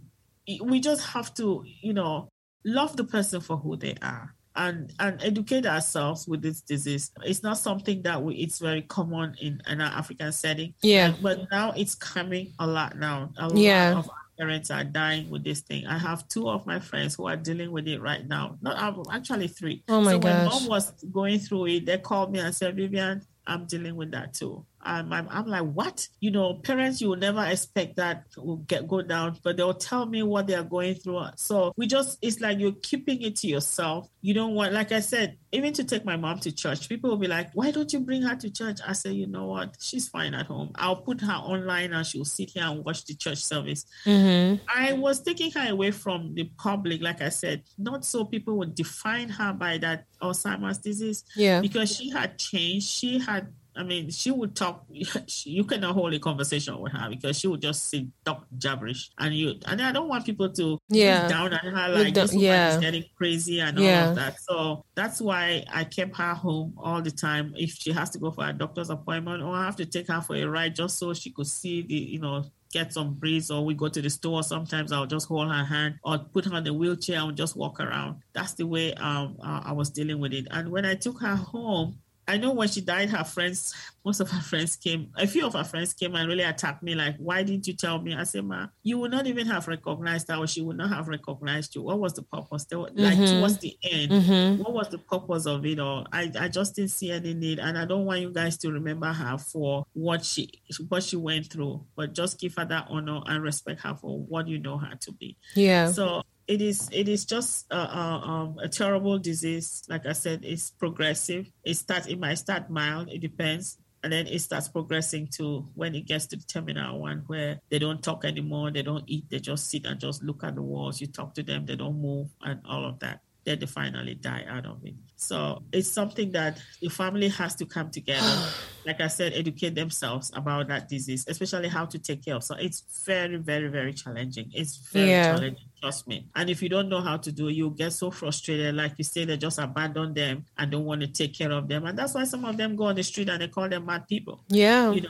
we 0.63 0.79
just 0.79 1.05
have 1.07 1.33
to, 1.33 1.65
you 1.81 1.93
know, 1.93 2.29
love 2.65 2.95
the 2.97 3.03
person 3.03 3.41
for 3.41 3.57
who 3.57 3.75
they 3.75 3.95
are 4.01 4.35
and 4.55 4.91
and 4.99 5.21
educate 5.23 5.65
ourselves 5.65 6.27
with 6.27 6.41
this 6.41 6.61
disease. 6.61 7.11
It's 7.23 7.43
not 7.43 7.57
something 7.57 8.01
that 8.03 8.21
we 8.21 8.35
it's 8.35 8.59
very 8.59 8.81
common 8.81 9.35
in, 9.41 9.61
in 9.67 9.81
our 9.81 9.91
African 9.91 10.31
setting. 10.31 10.73
Yeah. 10.81 11.13
but 11.21 11.47
now 11.51 11.73
it's 11.75 11.95
coming 11.95 12.53
a 12.59 12.67
lot 12.67 12.97
now. 12.97 13.31
A 13.37 13.53
yeah. 13.55 13.97
of 13.97 14.09
parents 14.37 14.71
are 14.71 14.83
dying 14.83 15.29
with 15.29 15.43
this 15.43 15.61
thing. 15.61 15.85
I 15.85 15.97
have 15.97 16.27
two 16.27 16.49
of 16.49 16.65
my 16.65 16.79
friends 16.79 17.15
who 17.15 17.27
are 17.27 17.35
dealing 17.35 17.71
with 17.71 17.87
it 17.87 18.01
right 18.01 18.27
now. 18.27 18.57
Not 18.61 18.81
um, 18.81 19.03
actually 19.11 19.47
three. 19.47 19.83
Oh 19.87 20.01
my 20.01 20.13
so 20.13 20.19
gosh. 20.19 20.33
when 20.33 20.45
mom 20.45 20.67
was 20.67 20.91
going 21.11 21.39
through 21.39 21.67
it, 21.67 21.85
they 21.85 21.97
called 21.97 22.31
me 22.31 22.39
and 22.39 22.55
said, 22.55 22.75
Vivian, 22.75 23.21
I'm 23.47 23.65
dealing 23.65 23.95
with 23.95 24.11
that 24.11 24.33
too. 24.33 24.65
I'm, 24.81 25.11
I'm, 25.11 25.27
I'm, 25.29 25.45
like, 25.45 25.63
what? 25.63 26.07
You 26.19 26.31
know, 26.31 26.53
parents, 26.55 27.01
you 27.01 27.09
will 27.09 27.17
never 27.17 27.43
expect 27.45 27.97
that 27.97 28.25
will 28.37 28.57
get 28.57 28.87
go 28.87 29.01
down, 29.01 29.37
but 29.43 29.57
they'll 29.57 29.73
tell 29.73 30.05
me 30.05 30.23
what 30.23 30.47
they 30.47 30.55
are 30.55 30.63
going 30.63 30.95
through. 30.95 31.25
So 31.35 31.73
we 31.75 31.87
just, 31.87 32.17
it's 32.21 32.39
like 32.39 32.59
you're 32.59 32.71
keeping 32.71 33.21
it 33.21 33.35
to 33.37 33.47
yourself. 33.47 34.09
You 34.21 34.33
don't 34.33 34.53
want, 34.53 34.73
like 34.73 34.91
I 34.91 34.99
said, 34.99 35.37
even 35.51 35.73
to 35.73 35.83
take 35.83 36.05
my 36.05 36.17
mom 36.17 36.39
to 36.39 36.51
church, 36.51 36.87
people 36.87 37.09
will 37.09 37.17
be 37.17 37.27
like, 37.27 37.49
why 37.53 37.71
don't 37.71 37.91
you 37.91 37.99
bring 37.99 38.21
her 38.21 38.35
to 38.35 38.49
church? 38.49 38.79
I 38.87 38.93
say, 38.93 39.11
you 39.11 39.27
know 39.27 39.47
what? 39.47 39.75
She's 39.79 40.07
fine 40.07 40.33
at 40.33 40.45
home. 40.45 40.71
I'll 40.75 40.97
put 40.97 41.21
her 41.21 41.33
online 41.33 41.93
and 41.93 42.05
she'll 42.05 42.25
sit 42.25 42.51
here 42.51 42.63
and 42.63 42.83
watch 42.85 43.05
the 43.05 43.15
church 43.15 43.39
service. 43.39 43.85
Mm-hmm. 44.05 44.63
I 44.73 44.93
was 44.93 45.21
taking 45.21 45.51
her 45.51 45.71
away 45.71 45.91
from 45.91 46.35
the 46.35 46.49
public, 46.57 47.01
like 47.01 47.21
I 47.21 47.29
said, 47.29 47.63
not 47.77 48.05
so 48.05 48.25
people 48.25 48.57
would 48.57 48.75
define 48.75 49.29
her 49.29 49.53
by 49.53 49.77
that 49.79 50.05
Alzheimer's 50.21 50.77
disease. 50.77 51.23
Yeah. 51.35 51.61
Because 51.61 51.95
she 51.95 52.09
had 52.09 52.37
changed. 52.37 52.87
She 52.87 53.19
had 53.19 53.53
I 53.79 53.83
mean, 53.83 54.11
she 54.11 54.29
would 54.29 54.55
talk. 54.55 54.85
You 55.45 55.63
cannot 55.63 55.93
hold 55.93 56.13
a 56.13 56.19
conversation 56.19 56.77
with 56.79 56.91
her 56.91 57.09
because 57.09 57.39
she 57.39 57.47
would 57.47 57.61
just 57.61 57.89
say 57.89 58.07
talk 58.25 58.45
gibberish, 58.57 59.09
and 59.17 59.33
you. 59.33 59.55
And 59.65 59.81
I 59.81 59.93
don't 59.93 60.09
want 60.09 60.25
people 60.25 60.51
to 60.51 60.77
yeah 60.89 61.29
down 61.29 61.53
on 61.53 61.59
her 61.59 61.89
like 61.89 62.13
this 62.13 62.33
woman 62.33 62.45
yeah. 62.45 62.75
is 62.75 62.81
getting 62.81 63.05
crazy 63.15 63.61
and 63.61 63.79
Yeah. 63.79 64.03
all 64.03 64.09
of 64.09 64.15
that. 64.17 64.41
So 64.41 64.85
that's 64.95 65.21
why 65.21 65.63
I 65.73 65.85
kept 65.85 66.17
her 66.17 66.33
home 66.33 66.73
all 66.77 67.01
the 67.01 67.11
time. 67.11 67.53
If 67.55 67.71
she 67.71 67.93
has 67.93 68.09
to 68.11 68.19
go 68.19 68.31
for 68.31 68.45
a 68.45 68.51
doctor's 68.51 68.89
appointment, 68.89 69.41
or 69.43 69.55
I 69.55 69.63
have 69.65 69.77
to 69.77 69.85
take 69.85 70.09
her 70.09 70.21
for 70.21 70.35
a 70.35 70.43
ride 70.43 70.75
just 70.75 70.99
so 70.99 71.13
she 71.13 71.31
could 71.31 71.47
see 71.47 71.81
the, 71.81 71.95
you 71.95 72.19
know, 72.19 72.43
get 72.71 72.91
some 72.93 73.13
breeze 73.13 73.49
or 73.49 73.65
we 73.65 73.73
go 73.73 73.87
to 73.87 73.99
the 73.99 74.09
store 74.11 74.43
sometimes 74.43 74.91
i'll 74.91 75.07
just 75.07 75.27
hold 75.27 75.51
her 75.51 75.63
hand 75.63 75.95
or 76.03 76.19
put 76.19 76.45
her 76.45 76.55
in 76.57 76.63
the 76.63 76.71
wheelchair 76.71 77.19
and 77.19 77.35
just 77.35 77.55
walk 77.55 77.79
around 77.79 78.17
that's 78.33 78.53
the 78.53 78.63
way 78.63 78.93
um, 78.93 79.35
i 79.41 79.71
was 79.71 79.89
dealing 79.89 80.19
with 80.19 80.33
it 80.33 80.45
and 80.51 80.69
when 80.69 80.85
i 80.85 80.93
took 80.93 81.19
her 81.19 81.35
home 81.35 81.97
I 82.29 82.37
know 82.37 82.53
when 82.53 82.67
she 82.67 82.81
died, 82.81 83.09
her 83.09 83.23
friends, 83.23 83.73
most 84.05 84.19
of 84.19 84.29
her 84.29 84.41
friends 84.41 84.75
came, 84.75 85.11
a 85.17 85.25
few 85.27 85.45
of 85.45 85.53
her 85.53 85.63
friends 85.63 85.93
came 85.93 86.15
and 86.15 86.27
really 86.27 86.43
attacked 86.43 86.83
me, 86.83 86.93
like, 86.95 87.15
why 87.17 87.43
didn't 87.43 87.67
you 87.67 87.73
tell 87.73 87.99
me? 88.01 88.13
I 88.15 88.23
said, 88.23 88.45
Ma, 88.45 88.67
you 88.83 88.97
would 88.99 89.11
not 89.11 89.25
even 89.27 89.47
have 89.47 89.67
recognized 89.67 90.29
her, 90.29 90.35
or 90.37 90.47
she 90.47 90.61
would 90.61 90.77
not 90.77 90.89
have 90.89 91.07
recognized 91.07 91.75
you. 91.75 91.81
What 91.81 91.99
was 91.99 92.13
the 92.13 92.21
purpose? 92.23 92.65
Were, 92.71 92.89
Like, 92.95 93.17
Mhm. 93.17 93.37
towards 93.39 93.57
the 93.57 93.75
end, 93.83 94.11
Mm-hmm. 94.11 94.61
what 94.61 94.73
was 94.73 94.89
the 94.89 94.99
purpose 94.99 95.45
of 95.47 95.65
it 95.65 95.79
all? 95.79 96.05
I, 96.13 96.31
I 96.39 96.47
just 96.47 96.75
didn't 96.75 96.91
see 96.91 97.11
any 97.11 97.33
need, 97.33 97.59
and 97.59 97.77
I 97.77 97.85
don't 97.85 98.05
want 98.05 98.21
you 98.21 98.31
guys 98.31 98.57
to 98.59 98.71
remember 98.71 99.11
her 99.11 99.37
for 99.37 99.85
what 99.93 100.23
she 100.23 100.49
what 100.87 101.03
she 101.03 101.15
went 101.17 101.47
through, 101.51 101.83
but 101.95 102.13
just 102.13 102.39
give 102.39 102.55
her 102.55 102.65
that 102.65 102.85
honor 102.89 103.21
and 103.25 103.43
respect 103.43 103.81
her 103.81 103.95
for 103.95 104.19
what 104.19 104.47
you 104.47 104.59
know 104.59 104.77
her 104.77 104.95
to 105.01 105.11
be. 105.13 105.35
Yeah. 105.55 105.91
So 105.91 106.21
it 106.49 106.61
is 106.61 106.89
it 106.91 107.07
is 107.07 107.25
just 107.25 107.71
um, 107.71 108.57
a 108.57 108.67
terrible 108.67 109.19
disease. 109.19 109.83
Like 109.87 110.07
I 110.07 110.13
said, 110.13 110.43
it's 110.43 110.71
progressive. 110.71 111.47
It 111.63 111.75
starts 111.75 112.07
it 112.07 112.19
might 112.19 112.39
start 112.39 112.71
mild. 112.71 113.09
It 113.09 113.19
depends. 113.19 113.77
And 114.01 114.11
then 114.11 114.27
it 114.27 114.39
starts 114.39 114.67
progressing 114.67 115.27
to 115.37 115.67
when 115.75 115.93
it 115.93 116.07
gets 116.07 116.25
to 116.27 116.37
the 116.37 116.43
terminal 116.43 117.01
one 117.01 117.23
where 117.27 117.59
they 117.69 117.77
don't 117.79 118.01
talk 118.01 118.25
anymore, 118.25 118.71
they 118.71 118.81
don't 118.81 119.03
eat, 119.07 119.25
they 119.29 119.39
just 119.39 119.69
sit 119.69 119.85
and 119.85 119.99
just 119.99 120.23
look 120.23 120.43
at 120.43 120.55
the 120.55 120.61
walls. 120.61 121.01
You 121.01 121.07
talk 121.07 121.35
to 121.35 121.43
them, 121.43 121.65
they 121.65 121.75
don't 121.75 122.01
move, 122.01 122.29
and 122.41 122.61
all 122.65 122.85
of 122.85 122.99
that. 122.99 123.19
Then 123.49 123.57
they 123.57 123.65
finally 123.65 124.13
die 124.13 124.45
out 124.47 124.67
of 124.67 124.77
it. 124.85 124.93
So 125.15 125.63
it's 125.73 125.91
something 125.91 126.31
that 126.33 126.61
the 126.81 126.89
family 126.89 127.29
has 127.29 127.55
to 127.55 127.65
come 127.65 127.89
together. 127.89 128.47
like 128.85 129.01
I 129.01 129.07
said, 129.07 129.33
educate 129.33 129.73
themselves 129.73 130.31
about 130.35 130.67
that 130.67 130.87
disease, 130.87 131.25
especially 131.27 131.67
how 131.67 131.85
to 131.87 131.97
take 131.97 132.23
care 132.23 132.35
of. 132.35 132.43
So 132.43 132.53
it's 132.59 132.83
very, 133.07 133.37
very, 133.37 133.67
very 133.69 133.91
challenging. 133.93 134.51
It's 134.53 134.77
very 134.93 135.09
Yeah. 135.09 135.33
challenging. 135.35 135.65
Trust 135.81 136.07
me. 136.07 136.27
And 136.35 136.51
if 136.51 136.61
you 136.61 136.69
don't 136.69 136.89
know 136.89 137.01
how 137.01 137.17
to 137.17 137.31
do 137.31 137.47
it, 137.47 137.53
you 137.53 137.71
get 137.75 137.91
so 137.93 138.11
frustrated. 138.11 138.75
Like 138.75 138.93
you 138.99 139.03
say, 139.03 139.25
they 139.25 139.35
just 139.37 139.57
abandon 139.57 140.13
them 140.13 140.45
and 140.55 140.69
don't 140.69 140.85
want 140.85 141.01
to 141.01 141.07
take 141.07 141.33
care 141.35 141.51
of 141.51 141.67
them. 141.67 141.87
And 141.87 141.97
that's 141.97 142.13
why 142.13 142.25
some 142.25 142.45
of 142.45 142.55
them 142.55 142.75
go 142.75 142.83
on 142.83 142.95
the 142.97 143.03
street 143.03 143.29
and 143.29 143.41
they 143.41 143.47
call 143.47 143.67
them 143.67 143.87
mad 143.87 144.07
people. 144.07 144.43
Yeah. 144.49 144.91
You 144.91 145.01
know. 145.01 145.09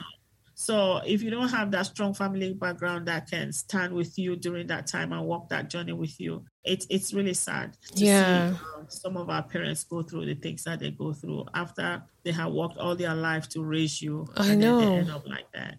So 0.60 0.98
if 1.06 1.22
you 1.22 1.30
don't 1.30 1.48
have 1.48 1.70
that 1.70 1.86
strong 1.86 2.12
family 2.12 2.52
background 2.52 3.08
that 3.08 3.30
can 3.30 3.50
stand 3.50 3.94
with 3.94 4.18
you 4.18 4.36
during 4.36 4.66
that 4.66 4.86
time 4.86 5.10
and 5.10 5.24
walk 5.24 5.48
that 5.48 5.70
journey 5.70 5.94
with 5.94 6.20
you, 6.20 6.44
it's 6.62 6.86
it's 6.90 7.14
really 7.14 7.32
sad 7.32 7.78
to 7.96 8.04
Yeah. 8.04 8.50
see 8.50 8.58
um, 8.76 8.86
some 8.90 9.16
of 9.16 9.30
our 9.30 9.42
parents 9.42 9.84
go 9.84 10.02
through 10.02 10.26
the 10.26 10.34
things 10.34 10.64
that 10.64 10.80
they 10.80 10.90
go 10.90 11.14
through 11.14 11.46
after 11.54 12.02
they 12.24 12.32
have 12.32 12.52
worked 12.52 12.76
all 12.76 12.94
their 12.94 13.14
life 13.14 13.48
to 13.48 13.64
raise 13.64 14.02
you. 14.02 14.28
I 14.36 14.50
and 14.50 14.62
then 14.62 14.70
know. 14.72 14.78
they 14.80 14.96
end 14.98 15.10
up 15.10 15.26
like 15.26 15.50
that. 15.54 15.78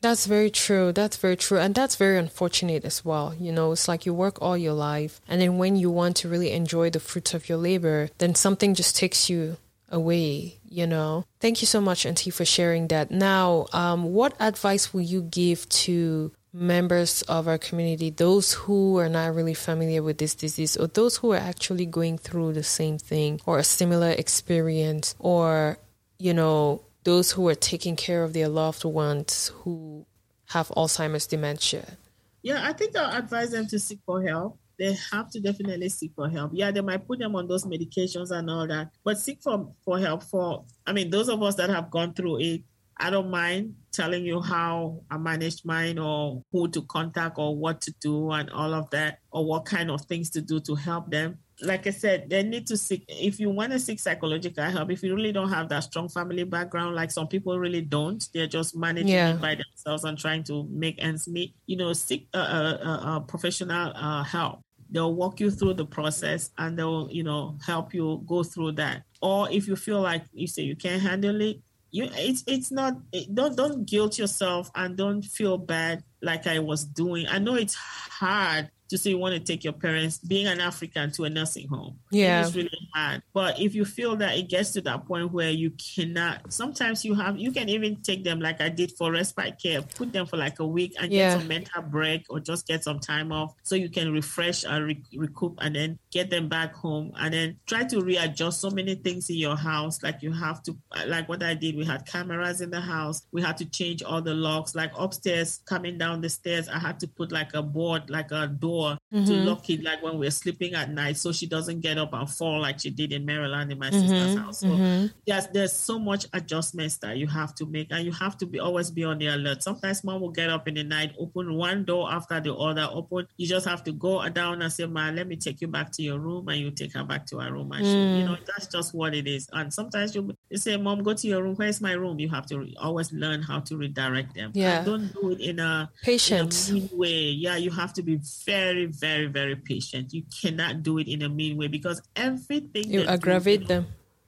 That's 0.00 0.24
very 0.24 0.50
true. 0.50 0.92
That's 0.92 1.18
very 1.18 1.36
true. 1.36 1.58
And 1.58 1.74
that's 1.74 1.96
very 1.96 2.18
unfortunate 2.18 2.86
as 2.86 3.04
well. 3.04 3.34
You 3.38 3.52
know, 3.52 3.72
it's 3.72 3.86
like 3.86 4.06
you 4.06 4.14
work 4.14 4.40
all 4.40 4.56
your 4.56 4.72
life, 4.72 5.20
and 5.28 5.42
then 5.42 5.58
when 5.58 5.76
you 5.76 5.90
want 5.90 6.16
to 6.16 6.28
really 6.28 6.52
enjoy 6.52 6.88
the 6.88 7.00
fruits 7.00 7.34
of 7.34 7.50
your 7.50 7.58
labor, 7.58 8.08
then 8.16 8.34
something 8.34 8.74
just 8.74 8.96
takes 8.96 9.28
you 9.28 9.58
away, 9.92 10.58
you 10.68 10.86
know. 10.86 11.24
Thank 11.38 11.62
you 11.62 11.66
so 11.66 11.80
much, 11.80 12.04
Auntie, 12.04 12.30
for 12.30 12.44
sharing 12.44 12.88
that. 12.88 13.10
Now, 13.10 13.66
um, 13.72 14.12
what 14.12 14.34
advice 14.40 14.92
will 14.92 15.02
you 15.02 15.22
give 15.22 15.68
to 15.68 16.32
members 16.52 17.22
of 17.22 17.48
our 17.48 17.58
community, 17.58 18.10
those 18.10 18.52
who 18.52 18.98
are 18.98 19.08
not 19.08 19.34
really 19.34 19.54
familiar 19.54 20.02
with 20.02 20.18
this 20.18 20.34
disease, 20.34 20.76
or 20.76 20.86
those 20.86 21.16
who 21.16 21.32
are 21.32 21.38
actually 21.38 21.86
going 21.86 22.18
through 22.18 22.52
the 22.52 22.62
same 22.62 22.98
thing 22.98 23.40
or 23.46 23.58
a 23.58 23.64
similar 23.64 24.10
experience, 24.10 25.14
or, 25.18 25.78
you 26.18 26.34
know, 26.34 26.82
those 27.04 27.32
who 27.32 27.48
are 27.48 27.54
taking 27.54 27.96
care 27.96 28.22
of 28.22 28.32
their 28.32 28.48
loved 28.48 28.84
ones 28.84 29.50
who 29.56 30.06
have 30.46 30.68
Alzheimer's 30.68 31.26
dementia? 31.26 31.96
Yeah, 32.42 32.60
I 32.66 32.72
think 32.72 32.96
I'll 32.96 33.16
advise 33.16 33.50
them 33.50 33.66
to 33.68 33.78
seek 33.78 34.00
for 34.04 34.22
help. 34.22 34.58
They 34.82 34.96
have 35.12 35.30
to 35.30 35.40
definitely 35.40 35.88
seek 35.90 36.12
for 36.16 36.28
help. 36.28 36.50
Yeah, 36.54 36.72
they 36.72 36.80
might 36.80 37.06
put 37.06 37.20
them 37.20 37.36
on 37.36 37.46
those 37.46 37.64
medications 37.64 38.32
and 38.32 38.50
all 38.50 38.66
that, 38.66 38.90
but 39.04 39.16
seek 39.16 39.38
for, 39.40 39.72
for 39.84 40.00
help 40.00 40.24
for, 40.24 40.64
I 40.88 40.92
mean, 40.92 41.08
those 41.10 41.28
of 41.28 41.40
us 41.40 41.54
that 41.54 41.70
have 41.70 41.88
gone 41.88 42.14
through 42.14 42.40
it, 42.40 42.62
I 43.04 43.10
don't 43.10 43.30
mind 43.30 43.74
telling 43.90 44.24
you 44.24 44.40
how 44.40 45.00
I 45.10 45.18
managed 45.18 45.64
mine 45.64 45.98
or 45.98 46.42
who 46.52 46.68
to 46.68 46.82
contact 46.82 47.38
or 47.38 47.56
what 47.56 47.80
to 47.82 47.94
do 48.00 48.30
and 48.32 48.50
all 48.50 48.74
of 48.74 48.90
that, 48.90 49.18
or 49.30 49.46
what 49.46 49.64
kind 49.64 49.88
of 49.90 50.00
things 50.02 50.30
to 50.30 50.40
do 50.42 50.60
to 50.60 50.74
help 50.74 51.10
them. 51.10 51.38
Like 51.62 51.86
I 51.86 51.90
said, 51.90 52.28
they 52.28 52.42
need 52.42 52.66
to 52.68 52.76
seek, 52.76 53.04
if 53.08 53.38
you 53.40 53.48
want 53.50 53.72
to 53.72 53.78
seek 53.78 54.00
psychological 54.00 54.64
help, 54.64 54.90
if 54.90 55.02
you 55.02 55.14
really 55.14 55.32
don't 55.32 55.48
have 55.50 55.68
that 55.68 55.84
strong 55.84 56.08
family 56.08 56.44
background, 56.44 56.94
like 56.94 57.10
some 57.10 57.28
people 57.28 57.58
really 57.58 57.82
don't, 57.82 58.22
they're 58.34 58.46
just 58.58 58.76
managing 58.76 59.08
Yeah. 59.08 59.34
it 59.34 59.40
by 59.40 59.54
themselves 59.54 60.04
and 60.04 60.18
trying 60.18 60.44
to 60.44 60.66
make 60.70 60.96
ends 61.02 61.28
meet, 61.28 61.54
you 61.66 61.76
know, 61.76 61.92
seek 61.92 62.28
uh, 62.34 62.38
uh, 62.38 63.00
uh, 63.08 63.20
professional 63.20 63.92
uh, 63.94 64.22
help. 64.24 64.60
They'll 64.92 65.14
walk 65.14 65.40
you 65.40 65.50
through 65.50 65.74
the 65.74 65.86
process 65.86 66.50
and 66.58 66.78
they'll, 66.78 67.08
you 67.10 67.24
know, 67.24 67.56
help 67.64 67.94
you 67.94 68.22
go 68.26 68.42
through 68.42 68.72
that. 68.72 69.04
Or 69.20 69.50
if 69.50 69.66
you 69.66 69.74
feel 69.74 70.00
like 70.00 70.24
you 70.32 70.46
say 70.46 70.62
you 70.62 70.76
can't 70.76 71.00
handle 71.00 71.40
it, 71.40 71.60
you 71.90 72.08
it's 72.14 72.44
it's 72.46 72.70
not 72.70 72.94
it, 73.12 73.34
don't 73.34 73.56
don't 73.56 73.86
guilt 73.86 74.18
yourself 74.18 74.70
and 74.74 74.96
don't 74.96 75.22
feel 75.22 75.58
bad 75.58 76.04
like 76.22 76.46
I 76.46 76.58
was 76.58 76.84
doing. 76.84 77.26
I 77.28 77.38
know 77.38 77.54
it's 77.54 77.74
hard 77.74 78.70
to 78.92 78.98
say 78.98 79.10
you 79.10 79.18
want 79.18 79.34
to 79.34 79.40
take 79.40 79.64
your 79.64 79.72
parents 79.72 80.18
being 80.18 80.46
an 80.46 80.60
African 80.60 81.10
to 81.12 81.24
a 81.24 81.30
nursing 81.30 81.66
home. 81.68 81.98
Yeah. 82.10 82.46
It's 82.46 82.54
really 82.54 82.70
hard. 82.94 83.22
But 83.32 83.58
if 83.58 83.74
you 83.74 83.84
feel 83.84 84.14
that 84.16 84.36
it 84.38 84.48
gets 84.48 84.70
to 84.72 84.80
that 84.82 85.06
point 85.06 85.32
where 85.32 85.50
you 85.50 85.72
cannot 85.72 86.52
sometimes 86.52 87.04
you 87.04 87.14
have 87.14 87.38
you 87.38 87.52
can 87.52 87.68
even 87.68 87.96
take 88.02 88.22
them 88.24 88.38
like 88.40 88.60
I 88.60 88.68
did 88.68 88.92
for 88.92 89.10
respite 89.10 89.60
care, 89.60 89.82
put 89.82 90.12
them 90.12 90.26
for 90.26 90.36
like 90.36 90.60
a 90.60 90.66
week 90.66 90.94
and 91.00 91.10
Yeah. 91.12 91.30
get 91.32 91.38
some 91.40 91.48
mental 91.48 91.82
break 91.82 92.26
or 92.30 92.38
just 92.40 92.66
get 92.66 92.84
some 92.84 93.00
time 93.00 93.32
off 93.32 93.54
so 93.62 93.74
you 93.74 93.88
can 93.88 94.12
refresh 94.12 94.64
and 94.64 94.84
re- 94.86 95.02
recoup 95.16 95.58
and 95.60 95.74
then 95.74 95.98
get 96.12 96.28
them 96.28 96.46
back 96.46 96.74
home 96.74 97.10
and 97.18 97.32
then 97.32 97.56
try 97.66 97.82
to 97.84 98.02
readjust 98.02 98.60
so 98.60 98.70
many 98.70 98.94
things 98.94 99.30
in 99.30 99.36
your 99.36 99.56
house. 99.56 100.02
Like 100.02 100.22
you 100.22 100.30
have 100.32 100.62
to 100.64 100.76
like 101.06 101.28
what 101.28 101.42
I 101.42 101.54
did 101.54 101.74
we 101.74 101.86
had 101.86 102.06
cameras 102.06 102.60
in 102.60 102.70
the 102.70 102.80
house. 102.80 103.26
We 103.32 103.40
had 103.40 103.56
to 103.56 103.64
change 103.64 104.02
all 104.02 104.20
the 104.20 104.34
locks. 104.34 104.74
Like 104.74 104.92
upstairs 104.96 105.62
coming 105.64 105.96
down 105.96 106.20
the 106.20 106.28
stairs 106.28 106.68
I 106.68 106.78
had 106.78 107.00
to 107.00 107.08
put 107.08 107.32
like 107.32 107.54
a 107.54 107.62
board 107.62 108.10
like 108.10 108.30
a 108.30 108.46
door 108.46 108.98
to 109.10 109.18
mm-hmm. 109.18 109.46
lock 109.48 109.68
it 109.70 109.82
like 109.82 110.02
when 110.02 110.18
we're 110.18 110.30
sleeping 110.30 110.74
at 110.74 110.90
night 110.90 111.16
so 111.16 111.32
she 111.32 111.46
doesn't 111.46 111.80
get 111.80 111.96
up 111.96 112.12
and 112.12 112.28
fall 112.28 112.60
like 112.60 112.80
she 112.80 112.90
did 112.90 113.12
in 113.12 113.24
Maryland 113.24 113.72
in 113.72 113.78
my 113.78 113.88
mm-hmm. 113.88 114.06
sister's 114.06 114.36
house. 114.36 114.58
So 114.60 114.68
mm-hmm. 114.68 115.06
there's 115.26 115.46
there's 115.48 115.72
so 115.72 115.98
much 115.98 116.26
adjustments 116.34 116.98
that 116.98 117.16
you 117.16 117.26
have 117.26 117.54
to 117.54 117.64
make 117.64 117.88
and 117.90 118.04
you 118.04 118.12
have 118.12 118.36
to 118.38 118.46
be 118.46 118.60
always 118.60 118.90
be 118.90 119.04
on 119.04 119.18
the 119.18 119.28
alert. 119.28 119.62
Sometimes 119.62 120.04
mom 120.04 120.20
will 120.20 120.30
get 120.30 120.50
up 120.50 120.68
in 120.68 120.74
the 120.74 120.84
night 120.84 121.14
open 121.18 121.54
one 121.54 121.86
door 121.86 122.12
after 122.12 122.38
the 122.38 122.54
other 122.54 122.86
open 122.92 123.26
you 123.38 123.46
just 123.46 123.66
have 123.66 123.82
to 123.84 123.92
go 123.92 124.28
down 124.28 124.60
and 124.60 124.70
say 124.70 124.84
ma 124.84 125.08
let 125.08 125.26
me 125.26 125.36
take 125.36 125.60
you 125.62 125.68
back 125.68 125.90
to 125.90 126.01
your 126.02 126.18
room 126.18 126.48
and 126.48 126.60
you 126.60 126.70
take 126.70 126.92
her 126.92 127.04
back 127.04 127.26
to 127.26 127.38
her 127.38 127.52
room 127.52 127.72
and 127.72 127.84
she, 127.84 127.92
you 127.92 128.26
hmm. 128.26 128.32
know 128.32 128.36
that's 128.46 128.66
just 128.66 128.94
what 128.94 129.14
it 129.14 129.26
is 129.26 129.48
and 129.52 129.72
sometimes 129.72 130.14
you, 130.14 130.36
you 130.50 130.58
say 130.58 130.76
mom 130.76 131.02
go 131.02 131.14
to 131.14 131.26
your 131.26 131.42
room 131.42 131.54
where's 131.56 131.80
my 131.80 131.92
room 131.92 132.18
you 132.18 132.28
have 132.28 132.46
to 132.46 132.58
re- 132.58 132.76
always 132.80 133.12
learn 133.12 133.42
how 133.42 133.60
to 133.60 133.76
redirect 133.76 134.34
them 134.34 134.50
Yeah. 134.54 134.78
and 134.78 134.86
don't 134.86 135.12
do 135.12 135.30
it 135.30 135.40
in 135.40 135.58
a 135.58 135.90
patient 136.02 136.70
in 136.70 136.88
a 136.92 136.96
way. 136.96 137.30
Yeah, 137.30 137.56
you 137.56 137.70
have 137.70 137.92
to 137.94 138.02
be 138.02 138.20
very, 138.44 138.86
very, 138.86 139.26
very 139.26 139.56
patient. 139.56 140.12
You 140.12 140.24
cannot 140.40 140.82
do 140.82 140.98
it 140.98 141.08
in 141.08 141.22
a 141.22 141.28
mean 141.28 141.56
way 141.56 141.68
because 141.68 142.02
everything 142.16 142.90
You 142.90 143.02
do, 143.02 143.08
aggravate 143.08 143.68
them. 143.68 143.86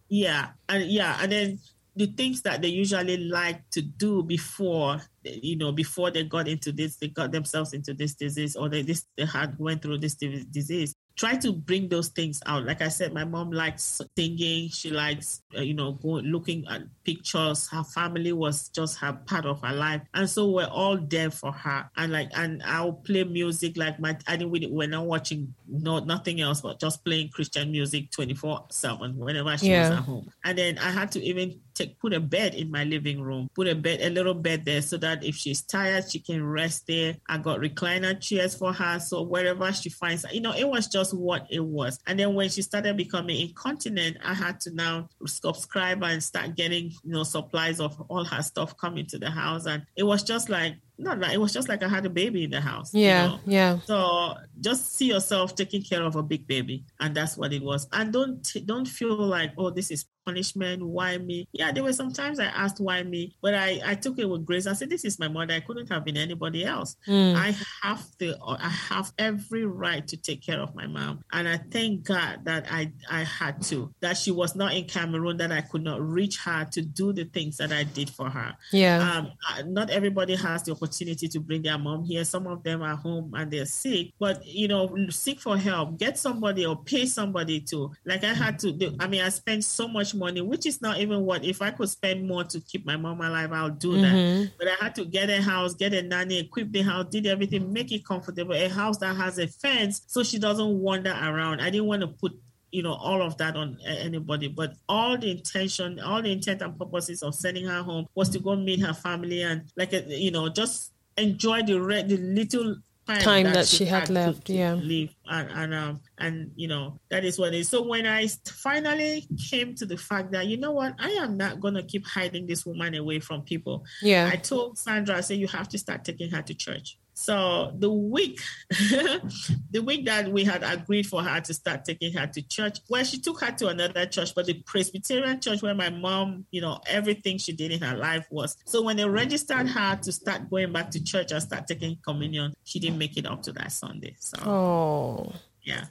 Yeah, 0.09 0.51
and 0.69 0.85
yeah, 0.85 1.19
and 1.21 1.33
then 1.33 1.59
the 1.97 2.07
things 2.07 2.43
that 2.43 2.61
they 2.61 2.69
usually 2.69 3.17
like 3.17 3.69
to 3.71 3.81
do 3.81 4.23
before 4.23 5.01
you 5.23 5.57
know 5.57 5.71
before 5.71 6.11
they 6.11 6.25
got 6.25 6.49
into 6.49 6.73
this 6.73 6.97
they 6.97 7.07
got 7.07 7.31
themselves 7.31 7.73
into 7.73 7.95
this 7.95 8.15
disease 8.15 8.57
or 8.57 8.69
they 8.69 8.83
this 8.83 9.07
they 9.17 9.25
had 9.25 9.57
went 9.61 9.81
through 9.81 9.97
this 9.97 10.15
disease 10.17 10.97
try 11.17 11.37
to 11.37 11.53
bring 11.53 11.89
those 11.89 12.09
things 12.09 12.41
out. 12.47 12.65
Like 12.65 12.83
I 12.83 12.89
said, 12.89 13.13
my 13.13 13.25
mom 13.25 13.51
likes 13.51 14.01
singing. 14.17 14.69
She 14.69 14.91
likes, 14.91 15.43
uh, 15.57 15.61
you 15.61 15.75
know, 15.75 15.93
going 15.93 16.27
looking 16.27 16.67
at 16.69 16.83
pictures. 17.05 17.69
Her 17.69 17.85
family 17.85 18.33
was 18.33 18.69
just 18.69 18.99
her 18.99 19.13
part 19.13 19.47
of 19.47 19.61
her 19.63 19.73
life, 19.73 20.03
and 20.13 20.29
so 20.29 20.51
we're 20.51 20.67
all 20.67 20.99
there 20.99 21.31
for 21.31 21.53
her. 21.53 21.89
And 21.97 22.13
like, 22.13 22.31
and 22.35 22.63
I'll 22.65 22.93
play 22.93 23.25
music 23.25 23.77
like 23.77 24.01
my. 24.01 24.17
I 24.27 24.37
didn't. 24.37 24.73
We're 24.73 24.89
not 24.89 25.07
watching 25.07 25.55
no 25.69 26.01
nothing 26.01 26.41
else 26.41 26.61
but 26.61 26.81
just 26.81 27.05
playing 27.05 27.31
Christian 27.31 27.71
music 27.71 28.11
twenty 28.11 28.35
four 28.35 28.67
seven 28.71 29.17
whenever 29.17 29.57
she 29.57 29.71
yeah. 29.71 29.91
was 29.91 29.99
at 29.99 30.05
home. 30.05 30.31
And 30.45 30.59
then 30.59 30.79
I 30.79 30.91
had 30.91 31.13
to 31.13 31.23
even 31.23 31.61
take 31.75 31.99
put 31.99 32.13
a 32.13 32.21
bed 32.21 32.55
in 32.55 32.71
my 32.71 32.85
living 32.85 33.21
room, 33.21 33.49
put 33.55 33.67
a 33.67 33.75
bed, 33.75 34.01
a 34.01 34.11
little 34.11 34.35
bed 34.35 34.65
there, 34.65 34.83
so 34.83 34.97
that 34.99 35.25
if 35.25 35.35
she's 35.35 35.63
tired, 35.63 36.11
she 36.11 36.19
can 36.19 36.45
rest 36.45 36.87
there. 36.87 37.17
I 37.29 37.39
got 37.39 37.61
recliner 37.61 38.21
chairs 38.21 38.55
for 38.55 38.73
her, 38.73 38.99
so 39.01 39.23
wherever 39.23 39.73
she 39.73 39.91
finds, 39.91 40.25
you 40.33 40.41
know, 40.41 40.53
it 40.53 40.69
was 40.69 40.87
just 40.89 41.15
what 41.15 41.47
it 41.51 41.65
was. 41.65 41.99
And 42.07 42.19
then 42.19 42.35
when 42.35 42.49
she 42.49 42.63
started 42.63 42.97
becoming 42.97 43.41
incontinent, 43.41 44.19
I 44.25 44.35
had 44.35 44.61
to 44.61 44.75
now 44.75 45.09
subscribe 45.27 46.03
and 46.03 46.23
start 46.23 46.55
getting, 46.55 46.91
you 47.03 47.13
know, 47.13 47.25
supplies 47.25 47.81
of 47.81 48.01
all 48.09 48.25
her 48.25 48.43
stuff 48.43 48.77
coming 48.77 49.07
to 49.07 49.19
the 49.19 49.31
house, 49.31 49.67
and 49.67 49.85
it 49.97 50.05
was 50.05 50.23
just 50.23 50.49
like 50.49 50.77
not 50.97 51.19
like 51.19 51.33
it 51.33 51.41
was 51.41 51.53
just 51.53 51.69
like 51.69 51.83
I 51.83 51.89
had 51.89 52.07
a 52.07 52.11
baby 52.11 52.45
in 52.45 52.51
the 52.51 52.61
house. 52.61 52.95
Yeah, 52.95 53.25
you 53.25 53.29
know? 53.29 53.41
yeah. 53.47 53.79
So 53.85 54.35
just 54.61 54.95
see 54.95 55.07
yourself 55.07 55.55
taking 55.55 55.83
care 55.83 56.03
of 56.03 56.17
a 56.17 56.23
big 56.23 56.47
baby, 56.47 56.85
and 57.01 57.15
that's 57.15 57.37
what 57.37 57.53
it 57.53 57.63
was. 57.63 57.89
And 57.93 58.13
don't 58.13 58.49
don't 58.65 58.87
feel 58.87 59.17
like 59.17 59.53
oh 59.59 59.71
this 59.71 59.91
is 59.91 60.07
punishment. 60.25 60.83
Why 60.83 61.19
me? 61.19 61.49
Yeah, 61.53 61.73
there 61.73 61.83
were 61.83 61.93
sometimes 61.93 62.39
I 62.39 62.47
asked 62.47 62.81
why 62.81 63.03
me, 63.03 63.37
but 63.43 63.55
I 63.55 63.81
I 63.85 63.95
took 63.95 64.19
it 64.19 64.29
with 64.29 64.45
grace. 64.45 64.67
I 64.67 64.73
said 64.73 64.91
this 64.91 65.05
is 65.05 65.19
my 65.19 65.29
mother. 65.29 65.55
I 65.55 65.61
couldn't 65.61 65.91
have 65.91 66.05
been 66.05 66.17
anybody 66.17 66.65
else. 66.65 66.97
Mm. 67.07 67.37
I 67.37 67.55
have 67.83 68.05
the 68.19 68.37
I 68.43 68.69
have 68.69 69.13
every 69.19 69.65
right 69.65 70.07
to 70.09 70.17
take 70.17 70.43
care 70.43 70.61
of 70.61 70.75
my 70.75 70.87
mom, 70.87 71.21
and 71.33 71.49
I 71.49 71.59
thank 71.59 72.05
God 72.05 72.45
that 72.45 72.67
I 72.71 72.93
I 73.11 73.25
had 73.25 73.63
to. 73.63 73.93
That 74.01 74.17
she 74.17 74.31
was 74.31 74.55
not 74.55 74.75
in 74.75 74.85
Cameroon. 74.85 75.37
That 75.37 75.53
I 75.53 75.61
could 75.61 75.83
not 75.83 76.01
reach 76.01 76.39
her 76.39 76.65
to 76.73 76.83
do 76.83 77.13
the 77.13 77.25
things 77.25 77.57
that 77.59 77.73
I 77.73 77.85
did 77.85 78.11
for 78.11 78.31
her. 78.31 78.55
Yeah. 78.73 78.99
Um, 78.99 79.73
not 79.73 79.91
everybody 79.91 80.35
has 80.37 80.63
the 80.63 80.73
opportunity 80.73 81.29
to 81.29 81.41
bring 81.41 81.63
their 81.63 81.79
mom 81.79 82.05
here. 82.05 82.25
Some 82.25 82.47
of 82.47 82.63
them 82.63 82.83
are 82.83 82.97
home 82.97 83.33
and 83.35 83.51
they're 83.51 83.67
sick, 83.67 84.13
but 84.19 84.45
you 84.47 84.69
know, 84.69 84.95
seek 85.11 85.41
for 85.41 85.57
help. 85.57 85.99
Get 85.99 86.19
somebody 86.19 86.67
or 86.67 86.77
pay 86.77 87.07
somebody 87.07 87.61
to. 87.61 87.93
Like 88.05 88.25
I 88.25 88.35
had 88.35 88.59
to 88.61 88.73
do. 88.73 88.97
I 88.99 89.07
mean, 89.07 89.23
I 89.23 89.29
spent 89.29 89.65
so 89.65 89.89
much 89.89 90.14
money, 90.15 90.41
which 90.41 90.67
is 90.67 90.81
not 90.81 90.99
even 90.99 91.25
what. 91.25 91.45
If 91.45 91.63
I 91.63 91.71
could 91.71 91.89
spend 91.89 92.27
more 92.27 92.45
to 92.45 92.61
keep 92.61 92.87
my 92.87 92.97
mom 92.97 93.21
alive, 93.21 93.53
I'll 93.53 93.71
do 93.71 93.93
mm-hmm. 93.93 94.03
that. 94.03 94.51
But 94.59 94.69
I 94.69 94.85
had 94.85 94.95
to 94.97 95.05
get 95.05 95.31
a 95.31 95.43
house, 95.43 95.75
get 95.75 95.93
a 95.95 96.03
nanny, 96.03 96.41
equip 96.41 96.73
the 96.73 96.83
house, 96.83 97.07
did 97.11 97.27
everything, 97.27 97.73
make 97.73 97.93
it 97.93 98.05
comfortable. 98.05 98.55
A 98.55 98.69
house 98.69 98.99
that 98.99 99.17
has 99.17 99.39
a 99.39 99.49
fence 99.49 100.03
so 100.07 100.23
she 100.23 100.39
doesn't 100.39 100.81
wander 100.81 101.13
around. 101.13 101.61
I 101.61 101.71
didn't 101.71 101.87
want 101.87 102.03
to 102.03 102.09
put 102.09 102.33
you 102.71 102.83
know 102.83 102.95
all 102.95 103.23
of 103.23 103.37
that 103.37 103.55
on 103.55 103.79
anybody 103.87 104.49
but 104.49 104.75
all 104.89 105.17
the 105.17 105.31
intention 105.31 106.01
all 106.01 106.21
the 106.21 106.33
intent 106.33 106.61
and 106.61 106.77
purposes 106.77 107.23
of 107.23 107.33
sending 107.33 107.65
her 107.65 107.85
home 107.85 108.05
was 108.17 108.29
to 108.29 108.41
go 108.41 108.57
meet 108.57 108.81
her 108.81 108.93
family 108.93 109.43
and 109.43 109.63
like 109.77 109.93
you 110.09 110.33
know 110.33 110.49
just 110.49 110.93
enjoy 111.17 111.63
the 111.63 111.81
re- 111.81 112.03
the 112.03 112.17
little 112.17 112.75
time, 113.07 113.21
time 113.21 113.45
that, 113.45 113.55
that, 113.55 113.67
she, 113.67 113.85
had, 113.85 114.01
had 114.01 114.11
left 114.11 114.47
to, 114.47 114.53
to 114.53 114.59
yeah. 114.59 114.75
leave 114.75 115.15
and 115.27 115.51
and 115.51 115.75
um 115.75 116.01
and 116.19 116.51
you 116.57 116.69
know 116.69 116.99
that 117.11 117.25
is 117.25 117.39
what 117.39 117.55
it 117.55 117.59
is. 117.59 117.69
So 117.69 117.83
when 117.83 118.07
i 118.07 118.27
finally 118.47 119.27
came 119.51 119.75
to 119.77 119.87
the 119.87 119.97
fact 119.97 120.33
that 120.33 120.47
you 120.47 120.57
know 120.57 120.73
what 120.73 120.95
i 120.99 121.11
am 121.11 121.37
not 121.37 121.61
gonna 121.61 121.83
keep 121.83 122.07
hiding 122.07 122.47
this 122.47 122.65
woman 122.65 122.95
away 122.95 123.21
from 123.21 123.43
people. 123.43 123.85
Yeah. 124.03 124.31
I 124.33 124.37
told 124.37 124.79
sandra 124.79 125.17
i 125.17 125.21
said 125.21 125.39
you 125.39 125.49
have 125.49 125.69
to 125.71 125.79
start 125.79 126.05
taking 126.05 126.31
her 126.31 126.43
to 126.43 126.55
church 126.55 126.99
so 127.15 127.73
the 127.79 127.91
week, 127.91 128.41
the 128.71 129.83
week 129.85 130.05
that 130.07 130.31
we 130.31 130.43
had 130.43 130.65
agreed 130.65 131.07
for 131.07 131.23
her 131.23 131.41
to 131.41 131.55
start 131.55 131.85
taking 131.85 132.13
her 132.13 132.27
to 132.27 132.43
church, 132.43 132.81
well, 132.91 133.05
she 133.05 133.21
took 133.21 133.41
her 133.41 133.53
to 133.53 133.69
another 133.69 134.05
church, 134.07 134.35
but 134.35 134.47
the 134.47 134.55
Presbyterian 134.55 135.41
church 135.41 135.63
where 135.63 135.77
my 135.77 135.91
mom, 135.91 136.45
you 136.51 136.61
know, 136.61 136.81
everything 136.89 137.39
she 137.39 137.53
did 137.53 137.71
in 137.71 137.81
her 137.81 137.97
life 137.97 138.27
was. 138.31 138.57
So 138.67 138.83
when 138.83 138.97
they 138.97 139.09
registered 139.09 139.69
her 139.69 139.97
to 139.97 140.13
start 140.13 140.51
going 140.51 140.73
back 140.73 140.91
to 140.91 141.03
church 141.03 141.31
and 141.31 141.41
start 141.41 141.69
taking 141.69 141.97
communion, 142.05 142.53
she 142.65 142.81
didn't 142.81 142.99
make 142.99 143.17
it 143.17 143.27
up 143.27 143.43
to 143.45 143.53
that 143.53 143.71
Sunday. 143.71 144.17
So, 144.19 144.39
oh, 144.45 145.33
yeah. 145.63 145.85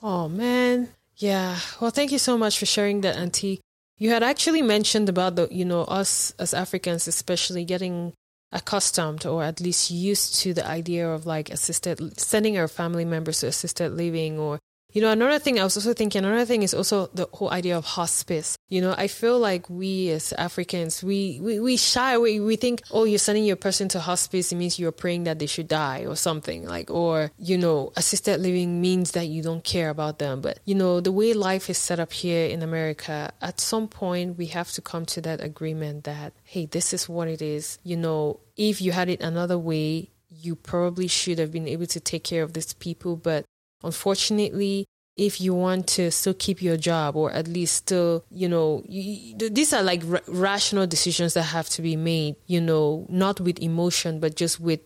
Oh 0.00 0.28
man, 0.28 0.88
yeah. 1.16 1.58
Well, 1.80 1.90
thank 1.90 2.12
you 2.12 2.18
so 2.18 2.38
much 2.38 2.58
for 2.58 2.66
sharing 2.66 3.00
that, 3.00 3.16
Auntie. 3.16 3.60
You 3.98 4.10
had 4.10 4.22
actually 4.22 4.62
mentioned 4.62 5.08
about 5.08 5.36
the, 5.36 5.48
you 5.50 5.64
know, 5.64 5.82
us 5.82 6.32
as 6.38 6.54
Africans, 6.54 7.06
especially 7.08 7.64
getting 7.64 8.14
accustomed 8.52 9.24
or 9.24 9.42
at 9.42 9.60
least 9.60 9.90
used 9.90 10.36
to 10.36 10.52
the 10.52 10.66
idea 10.66 11.08
of 11.08 11.26
like 11.26 11.50
assisted 11.50 12.18
sending 12.20 12.58
our 12.58 12.68
family 12.68 13.04
members 13.04 13.40
to 13.40 13.46
assisted 13.46 13.92
living 13.92 14.38
or 14.38 14.58
you 14.92 15.00
know, 15.00 15.10
another 15.10 15.38
thing 15.38 15.58
I 15.58 15.64
was 15.64 15.76
also 15.76 15.94
thinking, 15.94 16.24
another 16.24 16.44
thing 16.44 16.62
is 16.62 16.74
also 16.74 17.08
the 17.14 17.28
whole 17.32 17.50
idea 17.50 17.76
of 17.76 17.84
hospice. 17.84 18.56
You 18.68 18.80
know, 18.80 18.94
I 18.96 19.08
feel 19.08 19.38
like 19.38 19.68
we 19.70 20.10
as 20.10 20.32
Africans, 20.34 21.02
we, 21.02 21.40
we, 21.42 21.60
we 21.60 21.76
shy 21.76 22.12
away. 22.12 22.40
We 22.40 22.56
think, 22.56 22.82
oh, 22.90 23.04
you're 23.04 23.18
sending 23.18 23.44
your 23.44 23.56
person 23.56 23.88
to 23.88 24.00
hospice. 24.00 24.52
It 24.52 24.56
means 24.56 24.78
you're 24.78 24.92
praying 24.92 25.24
that 25.24 25.38
they 25.38 25.46
should 25.46 25.68
die 25.68 26.04
or 26.06 26.16
something 26.16 26.66
like, 26.66 26.90
or, 26.90 27.30
you 27.38 27.56
know, 27.56 27.92
assisted 27.96 28.40
living 28.40 28.80
means 28.80 29.12
that 29.12 29.26
you 29.26 29.42
don't 29.42 29.64
care 29.64 29.90
about 29.90 30.18
them. 30.18 30.40
But, 30.40 30.60
you 30.64 30.74
know, 30.74 31.00
the 31.00 31.12
way 31.12 31.32
life 31.32 31.70
is 31.70 31.78
set 31.78 31.98
up 31.98 32.12
here 32.12 32.46
in 32.46 32.62
America, 32.62 33.32
at 33.40 33.60
some 33.60 33.88
point 33.88 34.38
we 34.38 34.46
have 34.46 34.70
to 34.72 34.82
come 34.82 35.06
to 35.06 35.20
that 35.22 35.42
agreement 35.42 36.04
that, 36.04 36.32
hey, 36.44 36.66
this 36.66 36.92
is 36.92 37.08
what 37.08 37.28
it 37.28 37.40
is. 37.40 37.78
You 37.82 37.96
know, 37.96 38.40
if 38.56 38.80
you 38.80 38.92
had 38.92 39.08
it 39.08 39.22
another 39.22 39.58
way, 39.58 40.10
you 40.30 40.56
probably 40.56 41.08
should 41.08 41.38
have 41.38 41.52
been 41.52 41.68
able 41.68 41.86
to 41.86 42.00
take 42.00 42.24
care 42.24 42.42
of 42.42 42.54
these 42.54 42.72
people, 42.72 43.16
but 43.16 43.44
Unfortunately, 43.84 44.86
if 45.16 45.40
you 45.40 45.54
want 45.54 45.86
to 45.86 46.10
still 46.10 46.34
keep 46.34 46.62
your 46.62 46.76
job 46.76 47.16
or 47.16 47.30
at 47.32 47.46
least 47.46 47.76
still, 47.76 48.24
you 48.30 48.48
know, 48.48 48.82
you, 48.86 49.36
these 49.36 49.72
are 49.72 49.82
like 49.82 50.02
r- 50.10 50.22
rational 50.26 50.86
decisions 50.86 51.34
that 51.34 51.42
have 51.42 51.68
to 51.70 51.82
be 51.82 51.96
made, 51.96 52.36
you 52.46 52.60
know, 52.60 53.06
not 53.08 53.40
with 53.40 53.58
emotion, 53.60 54.20
but 54.20 54.36
just 54.36 54.58
with 54.58 54.80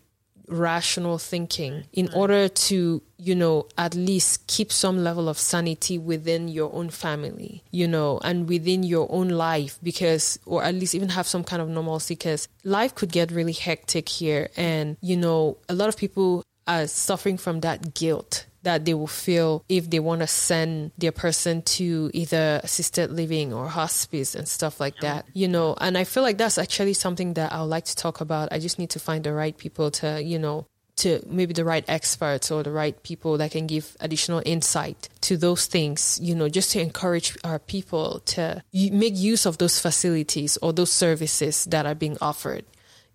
rational 0.48 1.18
thinking. 1.18 1.84
In 1.92 2.08
order 2.12 2.48
to, 2.48 3.02
you 3.18 3.34
know, 3.34 3.66
at 3.78 3.94
least 3.94 4.46
keep 4.46 4.72
some 4.72 5.02
level 5.02 5.28
of 5.28 5.38
sanity 5.38 5.98
within 5.98 6.48
your 6.48 6.72
own 6.72 6.90
family, 6.90 7.62
you 7.70 7.86
know, 7.86 8.20
and 8.22 8.48
within 8.48 8.82
your 8.82 9.10
own 9.10 9.28
life 9.28 9.78
because, 9.82 10.38
or 10.44 10.62
at 10.62 10.74
least 10.74 10.94
even 10.94 11.10
have 11.10 11.26
some 11.26 11.44
kind 11.44 11.62
of 11.62 11.68
normalcy 11.68 12.14
because 12.14 12.48
life 12.64 12.94
could 12.94 13.12
get 13.12 13.30
really 13.30 13.52
hectic 13.52 14.08
here. 14.08 14.48
And, 14.56 14.96
you 15.00 15.16
know, 15.16 15.58
a 15.68 15.74
lot 15.74 15.88
of 15.88 15.96
people 15.96 16.42
are 16.66 16.86
suffering 16.86 17.38
from 17.38 17.60
that 17.60 17.94
guilt 17.94 18.46
that 18.66 18.84
they 18.84 18.94
will 18.94 19.06
feel 19.06 19.64
if 19.68 19.88
they 19.90 20.00
want 20.00 20.22
to 20.22 20.26
send 20.26 20.90
their 20.98 21.12
person 21.12 21.62
to 21.62 22.10
either 22.12 22.60
assisted 22.64 23.12
living 23.12 23.52
or 23.52 23.68
hospice 23.68 24.34
and 24.34 24.48
stuff 24.48 24.80
like 24.80 24.98
that, 24.98 25.24
you 25.34 25.46
know. 25.46 25.76
And 25.80 25.96
I 25.96 26.02
feel 26.02 26.24
like 26.24 26.36
that's 26.36 26.58
actually 26.58 26.94
something 26.94 27.34
that 27.34 27.52
I 27.52 27.60
would 27.60 27.68
like 27.68 27.84
to 27.84 27.94
talk 27.94 28.20
about. 28.20 28.48
I 28.50 28.58
just 28.58 28.80
need 28.80 28.90
to 28.90 28.98
find 28.98 29.22
the 29.22 29.32
right 29.32 29.56
people 29.56 29.92
to, 30.02 30.20
you 30.20 30.40
know, 30.40 30.66
to 30.96 31.22
maybe 31.28 31.54
the 31.54 31.64
right 31.64 31.84
experts 31.86 32.50
or 32.50 32.64
the 32.64 32.72
right 32.72 33.00
people 33.04 33.38
that 33.38 33.52
can 33.52 33.68
give 33.68 33.96
additional 34.00 34.42
insight 34.44 35.08
to 35.20 35.36
those 35.36 35.66
things, 35.66 36.18
you 36.20 36.34
know, 36.34 36.48
just 36.48 36.72
to 36.72 36.80
encourage 36.80 37.38
our 37.44 37.60
people 37.60 38.18
to 38.26 38.64
make 38.74 39.16
use 39.16 39.46
of 39.46 39.58
those 39.58 39.78
facilities 39.78 40.56
or 40.60 40.72
those 40.72 40.90
services 40.90 41.66
that 41.66 41.86
are 41.86 41.94
being 41.94 42.18
offered, 42.20 42.64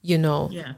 you 0.02 0.18
know. 0.18 0.48
Yeah. 0.50 0.76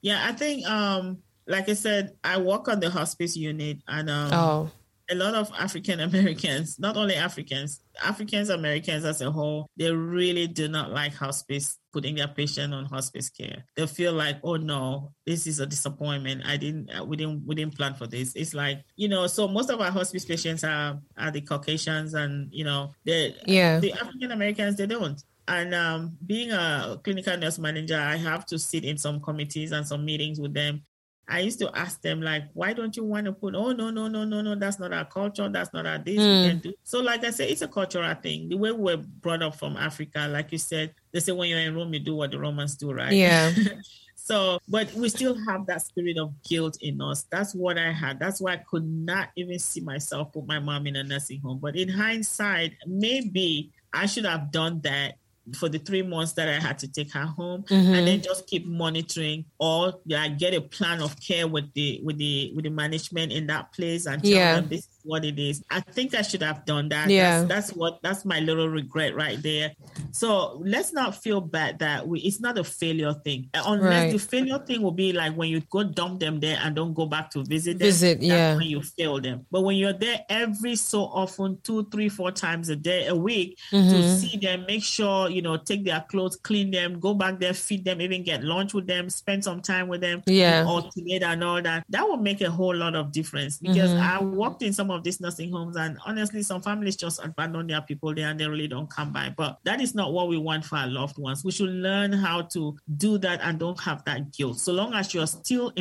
Yeah, 0.00 0.26
I 0.26 0.32
think 0.32 0.66
um 0.66 1.22
like 1.46 1.68
I 1.68 1.74
said, 1.74 2.12
I 2.24 2.38
work 2.38 2.68
on 2.68 2.80
the 2.80 2.90
hospice 2.90 3.36
unit, 3.36 3.78
and 3.86 4.10
um, 4.10 4.32
oh. 4.32 4.70
a 5.10 5.14
lot 5.14 5.34
of 5.34 5.50
African 5.58 6.00
Americans, 6.08 6.78
not 6.78 6.96
only 6.96 7.14
Africans, 7.14 7.80
Africans 8.02 8.50
Americans 8.50 9.04
as 9.04 9.20
a 9.20 9.30
whole, 9.30 9.68
they 9.76 9.90
really 9.90 10.48
do 10.48 10.68
not 10.68 10.90
like 10.90 11.14
hospice 11.14 11.78
putting 11.92 12.16
their 12.16 12.28
patient 12.28 12.74
on 12.74 12.84
hospice 12.84 13.30
care. 13.30 13.64
They 13.76 13.86
feel 13.86 14.12
like, 14.12 14.38
oh 14.42 14.56
no, 14.56 15.12
this 15.24 15.46
is 15.46 15.60
a 15.60 15.66
disappointment. 15.66 16.42
I 16.44 16.56
didn't, 16.56 16.90
uh, 16.90 17.04
we 17.04 17.16
didn't, 17.16 17.46
we 17.46 17.54
didn't 17.54 17.76
plan 17.76 17.94
for 17.94 18.06
this. 18.06 18.34
It's 18.34 18.52
like, 18.52 18.82
you 18.96 19.08
know, 19.08 19.26
so 19.28 19.46
most 19.46 19.70
of 19.70 19.80
our 19.80 19.90
hospice 19.90 20.24
patients 20.24 20.64
are 20.64 20.98
are 21.16 21.30
the 21.30 21.40
Caucasians, 21.40 22.14
and 22.14 22.48
you 22.52 22.64
know, 22.64 22.92
the 23.04 23.34
yeah, 23.46 23.78
the 23.78 23.92
African 23.92 24.32
Americans 24.32 24.76
they 24.76 24.86
don't. 24.86 25.22
And 25.48 25.76
um, 25.76 26.18
being 26.26 26.50
a 26.50 27.00
clinical 27.04 27.36
nurse 27.36 27.60
manager, 27.60 28.00
I 28.00 28.16
have 28.16 28.46
to 28.46 28.58
sit 28.58 28.84
in 28.84 28.98
some 28.98 29.20
committees 29.20 29.70
and 29.70 29.86
some 29.86 30.04
meetings 30.04 30.40
with 30.40 30.52
them 30.52 30.82
I 31.28 31.40
used 31.40 31.58
to 31.58 31.76
ask 31.76 32.00
them 32.02 32.20
like, 32.22 32.44
why 32.52 32.72
don't 32.72 32.96
you 32.96 33.04
want 33.04 33.26
to 33.26 33.32
put? 33.32 33.54
Oh 33.56 33.72
no 33.72 33.90
no 33.90 34.06
no 34.06 34.24
no 34.24 34.42
no, 34.42 34.54
that's 34.54 34.78
not 34.78 34.92
our 34.92 35.04
culture. 35.04 35.48
That's 35.48 35.72
not 35.72 35.84
our 35.84 35.98
this. 35.98 36.18
Mm. 36.18 36.42
We 36.42 36.48
can 36.48 36.58
do. 36.60 36.74
So 36.84 37.00
like 37.00 37.24
I 37.24 37.30
said, 37.30 37.50
it's 37.50 37.62
a 37.62 37.68
cultural 37.68 38.14
thing. 38.14 38.48
The 38.48 38.56
way 38.56 38.70
we 38.70 38.92
are 38.92 38.98
brought 38.98 39.42
up 39.42 39.56
from 39.56 39.76
Africa, 39.76 40.28
like 40.30 40.52
you 40.52 40.58
said, 40.58 40.94
they 41.12 41.20
say 41.20 41.32
when 41.32 41.48
you're 41.48 41.58
in 41.58 41.74
Rome, 41.74 41.92
you 41.92 42.00
do 42.00 42.14
what 42.14 42.30
the 42.30 42.38
Romans 42.38 42.76
do, 42.76 42.92
right? 42.92 43.12
Yeah. 43.12 43.52
so, 44.14 44.60
but 44.68 44.92
we 44.94 45.08
still 45.08 45.36
have 45.48 45.66
that 45.66 45.82
spirit 45.82 46.16
of 46.16 46.32
guilt 46.44 46.78
in 46.80 47.00
us. 47.00 47.24
That's 47.30 47.54
what 47.54 47.76
I 47.76 47.90
had. 47.90 48.20
That's 48.20 48.40
why 48.40 48.52
I 48.52 48.62
could 48.70 48.86
not 48.86 49.30
even 49.34 49.58
see 49.58 49.80
myself 49.80 50.32
put 50.32 50.46
my 50.46 50.60
mom 50.60 50.86
in 50.86 50.94
a 50.94 51.02
nursing 51.02 51.40
home. 51.40 51.58
But 51.60 51.74
in 51.74 51.88
hindsight, 51.88 52.74
maybe 52.86 53.72
I 53.92 54.06
should 54.06 54.26
have 54.26 54.52
done 54.52 54.80
that 54.82 55.16
for 55.54 55.68
the 55.68 55.78
three 55.78 56.02
months 56.02 56.32
that 56.32 56.48
I 56.48 56.58
had 56.60 56.78
to 56.80 56.88
take 56.88 57.12
her 57.12 57.26
home, 57.26 57.62
mm-hmm. 57.62 57.94
and 57.94 58.06
then 58.06 58.20
just 58.20 58.46
keep 58.46 58.66
monitoring 58.66 59.44
or 59.58 59.94
yeah, 60.04 60.28
get 60.28 60.54
a 60.54 60.60
plan 60.60 61.02
of 61.02 61.18
care 61.20 61.46
with 61.46 61.72
the 61.74 62.00
with 62.02 62.18
the 62.18 62.52
with 62.54 62.64
the 62.64 62.70
management 62.70 63.32
in 63.32 63.46
that 63.46 63.72
place 63.72 64.06
and 64.06 64.22
tell 64.22 64.32
yeah. 64.32 64.54
them 64.56 64.68
this 64.68 64.80
is 64.80 64.95
what 65.06 65.24
it 65.24 65.38
is. 65.38 65.64
I 65.70 65.80
think 65.80 66.14
I 66.14 66.22
should 66.22 66.42
have 66.42 66.64
done 66.64 66.88
that. 66.90 67.08
Yeah, 67.08 67.42
that's, 67.42 67.48
that's 67.48 67.76
what 67.76 68.02
that's 68.02 68.24
my 68.24 68.40
little 68.40 68.68
regret 68.68 69.14
right 69.14 69.40
there. 69.42 69.72
So 70.12 70.60
let's 70.64 70.92
not 70.92 71.22
feel 71.22 71.40
bad 71.40 71.78
that 71.78 72.06
we 72.06 72.20
it's 72.20 72.40
not 72.40 72.58
a 72.58 72.64
failure 72.64 73.14
thing. 73.14 73.48
Unless 73.54 73.82
right. 73.82 74.12
the 74.12 74.18
failure 74.18 74.58
thing 74.58 74.82
will 74.82 74.90
be 74.90 75.12
like 75.12 75.34
when 75.34 75.48
you 75.48 75.60
go 75.70 75.84
dump 75.84 76.20
them 76.20 76.40
there 76.40 76.58
and 76.62 76.74
don't 76.74 76.94
go 76.94 77.06
back 77.06 77.30
to 77.30 77.44
visit 77.44 77.78
them. 77.78 77.86
Visit, 77.86 78.22
yeah. 78.22 78.56
When 78.56 78.66
you 78.66 78.82
fail 78.82 79.20
them, 79.20 79.46
but 79.50 79.62
when 79.62 79.76
you're 79.76 79.92
there 79.92 80.24
every 80.28 80.76
so 80.76 81.02
often, 81.02 81.58
two, 81.62 81.84
three, 81.90 82.08
four 82.08 82.32
times 82.32 82.68
a 82.68 82.76
day, 82.76 83.06
a 83.06 83.14
week, 83.14 83.58
mm-hmm. 83.70 83.90
to 83.90 84.16
see 84.18 84.36
them, 84.38 84.64
make 84.66 84.82
sure 84.82 85.30
you 85.30 85.42
know, 85.42 85.56
take 85.56 85.84
their 85.84 86.04
clothes, 86.08 86.36
clean 86.36 86.70
them, 86.70 86.98
go 86.98 87.14
back 87.14 87.38
there, 87.38 87.54
feed 87.54 87.84
them, 87.84 88.00
even 88.00 88.22
get 88.22 88.42
lunch 88.42 88.74
with 88.74 88.86
them, 88.86 89.10
spend 89.10 89.44
some 89.44 89.60
time 89.60 89.88
with 89.88 90.00
them, 90.00 90.22
yeah, 90.26 90.64
all 90.66 90.90
together 90.90 91.26
and 91.26 91.44
all 91.44 91.62
that. 91.62 91.84
That 91.88 92.06
will 92.08 92.16
make 92.16 92.40
a 92.40 92.50
whole 92.50 92.74
lot 92.74 92.94
of 92.94 93.12
difference 93.12 93.58
because 93.58 93.90
mm-hmm. 93.90 94.02
I 94.02 94.22
worked 94.22 94.62
in 94.62 94.72
some 94.72 94.90
of 94.90 94.95
these 95.04 95.20
nursing 95.20 95.52
homes, 95.52 95.76
and 95.76 95.98
honestly, 96.04 96.42
some 96.42 96.62
families 96.62 96.96
just 96.96 97.24
abandon 97.24 97.66
their 97.66 97.82
people 97.82 98.14
there 98.14 98.28
and 98.28 98.38
they 98.38 98.46
really 98.46 98.68
don't 98.68 98.90
come 98.90 99.12
by. 99.12 99.32
But 99.36 99.58
that 99.64 99.80
is 99.80 99.94
not 99.94 100.12
what 100.12 100.28
we 100.28 100.38
want 100.38 100.64
for 100.64 100.76
our 100.76 100.86
loved 100.86 101.18
ones. 101.18 101.44
We 101.44 101.52
should 101.52 101.70
learn 101.70 102.12
how 102.12 102.42
to 102.42 102.76
do 102.96 103.18
that 103.18 103.40
and 103.42 103.58
don't 103.58 103.80
have 103.80 104.04
that 104.04 104.32
guilt. 104.32 104.58
So 104.58 104.72
long 104.72 104.94
as 104.94 105.14
you're 105.14 105.26
still 105.26 105.72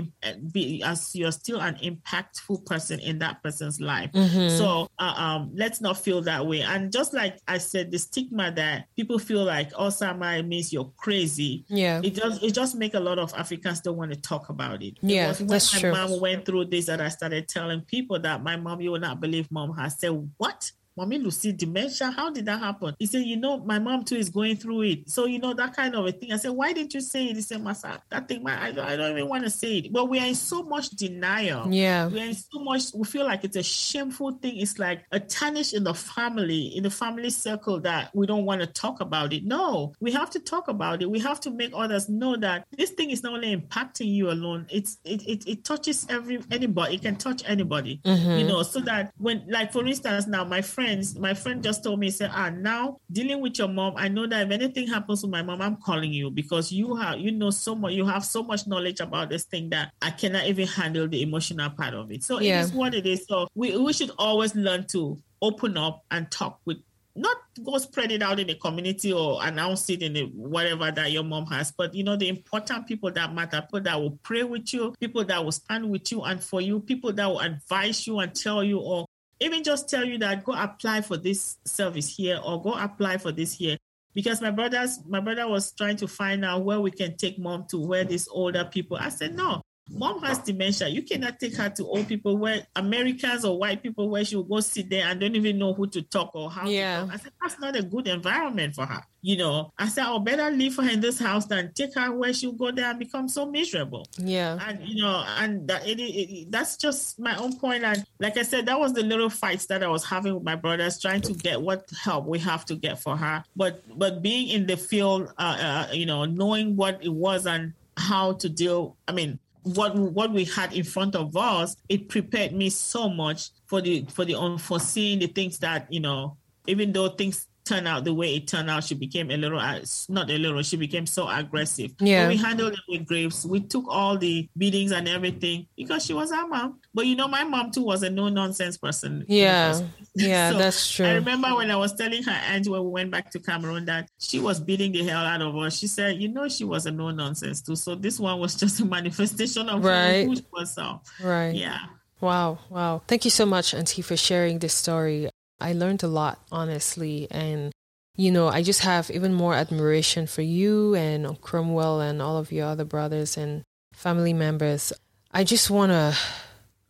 be 0.52 0.82
as 0.84 1.16
you're 1.16 1.32
still 1.32 1.62
an 1.62 1.76
impactful 1.76 2.66
person 2.66 3.00
in 3.00 3.20
that 3.20 3.42
person's 3.44 3.80
life. 3.80 4.12
Mm-hmm. 4.12 4.58
So 4.58 4.90
uh, 5.00 5.14
um, 5.16 5.52
let's 5.56 5.82
not 5.82 5.98
feel 5.98 6.22
that 6.24 6.46
way. 6.46 6.62
And 6.62 6.92
just 6.92 7.14
like 7.14 7.40
I 7.48 7.58
said, 7.58 7.92
the 7.92 8.00
stigma 8.00 8.52
that 8.52 8.88
people 8.96 9.20
feel 9.20 9.44
like 9.44 9.72
Alzheimer 9.74 10.46
means 10.46 10.74
you're 10.74 10.92
crazy. 10.98 11.66
Yeah, 11.68 12.02
it 12.04 12.16
just 12.16 12.44
it 12.44 12.54
just 12.54 12.76
make 12.76 12.94
a 12.94 13.00
lot 13.00 13.20
of 13.20 13.34
Africans 13.36 13.82
don't 13.82 13.98
want 13.98 14.12
to 14.12 14.20
talk 14.20 14.50
about 14.50 14.82
it. 14.84 14.98
Yeah, 15.02 15.28
because 15.28 15.40
when 15.40 15.48
that's 15.48 15.74
my 15.74 15.80
true. 15.80 15.92
mom 15.92 16.20
went 16.20 16.46
through 16.46 16.66
this, 16.66 16.86
that 16.86 17.02
I 17.02 17.10
started 17.10 17.48
telling 17.48 17.82
people 17.82 18.20
that 18.20 18.44
my 18.44 18.56
mom, 18.56 18.82
you 18.82 18.92
will 18.92 19.00
not 19.06 19.22
believe, 19.22 19.52
mom 19.52 19.78
has 19.78 20.00
said 20.00 20.14
what 20.38 20.72
Mommy 20.98 21.18
Lucy, 21.18 21.52
dementia, 21.52 22.12
how 22.12 22.30
did 22.30 22.46
that 22.46 22.60
happen? 22.60 22.96
He 23.00 23.06
said, 23.06 23.24
you 23.24 23.38
know, 23.38 23.58
my 23.58 23.80
mom 23.80 24.04
too 24.04 24.16
is 24.16 24.30
going 24.30 24.56
through 24.56 24.84
it. 24.84 25.10
So, 25.10 25.26
you 25.26 25.40
know, 25.40 25.54
that 25.54 25.76
kind 25.76 25.96
of 25.96 26.06
a 26.06 26.12
thing. 26.12 26.32
I 26.32 26.38
said, 26.38 26.52
why 26.52 26.74
didn't 26.74 26.94
you 26.94 27.02
say 27.02 27.26
it? 27.26 27.36
He 27.36 27.42
said, 27.42 27.62
Masa, 27.62 28.00
that 28.10 28.28
thing, 28.28 28.48
I, 28.48 28.70
I 28.70 28.72
don't 28.72 29.12
even 29.12 29.28
want 29.28 29.44
to 29.44 29.50
say 29.50 29.80
it. 29.80 29.94
But 29.94 30.10
we 30.10 30.20
are 30.20 30.26
in 30.26 30.36
so 30.36 30.64
much 30.64 30.90
denial. 30.92 31.74
Yeah. 31.74 32.08
We 32.08 32.22
are 32.22 32.26
in 32.26 32.34
so 32.34 32.60
much, 32.60 32.84
we 32.94 33.04
feel 33.06 33.26
like 33.26 33.44
it's 33.44 33.58
a 33.58 33.64
shameful 33.64 34.32
thing. 34.34 34.58
It's 34.58 34.80
like 34.80 35.04
a 35.12 35.20
tarnish 35.20 35.74
in 35.74 35.84
the 35.84 35.94
family, 35.94 36.68
in 36.76 36.84
the 36.84 36.90
family 36.90 37.30
circle 37.30 37.80
that 37.82 38.12
we 38.14 38.26
don't 38.26 38.46
want 38.46 38.62
to 38.62 38.68
talk 38.68 39.02
about 39.02 39.34
it. 39.34 39.44
No, 39.44 39.94
we 40.00 40.12
have 40.12 40.30
to 40.32 40.40
talk 40.40 40.68
about 40.68 41.02
it. 41.02 41.10
We 41.10 41.20
have 41.20 41.40
to 41.42 41.52
make 41.52 41.72
others 41.76 42.08
know 42.08 42.38
that 42.38 42.68
this 42.72 42.92
thing 42.92 43.10
is 43.12 43.24
not 43.24 43.34
only 43.34 43.56
impacting 43.56 44.14
you 44.14 44.30
alone, 44.30 44.66
it's 44.70 44.98
it, 45.04 45.22
it, 45.28 45.48
it 45.48 45.66
touches 45.66 46.06
every 46.10 46.40
anybody. 46.52 46.96
It 46.96 47.02
can 47.02 47.16
touch 47.16 47.44
anybody, 47.46 48.00
mm-hmm. 48.04 48.40
you 48.40 48.48
know, 48.48 48.64
so 48.64 48.80
that 48.82 49.14
when, 49.18 49.46
like, 49.50 49.74
for 49.74 49.86
instance, 49.86 50.28
now 50.28 50.44
my 50.44 50.62
friend 50.62 50.85
friends, 50.86 51.18
my 51.18 51.34
friend 51.34 51.64
just 51.64 51.84
told 51.84 52.00
me, 52.00 52.12
said, 52.12 52.30
ah, 52.34 52.50
now 52.50 53.00
dealing 53.12 53.42
with 53.42 53.58
your 53.58 53.68
mom, 53.68 53.94
I 53.98 54.08
know 54.08 54.28
that 54.28 54.46
if 54.46 54.52
anything 54.52 54.88
happens 54.88 55.22
to 55.22 55.28
my 55.28 55.42
mom, 55.42 55.62
I'm 55.62 55.78
calling 55.78 56.14
you 56.14 56.30
because 56.30 56.72
you 56.72 56.96
have, 56.96 57.20
you 57.20 57.32
know, 57.32 57.50
so 57.50 57.74
much, 57.76 57.94
you 57.94 58.06
have 58.06 58.24
so 58.24 58.44
much 58.44 58.68
knowledge 58.68 59.00
about 59.00 59.30
this 59.30 59.46
thing 59.46 59.70
that 59.72 59.92
I 60.02 60.12
cannot 60.12 60.46
even 60.46 60.68
handle 60.68 61.08
the 61.08 61.22
emotional 61.24 61.72
part 61.72 61.96
of 61.96 62.12
it. 62.12 62.24
So 62.24 62.40
yeah. 62.40 62.60
it 62.60 62.66
is 62.66 62.72
what 62.72 62.94
it 62.94 63.06
is. 63.06 63.26
So 63.26 63.48
we, 63.56 63.76
we 63.78 63.94
should 63.94 64.12
always 64.20 64.56
learn 64.56 64.86
to 64.88 65.18
open 65.42 65.78
up 65.78 66.04
and 66.12 66.30
talk 66.30 66.60
with 66.66 66.78
not 67.16 67.38
go 67.64 67.78
spread 67.78 68.12
it 68.12 68.22
out 68.22 68.40
in 68.40 68.48
the 68.48 68.56
community 68.56 69.14
or 69.14 69.40
announce 69.42 69.90
it 69.90 70.02
in 70.02 70.14
the 70.14 70.24
whatever 70.36 70.92
that 70.92 71.14
your 71.14 71.24
mom 71.24 71.46
has, 71.46 71.72
but 71.72 71.96
you 71.96 72.04
know, 72.04 72.18
the 72.18 72.28
important 72.28 72.86
people 72.86 73.10
that 73.10 73.34
matter, 73.34 73.62
people 73.62 73.80
that 73.80 74.00
will 74.00 74.20
pray 74.22 74.44
with 74.44 74.74
you, 74.74 74.94
people 75.00 75.24
that 75.24 75.44
will 75.44 75.54
stand 75.54 75.90
with 75.90 76.12
you 76.12 76.22
and 76.24 76.44
for 76.44 76.60
you, 76.60 76.82
people 76.82 77.14
that 77.14 77.26
will 77.26 77.40
advise 77.40 78.06
you 78.06 78.20
and 78.20 78.36
tell 78.36 78.62
you, 78.62 78.80
or 78.80 79.06
even 79.40 79.64
just 79.64 79.90
tell 79.90 80.06
you 80.06 80.18
that 80.20 80.44
go 80.44 80.54
apply 80.54 81.02
for 81.02 81.18
this 81.18 81.58
service 81.66 82.16
here 82.16 82.40
or 82.44 82.62
go 82.62 82.74
apply 82.74 83.18
for 83.18 83.32
this 83.32 83.54
here. 83.54 83.78
Because 84.14 84.42
my 84.42 84.52
brothers 84.52 85.00
my 85.08 85.20
brother 85.20 85.48
was 85.48 85.74
trying 85.74 85.98
to 85.98 86.08
find 86.08 86.46
out 86.46 86.64
where 86.64 86.80
we 86.80 86.92
can 86.92 87.18
take 87.18 87.38
mom 87.38 87.66
to 87.70 87.78
where 87.78 88.06
these 88.06 88.30
older 88.30 88.64
people 88.64 88.96
i 88.96 89.10
said 89.10 89.36
no 89.36 89.62
Mom 89.90 90.22
has 90.24 90.40
dementia. 90.40 90.88
You 90.88 91.04
cannot 91.04 91.40
take 91.40 91.56
her 91.56 91.70
to 91.70 91.86
old 91.86 92.08
people 92.08 92.38
where 92.38 92.66
Americans 92.76 93.46
or 93.46 93.58
white 93.58 93.84
people 93.84 94.10
where 94.10 94.26
she 94.26 94.36
will 94.36 94.44
go 94.44 94.60
sit 94.60 94.90
there 94.90 95.06
and 95.06 95.20
don't 95.20 95.36
even 95.36 95.60
know 95.60 95.74
who 95.74 95.88
to 95.88 96.02
talk 96.02 96.32
or 96.34 96.50
how 96.50 96.68
yeah. 96.68 97.08
I 97.12 97.18
said, 97.18 97.32
that's 97.42 97.60
not 97.60 97.76
a 97.76 97.84
good 97.84 98.08
environment 98.08 98.76
for 98.76 98.86
her. 98.86 99.04
You 99.22 99.38
know, 99.38 99.74
I 99.78 99.88
said, 99.88 100.04
I'll 100.04 100.20
better 100.20 100.52
leave 100.52 100.76
her 100.78 100.88
in 100.88 101.02
this 101.02 101.20
house 101.20 101.46
than 101.46 101.74
take 101.74 101.96
her 101.96 102.12
where 102.12 102.34
she'll 102.34 102.52
go 102.52 102.72
there 102.72 102.90
and 102.90 103.00
become 103.00 103.28
so 103.28 103.46
miserable. 103.46 104.08
Yeah. 104.18 104.60
And, 104.62 104.88
you 104.88 105.02
know, 105.02 105.24
and 105.40 105.68
that, 105.68 105.88
it, 105.88 106.00
it, 106.00 106.52
that's 106.52 106.78
just 106.78 107.20
my 107.20 107.36
own 107.38 107.58
point. 107.58 107.84
And 107.84 108.06
like 108.20 108.38
I 108.38 108.44
said, 108.44 108.68
that 108.68 108.80
was 108.80 108.94
the 108.94 109.04
little 109.04 109.30
fights 109.30 109.68
that 109.68 109.84
I 109.84 109.88
was 109.88 110.06
having 110.06 110.34
with 110.34 110.44
my 110.44 110.56
brothers, 110.56 111.00
trying 111.00 111.22
to 111.22 111.34
get 111.34 111.62
what 111.62 111.90
help 112.04 112.26
we 112.26 112.40
have 112.40 112.66
to 112.66 112.76
get 112.76 113.02
for 113.02 113.18
her. 113.18 113.44
But, 113.56 113.84
but 113.98 114.22
being 114.22 114.48
in 114.50 114.68
the 114.68 114.78
field, 114.78 115.34
uh, 115.38 115.86
uh, 115.90 115.94
you 115.94 116.06
know, 116.06 116.26
knowing 116.26 116.76
what 116.76 117.04
it 117.04 117.14
was 117.14 117.48
and 117.48 117.74
how 117.98 118.34
to 118.34 118.50
deal, 118.50 118.96
I 119.08 119.12
mean, 119.12 119.40
what 119.66 119.96
what 119.96 120.32
we 120.32 120.46
had 120.46 120.74
in 120.74 120.84
front 120.84 121.16
of 121.16 121.36
us, 121.36 121.76
it 121.90 122.08
prepared 122.08 122.54
me 122.54 122.70
so 122.70 123.10
much 123.10 123.50
for 123.66 123.82
the 123.82 124.06
for 124.14 124.24
the 124.24 124.36
unforeseen, 124.36 125.20
the 125.20 125.28
things 125.28 125.58
that 125.60 125.92
you 125.92 126.00
know, 126.00 126.38
even 126.68 126.94
though 126.94 127.10
things 127.10 127.48
turn 127.66 127.88
out 127.88 128.04
the 128.04 128.14
way 128.14 128.36
it 128.36 128.48
turned 128.48 128.70
out, 128.70 128.84
she 128.84 128.96
became 128.96 129.32
a 129.32 129.38
little, 129.38 129.60
uh, 129.60 129.80
not 130.08 130.30
a 130.30 130.38
little, 130.38 130.62
she 130.62 130.78
became 130.78 131.06
so 131.06 131.28
aggressive. 131.28 131.92
Yeah. 132.00 132.28
we 132.28 132.38
handled 132.38 132.74
it 132.74 132.80
with 132.88 133.08
grace. 133.08 133.46
We 133.46 133.62
took 133.62 133.86
all 133.88 134.18
the 134.18 134.48
beatings 134.58 134.92
and 134.92 135.08
everything 135.08 135.68
because 135.76 136.06
she 136.06 136.14
was 136.14 136.32
our 136.32 136.48
mom. 136.48 136.80
But 136.94 137.08
you 137.08 137.16
know, 137.16 137.28
my 137.28 137.44
mom 137.44 137.72
too 137.72 137.84
was 137.84 138.04
a 138.04 138.10
no 138.10 138.30
nonsense 138.30 138.78
person. 138.78 139.26
Yeah. 139.28 139.82
Yeah, 140.14 140.52
so 140.54 140.58
that's 140.58 140.92
true. 140.92 141.06
I 141.06 141.14
remember 141.14 141.56
when 141.56 141.72
I 141.72 141.76
was 141.76 141.94
telling 141.94 142.24
her 142.24 142.32
aunt 142.32 142.68
when 142.68 142.84
we 142.84 142.90
went 142.90 143.12
back 143.12 143.32
to 143.32 143.40
Cameroon 143.40 143.86
that 143.86 144.10
she 144.20 144.40
was 144.40 144.60
beating 144.60 144.92
the 144.92 145.04
hell 145.04 145.26
out 145.26 145.42
of 145.42 145.56
us. 145.58 145.78
She 145.78 145.88
said, 145.88 146.22
you 146.22 146.30
know, 146.30 146.48
she 146.48 146.64
was 146.64 146.86
a 146.86 146.92
no 146.92 147.12
nonsense 147.12 147.62
too. 147.62 147.76
So 147.76 147.96
this 147.96 148.20
one 148.20 148.40
was 148.40 148.56
just 148.60 148.80
a 148.80 148.86
manifestation 148.86 149.70
of 149.70 149.84
right. 149.84 150.26
who 150.26 150.36
she 150.36 150.46
was. 150.52 150.74
So, 150.74 151.02
right. 151.22 151.54
Yeah. 151.54 151.80
Wow. 152.22 152.60
Wow. 152.70 153.02
Thank 153.08 153.26
you 153.26 153.32
so 153.32 153.46
much, 153.46 153.74
Auntie, 153.74 154.02
for 154.02 154.16
sharing 154.16 154.60
this 154.60 154.74
story. 154.74 155.30
I 155.60 155.74
learned 155.74 156.04
a 156.04 156.08
lot, 156.08 156.40
honestly. 156.52 157.28
And, 157.32 157.72
you 158.16 158.32
know, 158.32 158.48
I 158.48 158.62
just 158.62 158.82
have 158.82 159.10
even 159.12 159.34
more 159.34 159.54
admiration 159.54 160.28
for 160.28 160.42
you 160.42 160.96
and 160.96 161.40
Cromwell 161.42 162.02
and 162.02 162.22
all 162.22 162.38
of 162.38 162.52
your 162.52 162.68
other 162.68 162.86
brothers 162.86 163.38
and 163.38 163.64
family 163.94 164.34
members. 164.34 164.94
I 165.32 165.44
just 165.44 165.70
want 165.70 165.92
to 165.92 166.18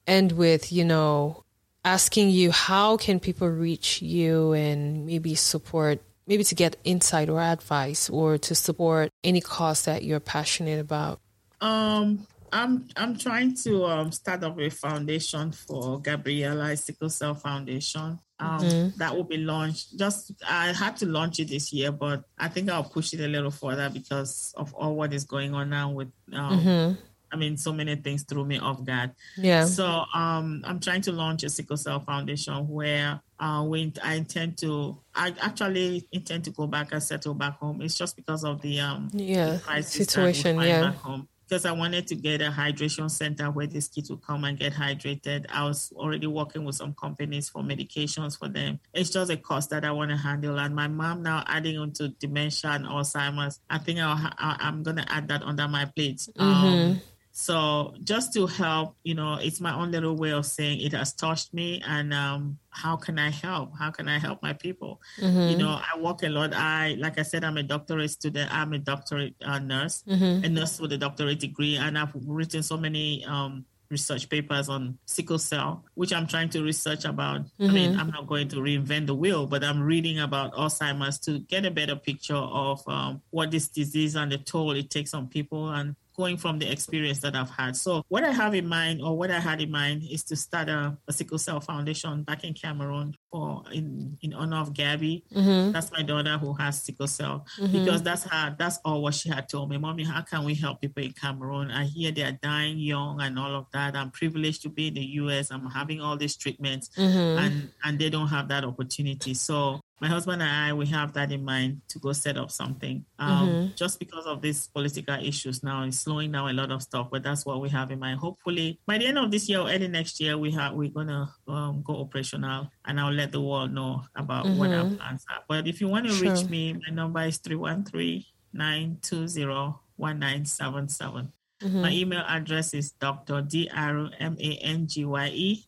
end 0.07 0.31
with, 0.33 0.71
you 0.71 0.85
know, 0.85 1.43
asking 1.83 2.31
you 2.31 2.51
how 2.51 2.97
can 2.97 3.19
people 3.19 3.47
reach 3.47 4.01
you 4.01 4.53
and 4.53 5.05
maybe 5.05 5.35
support 5.35 6.01
maybe 6.27 6.43
to 6.43 6.55
get 6.55 6.75
insight 6.83 7.29
or 7.29 7.39
advice 7.39 8.09
or 8.09 8.39
to 8.39 8.55
support 8.55 9.11
any 9.23 9.39
cause 9.39 9.85
that 9.85 10.03
you're 10.03 10.19
passionate 10.19 10.79
about 10.79 11.19
um 11.61 12.25
I'm 12.55 12.87
I'm 12.95 13.17
trying 13.17 13.53
to 13.63 13.83
um, 13.83 14.11
start 14.13 14.43
up 14.45 14.57
a 14.57 14.69
foundation 14.69 15.51
for 15.51 15.99
Gabriella 15.99 16.77
Sickle 16.77 17.09
Cell 17.09 17.35
Foundation. 17.35 18.17
Um, 18.39 18.59
mm-hmm. 18.59 18.97
That 18.97 19.15
will 19.15 19.23
be 19.23 19.37
launched. 19.37 19.97
Just 19.97 20.33
I 20.47 20.73
had 20.73 20.97
to 20.97 21.05
launch 21.05 21.39
it 21.39 21.49
this 21.49 21.71
year, 21.71 21.91
but 21.91 22.23
I 22.37 22.49
think 22.49 22.69
I'll 22.69 22.83
push 22.83 23.13
it 23.13 23.21
a 23.21 23.27
little 23.27 23.51
further 23.51 23.89
because 23.89 24.53
of 24.57 24.73
all 24.73 24.95
what 24.95 25.13
is 25.13 25.23
going 25.23 25.53
on 25.53 25.69
now 25.69 25.91
with. 25.91 26.11
Um, 26.33 26.59
mm-hmm. 26.59 27.01
I 27.31 27.37
mean, 27.37 27.57
so 27.57 27.73
many 27.73 27.95
things 27.95 28.23
threw 28.23 28.45
me 28.45 28.59
off 28.59 28.83
guard. 28.85 29.11
Yeah. 29.35 29.65
So 29.65 29.85
um, 29.85 30.63
I'm 30.65 30.79
trying 30.79 31.01
to 31.01 31.11
launch 31.11 31.43
a 31.43 31.49
sickle 31.49 31.75
cell 31.75 31.99
foundation 31.99 32.67
where 32.67 33.19
uh, 33.39 33.65
we 33.67 33.91
I 34.03 34.15
intend 34.15 34.57
to. 34.59 34.97
I 35.13 35.33
actually 35.41 36.07
intend 36.11 36.45
to 36.45 36.51
go 36.51 36.67
back 36.67 36.91
and 36.91 37.01
settle 37.01 37.33
back 37.33 37.57
home. 37.59 37.81
It's 37.81 37.95
just 37.95 38.15
because 38.15 38.43
of 38.43 38.61
the 38.61 38.79
um 38.79 39.09
yeah 39.13 39.59
the 39.75 39.81
situation. 39.81 40.59
Yeah. 40.59 40.81
Back 40.81 40.95
home 40.95 41.27
because 41.47 41.65
I 41.65 41.71
wanted 41.71 42.07
to 42.07 42.15
get 42.15 42.41
a 42.41 42.49
hydration 42.49 43.09
center 43.09 43.51
where 43.51 43.67
these 43.67 43.87
kids 43.87 44.09
would 44.09 44.21
come 44.21 44.43
and 44.43 44.57
get 44.57 44.73
hydrated. 44.73 45.45
I 45.49 45.63
was 45.63 45.91
already 45.95 46.27
working 46.27 46.65
with 46.65 46.75
some 46.75 46.93
companies 46.93 47.49
for 47.49 47.61
medications 47.61 48.37
for 48.37 48.47
them. 48.47 48.79
It's 48.93 49.09
just 49.09 49.31
a 49.31 49.37
cost 49.37 49.69
that 49.69 49.85
I 49.85 49.91
want 49.91 50.11
to 50.11 50.17
handle. 50.17 50.59
And 50.59 50.75
my 50.75 50.87
mom 50.87 51.23
now 51.23 51.43
adding 51.47 51.77
on 51.77 51.91
to 51.93 52.09
dementia 52.09 52.71
and 52.71 52.85
Alzheimer's. 52.85 53.59
I 53.69 53.77
think 53.77 53.99
i 53.99 54.57
am 54.61 54.83
going 54.83 54.97
to 54.97 55.11
add 55.11 55.27
that 55.27 55.43
under 55.43 55.67
my 55.67 55.85
plate. 55.85 56.27
Mm-hmm. 56.37 56.41
Um, 56.41 57.01
so 57.37 57.93
just 58.01 58.31
to 58.35 58.47
help, 58.47 58.95
you 59.03 59.13
know, 59.13 59.37
it's 59.41 59.59
my 59.59 59.75
own 59.75 59.91
little 59.91 60.15
way 60.15 60.31
of 60.31 60.45
saying 60.45 60.79
it 60.79 60.93
has 60.93 61.11
touched 61.11 61.53
me 61.53 61.83
and 61.85 62.13
um, 62.13 62.59
how 62.69 62.95
can 62.95 63.19
I 63.19 63.29
help? 63.29 63.77
How 63.77 63.91
can 63.91 64.07
I 64.07 64.19
help 64.19 64.41
my 64.41 64.53
people? 64.53 65.01
Mm-hmm. 65.19 65.49
You 65.49 65.57
know, 65.57 65.77
I 65.77 65.99
work 65.99 66.23
a 66.23 66.29
lot. 66.29 66.53
I, 66.53 66.95
like 66.97 67.19
I 67.19 67.23
said, 67.23 67.43
I'm 67.43 67.57
a 67.57 67.63
doctorate 67.63 68.11
student. 68.11 68.53
I'm 68.55 68.71
a 68.71 68.77
doctorate 68.77 69.35
uh, 69.43 69.59
nurse, 69.59 70.01
mm-hmm. 70.07 70.45
a 70.45 70.47
nurse 70.47 70.79
with 70.79 70.93
a 70.93 70.97
doctorate 70.97 71.41
degree, 71.41 71.75
and 71.75 71.97
I've 71.97 72.13
written 72.25 72.63
so 72.63 72.77
many 72.77 73.25
um, 73.25 73.65
research 73.89 74.29
papers 74.29 74.69
on 74.69 74.97
sickle 75.05 75.37
cell, 75.37 75.83
which 75.95 76.13
I'm 76.13 76.27
trying 76.27 76.47
to 76.51 76.63
research 76.63 77.03
about. 77.03 77.41
Mm-hmm. 77.41 77.65
I 77.65 77.73
mean, 77.73 77.91
mm-hmm. 77.91 77.99
I'm 77.99 78.11
not 78.11 78.27
going 78.27 78.47
to 78.47 78.55
reinvent 78.55 79.07
the 79.07 79.15
wheel, 79.15 79.45
but 79.45 79.61
I'm 79.61 79.81
reading 79.81 80.19
about 80.21 80.53
Alzheimer's 80.53 81.19
to 81.25 81.39
get 81.39 81.65
a 81.65 81.71
better 81.71 81.97
picture 81.97 82.35
of 82.35 82.81
um, 82.87 83.23
what 83.31 83.51
this 83.51 83.67
disease 83.67 84.15
and 84.15 84.31
the 84.31 84.37
toll 84.37 84.71
it 84.71 84.89
takes 84.89 85.13
on 85.13 85.27
people 85.27 85.69
and 85.69 85.97
going 86.15 86.37
from 86.37 86.59
the 86.59 86.71
experience 86.71 87.19
that 87.19 87.35
I've 87.35 87.49
had. 87.49 87.75
So 87.75 88.03
what 88.09 88.23
I 88.23 88.31
have 88.31 88.53
in 88.53 88.67
mind 88.67 89.01
or 89.01 89.17
what 89.17 89.31
I 89.31 89.39
had 89.39 89.61
in 89.61 89.71
mind 89.71 90.03
is 90.09 90.23
to 90.25 90.35
start 90.35 90.69
a, 90.69 90.97
a 91.07 91.13
sickle 91.13 91.37
cell 91.37 91.59
foundation 91.59 92.23
back 92.23 92.43
in 92.43 92.53
Cameroon 92.53 93.15
for 93.31 93.63
in, 93.71 94.17
in 94.21 94.33
honor 94.33 94.57
of 94.57 94.73
Gabby. 94.73 95.23
Mm-hmm. 95.33 95.71
That's 95.71 95.91
my 95.91 96.01
daughter 96.01 96.37
who 96.37 96.53
has 96.53 96.83
sickle 96.83 97.07
cell 97.07 97.45
mm-hmm. 97.59 97.71
because 97.71 98.03
that's 98.03 98.23
her 98.23 98.55
that's 98.57 98.79
all 98.85 99.01
what 99.01 99.13
she 99.13 99.29
had 99.29 99.49
told 99.49 99.69
me. 99.69 99.77
Mommy, 99.77 100.03
how 100.03 100.21
can 100.21 100.43
we 100.43 100.55
help 100.55 100.81
people 100.81 101.03
in 101.03 101.11
Cameroon? 101.11 101.71
I 101.71 101.85
hear 101.85 102.11
they 102.11 102.23
are 102.23 102.37
dying 102.41 102.77
young 102.77 103.21
and 103.21 103.37
all 103.37 103.55
of 103.55 103.65
that. 103.73 103.95
I'm 103.95 104.11
privileged 104.11 104.61
to 104.63 104.69
be 104.69 104.87
in 104.87 104.95
the 104.95 105.05
US. 105.21 105.51
I'm 105.51 105.69
having 105.69 106.01
all 106.01 106.17
these 106.17 106.35
treatments 106.35 106.89
mm-hmm. 106.97 107.43
and 107.43 107.69
and 107.83 107.99
they 107.99 108.09
don't 108.09 108.27
have 108.27 108.47
that 108.49 108.63
opportunity. 108.63 109.33
So 109.33 109.81
my 110.01 110.07
husband 110.07 110.41
and 110.41 110.51
I, 110.51 110.73
we 110.73 110.85
have 110.87 111.13
that 111.13 111.31
in 111.31 111.45
mind 111.45 111.81
to 111.89 111.99
go 111.99 112.11
set 112.11 112.37
up 112.37 112.51
something. 112.51 113.05
Um, 113.17 113.47
mm-hmm. 113.47 113.75
Just 113.75 113.97
because 113.97 114.25
of 114.25 114.41
these 114.41 114.67
political 114.67 115.15
issues 115.15 115.63
now, 115.63 115.83
it's 115.83 115.99
slowing 115.99 116.33
down 116.33 116.49
a 116.49 116.53
lot 116.53 116.71
of 116.71 116.81
stuff, 116.81 117.07
but 117.11 117.23
that's 117.23 117.45
what 117.45 117.61
we 117.61 117.69
have 117.69 117.91
in 117.91 117.99
mind. 117.99 118.19
Hopefully, 118.19 118.79
by 118.85 118.97
the 118.97 119.07
end 119.07 119.17
of 119.17 119.31
this 119.31 119.47
year 119.47 119.59
or 119.59 119.69
early 119.69 119.87
next 119.87 120.19
year, 120.19 120.37
we 120.37 120.51
have 120.51 120.73
we're 120.73 120.89
gonna 120.89 121.33
um, 121.47 121.81
go 121.83 122.01
operational, 122.01 122.69
and 122.85 122.99
I'll 122.99 123.11
let 123.13 123.31
the 123.31 123.41
world 123.41 123.71
know 123.71 124.03
about 124.15 124.45
mm-hmm. 124.45 124.57
what 124.57 124.71
our 124.71 124.83
mm-hmm. 124.83 124.95
plans 124.95 125.25
are. 125.29 125.43
But 125.47 125.67
if 125.67 125.79
you 125.79 125.87
want 125.87 126.07
to 126.07 126.11
sure. 126.11 126.33
reach 126.33 126.49
me, 126.49 126.73
my 126.73 126.93
number 126.93 127.21
is 127.21 127.37
313 127.37 128.25
920 128.53 129.75
1977. 129.97 131.31
Mm-hmm. 131.63 131.81
My 131.81 131.91
email 131.91 132.23
address 132.27 132.73
is 132.73 132.91
Dr. 132.91 133.41
D-R-M-A-N-G-Y-E, 133.41 134.05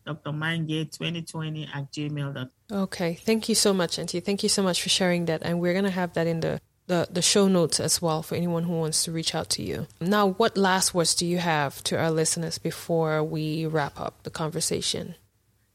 Dr. 0.06 0.32
Mangye 0.32 0.92
2020 0.92 1.70
at 1.74 1.92
gmail.com. 1.92 2.50
Okay. 2.72 3.14
Thank 3.16 3.48
you 3.48 3.56
so 3.56 3.74
much, 3.74 3.98
Auntie. 3.98 4.20
Thank 4.20 4.44
you 4.44 4.50
so 4.50 4.62
much 4.62 4.82
for 4.82 4.90
sharing 4.90 5.26
that. 5.26 5.44
And 5.44 5.62
we're 5.62 5.74
going 5.74 5.86
to 5.86 5.92
have 5.92 6.14
that 6.14 6.28
in 6.28 6.42
the, 6.42 6.60
the, 6.88 7.08
the 7.10 7.22
show 7.22 7.48
notes 7.48 7.80
as 7.80 8.02
well 8.02 8.22
for 8.22 8.36
anyone 8.36 8.64
who 8.64 8.74
wants 8.74 9.06
to 9.06 9.14
reach 9.14 9.34
out 9.34 9.50
to 9.52 9.64
you. 9.64 9.88
Now, 10.02 10.28
what 10.28 10.58
last 10.58 10.94
words 10.94 11.16
do 11.16 11.26
you 11.26 11.38
have 11.38 11.82
to 11.86 11.98
our 11.98 12.12
listeners 12.12 12.58
before 12.58 13.24
we 13.24 13.66
wrap 13.66 13.98
up 14.00 14.24
the 14.24 14.30
conversation? 14.30 15.16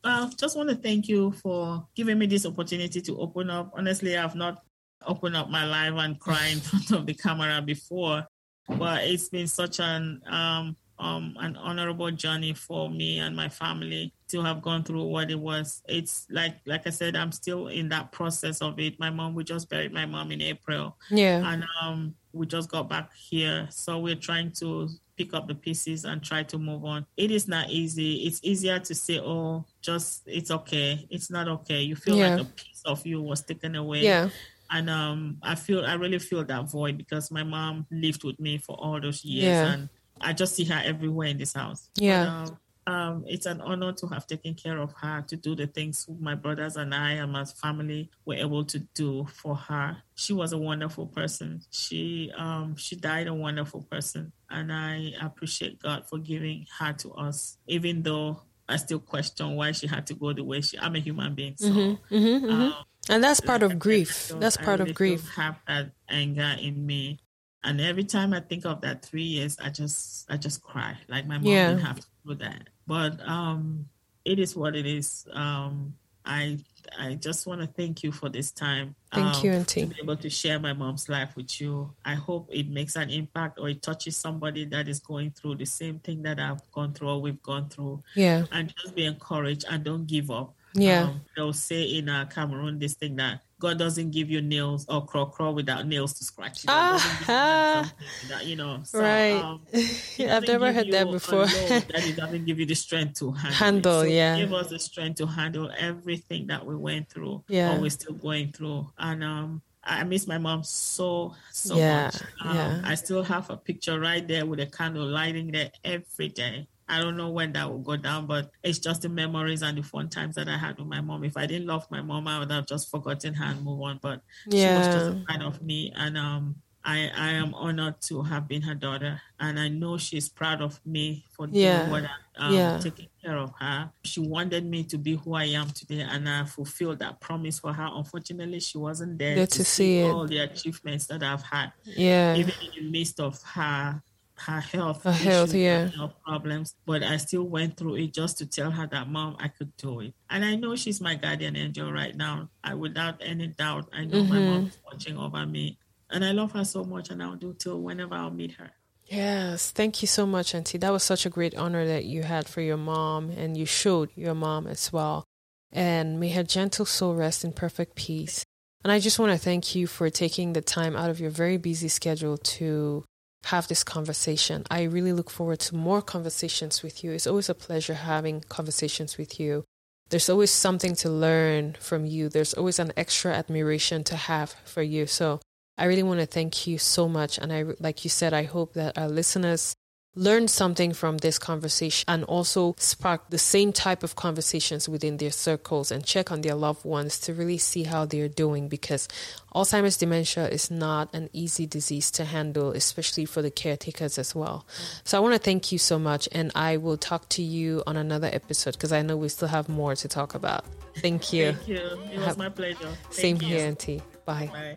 Well, 0.04 0.30
just 0.36 0.56
want 0.56 0.68
to 0.68 0.76
thank 0.76 1.08
you 1.08 1.32
for 1.42 1.86
giving 1.94 2.18
me 2.18 2.26
this 2.26 2.44
opportunity 2.44 3.00
to 3.00 3.18
open 3.18 3.48
up. 3.48 3.72
Honestly, 3.74 4.18
I've 4.18 4.34
not 4.34 4.62
opened 5.06 5.36
up 5.36 5.48
my 5.48 5.64
life 5.64 5.94
and 5.96 6.20
cry 6.20 6.48
in 6.48 6.60
front 6.60 6.90
of 6.90 7.06
the 7.06 7.14
camera 7.14 7.62
before 7.62 8.26
but 8.68 9.04
it's 9.04 9.28
been 9.28 9.46
such 9.46 9.80
an 9.80 10.22
um, 10.26 10.76
um, 10.98 11.36
an 11.40 11.56
honorable 11.56 12.10
journey 12.12 12.54
for 12.54 12.88
me 12.88 13.18
and 13.18 13.34
my 13.34 13.48
family 13.48 14.12
to 14.28 14.40
have 14.42 14.62
gone 14.62 14.84
through 14.84 15.04
what 15.04 15.30
it 15.30 15.38
was. 15.38 15.82
It's 15.88 16.26
like 16.30 16.56
like 16.64 16.86
I 16.86 16.90
said, 16.90 17.16
I'm 17.16 17.32
still 17.32 17.68
in 17.68 17.88
that 17.88 18.12
process 18.12 18.62
of 18.62 18.78
it. 18.78 18.98
My 19.00 19.10
mom, 19.10 19.34
we 19.34 19.44
just 19.44 19.68
buried 19.68 19.92
my 19.92 20.06
mom 20.06 20.30
in 20.30 20.40
April. 20.40 20.96
Yeah. 21.10 21.42
And 21.52 21.64
um 21.82 22.14
we 22.32 22.46
just 22.46 22.70
got 22.70 22.88
back 22.88 23.12
here. 23.14 23.66
So 23.70 23.98
we're 23.98 24.14
trying 24.14 24.52
to 24.60 24.88
pick 25.18 25.34
up 25.34 25.48
the 25.48 25.54
pieces 25.54 26.04
and 26.04 26.22
try 26.22 26.44
to 26.44 26.58
move 26.58 26.84
on. 26.84 27.04
It 27.16 27.30
is 27.30 27.46
not 27.46 27.68
easy. 27.68 28.26
It's 28.26 28.40
easier 28.42 28.78
to 28.78 28.94
say, 28.94 29.18
oh, 29.20 29.66
just 29.82 30.22
it's 30.26 30.50
okay. 30.50 31.06
It's 31.10 31.30
not 31.30 31.48
okay. 31.48 31.82
You 31.82 31.96
feel 31.96 32.16
yeah. 32.16 32.36
like 32.36 32.46
a 32.46 32.50
piece 32.50 32.82
of 32.86 33.04
you 33.04 33.20
was 33.20 33.42
taken 33.42 33.74
away. 33.74 34.02
Yeah 34.02 34.30
and 34.72 34.88
um, 34.88 35.36
I 35.42 35.54
feel 35.54 35.84
I 35.84 35.94
really 35.94 36.18
feel 36.18 36.44
that 36.44 36.70
void 36.70 36.96
because 36.96 37.30
my 37.30 37.44
mom 37.44 37.86
lived 37.90 38.24
with 38.24 38.40
me 38.40 38.58
for 38.58 38.74
all 38.76 39.00
those 39.00 39.24
years, 39.24 39.44
yeah. 39.44 39.72
and 39.72 39.88
I 40.20 40.32
just 40.32 40.56
see 40.56 40.64
her 40.64 40.80
everywhere 40.84 41.28
in 41.28 41.38
this 41.38 41.52
house. 41.52 41.90
Yeah. 41.96 42.24
But, 42.24 42.50
um, 42.50 42.58
um, 42.84 43.24
it's 43.28 43.46
an 43.46 43.60
honor 43.60 43.92
to 43.92 44.06
have 44.08 44.26
taken 44.26 44.54
care 44.54 44.78
of 44.78 44.92
her, 45.00 45.22
to 45.28 45.36
do 45.36 45.54
the 45.54 45.68
things 45.68 46.08
my 46.18 46.34
brothers 46.34 46.76
and 46.76 46.92
I 46.92 47.12
and 47.12 47.30
my 47.30 47.44
family 47.44 48.10
were 48.24 48.34
able 48.34 48.64
to 48.64 48.80
do 48.94 49.24
for 49.32 49.54
her. 49.54 49.98
She 50.16 50.32
was 50.32 50.52
a 50.52 50.58
wonderful 50.58 51.06
person. 51.06 51.62
She 51.70 52.32
um, 52.36 52.74
she 52.76 52.96
died 52.96 53.28
a 53.28 53.34
wonderful 53.34 53.82
person, 53.82 54.32
and 54.50 54.72
I 54.72 55.12
appreciate 55.20 55.80
God 55.80 56.08
for 56.08 56.18
giving 56.18 56.66
her 56.78 56.92
to 56.94 57.12
us, 57.12 57.58
even 57.68 58.02
though 58.02 58.42
I 58.68 58.76
still 58.76 58.98
question 58.98 59.54
why 59.54 59.72
she 59.72 59.86
had 59.86 60.06
to 60.08 60.14
go 60.14 60.32
the 60.32 60.42
way 60.42 60.60
she. 60.60 60.78
I'm 60.78 60.96
a 60.96 60.98
human 60.98 61.34
being, 61.34 61.54
so 61.56 61.68
mm-hmm, 61.68 62.14
mm-hmm, 62.14 62.46
mm-hmm. 62.46 62.50
Um, 62.50 62.74
and 63.08 63.22
that's 63.22 63.40
part 63.40 63.62
of 63.62 63.78
grief. 63.78 64.32
That's 64.36 64.56
part 64.56 64.80
really 64.80 64.90
of 64.90 64.96
grief. 64.96 65.28
Have 65.34 65.56
that 65.66 65.92
anger 66.08 66.56
in 66.60 66.84
me, 66.84 67.18
and 67.64 67.80
every 67.80 68.04
time 68.04 68.32
I 68.32 68.40
think 68.40 68.64
of 68.64 68.80
that 68.82 69.04
three 69.04 69.22
years, 69.22 69.56
I 69.62 69.70
just 69.70 70.30
I 70.30 70.36
just 70.36 70.62
cry. 70.62 70.96
Like 71.08 71.26
my 71.26 71.38
mom 71.38 71.46
yeah. 71.46 71.70
didn't 71.70 71.84
have 71.84 72.00
to 72.00 72.06
do 72.26 72.34
that, 72.36 72.68
but 72.86 73.20
um, 73.26 73.86
it 74.24 74.38
is 74.38 74.56
what 74.56 74.76
it 74.76 74.86
is. 74.86 75.26
Um, 75.32 75.94
I 76.24 76.58
I 76.98 77.14
just 77.14 77.46
want 77.46 77.60
to 77.60 77.66
thank 77.66 78.02
you 78.02 78.12
for 78.12 78.28
this 78.28 78.50
time. 78.50 78.94
Thank 79.12 79.36
um, 79.36 79.44
you, 79.44 79.52
Auntie. 79.52 79.82
To 79.82 79.86
be 79.86 79.96
able 80.02 80.16
to 80.16 80.30
share 80.30 80.58
my 80.58 80.72
mom's 80.72 81.08
life 81.08 81.36
with 81.36 81.60
you. 81.60 81.92
I 82.04 82.14
hope 82.14 82.48
it 82.50 82.68
makes 82.68 82.96
an 82.96 83.10
impact 83.10 83.58
or 83.58 83.68
it 83.68 83.82
touches 83.82 84.16
somebody 84.16 84.64
that 84.66 84.88
is 84.88 85.00
going 85.00 85.30
through 85.30 85.56
the 85.56 85.64
same 85.64 85.98
thing 86.00 86.22
that 86.22 86.38
I've 86.38 86.70
gone 86.72 86.92
through 86.92 87.08
or 87.08 87.20
we've 87.20 87.42
gone 87.42 87.68
through. 87.68 88.02
Yeah. 88.14 88.46
And 88.52 88.74
just 88.76 88.94
be 88.94 89.04
encouraged 89.04 89.64
and 89.70 89.84
don't 89.84 90.06
give 90.06 90.30
up. 90.30 90.54
Yeah. 90.74 91.04
Um, 91.04 91.20
they'll 91.36 91.52
say 91.52 91.82
in 91.82 92.08
uh, 92.08 92.26
Cameroon 92.26 92.78
this 92.78 92.94
thing 92.94 93.16
that 93.16 93.42
God 93.58 93.78
doesn't 93.78 94.10
give 94.10 94.28
you 94.28 94.42
nails 94.42 94.86
or 94.88 95.06
crawl 95.06 95.26
crawl 95.26 95.54
without 95.54 95.86
nails 95.86 96.14
to 96.14 96.24
scratch. 96.24 96.64
You 96.64 96.68
know, 96.68 96.74
ah, 96.74 97.92
that, 98.28 98.44
you 98.44 98.56
know. 98.56 98.80
So, 98.84 99.00
right. 99.00 99.32
Um, 99.32 99.60
I've 100.18 100.46
never 100.46 100.72
heard 100.72 100.90
that 100.90 101.10
before. 101.10 101.46
that 101.46 102.04
it 102.04 102.16
doesn't 102.22 102.44
give 102.44 102.58
you 102.58 102.66
the 102.66 102.74
strength 102.74 103.20
to 103.20 103.30
handle. 103.30 103.56
Handle, 103.56 104.00
so 104.00 104.06
yeah. 104.06 104.36
Give 104.36 104.52
us 104.52 104.70
the 104.70 104.78
strength 104.78 105.18
to 105.18 105.26
handle 105.26 105.70
everything 105.78 106.48
that 106.48 106.66
we 106.66 106.74
went 106.74 107.08
through. 107.08 107.44
Yeah. 107.48 107.76
Or 107.76 107.80
we're 107.80 107.90
still 107.90 108.14
going 108.14 108.52
through. 108.52 108.90
And 108.98 109.22
um 109.22 109.62
I 109.84 110.04
miss 110.04 110.26
my 110.26 110.38
mom 110.38 110.62
so 110.62 111.34
so 111.50 111.76
yeah, 111.76 112.04
much. 112.04 112.22
Um, 112.44 112.56
yeah. 112.56 112.80
I 112.84 112.94
still 112.94 113.22
have 113.22 113.50
a 113.50 113.56
picture 113.56 113.98
right 113.98 114.26
there 114.26 114.46
with 114.46 114.60
a 114.60 114.66
candle 114.66 115.06
lighting 115.06 115.50
there 115.50 115.70
every 115.84 116.28
day. 116.28 116.68
I 116.92 117.00
don't 117.00 117.16
know 117.16 117.30
when 117.30 117.54
that 117.54 117.70
will 117.70 117.78
go 117.78 117.96
down, 117.96 118.26
but 118.26 118.50
it's 118.62 118.78
just 118.78 119.00
the 119.00 119.08
memories 119.08 119.62
and 119.62 119.78
the 119.78 119.82
fun 119.82 120.10
times 120.10 120.34
that 120.34 120.46
I 120.46 120.58
had 120.58 120.76
with 120.76 120.86
my 120.86 121.00
mom. 121.00 121.24
If 121.24 121.38
I 121.38 121.46
didn't 121.46 121.66
love 121.66 121.90
my 121.90 122.02
mom, 122.02 122.28
I 122.28 122.38
would 122.38 122.50
have 122.50 122.66
just 122.66 122.90
forgotten 122.90 123.32
her 123.32 123.46
and 123.46 123.64
move 123.64 123.80
on. 123.80 123.98
But 124.02 124.20
yeah. 124.46 124.74
she 124.74 124.88
was 124.88 124.94
just 124.94 125.10
a 125.10 125.24
part 125.26 125.42
of 125.42 125.62
me, 125.62 125.90
and 125.96 126.18
um, 126.18 126.56
I 126.84 127.10
I 127.16 127.30
am 127.30 127.54
honored 127.54 127.94
to 128.08 128.20
have 128.20 128.46
been 128.46 128.60
her 128.60 128.74
daughter, 128.74 129.22
and 129.40 129.58
I 129.58 129.68
know 129.68 129.96
she's 129.96 130.28
proud 130.28 130.60
of 130.60 130.84
me 130.84 131.24
for 131.30 131.48
yeah. 131.50 131.78
doing 131.78 131.90
what 131.92 132.04
I 132.36 132.46
um, 132.46 132.54
yeah. 132.54 132.78
taking 132.78 133.08
care 133.24 133.38
of 133.38 133.54
her. 133.58 133.90
She 134.04 134.20
wanted 134.20 134.66
me 134.66 134.84
to 134.84 134.98
be 134.98 135.16
who 135.16 135.32
I 135.32 135.44
am 135.44 135.70
today, 135.70 136.00
and 136.02 136.28
I 136.28 136.44
fulfilled 136.44 136.98
that 136.98 137.20
promise 137.20 137.58
for 137.58 137.72
her. 137.72 137.88
Unfortunately, 137.90 138.60
she 138.60 138.76
wasn't 138.76 139.18
there 139.18 139.36
Good 139.36 139.50
to, 139.50 139.58
to 139.60 139.64
see, 139.64 140.02
see 140.02 140.02
all 140.02 140.26
the 140.26 140.40
achievements 140.40 141.06
that 141.06 141.22
I've 141.22 141.42
had. 141.42 141.72
Yeah, 141.84 142.34
even 142.36 142.52
in 142.60 142.84
the 142.84 142.90
midst 142.90 143.18
of 143.18 143.42
her 143.54 144.02
her 144.46 144.60
health, 144.60 145.04
her 145.04 145.12
health, 145.12 145.54
yeah, 145.54 145.88
health 145.88 146.14
problems. 146.24 146.74
But 146.86 147.02
I 147.02 147.16
still 147.16 147.44
went 147.44 147.76
through 147.76 147.96
it 147.96 148.14
just 148.14 148.38
to 148.38 148.46
tell 148.46 148.70
her 148.70 148.86
that 148.86 149.08
mom, 149.08 149.36
I 149.38 149.48
could 149.48 149.76
do 149.76 150.00
it. 150.00 150.14
And 150.30 150.44
I 150.44 150.56
know 150.56 150.76
she's 150.76 151.00
my 151.00 151.14
guardian 151.14 151.56
angel 151.56 151.92
right 151.92 152.16
now. 152.16 152.48
I 152.62 152.74
without 152.74 153.16
any 153.20 153.48
doubt, 153.48 153.88
I 153.92 154.04
know 154.04 154.22
mm-hmm. 154.22 154.34
my 154.34 154.40
mom's 154.40 154.78
watching 154.84 155.18
over 155.18 155.46
me, 155.46 155.78
and 156.10 156.24
I 156.24 156.32
love 156.32 156.52
her 156.52 156.64
so 156.64 156.84
much, 156.84 157.10
and 157.10 157.22
I'll 157.22 157.36
do 157.36 157.54
till 157.58 157.80
whenever 157.80 158.14
I'll 158.14 158.30
meet 158.30 158.52
her. 158.52 158.70
Yes, 159.06 159.70
thank 159.70 160.00
you 160.00 160.08
so 160.08 160.24
much, 160.24 160.54
Auntie. 160.54 160.78
That 160.78 160.92
was 160.92 161.02
such 161.02 161.26
a 161.26 161.30
great 161.30 161.56
honor 161.56 161.86
that 161.86 162.04
you 162.04 162.22
had 162.22 162.48
for 162.48 162.60
your 162.60 162.76
mom, 162.76 163.30
and 163.30 163.56
you 163.56 163.66
showed 163.66 164.10
your 164.14 164.34
mom 164.34 164.66
as 164.66 164.92
well. 164.92 165.24
And 165.70 166.20
may 166.20 166.30
her 166.30 166.42
gentle 166.42 166.84
soul 166.84 167.14
rest 167.14 167.44
in 167.44 167.52
perfect 167.52 167.94
peace. 167.94 168.44
And 168.84 168.92
I 168.92 168.98
just 168.98 169.18
want 169.18 169.32
to 169.32 169.38
thank 169.38 169.74
you 169.74 169.86
for 169.86 170.10
taking 170.10 170.52
the 170.52 170.60
time 170.60 170.96
out 170.96 171.08
of 171.08 171.20
your 171.20 171.30
very 171.30 171.56
busy 171.56 171.88
schedule 171.88 172.36
to 172.36 173.04
have 173.44 173.68
this 173.68 173.84
conversation. 173.84 174.64
I 174.70 174.82
really 174.82 175.12
look 175.12 175.30
forward 175.30 175.60
to 175.60 175.76
more 175.76 176.02
conversations 176.02 176.82
with 176.82 177.02
you. 177.02 177.12
It's 177.12 177.26
always 177.26 177.48
a 177.48 177.54
pleasure 177.54 177.94
having 177.94 178.42
conversations 178.48 179.18
with 179.18 179.40
you. 179.40 179.64
There's 180.10 180.28
always 180.28 180.50
something 180.50 180.94
to 180.96 181.08
learn 181.08 181.76
from 181.80 182.04
you. 182.04 182.28
There's 182.28 182.54
always 182.54 182.78
an 182.78 182.92
extra 182.96 183.32
admiration 183.32 184.04
to 184.04 184.16
have 184.16 184.54
for 184.64 184.82
you. 184.82 185.06
So 185.06 185.40
I 185.78 185.86
really 185.86 186.02
want 186.02 186.20
to 186.20 186.26
thank 186.26 186.66
you 186.66 186.78
so 186.78 187.08
much. 187.08 187.38
And 187.38 187.52
I, 187.52 187.64
like 187.80 188.04
you 188.04 188.10
said, 188.10 188.34
I 188.34 188.42
hope 188.44 188.74
that 188.74 188.98
our 188.98 189.08
listeners 189.08 189.74
learn 190.14 190.46
something 190.46 190.92
from 190.92 191.18
this 191.18 191.38
conversation 191.38 192.04
and 192.06 192.24
also 192.24 192.74
spark 192.78 193.30
the 193.30 193.38
same 193.38 193.72
type 193.72 194.02
of 194.02 194.14
conversations 194.14 194.88
within 194.88 195.16
their 195.16 195.30
circles 195.30 195.90
and 195.90 196.04
check 196.04 196.30
on 196.30 196.42
their 196.42 196.54
loved 196.54 196.84
ones 196.84 197.18
to 197.18 197.32
really 197.32 197.56
see 197.56 197.84
how 197.84 198.04
they're 198.04 198.28
doing 198.28 198.68
because 198.68 199.08
Alzheimer's 199.54 199.96
dementia 199.96 200.48
is 200.48 200.70
not 200.70 201.14
an 201.14 201.30
easy 201.32 201.66
disease 201.66 202.10
to 202.10 202.24
handle, 202.24 202.72
especially 202.72 203.24
for 203.24 203.40
the 203.40 203.50
caretakers 203.50 204.18
as 204.18 204.34
well. 204.34 204.66
So 205.04 205.16
I 205.16 205.20
want 205.20 205.34
to 205.34 205.38
thank 205.38 205.72
you 205.72 205.78
so 205.78 205.98
much 205.98 206.28
and 206.32 206.52
I 206.54 206.76
will 206.76 206.98
talk 206.98 207.28
to 207.30 207.42
you 207.42 207.82
on 207.86 207.96
another 207.96 208.28
episode 208.32 208.74
because 208.74 208.92
I 208.92 209.00
know 209.00 209.16
we 209.16 209.28
still 209.30 209.48
have 209.48 209.68
more 209.68 209.94
to 209.96 210.08
talk 210.08 210.34
about. 210.34 210.66
Thank 210.96 211.32
you. 211.32 211.52
Thank 211.52 211.68
you. 211.68 211.98
It 212.12 212.18
was 212.18 212.36
my 212.36 212.50
pleasure. 212.50 212.76
Thank 213.10 213.14
Same 213.14 213.36
you. 213.36 213.56
here, 213.56 213.66
Auntie. 213.66 214.02
Bye. 214.26 214.50
Bye. 214.52 214.76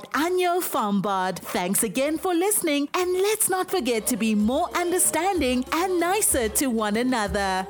Anyo 0.13 0.61
Fambard. 0.61 1.37
Thanks 1.39 1.83
again 1.83 2.17
for 2.17 2.33
listening, 2.33 2.89
and 2.93 3.13
let's 3.13 3.49
not 3.49 3.69
forget 3.69 4.07
to 4.07 4.17
be 4.17 4.35
more 4.35 4.69
understanding 4.75 5.65
and 5.71 5.99
nicer 5.99 6.49
to 6.49 6.67
one 6.67 6.97
another. 6.97 7.67